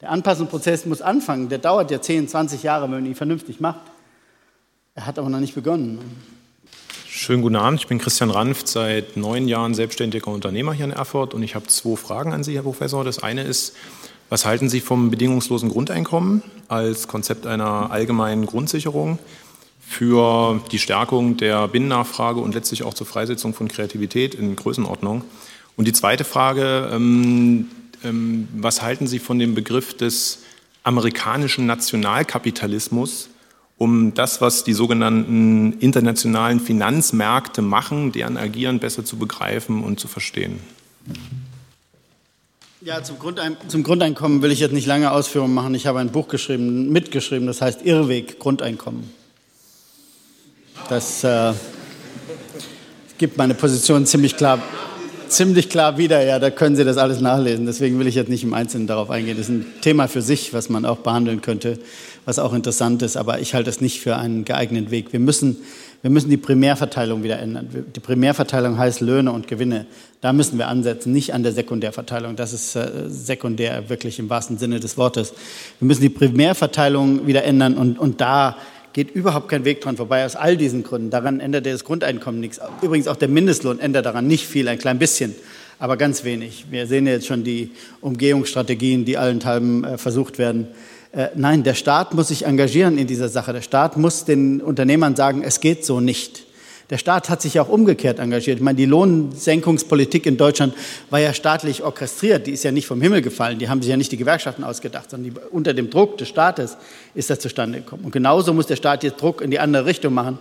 Der 0.00 0.10
Anpassungsprozess 0.10 0.86
muss 0.86 1.02
anfangen. 1.02 1.50
Der 1.50 1.58
dauert 1.58 1.90
ja 1.90 2.00
10, 2.00 2.28
20 2.28 2.62
Jahre, 2.62 2.84
wenn 2.84 2.92
man 2.92 3.04
ihn 3.04 3.14
vernünftig 3.14 3.60
macht. 3.60 3.80
Er 4.98 5.06
hat 5.06 5.16
aber 5.16 5.28
noch 5.28 5.38
nicht 5.38 5.54
begonnen. 5.54 6.00
Schönen 7.06 7.40
guten 7.40 7.54
Abend, 7.54 7.78
ich 7.78 7.86
bin 7.86 7.98
Christian 7.98 8.32
Ranft, 8.32 8.66
seit 8.66 9.16
neun 9.16 9.46
Jahren 9.46 9.72
selbstständiger 9.72 10.26
Unternehmer 10.26 10.72
hier 10.72 10.86
in 10.86 10.90
Erfurt 10.90 11.34
und 11.34 11.44
ich 11.44 11.54
habe 11.54 11.68
zwei 11.68 11.94
Fragen 11.94 12.32
an 12.32 12.42
Sie, 12.42 12.56
Herr 12.56 12.64
Professor. 12.64 13.04
Das 13.04 13.22
eine 13.22 13.44
ist, 13.44 13.76
was 14.28 14.44
halten 14.44 14.68
Sie 14.68 14.80
vom 14.80 15.08
bedingungslosen 15.12 15.68
Grundeinkommen 15.68 16.42
als 16.66 17.06
Konzept 17.06 17.46
einer 17.46 17.92
allgemeinen 17.92 18.44
Grundsicherung 18.44 19.20
für 19.80 20.60
die 20.72 20.80
Stärkung 20.80 21.36
der 21.36 21.68
Binnennachfrage 21.68 22.40
und 22.40 22.56
letztlich 22.56 22.82
auch 22.82 22.92
zur 22.92 23.06
Freisetzung 23.06 23.54
von 23.54 23.68
Kreativität 23.68 24.34
in 24.34 24.56
Größenordnung? 24.56 25.22
Und 25.76 25.84
die 25.86 25.92
zweite 25.92 26.24
Frage, 26.24 26.90
ähm, 26.92 27.68
ähm, 28.02 28.48
was 28.52 28.82
halten 28.82 29.06
Sie 29.06 29.20
von 29.20 29.38
dem 29.38 29.54
Begriff 29.54 29.96
des 29.96 30.40
amerikanischen 30.82 31.66
Nationalkapitalismus 31.66 33.28
um 33.78 34.12
das, 34.12 34.40
was 34.40 34.64
die 34.64 34.74
sogenannten 34.74 35.74
internationalen 35.78 36.58
Finanzmärkte 36.58 37.62
machen, 37.62 38.10
deren 38.10 38.36
Agieren 38.36 38.80
besser 38.80 39.04
zu 39.04 39.16
begreifen 39.16 39.84
und 39.84 40.00
zu 40.00 40.08
verstehen. 40.08 40.58
Ja, 42.80 43.02
zum, 43.02 43.18
Grundein 43.18 43.56
zum 43.68 43.82
Grundeinkommen 43.82 44.42
will 44.42 44.50
ich 44.50 44.60
jetzt 44.60 44.72
nicht 44.72 44.86
lange 44.86 45.10
Ausführungen 45.12 45.54
machen. 45.54 45.74
Ich 45.74 45.86
habe 45.86 46.00
ein 46.00 46.10
Buch 46.10 46.28
geschrieben, 46.28 46.90
mitgeschrieben, 46.90 47.46
das 47.46 47.60
heißt 47.60 47.84
Irrweg 47.84 48.38
Grundeinkommen. 48.38 49.10
Das 50.88 51.22
äh, 51.22 51.52
gibt 53.18 53.36
meine 53.36 53.54
Position 53.54 54.06
ziemlich 54.06 54.36
klar, 54.36 54.60
ziemlich 55.28 55.68
klar 55.68 55.98
wieder. 55.98 56.24
Ja, 56.24 56.38
da 56.38 56.50
können 56.50 56.76
Sie 56.76 56.84
das 56.84 56.96
alles 56.98 57.20
nachlesen. 57.20 57.66
Deswegen 57.66 57.98
will 57.98 58.06
ich 58.06 58.14
jetzt 58.14 58.28
nicht 58.28 58.44
im 58.44 58.54
Einzelnen 58.54 58.86
darauf 58.86 59.10
eingehen. 59.10 59.36
Das 59.36 59.48
ist 59.48 59.54
ein 59.54 59.66
Thema 59.82 60.08
für 60.08 60.22
sich, 60.22 60.52
was 60.52 60.68
man 60.68 60.84
auch 60.84 60.98
behandeln 60.98 61.42
könnte 61.42 61.78
was 62.28 62.38
auch 62.38 62.52
interessant 62.52 63.00
ist, 63.00 63.16
aber 63.16 63.40
ich 63.40 63.54
halte 63.54 63.70
es 63.70 63.80
nicht 63.80 64.02
für 64.02 64.16
einen 64.16 64.44
geeigneten 64.44 64.90
Weg. 64.90 65.14
Wir 65.14 65.18
müssen, 65.18 65.56
wir 66.02 66.10
müssen 66.10 66.28
die 66.28 66.36
Primärverteilung 66.36 67.22
wieder 67.22 67.38
ändern. 67.38 67.86
Die 67.96 68.00
Primärverteilung 68.00 68.76
heißt 68.76 69.00
Löhne 69.00 69.32
und 69.32 69.48
Gewinne. 69.48 69.86
Da 70.20 70.34
müssen 70.34 70.58
wir 70.58 70.68
ansetzen, 70.68 71.10
nicht 71.14 71.32
an 71.32 71.42
der 71.42 71.52
Sekundärverteilung. 71.52 72.36
Das 72.36 72.52
ist 72.52 72.76
äh, 72.76 73.08
sekundär 73.08 73.88
wirklich 73.88 74.18
im 74.18 74.28
wahrsten 74.28 74.58
Sinne 74.58 74.78
des 74.78 74.98
Wortes. 74.98 75.32
Wir 75.80 75.86
müssen 75.86 76.02
die 76.02 76.10
Primärverteilung 76.10 77.26
wieder 77.26 77.44
ändern 77.44 77.78
und, 77.78 77.98
und 77.98 78.20
da 78.20 78.58
geht 78.92 79.10
überhaupt 79.10 79.48
kein 79.48 79.64
Weg 79.64 79.80
dran 79.80 79.96
vorbei 79.96 80.26
aus 80.26 80.36
all 80.36 80.58
diesen 80.58 80.82
Gründen. 80.82 81.08
Daran 81.08 81.40
ändert 81.40 81.64
das 81.64 81.82
Grundeinkommen 81.82 82.40
nichts. 82.40 82.60
Übrigens 82.82 83.08
auch 83.08 83.16
der 83.16 83.28
Mindestlohn 83.28 83.80
ändert 83.80 84.04
daran 84.04 84.26
nicht 84.26 84.46
viel, 84.46 84.68
ein 84.68 84.76
klein 84.76 84.98
bisschen, 84.98 85.34
aber 85.78 85.96
ganz 85.96 86.24
wenig. 86.24 86.66
Wir 86.70 86.86
sehen 86.86 87.06
jetzt 87.06 87.26
schon 87.26 87.42
die 87.42 87.70
Umgehungsstrategien, 88.02 89.06
die 89.06 89.16
allenthalben 89.16 89.84
äh, 89.84 89.96
versucht 89.96 90.36
werden. 90.36 90.66
Äh, 91.12 91.28
nein, 91.34 91.62
der 91.62 91.74
Staat 91.74 92.14
muss 92.14 92.28
sich 92.28 92.44
engagieren 92.44 92.98
in 92.98 93.06
dieser 93.06 93.28
Sache. 93.28 93.52
Der 93.52 93.62
Staat 93.62 93.96
muss 93.96 94.24
den 94.24 94.60
Unternehmern 94.60 95.16
sagen, 95.16 95.42
es 95.42 95.60
geht 95.60 95.84
so 95.84 96.00
nicht. 96.00 96.44
Der 96.90 96.96
Staat 96.96 97.28
hat 97.28 97.42
sich 97.42 97.60
auch 97.60 97.68
umgekehrt 97.68 98.18
engagiert. 98.18 98.58
Ich 98.58 98.62
meine, 98.62 98.76
die 98.76 98.86
Lohnsenkungspolitik 98.86 100.24
in 100.24 100.38
Deutschland 100.38 100.74
war 101.10 101.18
ja 101.18 101.34
staatlich 101.34 101.82
orchestriert. 101.82 102.46
Die 102.46 102.52
ist 102.52 102.62
ja 102.62 102.72
nicht 102.72 102.86
vom 102.86 103.02
Himmel 103.02 103.20
gefallen. 103.20 103.58
Die 103.58 103.68
haben 103.68 103.82
sich 103.82 103.90
ja 103.90 103.96
nicht 103.98 104.10
die 104.10 104.16
Gewerkschaften 104.16 104.64
ausgedacht, 104.64 105.10
sondern 105.10 105.34
die, 105.34 105.40
unter 105.50 105.74
dem 105.74 105.90
Druck 105.90 106.16
des 106.16 106.28
Staates 106.28 106.78
ist 107.14 107.28
das 107.28 107.40
zustande 107.40 107.80
gekommen. 107.80 108.04
Und 108.04 108.12
genauso 108.12 108.54
muss 108.54 108.66
der 108.66 108.76
Staat 108.76 109.02
jetzt 109.02 109.20
Druck 109.20 109.42
in 109.42 109.50
die 109.50 109.58
andere 109.58 109.84
Richtung 109.84 110.14
machen, 110.14 110.38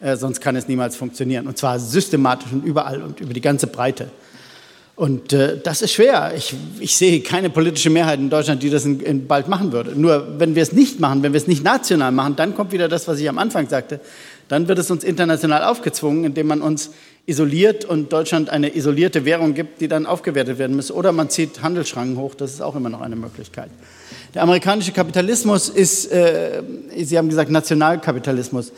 äh, 0.00 0.16
sonst 0.16 0.40
kann 0.40 0.56
es 0.56 0.68
niemals 0.68 0.96
funktionieren. 0.96 1.46
Und 1.46 1.58
zwar 1.58 1.78
systematisch 1.78 2.50
und 2.50 2.64
überall 2.64 3.02
und 3.02 3.20
über 3.20 3.34
die 3.34 3.42
ganze 3.42 3.66
Breite. 3.66 4.10
Und 5.00 5.32
äh, 5.32 5.56
das 5.56 5.80
ist 5.80 5.94
schwer. 5.94 6.34
Ich, 6.36 6.54
ich, 6.78 6.94
sehe 6.94 7.22
keine 7.22 7.48
politische 7.48 7.88
Mehrheit 7.88 8.18
in 8.18 8.28
Deutschland, 8.28 8.62
die 8.62 8.68
das 8.68 8.84
in, 8.84 9.00
in 9.00 9.26
bald 9.26 9.48
machen 9.48 9.72
würde. 9.72 9.98
Nur 9.98 10.38
wenn 10.38 10.54
wir 10.54 10.62
es 10.62 10.72
nicht 10.72 11.00
machen, 11.00 11.22
wenn 11.22 11.32
wir 11.32 11.38
es 11.38 11.46
nicht 11.46 11.64
national 11.64 12.12
machen, 12.12 12.36
dann 12.36 12.54
kommt 12.54 12.70
wieder 12.70 12.86
das, 12.86 13.08
was 13.08 13.18
ich 13.18 13.26
am 13.26 13.38
Anfang 13.38 13.66
sagte. 13.66 14.00
Dann 14.48 14.68
wird 14.68 14.78
es 14.78 14.90
uns 14.90 15.02
international 15.02 15.64
aufgezwungen, 15.64 16.24
indem 16.24 16.48
man 16.48 16.60
uns 16.60 16.90
isoliert 17.24 17.86
und 17.86 18.12
Deutschland 18.12 18.50
eine 18.50 18.76
isolierte 18.76 19.24
Währung 19.24 19.54
gibt, 19.54 19.80
die 19.80 19.88
dann 19.88 20.04
aufgewertet 20.04 20.58
werden 20.58 20.76
muss. 20.76 20.92
Oder 20.92 21.12
man 21.12 21.30
zieht 21.30 21.62
Handelsschranken 21.62 22.18
hoch. 22.18 22.34
Das 22.34 22.52
ist 22.52 22.60
auch 22.60 22.76
immer 22.76 22.90
noch 22.90 23.00
eine 23.00 23.16
Möglichkeit. 23.16 23.70
Der 24.34 24.42
amerikanische 24.42 24.92
Kapitalismus 24.92 25.70
ist, 25.70 26.12
äh, 26.12 26.62
Sie 26.94 27.16
haben 27.16 27.30
gesagt, 27.30 27.50
Nationalkapitalismus 27.50 28.70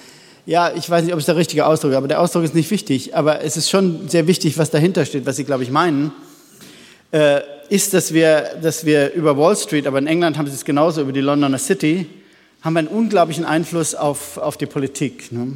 ja, 0.45 0.73
ich 0.75 0.89
weiß 0.89 1.05
nicht, 1.05 1.13
ob 1.13 1.21
es 1.21 1.27
der 1.27 1.37
richtige 1.37 1.67
Ausdruck 1.67 1.93
ist, 1.93 1.97
aber 1.97 2.09
der 2.09 2.21
Ausdruck 2.21 2.43
ist 2.45 2.55
nicht 2.55 2.71
wichtig. 2.71 3.15
Aber 3.15 3.43
es 3.43 3.57
ist 3.57 3.71
schon 3.71 4.09
sehr 4.09 4.27
wichtig, 4.27 4.59
was 4.59 4.71
dahinter 4.71 5.05
steht, 5.05 5.25
was 5.25 5.37
Sie, 5.37 5.45
glaube 5.45 5.63
ich, 5.63 5.71
meinen, 5.71 6.13
äh, 7.13 7.41
ist, 7.69 7.95
dass 7.95 8.13
wir, 8.13 8.57
dass 8.61 8.85
wir 8.85 9.13
über 9.13 9.37
Wall 9.39 9.57
Street, 9.57 9.87
aber 9.87 9.99
in 9.99 10.07
England 10.07 10.37
haben 10.39 10.47
Sie 10.47 10.55
es 10.55 10.65
genauso 10.65 11.03
über 11.03 11.13
die 11.13 11.21
Londoner 11.21 11.59
City, 11.59 12.07
haben 12.61 12.75
wir 12.75 12.81
einen 12.81 12.89
unglaublichen 12.89 13.45
Einfluss 13.45 13.95
auf, 13.95 14.37
auf 14.37 14.57
die 14.57 14.67
Politik. 14.67 15.31
Ne? 15.33 15.53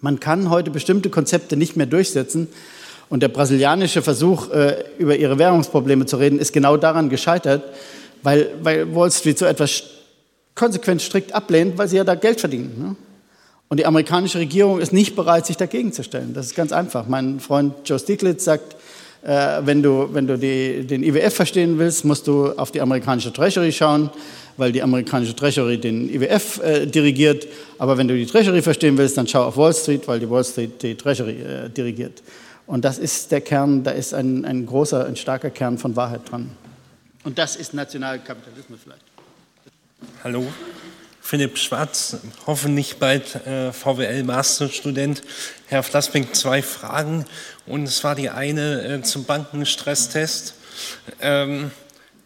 Man 0.00 0.20
kann 0.20 0.50
heute 0.50 0.70
bestimmte 0.70 1.10
Konzepte 1.10 1.56
nicht 1.56 1.76
mehr 1.76 1.86
durchsetzen. 1.86 2.48
Und 3.08 3.24
der 3.24 3.28
brasilianische 3.28 4.02
Versuch, 4.02 4.50
äh, 4.50 4.84
über 4.98 5.16
ihre 5.16 5.36
Währungsprobleme 5.36 6.06
zu 6.06 6.16
reden, 6.16 6.38
ist 6.38 6.52
genau 6.52 6.76
daran 6.76 7.10
gescheitert, 7.10 7.64
weil, 8.22 8.50
weil 8.62 8.94
Wall 8.94 9.10
Street 9.10 9.36
so 9.36 9.46
etwas 9.46 9.82
konsequent 10.54 11.02
strikt 11.02 11.32
ablehnt, 11.32 11.76
weil 11.76 11.88
sie 11.88 11.96
ja 11.96 12.04
da 12.04 12.14
Geld 12.14 12.38
verdienen. 12.38 12.74
Ne? 12.78 12.96
Und 13.72 13.76
die 13.76 13.86
amerikanische 13.86 14.40
Regierung 14.40 14.80
ist 14.80 14.92
nicht 14.92 15.14
bereit, 15.14 15.46
sich 15.46 15.56
dagegen 15.56 15.92
zu 15.92 16.02
stellen. 16.02 16.34
Das 16.34 16.46
ist 16.46 16.56
ganz 16.56 16.72
einfach. 16.72 17.06
Mein 17.06 17.38
Freund 17.38 17.88
Joe 17.88 18.00
Stiglitz 18.00 18.44
sagt, 18.44 18.74
äh, 19.22 19.60
wenn 19.64 19.80
du, 19.80 20.12
wenn 20.12 20.26
du 20.26 20.36
die, 20.36 20.84
den 20.84 21.04
IWF 21.04 21.32
verstehen 21.32 21.78
willst, 21.78 22.04
musst 22.04 22.26
du 22.26 22.50
auf 22.50 22.72
die 22.72 22.80
amerikanische 22.80 23.32
Treasury 23.32 23.70
schauen, 23.70 24.10
weil 24.56 24.72
die 24.72 24.82
amerikanische 24.82 25.36
Treasury 25.36 25.78
den 25.78 26.12
IWF 26.12 26.60
äh, 26.64 26.86
dirigiert. 26.86 27.46
Aber 27.78 27.96
wenn 27.96 28.08
du 28.08 28.16
die 28.16 28.26
Treasury 28.26 28.60
verstehen 28.60 28.98
willst, 28.98 29.16
dann 29.16 29.28
schau 29.28 29.44
auf 29.44 29.56
Wall 29.56 29.72
Street, 29.72 30.08
weil 30.08 30.18
die 30.18 30.28
Wall 30.28 30.42
Street 30.42 30.82
die 30.82 30.96
Treasury 30.96 31.40
äh, 31.40 31.70
dirigiert. 31.70 32.24
Und 32.66 32.84
das 32.84 32.98
ist 32.98 33.30
der 33.30 33.40
Kern, 33.40 33.84
da 33.84 33.92
ist 33.92 34.14
ein, 34.14 34.44
ein 34.44 34.66
großer, 34.66 35.06
ein 35.06 35.14
starker 35.14 35.50
Kern 35.50 35.78
von 35.78 35.94
Wahrheit 35.94 36.22
dran. 36.28 36.50
Und 37.22 37.38
das 37.38 37.54
ist 37.54 37.72
Nationalkapitalismus 37.72 38.80
vielleicht. 38.82 39.04
Hallo, 40.24 40.44
Philipp 41.20 41.58
Schwarz, 41.58 42.16
hoffentlich 42.46 42.96
bald 42.96 43.46
äh, 43.46 43.72
VWL-Masterstudent. 43.72 45.22
Herr 45.68 45.82
Flassbeck, 45.82 46.34
zwei 46.34 46.62
Fragen. 46.62 47.26
Und 47.66 47.84
es 47.84 48.02
war 48.02 48.14
die 48.14 48.30
eine 48.30 48.82
äh, 48.82 49.02
zum 49.02 49.24
Bankenstresstest. 49.24 50.54
Ähm, 51.20 51.70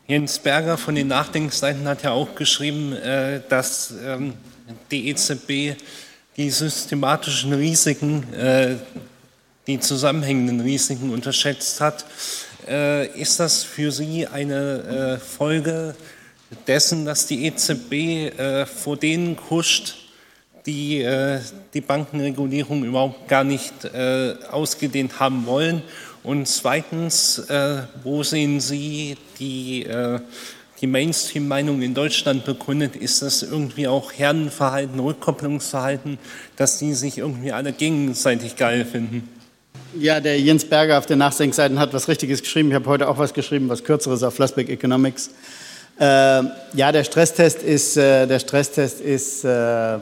Jens 0.06 0.38
Berger 0.38 0.78
von 0.78 0.94
den 0.94 1.08
Nachdenkseiten 1.08 1.88
hat 1.88 2.02
ja 2.02 2.12
auch 2.12 2.34
geschrieben, 2.34 2.92
äh, 2.92 3.40
dass 3.48 3.92
ähm, 4.04 4.34
die 4.90 5.08
EZB 5.08 5.76
die 6.36 6.50
systematischen 6.50 7.52
Risiken, 7.52 8.32
äh, 8.34 8.76
die 9.66 9.80
zusammenhängenden 9.80 10.60
Risiken 10.60 11.10
unterschätzt 11.10 11.80
hat. 11.80 12.04
Äh, 12.66 13.06
ist 13.20 13.40
das 13.40 13.62
für 13.62 13.92
Sie 13.92 14.26
eine 14.26 15.18
äh, 15.18 15.18
Folge 15.18 15.94
dessen, 16.66 17.05
dass 17.05 17.26
die 17.26 17.47
EZB 17.47 17.93
äh, 17.93 18.66
vor 18.66 18.97
denen 18.97 19.36
kuscht, 19.36 19.97
die 20.66 21.02
äh, 21.02 21.40
die 21.74 21.81
Bankenregulierung 21.81 22.85
überhaupt 22.85 23.28
gar 23.28 23.44
nicht 23.44 23.85
äh, 23.85 24.35
ausgedehnt 24.51 25.20
haben 25.20 25.47
wollen? 25.47 25.82
Und 26.22 26.48
zweitens, 26.48 27.39
äh, 27.51 27.82
wo 28.02 28.22
sehen 28.22 28.59
Sie 28.59 29.16
die, 29.39 29.85
äh, 29.85 30.18
die 30.81 30.86
Mainstream-Meinung 30.86 31.82
in 31.82 31.93
Deutschland 31.93 32.47
begründet? 32.47 32.97
Ist 32.97 33.20
das 33.20 33.43
irgendwie 33.43 33.86
auch 33.86 34.10
Herrenverhalten, 34.10 34.98
Rückkopplungsverhalten, 35.01 36.18
dass 36.56 36.78
die 36.78 36.94
sich 36.94 37.18
irgendwie 37.18 37.52
alle 37.52 37.72
gegenseitig 37.72 38.56
geil 38.56 38.86
finden? 38.86 39.28
Ja, 39.98 40.18
der 40.18 40.40
Jens 40.40 40.64
Berger 40.64 40.98
auf 40.98 41.06
den 41.06 41.18
Nachdenkseiten 41.18 41.78
hat 41.78 41.93
was 41.93 42.09
Richtiges 42.09 42.40
geschrieben. 42.40 42.70
Ich 42.70 42.74
habe 42.74 42.86
heute 42.86 43.06
auch 43.06 43.18
was 43.18 43.35
geschrieben, 43.35 43.68
was 43.68 43.85
Kürzeres 43.85 44.22
auf 44.22 44.35
Flassbeck 44.35 44.70
Economics. 44.70 45.31
Äh, 45.98 46.42
ja, 46.74 46.90
der 46.90 47.04
Stresstest 47.04 47.62
ist, 47.62 47.96
äh, 47.96 48.26
der 48.26 48.40
Stresstest 48.40 49.00
ist 49.00 49.44
äh, 49.44 49.98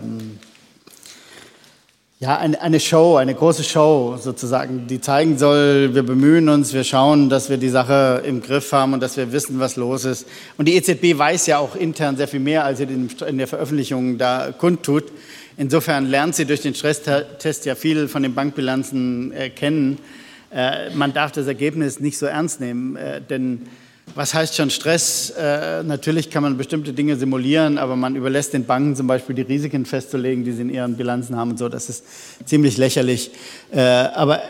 ja, 2.22 2.38
eine, 2.38 2.62
eine 2.62 2.80
Show, 2.80 3.16
eine 3.16 3.34
große 3.34 3.62
Show 3.62 4.16
sozusagen, 4.16 4.86
die 4.86 5.02
zeigen 5.02 5.36
soll, 5.36 5.94
wir 5.94 6.02
bemühen 6.02 6.48
uns, 6.48 6.72
wir 6.72 6.84
schauen, 6.84 7.28
dass 7.28 7.50
wir 7.50 7.58
die 7.58 7.68
Sache 7.68 8.22
im 8.24 8.40
Griff 8.40 8.72
haben 8.72 8.94
und 8.94 9.00
dass 9.00 9.16
wir 9.18 9.32
wissen, 9.32 9.58
was 9.60 9.76
los 9.76 10.04
ist. 10.06 10.26
Und 10.56 10.66
die 10.66 10.76
EZB 10.76 11.18
weiß 11.18 11.46
ja 11.46 11.58
auch 11.58 11.76
intern 11.76 12.16
sehr 12.16 12.28
viel 12.28 12.40
mehr, 12.40 12.64
als 12.64 12.78
sie 12.78 12.84
in 12.84 13.38
der 13.38 13.48
Veröffentlichung 13.48 14.16
da 14.16 14.50
kundtut. 14.56 15.12
Insofern 15.58 16.06
lernt 16.06 16.36
sie 16.36 16.46
durch 16.46 16.62
den 16.62 16.74
Stresstest 16.74 17.66
ja 17.66 17.74
viel 17.74 18.08
von 18.08 18.22
den 18.22 18.34
Bankbilanzen 18.34 19.32
äh, 19.32 19.50
kennen. 19.50 19.98
Äh, 20.54 20.90
man 20.94 21.12
darf 21.12 21.32
das 21.32 21.46
Ergebnis 21.48 22.00
nicht 22.00 22.16
so 22.18 22.26
ernst 22.26 22.60
nehmen, 22.60 22.96
äh, 22.96 23.20
denn 23.20 23.66
was 24.14 24.34
heißt 24.34 24.56
schon 24.56 24.70
Stress? 24.70 25.30
Äh, 25.30 25.82
natürlich 25.84 26.30
kann 26.30 26.42
man 26.42 26.56
bestimmte 26.56 26.92
Dinge 26.92 27.16
simulieren, 27.16 27.78
aber 27.78 27.96
man 27.96 28.16
überlässt 28.16 28.52
den 28.52 28.64
Banken 28.64 28.94
zum 28.94 29.06
Beispiel 29.06 29.34
die 29.34 29.42
Risiken 29.42 29.86
festzulegen, 29.86 30.44
die 30.44 30.52
sie 30.52 30.62
in 30.62 30.70
ihren 30.70 30.96
Bilanzen 30.96 31.36
haben 31.36 31.52
und 31.52 31.58
so. 31.58 31.68
Das 31.68 31.88
ist 31.88 32.04
ziemlich 32.44 32.76
lächerlich. 32.76 33.30
Äh, 33.70 33.80
aber 33.80 34.42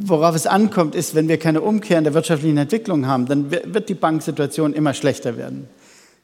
worauf 0.00 0.34
es 0.34 0.46
ankommt, 0.46 0.94
ist, 0.94 1.14
wenn 1.14 1.28
wir 1.28 1.38
keine 1.38 1.60
Umkehr 1.60 1.98
in 1.98 2.04
der 2.04 2.14
wirtschaftlichen 2.14 2.56
Entwicklung 2.56 3.06
haben, 3.06 3.26
dann 3.26 3.50
wird 3.50 3.88
die 3.88 3.94
Banksituation 3.94 4.72
immer 4.72 4.94
schlechter 4.94 5.36
werden. 5.36 5.68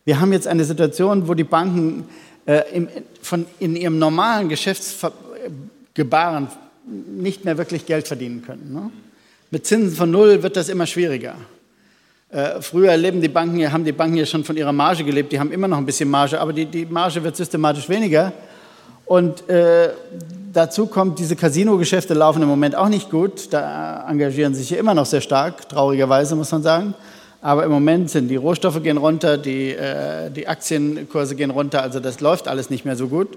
Wir 0.05 0.20
haben 0.20 0.32
jetzt 0.32 0.47
eine 0.47 0.64
Situation, 0.64 1.28
wo 1.28 1.34
die 1.34 1.44
Banken 1.44 2.05
äh, 2.47 2.62
im, 2.72 2.88
von, 3.20 3.47
in 3.59 3.76
ihrem 3.76 3.98
normalen 3.98 4.48
Geschäftsgebaren 4.48 6.48
nicht 6.86 7.44
mehr 7.44 7.59
wirklich 7.59 7.86
Geld 7.86 8.09
verdienen 8.09 8.42
können. 8.44 8.72
Ne? 8.72 8.90
Mit 9.51 9.66
Zinsen 9.66 9.97
von 9.97 10.10
Null 10.10 10.42
wird 10.42 10.56
das 10.56 10.68
immer 10.68 10.86
schwieriger. 10.86 11.34
Äh, 12.32 12.61
früher 12.62 12.97
leben 12.97 13.20
die 13.20 13.28
Banken, 13.28 13.73
haben 13.73 13.85
die 13.85 13.93
Banken 13.93 14.16
ja 14.16 14.24
schon 14.24 14.44
von 14.44 14.57
ihrer 14.57 14.73
Marge 14.73 15.02
gelebt, 15.02 15.32
die 15.32 15.40
haben 15.40 15.51
immer 15.51 15.66
noch 15.66 15.78
ein 15.78 15.86
bisschen 15.86 16.09
Marge, 16.09 16.40
aber 16.40 16.52
die, 16.52 16.65
die 16.65 16.86
Marge 16.86 17.23
wird 17.24 17.36
systematisch 17.36 17.89
weniger. 17.89 18.32
Und 19.05 19.48
äh, 19.48 19.90
dazu 20.52 20.86
kommt, 20.86 21.19
diese 21.19 21.35
Casino-Geschäfte 21.35 22.15
laufen 22.15 22.43
im 22.43 22.48
Moment 22.48 22.77
auch 22.77 22.89
nicht 22.89 23.11
gut. 23.11 23.52
Da 23.52 24.07
engagieren 24.09 24.55
sich 24.55 24.70
ja 24.70 24.78
immer 24.78 24.94
noch 24.94 25.07
sehr 25.07 25.20
stark, 25.20 25.69
traurigerweise 25.69 26.36
muss 26.36 26.52
man 26.52 26.62
sagen. 26.62 26.94
Aber 27.43 27.65
im 27.65 27.73
Moment 27.73 28.11
sind 28.11 28.28
die 28.28 28.36
Rohstoffe 28.36 28.81
gehen 28.81 28.98
runter, 28.98 29.36
die, 29.36 29.73
äh, 29.73 30.31
die 30.31 30.47
Aktienkurse 30.47 31.35
gehen 31.35 31.51
runter, 31.51 31.82
also 31.82 31.98
das 31.98 32.20
läuft 32.20 32.47
alles 32.47 32.70
nicht 32.70 32.85
mehr 32.85 32.94
so 32.94 33.09
gut. 33.09 33.36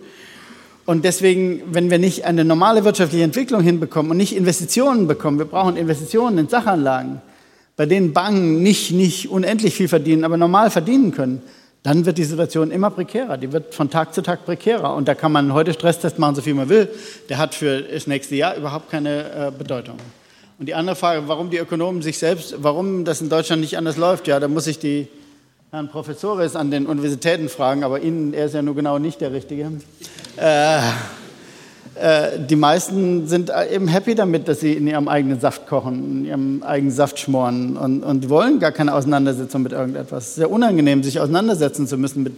Und 0.86 1.04
deswegen, 1.06 1.64
wenn 1.72 1.90
wir 1.90 1.98
nicht 1.98 2.26
eine 2.26 2.46
normale 2.46 2.84
wirtschaftliche 2.84 3.24
Entwicklung 3.24 3.62
hinbekommen 3.62 4.12
und 4.12 4.18
nicht 4.18 4.36
Investitionen 4.36 5.08
bekommen, 5.08 5.40
wir 5.40 5.46
brauchen 5.46 5.78
Investitionen 5.78 6.38
in 6.38 6.50
Sachanlagen, 6.50 7.22
bei 7.76 7.86
denen 7.86 8.14
Banken 8.14 8.62
nicht, 8.62 8.92
nicht 8.92 9.30
unendlich 9.30 9.74
viel 9.74 9.88
verdienen, 9.88 10.24
aber 10.24 10.38
normal 10.38 10.70
verdienen 10.70 11.12
können, 11.12 11.42
dann 11.82 12.06
wird 12.06 12.18
die 12.18 12.24
Situation 12.24 12.72
immer 12.72 12.90
prekärer. 12.90 13.38
Die 13.38 13.52
wird 13.52 13.76
von 13.76 13.90
Tag 13.90 14.14
zu 14.14 14.22
Tag 14.22 14.46
prekärer. 14.46 14.96
Und 14.96 15.08
da 15.08 15.16
kann 15.16 15.32
man 15.32 15.54
heute 15.54 15.74
Stresstest 15.74 16.18
machen, 16.18 16.36
so 16.36 16.42
viel 16.42 16.54
man 16.54 16.70
will. 16.70 16.90
Der 17.28 17.38
hat 17.38 17.54
für 17.54 17.82
das 17.82 18.08
nächste 18.08 18.36
Jahr 18.36 18.56
überhaupt 18.56 18.90
keine 18.90 19.50
äh, 19.50 19.52
Bedeutung. 19.52 19.98
Und 20.60 20.68
die 20.68 20.76
andere 20.76 20.96
Frage, 20.96 21.28
warum 21.28 21.50
die 21.50 21.58
Ökonomen 21.58 22.02
sich 22.02 22.18
selbst, 22.18 22.56
warum 22.60 23.04
das 23.04 23.20
in 23.20 23.28
Deutschland 23.28 23.62
nicht 23.62 23.78
anders 23.78 23.98
läuft, 23.98 24.28
ja, 24.28 24.40
da 24.40 24.48
muss 24.48 24.68
ich 24.68 24.80
die 24.80 25.08
Herrn 25.72 25.90
Professores 25.90 26.56
an 26.56 26.72
den 26.72 26.86
Universitäten 26.86 27.50
fragen, 27.50 27.84
aber 27.84 28.00
Ihnen, 28.00 28.34
er 28.34 28.46
ist 28.46 28.54
ja 28.54 28.62
nur 28.62 28.76
genau 28.76 29.00
nicht 29.00 29.20
der 29.20 29.34
Richtige. 29.34 29.72
Äh, 30.38 30.80
äh, 31.96 32.40
die 32.40 32.56
meisten 32.56 33.28
sind 33.28 33.52
eben 33.72 33.88
happy 33.88 34.16
damit, 34.16 34.48
dass 34.48 34.62
sie 34.62 34.74
in 34.74 34.88
ihrem 34.88 35.08
eigenen 35.08 35.40
Saft 35.40 35.68
kochen, 35.68 36.20
in 36.20 36.26
ihrem 36.26 36.64
eigenen 36.64 36.92
Saft 36.92 37.20
schmoren 37.20 37.78
und, 37.78 38.04
und 38.04 38.30
wollen 38.30 38.60
gar 38.60 38.72
keine 38.72 38.94
Auseinandersetzung 38.94 39.62
mit 39.62 39.74
irgendetwas. 39.74 40.24
Es 40.24 40.30
ist 40.30 40.36
sehr 40.36 40.52
unangenehm, 40.52 41.04
sich 41.04 41.20
auseinandersetzen 41.20 41.88
zu 41.88 41.98
müssen 41.98 42.24
mit, 42.24 42.34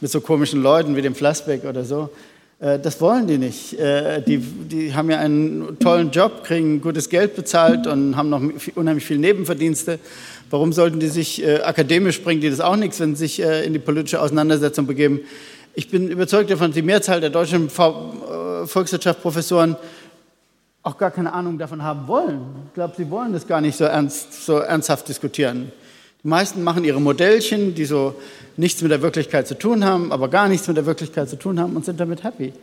mit 0.00 0.10
so 0.10 0.20
komischen 0.20 0.62
Leuten 0.62 0.96
wie 0.96 1.02
dem 1.02 1.14
Flassbeck 1.14 1.64
oder 1.64 1.84
so. 1.84 2.10
Äh, 2.58 2.78
das 2.78 3.00
wollen 3.00 3.26
die 3.26 3.38
nicht. 3.38 3.78
Äh, 3.78 4.22
die, 4.22 4.38
die 4.38 4.94
haben 4.94 5.10
ja 5.10 5.18
einen 5.18 5.78
tollen 5.78 6.10
Job, 6.10 6.44
kriegen 6.44 6.80
gutes 6.80 7.08
Geld 7.08 7.36
bezahlt 7.36 7.86
und 7.86 8.16
haben 8.16 8.30
noch 8.30 8.42
unheimlich 8.74 9.04
viele 9.04 9.20
Nebenverdienste. 9.20 9.98
Warum 10.50 10.72
sollten 10.72 11.00
die 11.00 11.08
sich 11.08 11.42
äh, 11.42 11.60
akademisch 11.60 12.22
bringen, 12.22 12.40
die 12.40 12.50
das 12.50 12.60
auch 12.60 12.76
nichts, 12.76 13.00
wenn 13.00 13.14
sie 13.14 13.26
sich 13.26 13.40
in 13.40 13.72
die 13.72 13.78
politische 13.78 14.20
Auseinandersetzung 14.20 14.86
begeben? 14.86 15.20
Ich 15.78 15.90
bin 15.90 16.08
überzeugt 16.08 16.50
davon, 16.50 16.72
die 16.72 16.80
Mehrzahl 16.80 17.20
der 17.20 17.28
deutschen 17.28 17.68
Volkswirtschaftsprofessoren 17.68 19.76
auch 20.82 20.96
gar 20.96 21.10
keine 21.10 21.34
Ahnung 21.34 21.58
davon 21.58 21.82
haben 21.82 22.08
wollen. 22.08 22.40
Ich 22.68 22.72
glaube, 22.72 22.94
sie 22.96 23.10
wollen 23.10 23.34
das 23.34 23.46
gar 23.46 23.60
nicht 23.60 23.76
so, 23.76 23.84
ernst, 23.84 24.46
so 24.46 24.56
ernsthaft 24.56 25.06
diskutieren. 25.06 25.70
Die 26.24 26.28
meisten 26.28 26.64
machen 26.64 26.82
ihre 26.82 26.98
Modellchen, 26.98 27.74
die 27.74 27.84
so 27.84 28.14
nichts 28.56 28.80
mit 28.80 28.90
der 28.90 29.02
Wirklichkeit 29.02 29.46
zu 29.46 29.58
tun 29.58 29.84
haben, 29.84 30.12
aber 30.12 30.28
gar 30.28 30.48
nichts 30.48 30.66
mit 30.66 30.78
der 30.78 30.86
Wirklichkeit 30.86 31.28
zu 31.28 31.36
tun 31.36 31.60
haben 31.60 31.76
und 31.76 31.84
sind 31.84 32.00
damit 32.00 32.24
happy. 32.24 32.54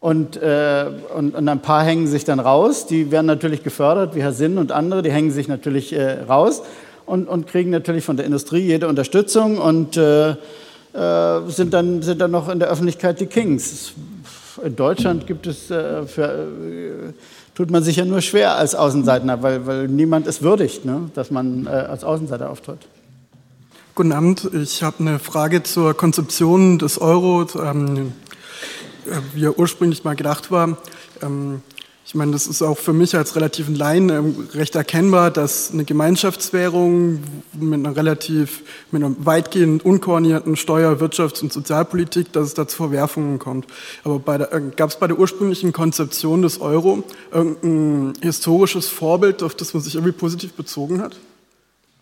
Und, 0.00 0.38
äh, 0.38 0.86
und, 1.14 1.34
und, 1.34 1.46
ein 1.46 1.60
paar 1.60 1.84
hängen 1.84 2.06
sich 2.06 2.24
dann 2.24 2.40
raus, 2.40 2.86
die 2.86 3.10
werden 3.10 3.26
natürlich 3.26 3.64
gefördert, 3.64 4.14
wie 4.14 4.22
Herr 4.22 4.32
Sinn 4.32 4.56
und 4.56 4.72
andere, 4.72 5.02
die 5.02 5.12
hängen 5.12 5.30
sich 5.30 5.46
natürlich 5.46 5.92
äh, 5.92 6.22
raus 6.22 6.62
und, 7.04 7.28
und, 7.28 7.48
kriegen 7.48 7.68
natürlich 7.68 8.06
von 8.06 8.16
der 8.16 8.24
Industrie 8.24 8.60
jede 8.60 8.88
Unterstützung 8.88 9.58
und 9.58 9.98
äh, 9.98 10.36
äh 10.96 11.50
sind, 11.50 11.74
dann, 11.74 12.02
sind 12.02 12.20
dann 12.20 12.30
noch 12.30 12.48
in 12.48 12.58
der 12.58 12.68
Öffentlichkeit 12.68 13.20
die 13.20 13.26
Kings. 13.26 13.92
In 14.62 14.74
Deutschland 14.74 15.26
gibt 15.26 15.46
es 15.46 15.70
äh, 15.70 16.06
für, 16.06 16.24
äh, 16.24 17.12
tut 17.54 17.70
man 17.70 17.82
sich 17.82 17.96
ja 17.96 18.04
nur 18.04 18.22
schwer 18.22 18.56
als 18.56 18.74
Außenseiter, 18.74 19.42
weil, 19.42 19.66
weil 19.66 19.88
niemand 19.88 20.26
es 20.26 20.42
würdigt, 20.42 20.84
ne, 20.84 21.10
dass 21.14 21.30
man 21.30 21.66
als 21.66 22.04
Außenseiter 22.04 22.48
auftritt. 22.50 22.86
Guten 23.94 24.12
Abend. 24.12 24.50
Ich 24.52 24.82
habe 24.82 24.96
eine 25.00 25.18
Frage 25.18 25.62
zur 25.62 25.94
Konzeption 25.94 26.78
des 26.78 27.00
Euro, 27.00 27.46
ähm, 27.62 28.12
wie 29.34 29.44
er 29.44 29.58
ursprünglich 29.58 30.04
mal 30.04 30.16
gedacht 30.16 30.50
war. 30.50 30.76
Ähm, 31.22 31.62
ich 32.06 32.14
meine, 32.14 32.30
das 32.30 32.46
ist 32.46 32.62
auch 32.62 32.78
für 32.78 32.92
mich 32.92 33.16
als 33.16 33.34
relativen 33.34 33.74
Laien 33.74 34.10
ähm, 34.10 34.48
recht 34.54 34.76
erkennbar, 34.76 35.32
dass 35.32 35.72
eine 35.72 35.84
Gemeinschaftswährung 35.84 37.18
mit 37.52 37.80
einer 37.80 37.96
relativ, 37.96 38.62
mit 38.92 39.02
einer 39.02 39.16
weitgehend 39.18 39.84
unkoordinierten 39.84 40.54
Steuer-, 40.54 41.00
Wirtschafts- 41.00 41.42
und 41.42 41.52
Sozialpolitik, 41.52 42.32
dass 42.32 42.46
es 42.46 42.54
da 42.54 42.68
zu 42.68 42.76
Verwerfungen 42.76 43.40
kommt. 43.40 43.66
Aber 44.04 44.52
äh, 44.52 44.62
gab 44.76 44.90
es 44.90 44.96
bei 44.96 45.08
der 45.08 45.18
ursprünglichen 45.18 45.72
Konzeption 45.72 46.42
des 46.42 46.60
Euro 46.60 47.02
irgendein 47.32 48.12
historisches 48.22 48.86
Vorbild, 48.86 49.42
auf 49.42 49.56
das 49.56 49.74
man 49.74 49.82
sich 49.82 49.96
irgendwie 49.96 50.12
positiv 50.12 50.52
bezogen 50.52 51.02
hat? 51.02 51.16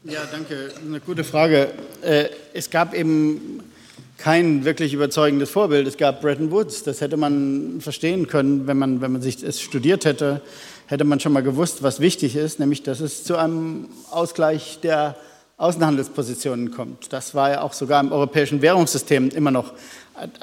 Ja, 0.04 0.20
danke. 0.30 0.70
Eine 0.86 1.00
gute 1.00 1.24
Frage. 1.24 1.72
Äh, 2.02 2.26
es 2.52 2.68
gab 2.68 2.92
eben 2.92 3.60
kein 4.18 4.64
wirklich 4.64 4.94
überzeugendes 4.94 5.50
Vorbild. 5.50 5.86
Es 5.86 5.96
gab 5.96 6.20
Bretton 6.20 6.50
Woods. 6.50 6.82
Das 6.82 7.00
hätte 7.00 7.16
man 7.16 7.80
verstehen 7.80 8.26
können, 8.26 8.66
wenn 8.66 8.78
man, 8.78 9.00
wenn 9.00 9.12
man 9.12 9.22
sich 9.22 9.42
es 9.42 9.60
studiert 9.60 10.04
hätte, 10.04 10.40
hätte 10.86 11.04
man 11.04 11.20
schon 11.20 11.32
mal 11.32 11.42
gewusst, 11.42 11.82
was 11.82 12.00
wichtig 12.00 12.36
ist, 12.36 12.60
nämlich 12.60 12.82
dass 12.82 13.00
es 13.00 13.24
zu 13.24 13.36
einem 13.36 13.88
Ausgleich 14.10 14.78
der 14.82 15.16
Außenhandelspositionen 15.56 16.72
kommt. 16.72 17.12
Das 17.12 17.34
war 17.34 17.50
ja 17.50 17.62
auch 17.62 17.72
sogar 17.72 18.00
im 18.00 18.12
europäischen 18.12 18.60
Währungssystem 18.60 19.30
immer 19.30 19.50
noch 19.50 19.72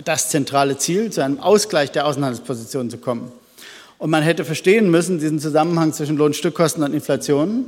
das 0.03 0.29
zentrale 0.29 0.77
Ziel, 0.77 1.11
zu 1.11 1.23
einem 1.23 1.39
Ausgleich 1.39 1.91
der 1.91 2.05
Außenhandelspositionen 2.07 2.89
zu 2.89 2.97
kommen. 2.97 3.31
Und 3.97 4.09
man 4.09 4.23
hätte 4.23 4.45
verstehen 4.45 4.89
müssen, 4.89 5.19
diesen 5.19 5.39
Zusammenhang 5.39 5.93
zwischen 5.93 6.17
Lohnstückkosten 6.17 6.83
und 6.83 6.93
Inflation 6.93 7.65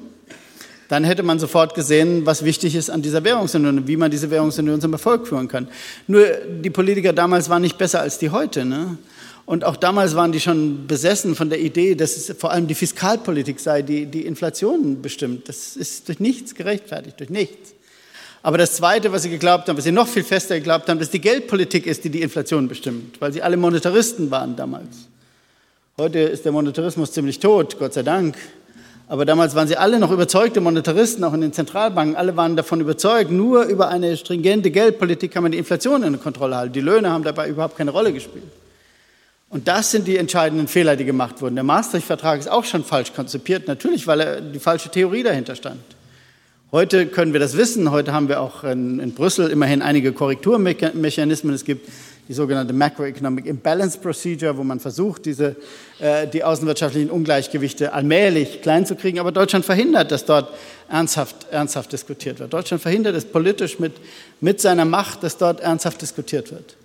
dann 0.89 1.03
hätte 1.03 1.23
man 1.23 1.39
sofort 1.39 1.75
gesehen, 1.75 2.25
was 2.25 2.43
wichtig 2.43 2.75
ist 2.75 2.89
an 2.89 3.01
dieser 3.01 3.23
Währungsunion 3.23 3.79
und 3.79 3.87
wie 3.87 3.97
man 3.97 4.11
diese 4.11 4.29
Währungsunion 4.29 4.81
zum 4.81 4.93
Erfolg 4.93 5.27
führen 5.27 5.47
kann. 5.47 5.67
Nur 6.07 6.25
die 6.61 6.69
Politiker 6.69 7.13
damals 7.13 7.49
waren 7.49 7.61
nicht 7.61 7.77
besser 7.77 8.01
als 8.01 8.19
die 8.19 8.29
heute. 8.29 8.65
Ne? 8.65 8.97
Und 9.45 9.63
auch 9.63 9.75
damals 9.75 10.15
waren 10.15 10.31
die 10.31 10.39
schon 10.39 10.87
besessen 10.87 11.35
von 11.35 11.49
der 11.49 11.59
Idee, 11.59 11.95
dass 11.95 12.15
es 12.15 12.35
vor 12.37 12.51
allem 12.51 12.67
die 12.67 12.75
Fiskalpolitik 12.75 13.59
sei, 13.59 13.81
die 13.81 14.05
die 14.05 14.25
Inflation 14.25 15.01
bestimmt. 15.01 15.49
Das 15.49 15.75
ist 15.75 16.07
durch 16.07 16.19
nichts 16.19 16.55
gerechtfertigt, 16.55 17.19
durch 17.19 17.29
nichts. 17.29 17.73
Aber 18.41 18.57
das 18.57 18.73
Zweite, 18.73 19.11
was 19.11 19.23
sie 19.23 19.29
geglaubt 19.29 19.67
haben, 19.67 19.77
was 19.77 19.85
sie 19.85 19.91
noch 19.91 20.07
viel 20.07 20.23
fester 20.23 20.55
geglaubt 20.55 20.89
haben, 20.89 20.99
dass 20.99 21.09
die 21.09 21.21
Geldpolitik 21.21 21.85
ist, 21.85 22.03
die 22.03 22.09
die 22.09 22.21
Inflation 22.21 22.67
bestimmt, 22.67 23.19
weil 23.21 23.31
sie 23.31 23.41
alle 23.41 23.55
Monetaristen 23.55 24.31
waren 24.31 24.55
damals. 24.55 25.07
Heute 25.97 26.19
ist 26.19 26.43
der 26.43 26.51
Monetarismus 26.51 27.11
ziemlich 27.11 27.39
tot, 27.39 27.77
Gott 27.79 27.93
sei 27.93 28.03
Dank. 28.03 28.35
Aber 29.07 29.25
damals 29.25 29.53
waren 29.53 29.67
sie 29.67 29.75
alle 29.75 29.99
noch 29.99 30.11
überzeugte 30.11 30.61
Monetaristen, 30.61 31.23
auch 31.23 31.33
in 31.33 31.41
den 31.41 31.53
Zentralbanken. 31.53 32.15
Alle 32.15 32.35
waren 32.37 32.55
davon 32.55 32.79
überzeugt, 32.79 33.31
nur 33.31 33.63
über 33.65 33.89
eine 33.89 34.15
stringente 34.17 34.71
Geldpolitik 34.71 35.31
kann 35.31 35.43
man 35.43 35.51
die 35.51 35.57
Inflation 35.57 36.03
in 36.03 36.19
Kontrolle 36.19 36.55
halten. 36.55 36.73
Die 36.73 36.81
Löhne 36.81 37.09
haben 37.11 37.23
dabei 37.23 37.49
überhaupt 37.49 37.77
keine 37.77 37.91
Rolle 37.91 38.13
gespielt. 38.13 38.45
Und 39.49 39.67
das 39.67 39.91
sind 39.91 40.07
die 40.07 40.17
entscheidenden 40.17 40.67
Fehler, 40.67 40.95
die 40.95 41.05
gemacht 41.05 41.41
wurden. 41.41 41.55
Der 41.55 41.63
Maastricht-Vertrag 41.63 42.39
ist 42.39 42.49
auch 42.49 42.63
schon 42.63 42.83
falsch 42.83 43.13
konzipiert, 43.13 43.67
natürlich, 43.67 44.07
weil 44.07 44.19
er 44.19 44.41
die 44.41 44.59
falsche 44.59 44.89
Theorie 44.89 45.21
dahinter 45.21 45.55
stand. 45.55 45.81
Heute 46.71 47.05
können 47.05 47.33
wir 47.33 47.39
das 47.39 47.55
wissen. 47.55 47.91
Heute 47.91 48.13
haben 48.13 48.29
wir 48.29 48.41
auch 48.41 48.63
in, 48.63 48.99
in 48.99 49.13
Brüssel 49.13 49.51
immerhin 49.51 49.83
einige 49.83 50.11
Korrekturmechanismen. 50.11 51.53
Es 51.53 51.65
gibt 51.65 51.87
die 52.27 52.33
sogenannte 52.33 52.73
Macroeconomic 52.73 53.45
Imbalance 53.45 53.97
Procedure, 53.97 54.57
wo 54.57 54.63
man 54.63 54.79
versucht, 54.79 55.25
diese, 55.25 55.55
äh, 55.99 56.27
die 56.27 56.43
außenwirtschaftlichen 56.43 57.09
Ungleichgewichte 57.09 57.93
allmählich 57.93 58.61
klein 58.61 58.85
zu 58.85 58.95
kriegen. 58.95 59.19
Aber 59.19 59.31
Deutschland 59.31 59.65
verhindert, 59.65 60.11
dass 60.11 60.25
dort 60.25 60.49
ernsthaft, 60.89 61.47
ernsthaft 61.51 61.91
diskutiert 61.91 62.39
wird. 62.39 62.53
Deutschland 62.53 62.81
verhindert 62.81 63.15
es 63.15 63.25
politisch 63.25 63.79
mit, 63.79 63.93
mit 64.39 64.61
seiner 64.61 64.85
Macht, 64.85 65.23
dass 65.23 65.37
dort 65.37 65.59
ernsthaft 65.59 66.01
diskutiert 66.01 66.51
wird. 66.51 66.75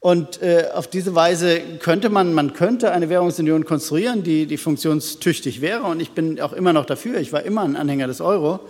Und 0.00 0.42
äh, 0.42 0.66
auf 0.74 0.86
diese 0.86 1.14
Weise 1.14 1.60
könnte 1.78 2.10
man, 2.10 2.34
man 2.34 2.52
könnte 2.52 2.92
eine 2.92 3.08
Währungsunion 3.08 3.64
konstruieren, 3.64 4.22
die, 4.22 4.44
die 4.44 4.58
funktionstüchtig 4.58 5.62
wäre. 5.62 5.84
Und 5.84 6.00
ich 6.00 6.10
bin 6.10 6.40
auch 6.40 6.52
immer 6.52 6.74
noch 6.74 6.84
dafür. 6.84 7.18
Ich 7.20 7.32
war 7.32 7.42
immer 7.42 7.62
ein 7.62 7.74
Anhänger 7.74 8.06
des 8.06 8.20
Euro. 8.20 8.60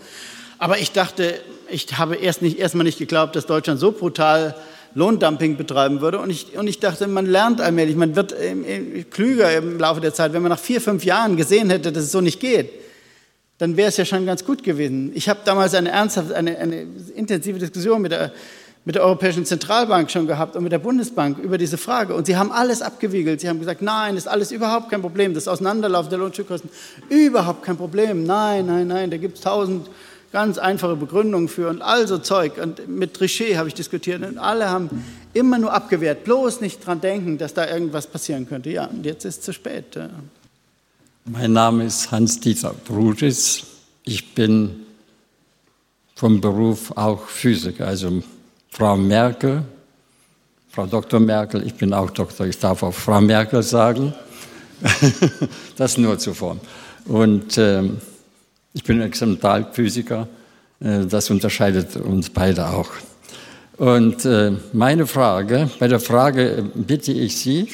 Aber 0.59 0.79
ich 0.79 0.93
dachte, 0.93 1.35
ich 1.69 1.99
habe 1.99 2.15
erst 2.15 2.41
nicht, 2.41 2.59
erstmal 2.59 2.85
nicht 2.85 2.99
geglaubt, 2.99 3.35
dass 3.35 3.47
Deutschland 3.47 3.81
so 3.81 3.91
brutal 3.91 4.55
Lohndumping 4.95 5.57
betreiben 5.57 6.01
würde. 6.01 6.21
Und 6.21 6.31
ich, 6.31 6.57
und 6.57 6.67
ich 6.67 6.81
dachte, 6.81 7.07
man 7.07 7.27
lernt 7.27 7.61
allmählich, 7.61 7.97
man 7.97 8.15
wird 8.17 8.35
klüger 9.11 9.57
im 9.57 9.79
Laufe 9.79 10.01
der 10.01 10.15
Zeit. 10.15 10.33
Wenn 10.33 10.43
man 10.43 10.51
nach 10.51 10.59
vier, 10.59 10.81
fünf 10.81 11.05
Jahren 11.05 11.37
gesehen 11.37 11.71
hätte, 11.71 11.93
dass 11.93 12.05
es 12.05 12.13
so 12.13 12.21
nicht 12.21 12.41
geht, 12.41 12.71
dann 13.59 13.77
wäre 13.77 13.89
es 13.89 13.97
ja 13.97 14.05
schon 14.05 14.27
ganz 14.27 14.45
gut 14.45 14.63
gewesen. 14.63 15.13
Ich 15.15 15.29
habe 15.29 15.41
damals 15.45 15.75
eine 15.75 15.91
ernsthafte, 15.91 16.35
eine, 16.35 16.59
eine 16.59 16.87
intensive 17.15 17.59
Diskussion 17.59 18.03
mit 18.03 18.13
der, 18.13 18.33
mit 18.85 18.97
der 18.97 19.05
Europäischen 19.05 19.47
Zentralbank 19.47 20.11
schon 20.11 20.27
gehabt 20.27 20.57
und 20.57 20.65
mit 20.65 20.73
der 20.73 20.79
Bundesbank 20.79 21.39
über 21.39 21.57
diese 21.57 21.79
Frage. 21.79 22.15
Und 22.15 22.27
sie 22.27 22.37
haben 22.37 22.53
alles 22.53 22.83
abgewiegelt. 22.83 23.41
Sie 23.41 23.49
haben 23.49 23.61
gesagt, 23.61 23.81
nein, 23.81 24.17
ist 24.17 24.29
alles 24.29 24.53
überhaupt 24.53 24.91
kein 24.91 25.01
Problem. 25.01 25.35
Das 25.35 25.49
Auseinanderlaufen 25.49 26.11
der 26.11 26.19
Lohnstückkosten, 26.19 26.69
überhaupt 27.09 27.63
kein 27.63 27.77
Problem. 27.77 28.25
Nein, 28.25 28.67
nein, 28.67 28.89
nein, 28.89 29.11
da 29.11 29.17
gibt 29.17 29.39
es 29.39 29.43
tausend 29.43 29.89
ganz 30.35 30.59
einfache 30.59 30.97
Begründungen 30.97 31.49
für 31.49 31.69
und 31.71 31.81
all 31.81 32.07
so 32.07 32.19
Zeug. 32.19 32.59
Und 32.61 32.89
mit 32.89 33.15
Trichet 33.15 33.57
habe 33.57 33.69
ich 33.69 33.75
diskutiert 33.75 34.23
und 34.23 34.37
alle 34.37 34.69
haben 34.69 34.91
Immer 35.35 35.59
nur 35.59 35.73
abgewehrt, 35.73 36.23
bloß 36.23 36.61
nicht 36.61 36.87
dran 36.87 37.01
denken, 37.01 37.39
dass 37.39 37.55
da 37.55 37.69
irgendwas 37.69 38.07
passieren 38.07 38.49
könnte. 38.49 38.71
Ja, 38.71 38.87
und 38.87 39.05
jetzt 39.05 39.25
ist 39.25 39.39
es 39.39 39.45
zu 39.45 39.53
spät. 39.53 39.99
Mein 41.25 41.53
Name 41.53 41.85
ist 41.85 42.13
Hans-Dieter 42.13 42.73
Brutis. 42.73 43.65
Ich 44.05 44.33
bin 44.33 44.87
vom 46.15 46.41
Beruf 46.41 46.93
auch 46.97 47.27
Physiker. 47.27 47.89
Also 47.89 48.23
Frau 48.71 48.97
Merkel, 48.97 49.65
Frau 50.71 50.87
Dr. 50.87 51.19
Merkel, 51.19 51.67
ich 51.67 51.75
bin 51.75 51.93
auch 51.93 52.11
Doktor, 52.11 52.47
ich 52.47 52.59
darf 52.61 52.85
auch 52.85 52.95
Frau 52.95 53.21
Merkel 53.21 53.65
sagen. 53.65 54.15
das 55.77 55.99
nur 55.99 56.17
zuvor. 56.21 56.59
Und 57.07 57.59
äh, 57.59 57.83
ich 58.75 58.83
bin 58.83 59.01
Experimentalphysiker, 59.01 60.29
äh, 60.81 61.07
das 61.07 61.31
unterscheidet 61.31 61.97
uns 61.97 62.29
beide 62.29 62.69
auch. 62.69 62.91
Und 63.79 64.25
äh, 64.25 64.53
meine 64.73 65.07
Frage, 65.07 65.71
bei 65.79 65.89
der 65.89 66.01
Frage 66.01 66.65
bitte 66.75 67.13
ich 67.13 67.39
Sie, 67.39 67.69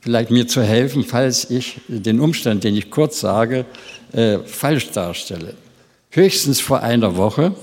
vielleicht 0.00 0.30
mir 0.30 0.46
zu 0.46 0.62
helfen, 0.62 1.04
falls 1.04 1.50
ich 1.50 1.80
den 1.88 2.20
Umstand, 2.20 2.64
den 2.64 2.76
ich 2.76 2.90
kurz 2.90 3.20
sage, 3.20 3.64
äh, 4.12 4.38
falsch 4.38 4.90
darstelle. 4.90 5.54
Höchstens 6.10 6.60
vor 6.60 6.82
einer 6.82 7.16
Woche 7.16 7.54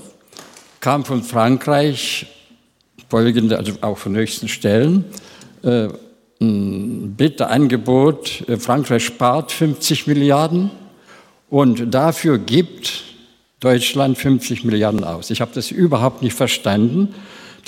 kam 0.80 1.04
von 1.04 1.22
Frankreich 1.22 2.26
folgende, 3.08 3.58
also 3.58 3.72
auch 3.80 3.98
von 3.98 4.14
höchsten 4.16 4.48
Stellen, 4.48 5.04
äh, 5.62 5.88
ein 6.40 7.14
Bitteangebot, 7.16 8.48
äh, 8.48 8.56
Frankreich 8.56 9.04
spart 9.04 9.52
50 9.52 10.06
Milliarden 10.06 10.70
und 11.54 11.94
dafür 11.94 12.38
gibt 12.38 13.04
Deutschland 13.60 14.18
50 14.18 14.64
Milliarden 14.64 15.04
aus. 15.04 15.30
Ich 15.30 15.40
habe 15.40 15.52
das 15.54 15.70
überhaupt 15.70 16.20
nicht 16.20 16.34
verstanden. 16.34 17.14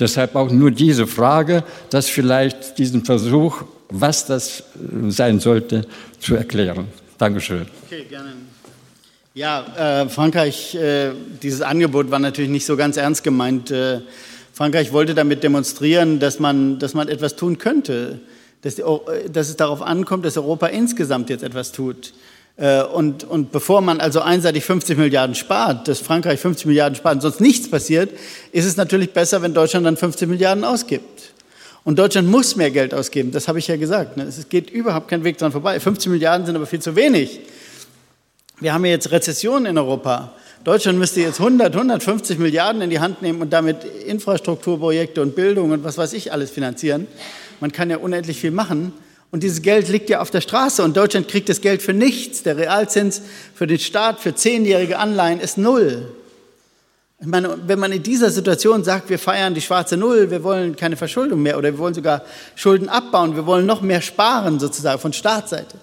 Deshalb 0.01 0.35
auch 0.35 0.51
nur 0.51 0.73
diese 0.73 1.07
Frage, 1.07 1.63
dass 1.91 2.09
vielleicht 2.09 2.79
diesen 2.79 3.05
Versuch, 3.05 3.63
was 3.89 4.27
das 4.27 4.59
äh, 4.61 5.11
sein 5.13 5.39
sollte, 5.39 5.87
zu 6.19 6.35
erklären. 6.35 6.89
Dankeschön. 7.17 7.67
Okay, 7.87 8.07
gerne. 8.11 8.33
Ja, 9.35 10.03
äh, 10.03 10.09
Frankreich, 10.09 10.75
äh, 10.75 11.13
dieses 11.41 11.63
Angebot 11.63 12.11
war 12.11 12.19
natürlich 12.19 12.51
nicht 12.51 12.67
so 12.67 12.77
ganz 12.77 12.97
ernst 12.97 13.23
gemeint. 13.23 13.71
Äh, 13.71 14.01
Frankreich 14.53 14.93
wollte 14.93 15.15
damit 15.15 15.45
demonstrieren, 15.45 16.19
dass 16.19 16.41
man, 16.41 16.81
dass 16.81 16.95
man 16.95 17.07
etwas 17.07 17.37
tun 17.37 17.59
könnte, 17.59 18.19
dass, 18.63 18.81
äh, 18.81 18.85
dass 19.33 19.49
es 19.49 19.55
darauf 19.55 19.81
ankommt, 19.81 20.25
dass 20.25 20.37
Europa 20.37 20.67
insgesamt 20.67 21.31
jetzt 21.31 21.45
etwas 21.45 21.71
tut. 21.71 22.15
Äh, 22.57 22.83
und, 22.83 23.25
und 23.25 23.53
bevor 23.53 23.81
man 23.81 24.01
also 24.01 24.21
einseitig 24.21 24.65
50 24.65 24.97
Milliarden 24.97 25.35
spart, 25.35 25.89
dass 25.89 26.01
Frankreich 26.01 26.41
50 26.41 26.67
Milliarden 26.67 26.97
spart 26.97 27.17
und 27.17 27.21
sonst 27.21 27.41
nichts 27.41 27.71
passiert, 27.71 28.11
ist 28.53 28.65
es 28.65 28.77
natürlich 28.77 29.13
besser, 29.13 29.43
wenn 29.43 29.55
Deutschland 29.55 29.87
dann 29.87 29.97
50 29.97 30.29
Milliarden 30.29 30.65
ausgibt. 30.65 31.33
Und 31.85 31.99
Deutschland 31.99 32.29
muss 32.29 32.57
mehr 32.57 32.71
Geld 32.71 32.95
ausgeben, 32.95 33.31
das 33.31 33.47
habe 33.47 33.61
ich 33.61 33.69
ja 33.69 33.77
gesagt. 33.77 34.17
Ne? 34.17 34.25
Es 34.25 34.49
geht 34.49 34.71
überhaupt 34.71 35.09
kein 35.09 35.23
Weg 35.23 35.39
dran 35.39 35.53
vorbei. 35.53 35.79
50 35.79 36.11
Milliarden 36.11 36.45
sind 36.47 36.57
aber 36.57 36.67
viel 36.67 36.81
zu 36.81 36.97
wenig. 36.97 37.41
Wir 38.59 38.73
haben 38.73 38.85
ja 38.85 38.93
jetzt 38.93 39.13
Rezession 39.13 39.67
in 39.67 39.77
Europa. 39.77 40.33
Deutschland 40.65 40.99
müsste 40.99 41.21
jetzt 41.21 41.39
100, 41.39 41.77
150 41.77 42.39
Milliarden 42.39 42.83
in 42.83 42.91
die 42.91 42.99
Hand 42.99 43.23
nehmen 43.23 43.41
und 43.41 43.53
damit 43.53 43.85
Infrastrukturprojekte 43.85 45.23
und 45.23 45.37
Bildung 45.37 45.71
und 45.71 45.85
was 45.85 45.97
weiß 45.97 46.13
ich 46.15 46.33
alles 46.33 46.51
finanzieren. 46.51 47.07
Man 47.61 47.71
kann 47.71 47.89
ja 47.89 47.99
unendlich 47.99 48.41
viel 48.41 48.51
machen. 48.51 48.93
Und 49.37 49.43
dieses 49.43 49.61
Geld 49.61 49.91
liegt 49.91 50.09
ja 50.09 50.21
auf 50.21 50.31
der 50.31 50.41
Straße 50.41 50.83
und 50.83 50.97
Deutschland 50.97 51.29
kriegt 51.29 51.51
das 51.51 51.61
Geld 51.61 51.83
für 51.83 51.93
nichts. 51.93 52.43
Der 52.43 52.57
Realzins 52.57 53.21
für 53.55 53.67
den 53.67 53.79
Staat 53.79 54.19
für 54.19 54.35
zehnjährige 54.35 54.99
Anleihen 54.99 55.41
ist 55.41 55.59
null. 55.59 56.11
Ich 57.21 57.27
meine, 57.27 57.59
wenn 57.67 57.79
man 57.79 57.93
in 57.93 58.03
dieser 58.03 58.31
Situation 58.31 58.83
sagt, 58.83 59.11
wir 59.11 59.19
feiern 59.19 59.53
die 59.53 59.61
schwarze 59.61 59.99
Null, 59.99 60.31
wir 60.31 60.43
wollen 60.43 60.75
keine 60.75 60.97
Verschuldung 60.97 61.43
mehr 61.43 61.59
oder 61.59 61.71
wir 61.71 61.77
wollen 61.77 61.93
sogar 61.93 62.23
Schulden 62.55 62.89
abbauen, 62.89 63.37
wir 63.37 63.45
wollen 63.45 63.67
noch 63.67 63.83
mehr 63.83 64.01
sparen 64.01 64.59
sozusagen 64.59 65.01
von 65.01 65.13
Staatsseite, 65.13 65.77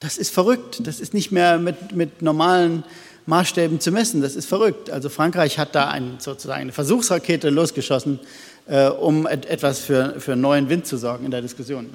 das 0.00 0.18
ist 0.18 0.34
verrückt. 0.34 0.86
Das 0.86 1.00
ist 1.00 1.14
nicht 1.14 1.32
mehr 1.32 1.56
mit, 1.56 1.96
mit 1.96 2.20
normalen 2.20 2.84
Maßstäben 3.24 3.80
zu 3.80 3.92
messen. 3.92 4.20
Das 4.20 4.36
ist 4.36 4.44
verrückt. 4.44 4.90
Also 4.90 5.08
Frankreich 5.08 5.58
hat 5.58 5.74
da 5.74 5.88
ein, 5.88 6.16
sozusagen 6.18 6.60
eine 6.60 6.72
Versuchsrakete 6.72 7.48
losgeschossen, 7.48 8.20
äh, 8.66 8.88
um 8.88 9.26
et 9.26 9.46
etwas 9.46 9.78
für, 9.78 10.20
für 10.20 10.36
neuen 10.36 10.68
Wind 10.68 10.86
zu 10.86 10.98
sorgen 10.98 11.24
in 11.24 11.30
der 11.30 11.40
Diskussion. 11.40 11.88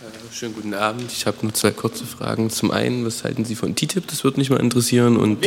Äh, 0.00 0.34
schönen 0.34 0.54
guten 0.54 0.72
Abend. 0.72 1.12
Ich 1.12 1.26
habe 1.26 1.36
nur 1.42 1.52
zwei 1.52 1.72
kurze 1.72 2.06
Fragen. 2.06 2.48
Zum 2.48 2.70
einen, 2.70 3.04
was 3.04 3.22
halten 3.22 3.44
Sie 3.44 3.54
von 3.54 3.76
TTIP? 3.76 4.06
Das 4.06 4.24
würde 4.24 4.38
mich 4.38 4.48
mal 4.48 4.58
interessieren. 4.58 5.18
Und 5.18 5.42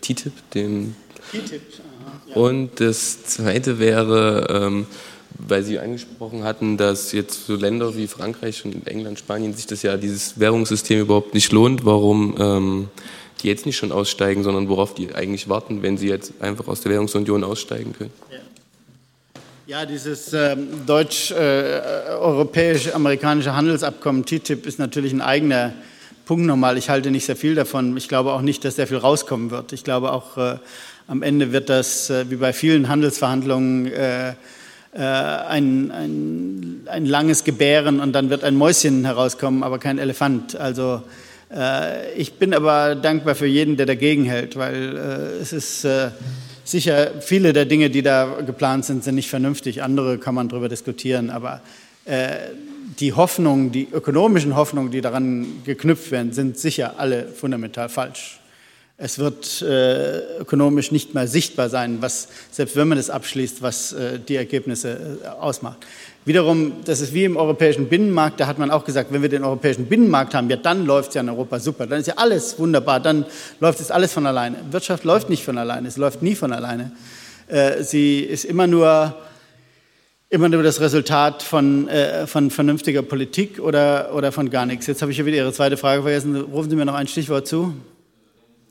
TTIP, 0.00 0.32
den. 0.54 0.94
TTIP. 1.32 1.60
Ja. 2.28 2.36
Und 2.36 2.78
das 2.78 3.24
zweite 3.24 3.80
wäre, 3.80 4.46
ähm, 4.48 4.86
weil 5.36 5.64
Sie 5.64 5.80
angesprochen 5.80 6.44
hatten, 6.44 6.76
dass 6.76 7.10
jetzt 7.10 7.46
so 7.46 7.56
Länder 7.56 7.96
wie 7.96 8.06
Frankreich 8.06 8.64
und 8.64 8.86
England, 8.86 9.18
Spanien 9.18 9.54
sich 9.54 9.66
das 9.66 9.82
ja 9.82 9.96
dieses 9.96 10.38
Währungssystem 10.38 11.00
überhaupt 11.00 11.34
nicht 11.34 11.50
lohnt. 11.50 11.84
Warum 11.84 12.36
ähm, 12.38 12.88
die 13.42 13.48
jetzt 13.48 13.66
nicht 13.66 13.76
schon 13.76 13.90
aussteigen, 13.90 14.44
sondern 14.44 14.68
worauf 14.68 14.94
die 14.94 15.16
eigentlich 15.16 15.48
warten, 15.48 15.82
wenn 15.82 15.98
sie 15.98 16.08
jetzt 16.08 16.32
einfach 16.40 16.68
aus 16.68 16.80
der 16.80 16.92
Währungsunion 16.92 17.42
aussteigen 17.42 17.92
können? 17.92 18.12
Ja. 18.30 18.35
Ja, 19.68 19.84
dieses 19.84 20.32
ähm, 20.32 20.86
deutsch-europäisch-amerikanische 20.86 23.48
äh, 23.48 23.52
Handelsabkommen 23.52 24.24
TTIP 24.24 24.64
ist 24.64 24.78
natürlich 24.78 25.12
ein 25.12 25.20
eigener 25.20 25.72
Punkt 26.24 26.46
nochmal. 26.46 26.78
Ich 26.78 26.88
halte 26.88 27.10
nicht 27.10 27.26
sehr 27.26 27.34
viel 27.34 27.56
davon. 27.56 27.96
Ich 27.96 28.06
glaube 28.06 28.32
auch 28.32 28.42
nicht, 28.42 28.64
dass 28.64 28.76
sehr 28.76 28.86
viel 28.86 28.98
rauskommen 28.98 29.50
wird. 29.50 29.72
Ich 29.72 29.82
glaube 29.82 30.12
auch, 30.12 30.38
äh, 30.38 30.58
am 31.08 31.24
Ende 31.24 31.50
wird 31.50 31.68
das, 31.68 32.10
äh, 32.10 32.30
wie 32.30 32.36
bei 32.36 32.52
vielen 32.52 32.88
Handelsverhandlungen, 32.88 33.86
äh, 33.86 34.28
äh, 34.28 34.34
ein, 35.00 35.90
ein, 35.90 36.82
ein 36.86 37.04
langes 37.04 37.42
Gebären 37.42 37.98
und 37.98 38.12
dann 38.12 38.30
wird 38.30 38.44
ein 38.44 38.54
Mäuschen 38.54 39.04
herauskommen, 39.04 39.64
aber 39.64 39.80
kein 39.80 39.98
Elefant. 39.98 40.54
Also 40.54 41.02
äh, 41.52 42.12
ich 42.12 42.34
bin 42.34 42.54
aber 42.54 42.94
dankbar 42.94 43.34
für 43.34 43.46
jeden, 43.46 43.76
der 43.76 43.86
dagegen 43.86 44.26
hält, 44.26 44.54
weil 44.54 44.96
es 45.42 45.52
ist 45.52 45.84
sicher, 46.66 47.20
viele 47.20 47.52
der 47.52 47.64
Dinge, 47.64 47.90
die 47.90 48.02
da 48.02 48.40
geplant 48.44 48.84
sind, 48.84 49.04
sind 49.04 49.14
nicht 49.14 49.30
vernünftig. 49.30 49.82
Andere 49.82 50.18
kann 50.18 50.34
man 50.34 50.48
darüber 50.48 50.68
diskutieren. 50.68 51.30
Aber 51.30 51.62
äh, 52.04 52.36
die 52.98 53.12
Hoffnungen, 53.12 53.72
die 53.72 53.88
ökonomischen 53.90 54.56
Hoffnungen, 54.56 54.90
die 54.90 55.00
daran 55.00 55.62
geknüpft 55.64 56.10
werden, 56.10 56.32
sind 56.32 56.58
sicher 56.58 56.98
alle 56.98 57.28
fundamental 57.28 57.88
falsch. 57.88 58.40
Es 58.98 59.18
wird 59.18 59.60
äh, 59.60 60.38
ökonomisch 60.38 60.90
nicht 60.90 61.14
mehr 61.14 61.28
sichtbar 61.28 61.68
sein, 61.68 61.98
was, 62.00 62.28
selbst 62.50 62.76
wenn 62.76 62.88
man 62.88 62.96
es 62.96 63.10
abschließt, 63.10 63.60
was 63.60 63.92
äh, 63.92 64.18
die 64.18 64.36
Ergebnisse 64.36 65.18
äh, 65.22 65.28
ausmacht. 65.28 65.78
Wiederum, 66.26 66.72
das 66.84 67.00
ist 67.00 67.14
wie 67.14 67.22
im 67.22 67.36
europäischen 67.36 67.88
Binnenmarkt, 67.88 68.40
da 68.40 68.48
hat 68.48 68.58
man 68.58 68.72
auch 68.72 68.84
gesagt, 68.84 69.12
wenn 69.12 69.22
wir 69.22 69.28
den 69.28 69.44
europäischen 69.44 69.86
Binnenmarkt 69.86 70.34
haben, 70.34 70.50
ja, 70.50 70.56
dann 70.56 70.84
läuft 70.84 71.10
es 71.10 71.14
ja 71.14 71.20
in 71.20 71.28
Europa 71.28 71.60
super, 71.60 71.86
dann 71.86 72.00
ist 72.00 72.08
ja 72.08 72.14
alles 72.16 72.58
wunderbar, 72.58 72.98
dann 72.98 73.24
läuft 73.60 73.78
es 73.78 73.92
alles 73.92 74.12
von 74.12 74.26
alleine. 74.26 74.56
Wirtschaft 74.72 75.04
läuft 75.04 75.30
nicht 75.30 75.44
von 75.44 75.56
alleine, 75.56 75.86
es 75.86 75.96
läuft 75.96 76.22
nie 76.22 76.34
von 76.34 76.52
alleine. 76.52 76.90
Äh, 77.46 77.84
sie 77.84 78.22
ist 78.22 78.44
immer 78.44 78.66
nur, 78.66 79.14
immer 80.28 80.48
nur 80.48 80.64
das 80.64 80.80
Resultat 80.80 81.44
von, 81.44 81.86
äh, 81.86 82.26
von 82.26 82.50
vernünftiger 82.50 83.02
Politik 83.02 83.60
oder, 83.60 84.12
oder 84.12 84.32
von 84.32 84.50
gar 84.50 84.66
nichts. 84.66 84.88
Jetzt 84.88 85.02
habe 85.02 85.12
ich 85.12 85.18
hier 85.18 85.26
wieder 85.26 85.36
Ihre 85.36 85.52
zweite 85.52 85.76
Frage 85.76 86.02
vergessen. 86.02 86.34
Rufen 86.34 86.70
Sie 86.70 86.74
mir 86.74 86.86
noch 86.86 86.94
ein 86.94 87.06
Stichwort 87.06 87.46
zu. 87.46 87.72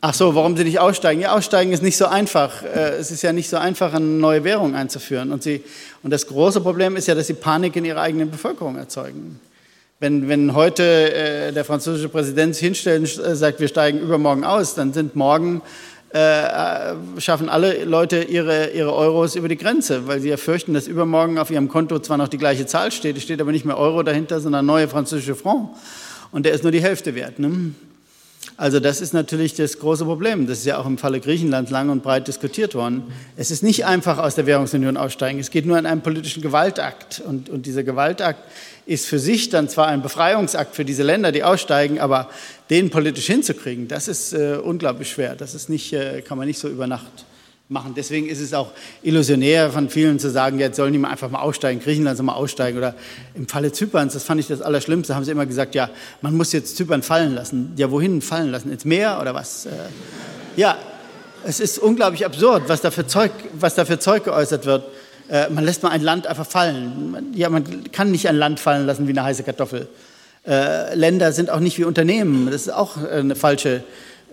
Ach 0.07 0.13
so, 0.13 0.35
warum 0.35 0.55
Sie 0.55 0.63
nicht 0.63 0.77
aussteigen? 0.77 1.19
Ja, 1.19 1.31
aussteigen 1.31 1.71
ist 1.71 1.81
nicht 1.81 1.97
so 1.97 2.05
einfach. 2.05 2.61
Äh, 2.61 2.97
es 2.99 3.09
ist 3.09 3.23
ja 3.23 3.33
nicht 3.33 3.49
so 3.49 3.57
einfach, 3.57 3.91
eine 3.91 4.05
neue 4.05 4.43
Währung 4.43 4.75
einzuführen. 4.75 5.31
Und, 5.31 5.41
Sie, 5.41 5.63
und 6.03 6.11
das 6.11 6.27
große 6.27 6.61
Problem 6.61 6.95
ist 6.95 7.07
ja, 7.07 7.15
dass 7.15 7.25
Sie 7.25 7.33
Panik 7.33 7.75
in 7.75 7.85
Ihrer 7.85 8.01
eigenen 8.01 8.29
Bevölkerung 8.29 8.77
erzeugen. 8.77 9.39
Wenn, 9.99 10.29
wenn 10.29 10.53
heute 10.53 10.83
äh, 10.83 11.51
der 11.53 11.65
französische 11.65 12.09
Präsident 12.09 12.55
hinstellt 12.55 13.17
und 13.17 13.25
äh, 13.25 13.35
sagt, 13.35 13.59
wir 13.59 13.67
steigen 13.67 13.99
übermorgen 13.99 14.43
aus, 14.43 14.75
dann 14.75 14.93
sind 14.93 15.15
morgen, 15.15 15.63
äh, 16.09 16.93
schaffen 17.17 17.49
alle 17.49 17.83
Leute 17.85 18.21
ihre, 18.21 18.69
ihre 18.73 18.93
Euros 18.93 19.35
über 19.35 19.47
die 19.47 19.57
Grenze, 19.57 20.05
weil 20.05 20.19
sie 20.19 20.29
ja 20.29 20.37
fürchten, 20.37 20.75
dass 20.75 20.85
übermorgen 20.85 21.39
auf 21.39 21.49
ihrem 21.49 21.67
Konto 21.67 21.97
zwar 21.97 22.17
noch 22.17 22.27
die 22.27 22.37
gleiche 22.37 22.67
Zahl 22.67 22.91
steht, 22.91 23.17
es 23.17 23.23
steht 23.23 23.41
aber 23.41 23.51
nicht 23.51 23.65
mehr 23.65 23.79
Euro 23.79 24.03
dahinter, 24.03 24.39
sondern 24.39 24.67
neue 24.67 24.87
französische 24.87 25.33
Franc. 25.33 25.69
Und 26.31 26.45
der 26.45 26.53
ist 26.53 26.61
nur 26.61 26.71
die 26.71 26.83
Hälfte 26.83 27.15
wert. 27.15 27.39
Ne? 27.39 27.71
Also 28.57 28.79
das 28.79 29.01
ist 29.01 29.13
natürlich 29.13 29.53
das 29.53 29.79
große 29.79 30.05
Problem. 30.05 30.47
Das 30.47 30.59
ist 30.59 30.65
ja 30.65 30.77
auch 30.77 30.85
im 30.85 30.97
Falle 30.97 31.19
Griechenlands 31.19 31.71
lang 31.71 31.89
und 31.89 32.03
breit 32.03 32.27
diskutiert 32.27 32.73
worden. 32.75 33.03
Es 33.35 33.51
ist 33.51 33.63
nicht 33.63 33.85
einfach 33.85 34.17
aus 34.17 34.35
der 34.35 34.45
Währungsunion 34.45 34.97
aussteigen. 34.97 35.39
Es 35.39 35.51
geht 35.51 35.65
nur 35.65 35.77
an 35.77 35.85
einem 35.85 36.01
politischen 36.01 36.41
Gewaltakt. 36.41 37.21
Und, 37.25 37.49
und 37.49 37.65
dieser 37.65 37.83
Gewaltakt 37.83 38.39
ist 38.85 39.07
für 39.07 39.19
sich 39.19 39.49
dann 39.49 39.67
zwar 39.67 39.87
ein 39.87 40.01
Befreiungsakt 40.01 40.75
für 40.75 40.85
diese 40.85 41.03
Länder, 41.03 41.31
die 41.31 41.43
aussteigen, 41.43 41.99
aber 41.99 42.29
den 42.69 42.89
politisch 42.89 43.25
hinzukriegen, 43.25 43.87
das 43.87 44.07
ist 44.07 44.33
äh, 44.33 44.57
unglaublich 44.63 45.09
schwer. 45.09 45.35
Das 45.35 45.53
ist 45.55 45.69
nicht, 45.69 45.91
äh, 45.93 46.21
kann 46.21 46.37
man 46.37 46.47
nicht 46.47 46.59
so 46.59 46.69
über 46.69 46.87
Nacht 46.87 47.25
machen. 47.67 47.93
Deswegen 47.95 48.29
ist 48.29 48.39
es 48.39 48.53
auch 48.53 48.71
illusionär 49.01 49.71
von 49.71 49.89
vielen 49.89 50.19
zu 50.19 50.29
sagen, 50.29 50.59
jetzt 50.59 50.75
sollen 50.77 50.93
die 50.93 50.99
mal 50.99 51.09
einfach 51.09 51.31
mal 51.31 51.39
aussteigen, 51.39 51.79
Griechenland 51.79 52.15
soll 52.15 52.25
mal 52.25 52.33
aussteigen. 52.33 52.77
Oder 52.77 52.93
im 53.33 53.47
Falle 53.47 53.71
Zyperns, 53.71 54.13
das 54.13 54.23
fand 54.23 54.39
ich 54.39 54.47
das 54.47 54.61
Allerschlimmste, 54.61 55.15
haben 55.15 55.25
sie 55.25 55.31
immer 55.31 55.47
gesagt, 55.47 55.73
ja, 55.73 55.89
man 56.21 56.37
muss 56.37 56.51
jetzt 56.51 56.77
Zypern 56.77 57.01
fallen 57.01 57.33
lassen. 57.33 57.73
Ja, 57.75 57.89
wohin 57.89 58.21
fallen 58.21 58.51
lassen? 58.51 58.71
Ins 58.71 58.85
Meer 58.85 59.17
oder 59.19 59.33
was? 59.33 59.65
Äh, 59.65 59.71
ja, 60.55 60.77
es 61.43 61.59
ist 61.59 61.79
unglaublich 61.79 62.23
absurd, 62.23 62.63
was 62.67 62.81
da 62.81 62.91
für 62.91 63.07
Zeug, 63.07 63.31
was 63.53 63.73
da 63.73 63.85
für 63.85 63.97
Zeug 63.97 64.25
geäußert 64.25 64.67
wird. 64.67 64.83
äh, 65.29 65.49
man 65.49 65.63
lässt 65.63 65.81
mal 65.81 65.89
ein 65.89 66.01
Land 66.01 66.27
einfach 66.27 66.45
fallen. 66.45 67.33
Ja, 67.33 67.49
man 67.49 67.91
kann 67.91 68.11
nicht 68.11 68.29
ein 68.29 68.35
Land 68.35 68.59
fallen 68.59 68.85
lassen 68.85 69.07
wie 69.07 69.11
eine 69.11 69.23
heiße 69.23 69.41
Kartoffel. 69.41 69.87
Äh, 70.45 70.93
Länder 70.93 71.31
sind 71.31 71.49
auch 71.49 71.59
nicht 71.59 71.79
wie 71.79 71.83
Unternehmen. 71.85 72.45
Das 72.45 72.61
ist 72.61 72.69
auch 72.73 72.97
eine 73.03 73.35
falsche, 73.35 73.83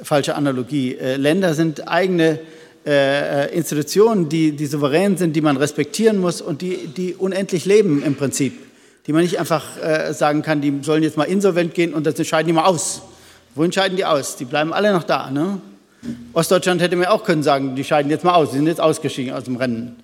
falsche 0.02 0.34
Analogie. 0.34 0.98
Länder 1.16 1.54
sind 1.54 1.88
eigene 1.88 2.38
äh, 2.84 3.44
äh, 3.44 3.56
Institutionen, 3.56 4.28
die, 4.28 4.52
die 4.52 4.66
souverän 4.66 5.16
sind, 5.16 5.36
die 5.36 5.40
man 5.40 5.56
respektieren 5.56 6.18
muss 6.18 6.40
und 6.40 6.62
die, 6.62 6.88
die 6.88 7.14
unendlich 7.14 7.64
leben 7.64 8.02
im 8.02 8.16
Prinzip. 8.16 8.58
Die 9.06 9.12
man 9.12 9.22
nicht 9.22 9.38
einfach 9.38 9.64
äh, 9.80 10.12
sagen 10.12 10.42
kann, 10.42 10.60
die 10.60 10.80
sollen 10.82 11.02
jetzt 11.02 11.16
mal 11.16 11.24
insolvent 11.24 11.74
gehen 11.74 11.94
und 11.94 12.06
dann 12.06 12.24
scheiden 12.24 12.48
die 12.48 12.52
mal 12.52 12.64
aus. 12.64 13.02
Wohin 13.54 13.72
scheiden 13.72 13.96
die 13.96 14.04
aus? 14.04 14.36
Die 14.36 14.44
bleiben 14.44 14.72
alle 14.72 14.92
noch 14.92 15.04
da. 15.04 15.30
Ne? 15.30 15.60
Ostdeutschland 16.32 16.80
hätte 16.80 16.96
mir 16.96 17.10
auch 17.10 17.24
können 17.24 17.42
sagen, 17.42 17.76
die 17.76 17.84
scheiden 17.84 18.10
jetzt 18.10 18.24
mal 18.24 18.34
aus, 18.34 18.50
die 18.50 18.56
sind 18.56 18.66
jetzt 18.66 18.80
ausgestiegen 18.80 19.32
aus 19.32 19.44
dem 19.44 19.56
Rennen. 19.56 19.96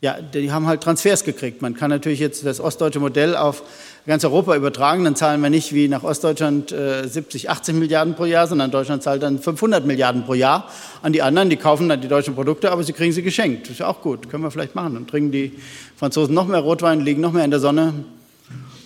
Ja, 0.00 0.20
die 0.20 0.52
haben 0.52 0.66
halt 0.66 0.82
Transfers 0.82 1.24
gekriegt. 1.24 1.62
Man 1.62 1.74
kann 1.74 1.88
natürlich 1.88 2.20
jetzt 2.20 2.44
das 2.44 2.60
ostdeutsche 2.60 3.00
Modell 3.00 3.36
auf 3.36 3.62
ganz 4.06 4.24
Europa 4.24 4.54
übertragen, 4.54 5.04
dann 5.04 5.16
zahlen 5.16 5.40
wir 5.40 5.50
nicht 5.50 5.72
wie 5.72 5.88
nach 5.88 6.02
Ostdeutschland 6.02 6.72
äh, 6.72 7.08
70, 7.08 7.48
80 7.48 7.74
Milliarden 7.76 8.14
pro 8.14 8.26
Jahr, 8.26 8.46
sondern 8.46 8.70
Deutschland 8.70 9.02
zahlt 9.02 9.22
dann 9.22 9.38
500 9.38 9.86
Milliarden 9.86 10.24
pro 10.24 10.34
Jahr 10.34 10.68
an 11.02 11.12
die 11.12 11.22
anderen. 11.22 11.48
Die 11.48 11.56
kaufen 11.56 11.88
dann 11.88 12.00
die 12.00 12.08
deutschen 12.08 12.34
Produkte, 12.34 12.70
aber 12.70 12.82
sie 12.84 12.92
kriegen 12.92 13.12
sie 13.12 13.22
geschenkt. 13.22 13.62
Das 13.62 13.72
ist 13.72 13.78
ja 13.78 13.86
auch 13.86 14.02
gut, 14.02 14.28
können 14.28 14.42
wir 14.42 14.50
vielleicht 14.50 14.74
machen. 14.74 14.94
Dann 14.94 15.06
trinken 15.06 15.32
die 15.32 15.52
Franzosen 15.96 16.34
noch 16.34 16.46
mehr 16.46 16.60
Rotwein, 16.60 17.00
liegen 17.00 17.22
noch 17.22 17.32
mehr 17.32 17.44
in 17.44 17.50
der 17.50 17.60
Sonne, 17.60 17.94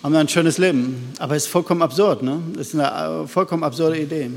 haben 0.03 0.13
dann 0.13 0.27
ein 0.27 0.29
schönes 0.29 0.59
Leben. 0.59 1.13
Aber 1.19 1.35
es 1.35 1.45
ist 1.47 1.49
vollkommen 1.49 1.83
absurd, 1.83 2.23
ne? 2.23 2.41
Das 2.55 2.69
ist 2.69 2.75
eine 2.79 3.25
äh, 3.25 3.27
vollkommen 3.27 3.65
absurde 3.65 3.99
Idee. 3.99 4.31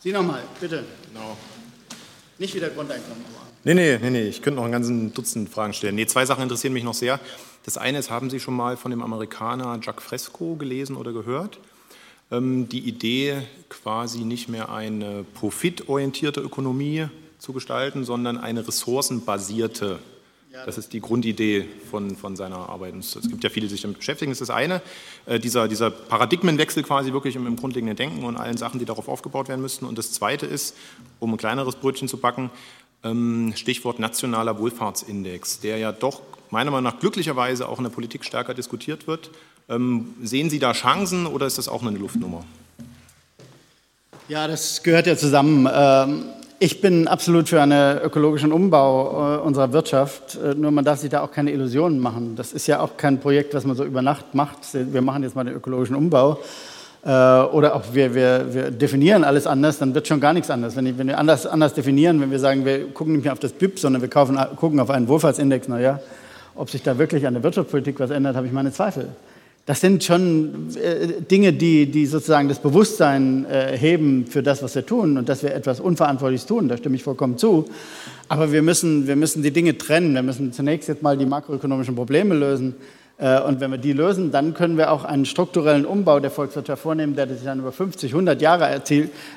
Sie 0.00 0.12
nochmal, 0.12 0.40
bitte. 0.60 0.84
Genau. 1.12 1.36
Nicht 2.38 2.54
wieder 2.54 2.70
Grundeinkommen. 2.70 3.38
Nee, 3.64 3.74
nee, 3.74 3.98
nee, 4.00 4.10
nee, 4.10 4.28
ich 4.28 4.40
könnte 4.40 4.60
noch 4.60 4.66
ein 4.66 4.72
ganzen 4.72 5.12
Dutzend 5.12 5.48
Fragen 5.48 5.72
stellen. 5.72 5.96
Nee, 5.96 6.06
zwei 6.06 6.24
Sachen 6.24 6.42
interessieren 6.42 6.72
mich 6.72 6.84
noch 6.84 6.94
sehr. 6.94 7.18
Das 7.64 7.76
eine 7.76 7.98
ist, 7.98 8.08
haben 8.08 8.30
Sie 8.30 8.38
schon 8.38 8.54
mal 8.54 8.76
von 8.76 8.90
dem 8.90 9.02
Amerikaner 9.02 9.78
Jacques 9.82 10.04
Fresco 10.04 10.54
gelesen 10.54 10.96
oder 10.96 11.12
gehört? 11.12 11.58
Ähm, 12.30 12.68
die 12.68 12.80
Idee, 12.80 13.42
quasi 13.68 14.20
nicht 14.20 14.48
mehr 14.48 14.70
eine 14.70 15.24
profitorientierte 15.34 16.40
Ökonomie 16.40 17.06
zu 17.38 17.52
gestalten, 17.52 18.04
sondern 18.04 18.38
eine 18.38 18.66
ressourcenbasierte. 18.66 19.98
Das 20.64 20.76
ist 20.76 20.92
die 20.92 21.00
Grundidee 21.00 21.66
von, 21.90 22.16
von 22.16 22.34
seiner 22.34 22.68
Arbeit. 22.68 22.94
Es 22.94 23.28
gibt 23.28 23.44
ja 23.44 23.50
viele, 23.50 23.66
die 23.66 23.72
sich 23.72 23.82
damit 23.82 23.98
beschäftigen. 23.98 24.32
Das 24.32 24.40
ist 24.40 24.48
das 24.48 24.56
eine, 24.56 24.82
äh, 25.26 25.38
dieser, 25.38 25.68
dieser 25.68 25.90
Paradigmenwechsel 25.90 26.82
quasi 26.82 27.12
wirklich 27.12 27.36
im, 27.36 27.46
im 27.46 27.56
grundlegenden 27.56 27.96
Denken 27.96 28.24
und 28.24 28.36
allen 28.36 28.56
Sachen, 28.56 28.80
die 28.80 28.84
darauf 28.84 29.08
aufgebaut 29.08 29.48
werden 29.48 29.60
müssten. 29.60 29.84
Und 29.84 29.98
das 29.98 30.12
zweite 30.12 30.46
ist, 30.46 30.74
um 31.20 31.32
ein 31.32 31.36
kleineres 31.36 31.76
Brötchen 31.76 32.08
zu 32.08 32.16
backen, 32.16 32.50
Stichwort 33.54 33.98
nationaler 33.98 34.58
Wohlfahrtsindex, 34.58 35.60
der 35.60 35.78
ja 35.78 35.92
doch 35.92 36.20
meiner 36.50 36.70
Meinung 36.70 36.92
nach 36.92 37.00
glücklicherweise 37.00 37.68
auch 37.68 37.78
in 37.78 37.84
der 37.84 37.90
Politik 37.90 38.24
stärker 38.24 38.54
diskutiert 38.54 39.06
wird. 39.06 39.30
Ähm, 39.68 40.14
sehen 40.22 40.50
Sie 40.50 40.58
da 40.58 40.72
Chancen 40.72 41.26
oder 41.26 41.46
ist 41.46 41.58
das 41.58 41.68
auch 41.68 41.82
eine 41.82 41.96
Luftnummer? 41.96 42.44
Ja, 44.28 44.46
das 44.46 44.82
gehört 44.82 45.06
ja 45.06 45.16
zusammen. 45.16 45.68
Ähm, 45.72 46.24
ich 46.58 46.80
bin 46.80 47.06
absolut 47.06 47.48
für 47.48 47.62
einen 47.62 47.98
ökologischen 47.98 48.52
Umbau 48.52 49.36
äh, 49.36 49.40
unserer 49.40 49.72
Wirtschaft, 49.72 50.34
äh, 50.36 50.54
nur 50.54 50.70
man 50.70 50.84
darf 50.84 50.98
sich 50.98 51.10
da 51.10 51.20
auch 51.20 51.30
keine 51.30 51.52
Illusionen 51.52 52.00
machen. 52.00 52.34
Das 52.34 52.52
ist 52.52 52.66
ja 52.66 52.80
auch 52.80 52.96
kein 52.96 53.20
Projekt, 53.20 53.54
was 53.54 53.64
man 53.64 53.76
so 53.76 53.84
über 53.84 54.02
Nacht 54.02 54.34
macht. 54.34 54.58
Wir 54.72 55.02
machen 55.02 55.22
jetzt 55.22 55.36
mal 55.36 55.44
den 55.44 55.54
ökologischen 55.54 55.94
Umbau, 55.96 56.40
äh, 57.08 57.10
oder 57.10 57.74
auch 57.74 57.84
wir, 57.94 58.14
wir, 58.14 58.46
wir, 58.52 58.70
definieren 58.70 59.24
alles 59.24 59.46
anders, 59.46 59.78
dann 59.78 59.94
wird 59.94 60.06
schon 60.06 60.20
gar 60.20 60.34
nichts 60.34 60.50
anders. 60.50 60.76
Wenn, 60.76 60.98
wenn, 60.98 61.06
wir 61.06 61.18
anders, 61.18 61.46
anders 61.46 61.72
definieren, 61.72 62.20
wenn 62.20 62.30
wir 62.30 62.38
sagen, 62.38 62.66
wir 62.66 62.88
gucken 62.88 63.14
nicht 63.14 63.24
mehr 63.24 63.32
auf 63.32 63.38
das 63.38 63.52
BIP, 63.52 63.78
sondern 63.78 64.02
wir 64.02 64.10
kaufen, 64.10 64.38
gucken 64.56 64.78
auf 64.78 64.90
einen 64.90 65.08
Wohlfahrtsindex, 65.08 65.68
naja, 65.68 66.00
ob 66.54 66.68
sich 66.68 66.82
da 66.82 66.98
wirklich 66.98 67.26
an 67.26 67.32
der 67.32 67.42
Wirtschaftspolitik 67.42 67.98
was 67.98 68.10
ändert, 68.10 68.36
habe 68.36 68.46
ich 68.46 68.52
meine 68.52 68.72
Zweifel. 68.72 69.06
Das 69.64 69.80
sind 69.80 70.04
schon 70.04 70.68
äh, 70.76 71.22
Dinge, 71.22 71.54
die, 71.54 71.90
die 71.90 72.04
sozusagen 72.04 72.50
das 72.50 72.58
Bewusstsein 72.58 73.46
äh, 73.46 73.74
heben 73.78 74.26
für 74.26 74.42
das, 74.42 74.62
was 74.62 74.74
wir 74.74 74.84
tun 74.84 75.16
und 75.16 75.30
dass 75.30 75.42
wir 75.42 75.54
etwas 75.54 75.80
Unverantwortliches 75.80 76.46
tun. 76.46 76.68
Da 76.68 76.76
stimme 76.76 76.96
ich 76.96 77.02
vollkommen 77.02 77.38
zu. 77.38 77.64
Aber 78.28 78.52
wir 78.52 78.60
müssen, 78.60 79.06
wir 79.06 79.16
müssen 79.16 79.42
die 79.42 79.50
Dinge 79.50 79.78
trennen. 79.78 80.14
Wir 80.14 80.22
müssen 80.22 80.52
zunächst 80.52 80.88
jetzt 80.88 81.02
mal 81.02 81.16
die 81.16 81.26
makroökonomischen 81.26 81.94
Probleme 81.94 82.34
lösen. 82.34 82.74
Äh, 83.18 83.40
und 83.40 83.60
wenn 83.60 83.70
wir 83.70 83.78
die 83.78 83.92
lösen, 83.92 84.30
dann 84.30 84.54
können 84.54 84.78
wir 84.78 84.92
auch 84.92 85.04
einen 85.04 85.26
strukturellen 85.26 85.84
Umbau 85.84 86.20
der 86.20 86.30
Volkswirtschaft 86.30 86.82
vornehmen, 86.82 87.16
der 87.16 87.28
sich 87.28 87.44
dann 87.44 87.58
über 87.58 87.72
50, 87.72 88.12
100 88.12 88.40
Jahre 88.40 88.80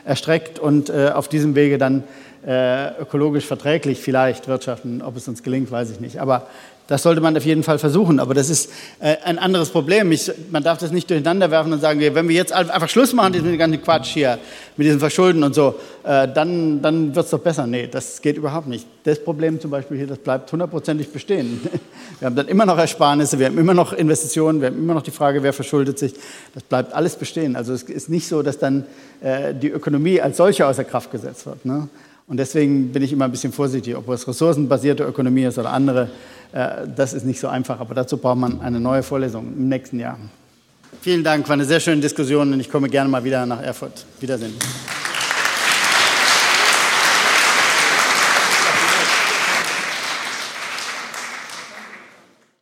erstreckt 0.06 0.60
und 0.60 0.90
äh, 0.90 1.12
auf 1.14 1.28
diesem 1.28 1.56
Wege 1.56 1.78
dann 1.78 2.03
äh, 2.45 2.99
ökologisch 2.99 3.45
verträglich 3.45 3.99
vielleicht 3.99 4.48
wirtschaften. 4.48 5.02
Ob 5.02 5.16
es 5.18 5.28
uns 5.28 5.44
gelingt, 5.44 5.72
weiß 5.72 5.91
ich 5.91 5.99
nicht. 5.99 6.20
Aber 6.20 6.48
das 6.91 7.03
sollte 7.03 7.22
man 7.22 7.38
auf 7.38 7.45
jeden 7.45 7.63
Fall 7.63 7.80
versuchen. 7.80 8.19
Aber 8.19 8.34
das 8.34 8.49
ist 8.49 8.69
äh, 8.99 9.15
ein 9.23 9.39
anderes 9.39 9.69
Problem. 9.69 10.11
Ich, 10.11 10.30
man 10.51 10.61
darf 10.61 10.77
das 10.77 10.91
nicht 10.91 11.09
durcheinander 11.09 11.49
werfen 11.49 11.72
und 11.72 11.80
sagen, 11.80 12.01
wenn 12.01 12.27
wir 12.27 12.35
jetzt 12.35 12.51
einfach 12.51 12.89
Schluss 12.89 13.13
machen 13.13 13.31
mit 13.31 13.45
dem 13.45 13.57
ganzen 13.57 13.81
Quatsch 13.81 14.09
hier, 14.09 14.38
mit 14.76 14.88
diesem 14.88 14.99
Verschulden 14.99 15.41
und 15.41 15.55
so, 15.55 15.76
äh, 16.03 16.27
dann, 16.27 16.81
dann 16.81 17.15
wird 17.15 17.23
es 17.23 17.31
doch 17.31 17.39
besser. 17.39 17.65
Nee, 17.65 17.88
das 17.89 18.22
geht 18.22 18.35
überhaupt 18.35 18.68
nicht. 18.68 18.85
Das 19.05 19.23
Problem 19.23 19.57
zum 19.61 19.72
Beispiel 19.72 19.95
hier, 19.95 20.07
das 20.07 20.18
bleibt 20.18 20.51
hundertprozentig 20.51 21.09
bestehen. 21.13 21.61
Wir 22.19 22.26
haben 22.26 22.35
dann 22.35 22.49
immer 22.49 22.65
noch 22.65 22.77
Ersparnisse, 22.77 23.39
wir 23.39 23.47
haben 23.47 23.57
immer 23.57 23.73
noch 23.73 23.93
Investitionen, 23.93 24.61
wir 24.61 24.68
haben 24.68 24.77
immer 24.77 24.93
noch 24.93 25.01
die 25.01 25.09
Frage, 25.09 25.41
wer 25.41 25.53
verschuldet 25.53 25.97
sich. 25.97 26.13
Das 26.53 26.61
bleibt 26.61 26.93
alles 26.93 27.15
bestehen. 27.15 27.55
Also 27.55 27.73
es 27.73 27.81
ist 27.81 28.09
nicht 28.09 28.27
so, 28.27 28.43
dass 28.43 28.59
dann 28.59 28.85
äh, 29.22 29.55
die 29.55 29.69
Ökonomie 29.69 30.22
als 30.22 30.38
solche 30.38 30.68
außer 30.68 30.84
Kraft 30.84 31.09
gesetzt 31.09 31.47
wird. 31.47 31.65
Ne? 31.65 31.89
Und 32.27 32.38
deswegen 32.38 32.93
bin 32.93 33.01
ich 33.01 33.11
immer 33.11 33.26
ein 33.26 33.31
bisschen 33.31 33.51
vorsichtig, 33.51 33.95
ob 33.95 34.07
es 34.09 34.27
ressourcenbasierte 34.27 35.03
Ökonomie 35.03 35.43
ist 35.43 35.57
oder 35.57 35.72
andere. 35.72 36.09
Äh, 36.53 36.88
das 36.95 37.14
ist 37.14 37.26
nicht 37.26 37.40
so 37.40 37.48
einfach, 37.48 37.80
aber 37.80 37.95
dazu 37.95 38.18
braucht 38.18 38.38
man 38.38 38.61
eine 38.61 38.80
neue 38.80 39.03
Vorlesung 39.03 39.48
im 39.48 39.69
nächsten 39.69 39.99
Jahr. 39.99 40.18
Vielen 41.02 41.23
Dank, 41.23 41.48
war 41.48 41.53
eine 41.53 41.65
sehr 41.65 41.80
schöne 41.80 42.02
Diskussion 42.02 42.53
und 42.53 42.60
ich 42.60 42.69
komme 42.69 42.90
gerne 42.90 43.10
mal 43.10 43.23
wieder 43.23 43.45
nach 43.45 43.61
Erfurt. 43.61 44.06
Wiedersehen. 44.19 44.53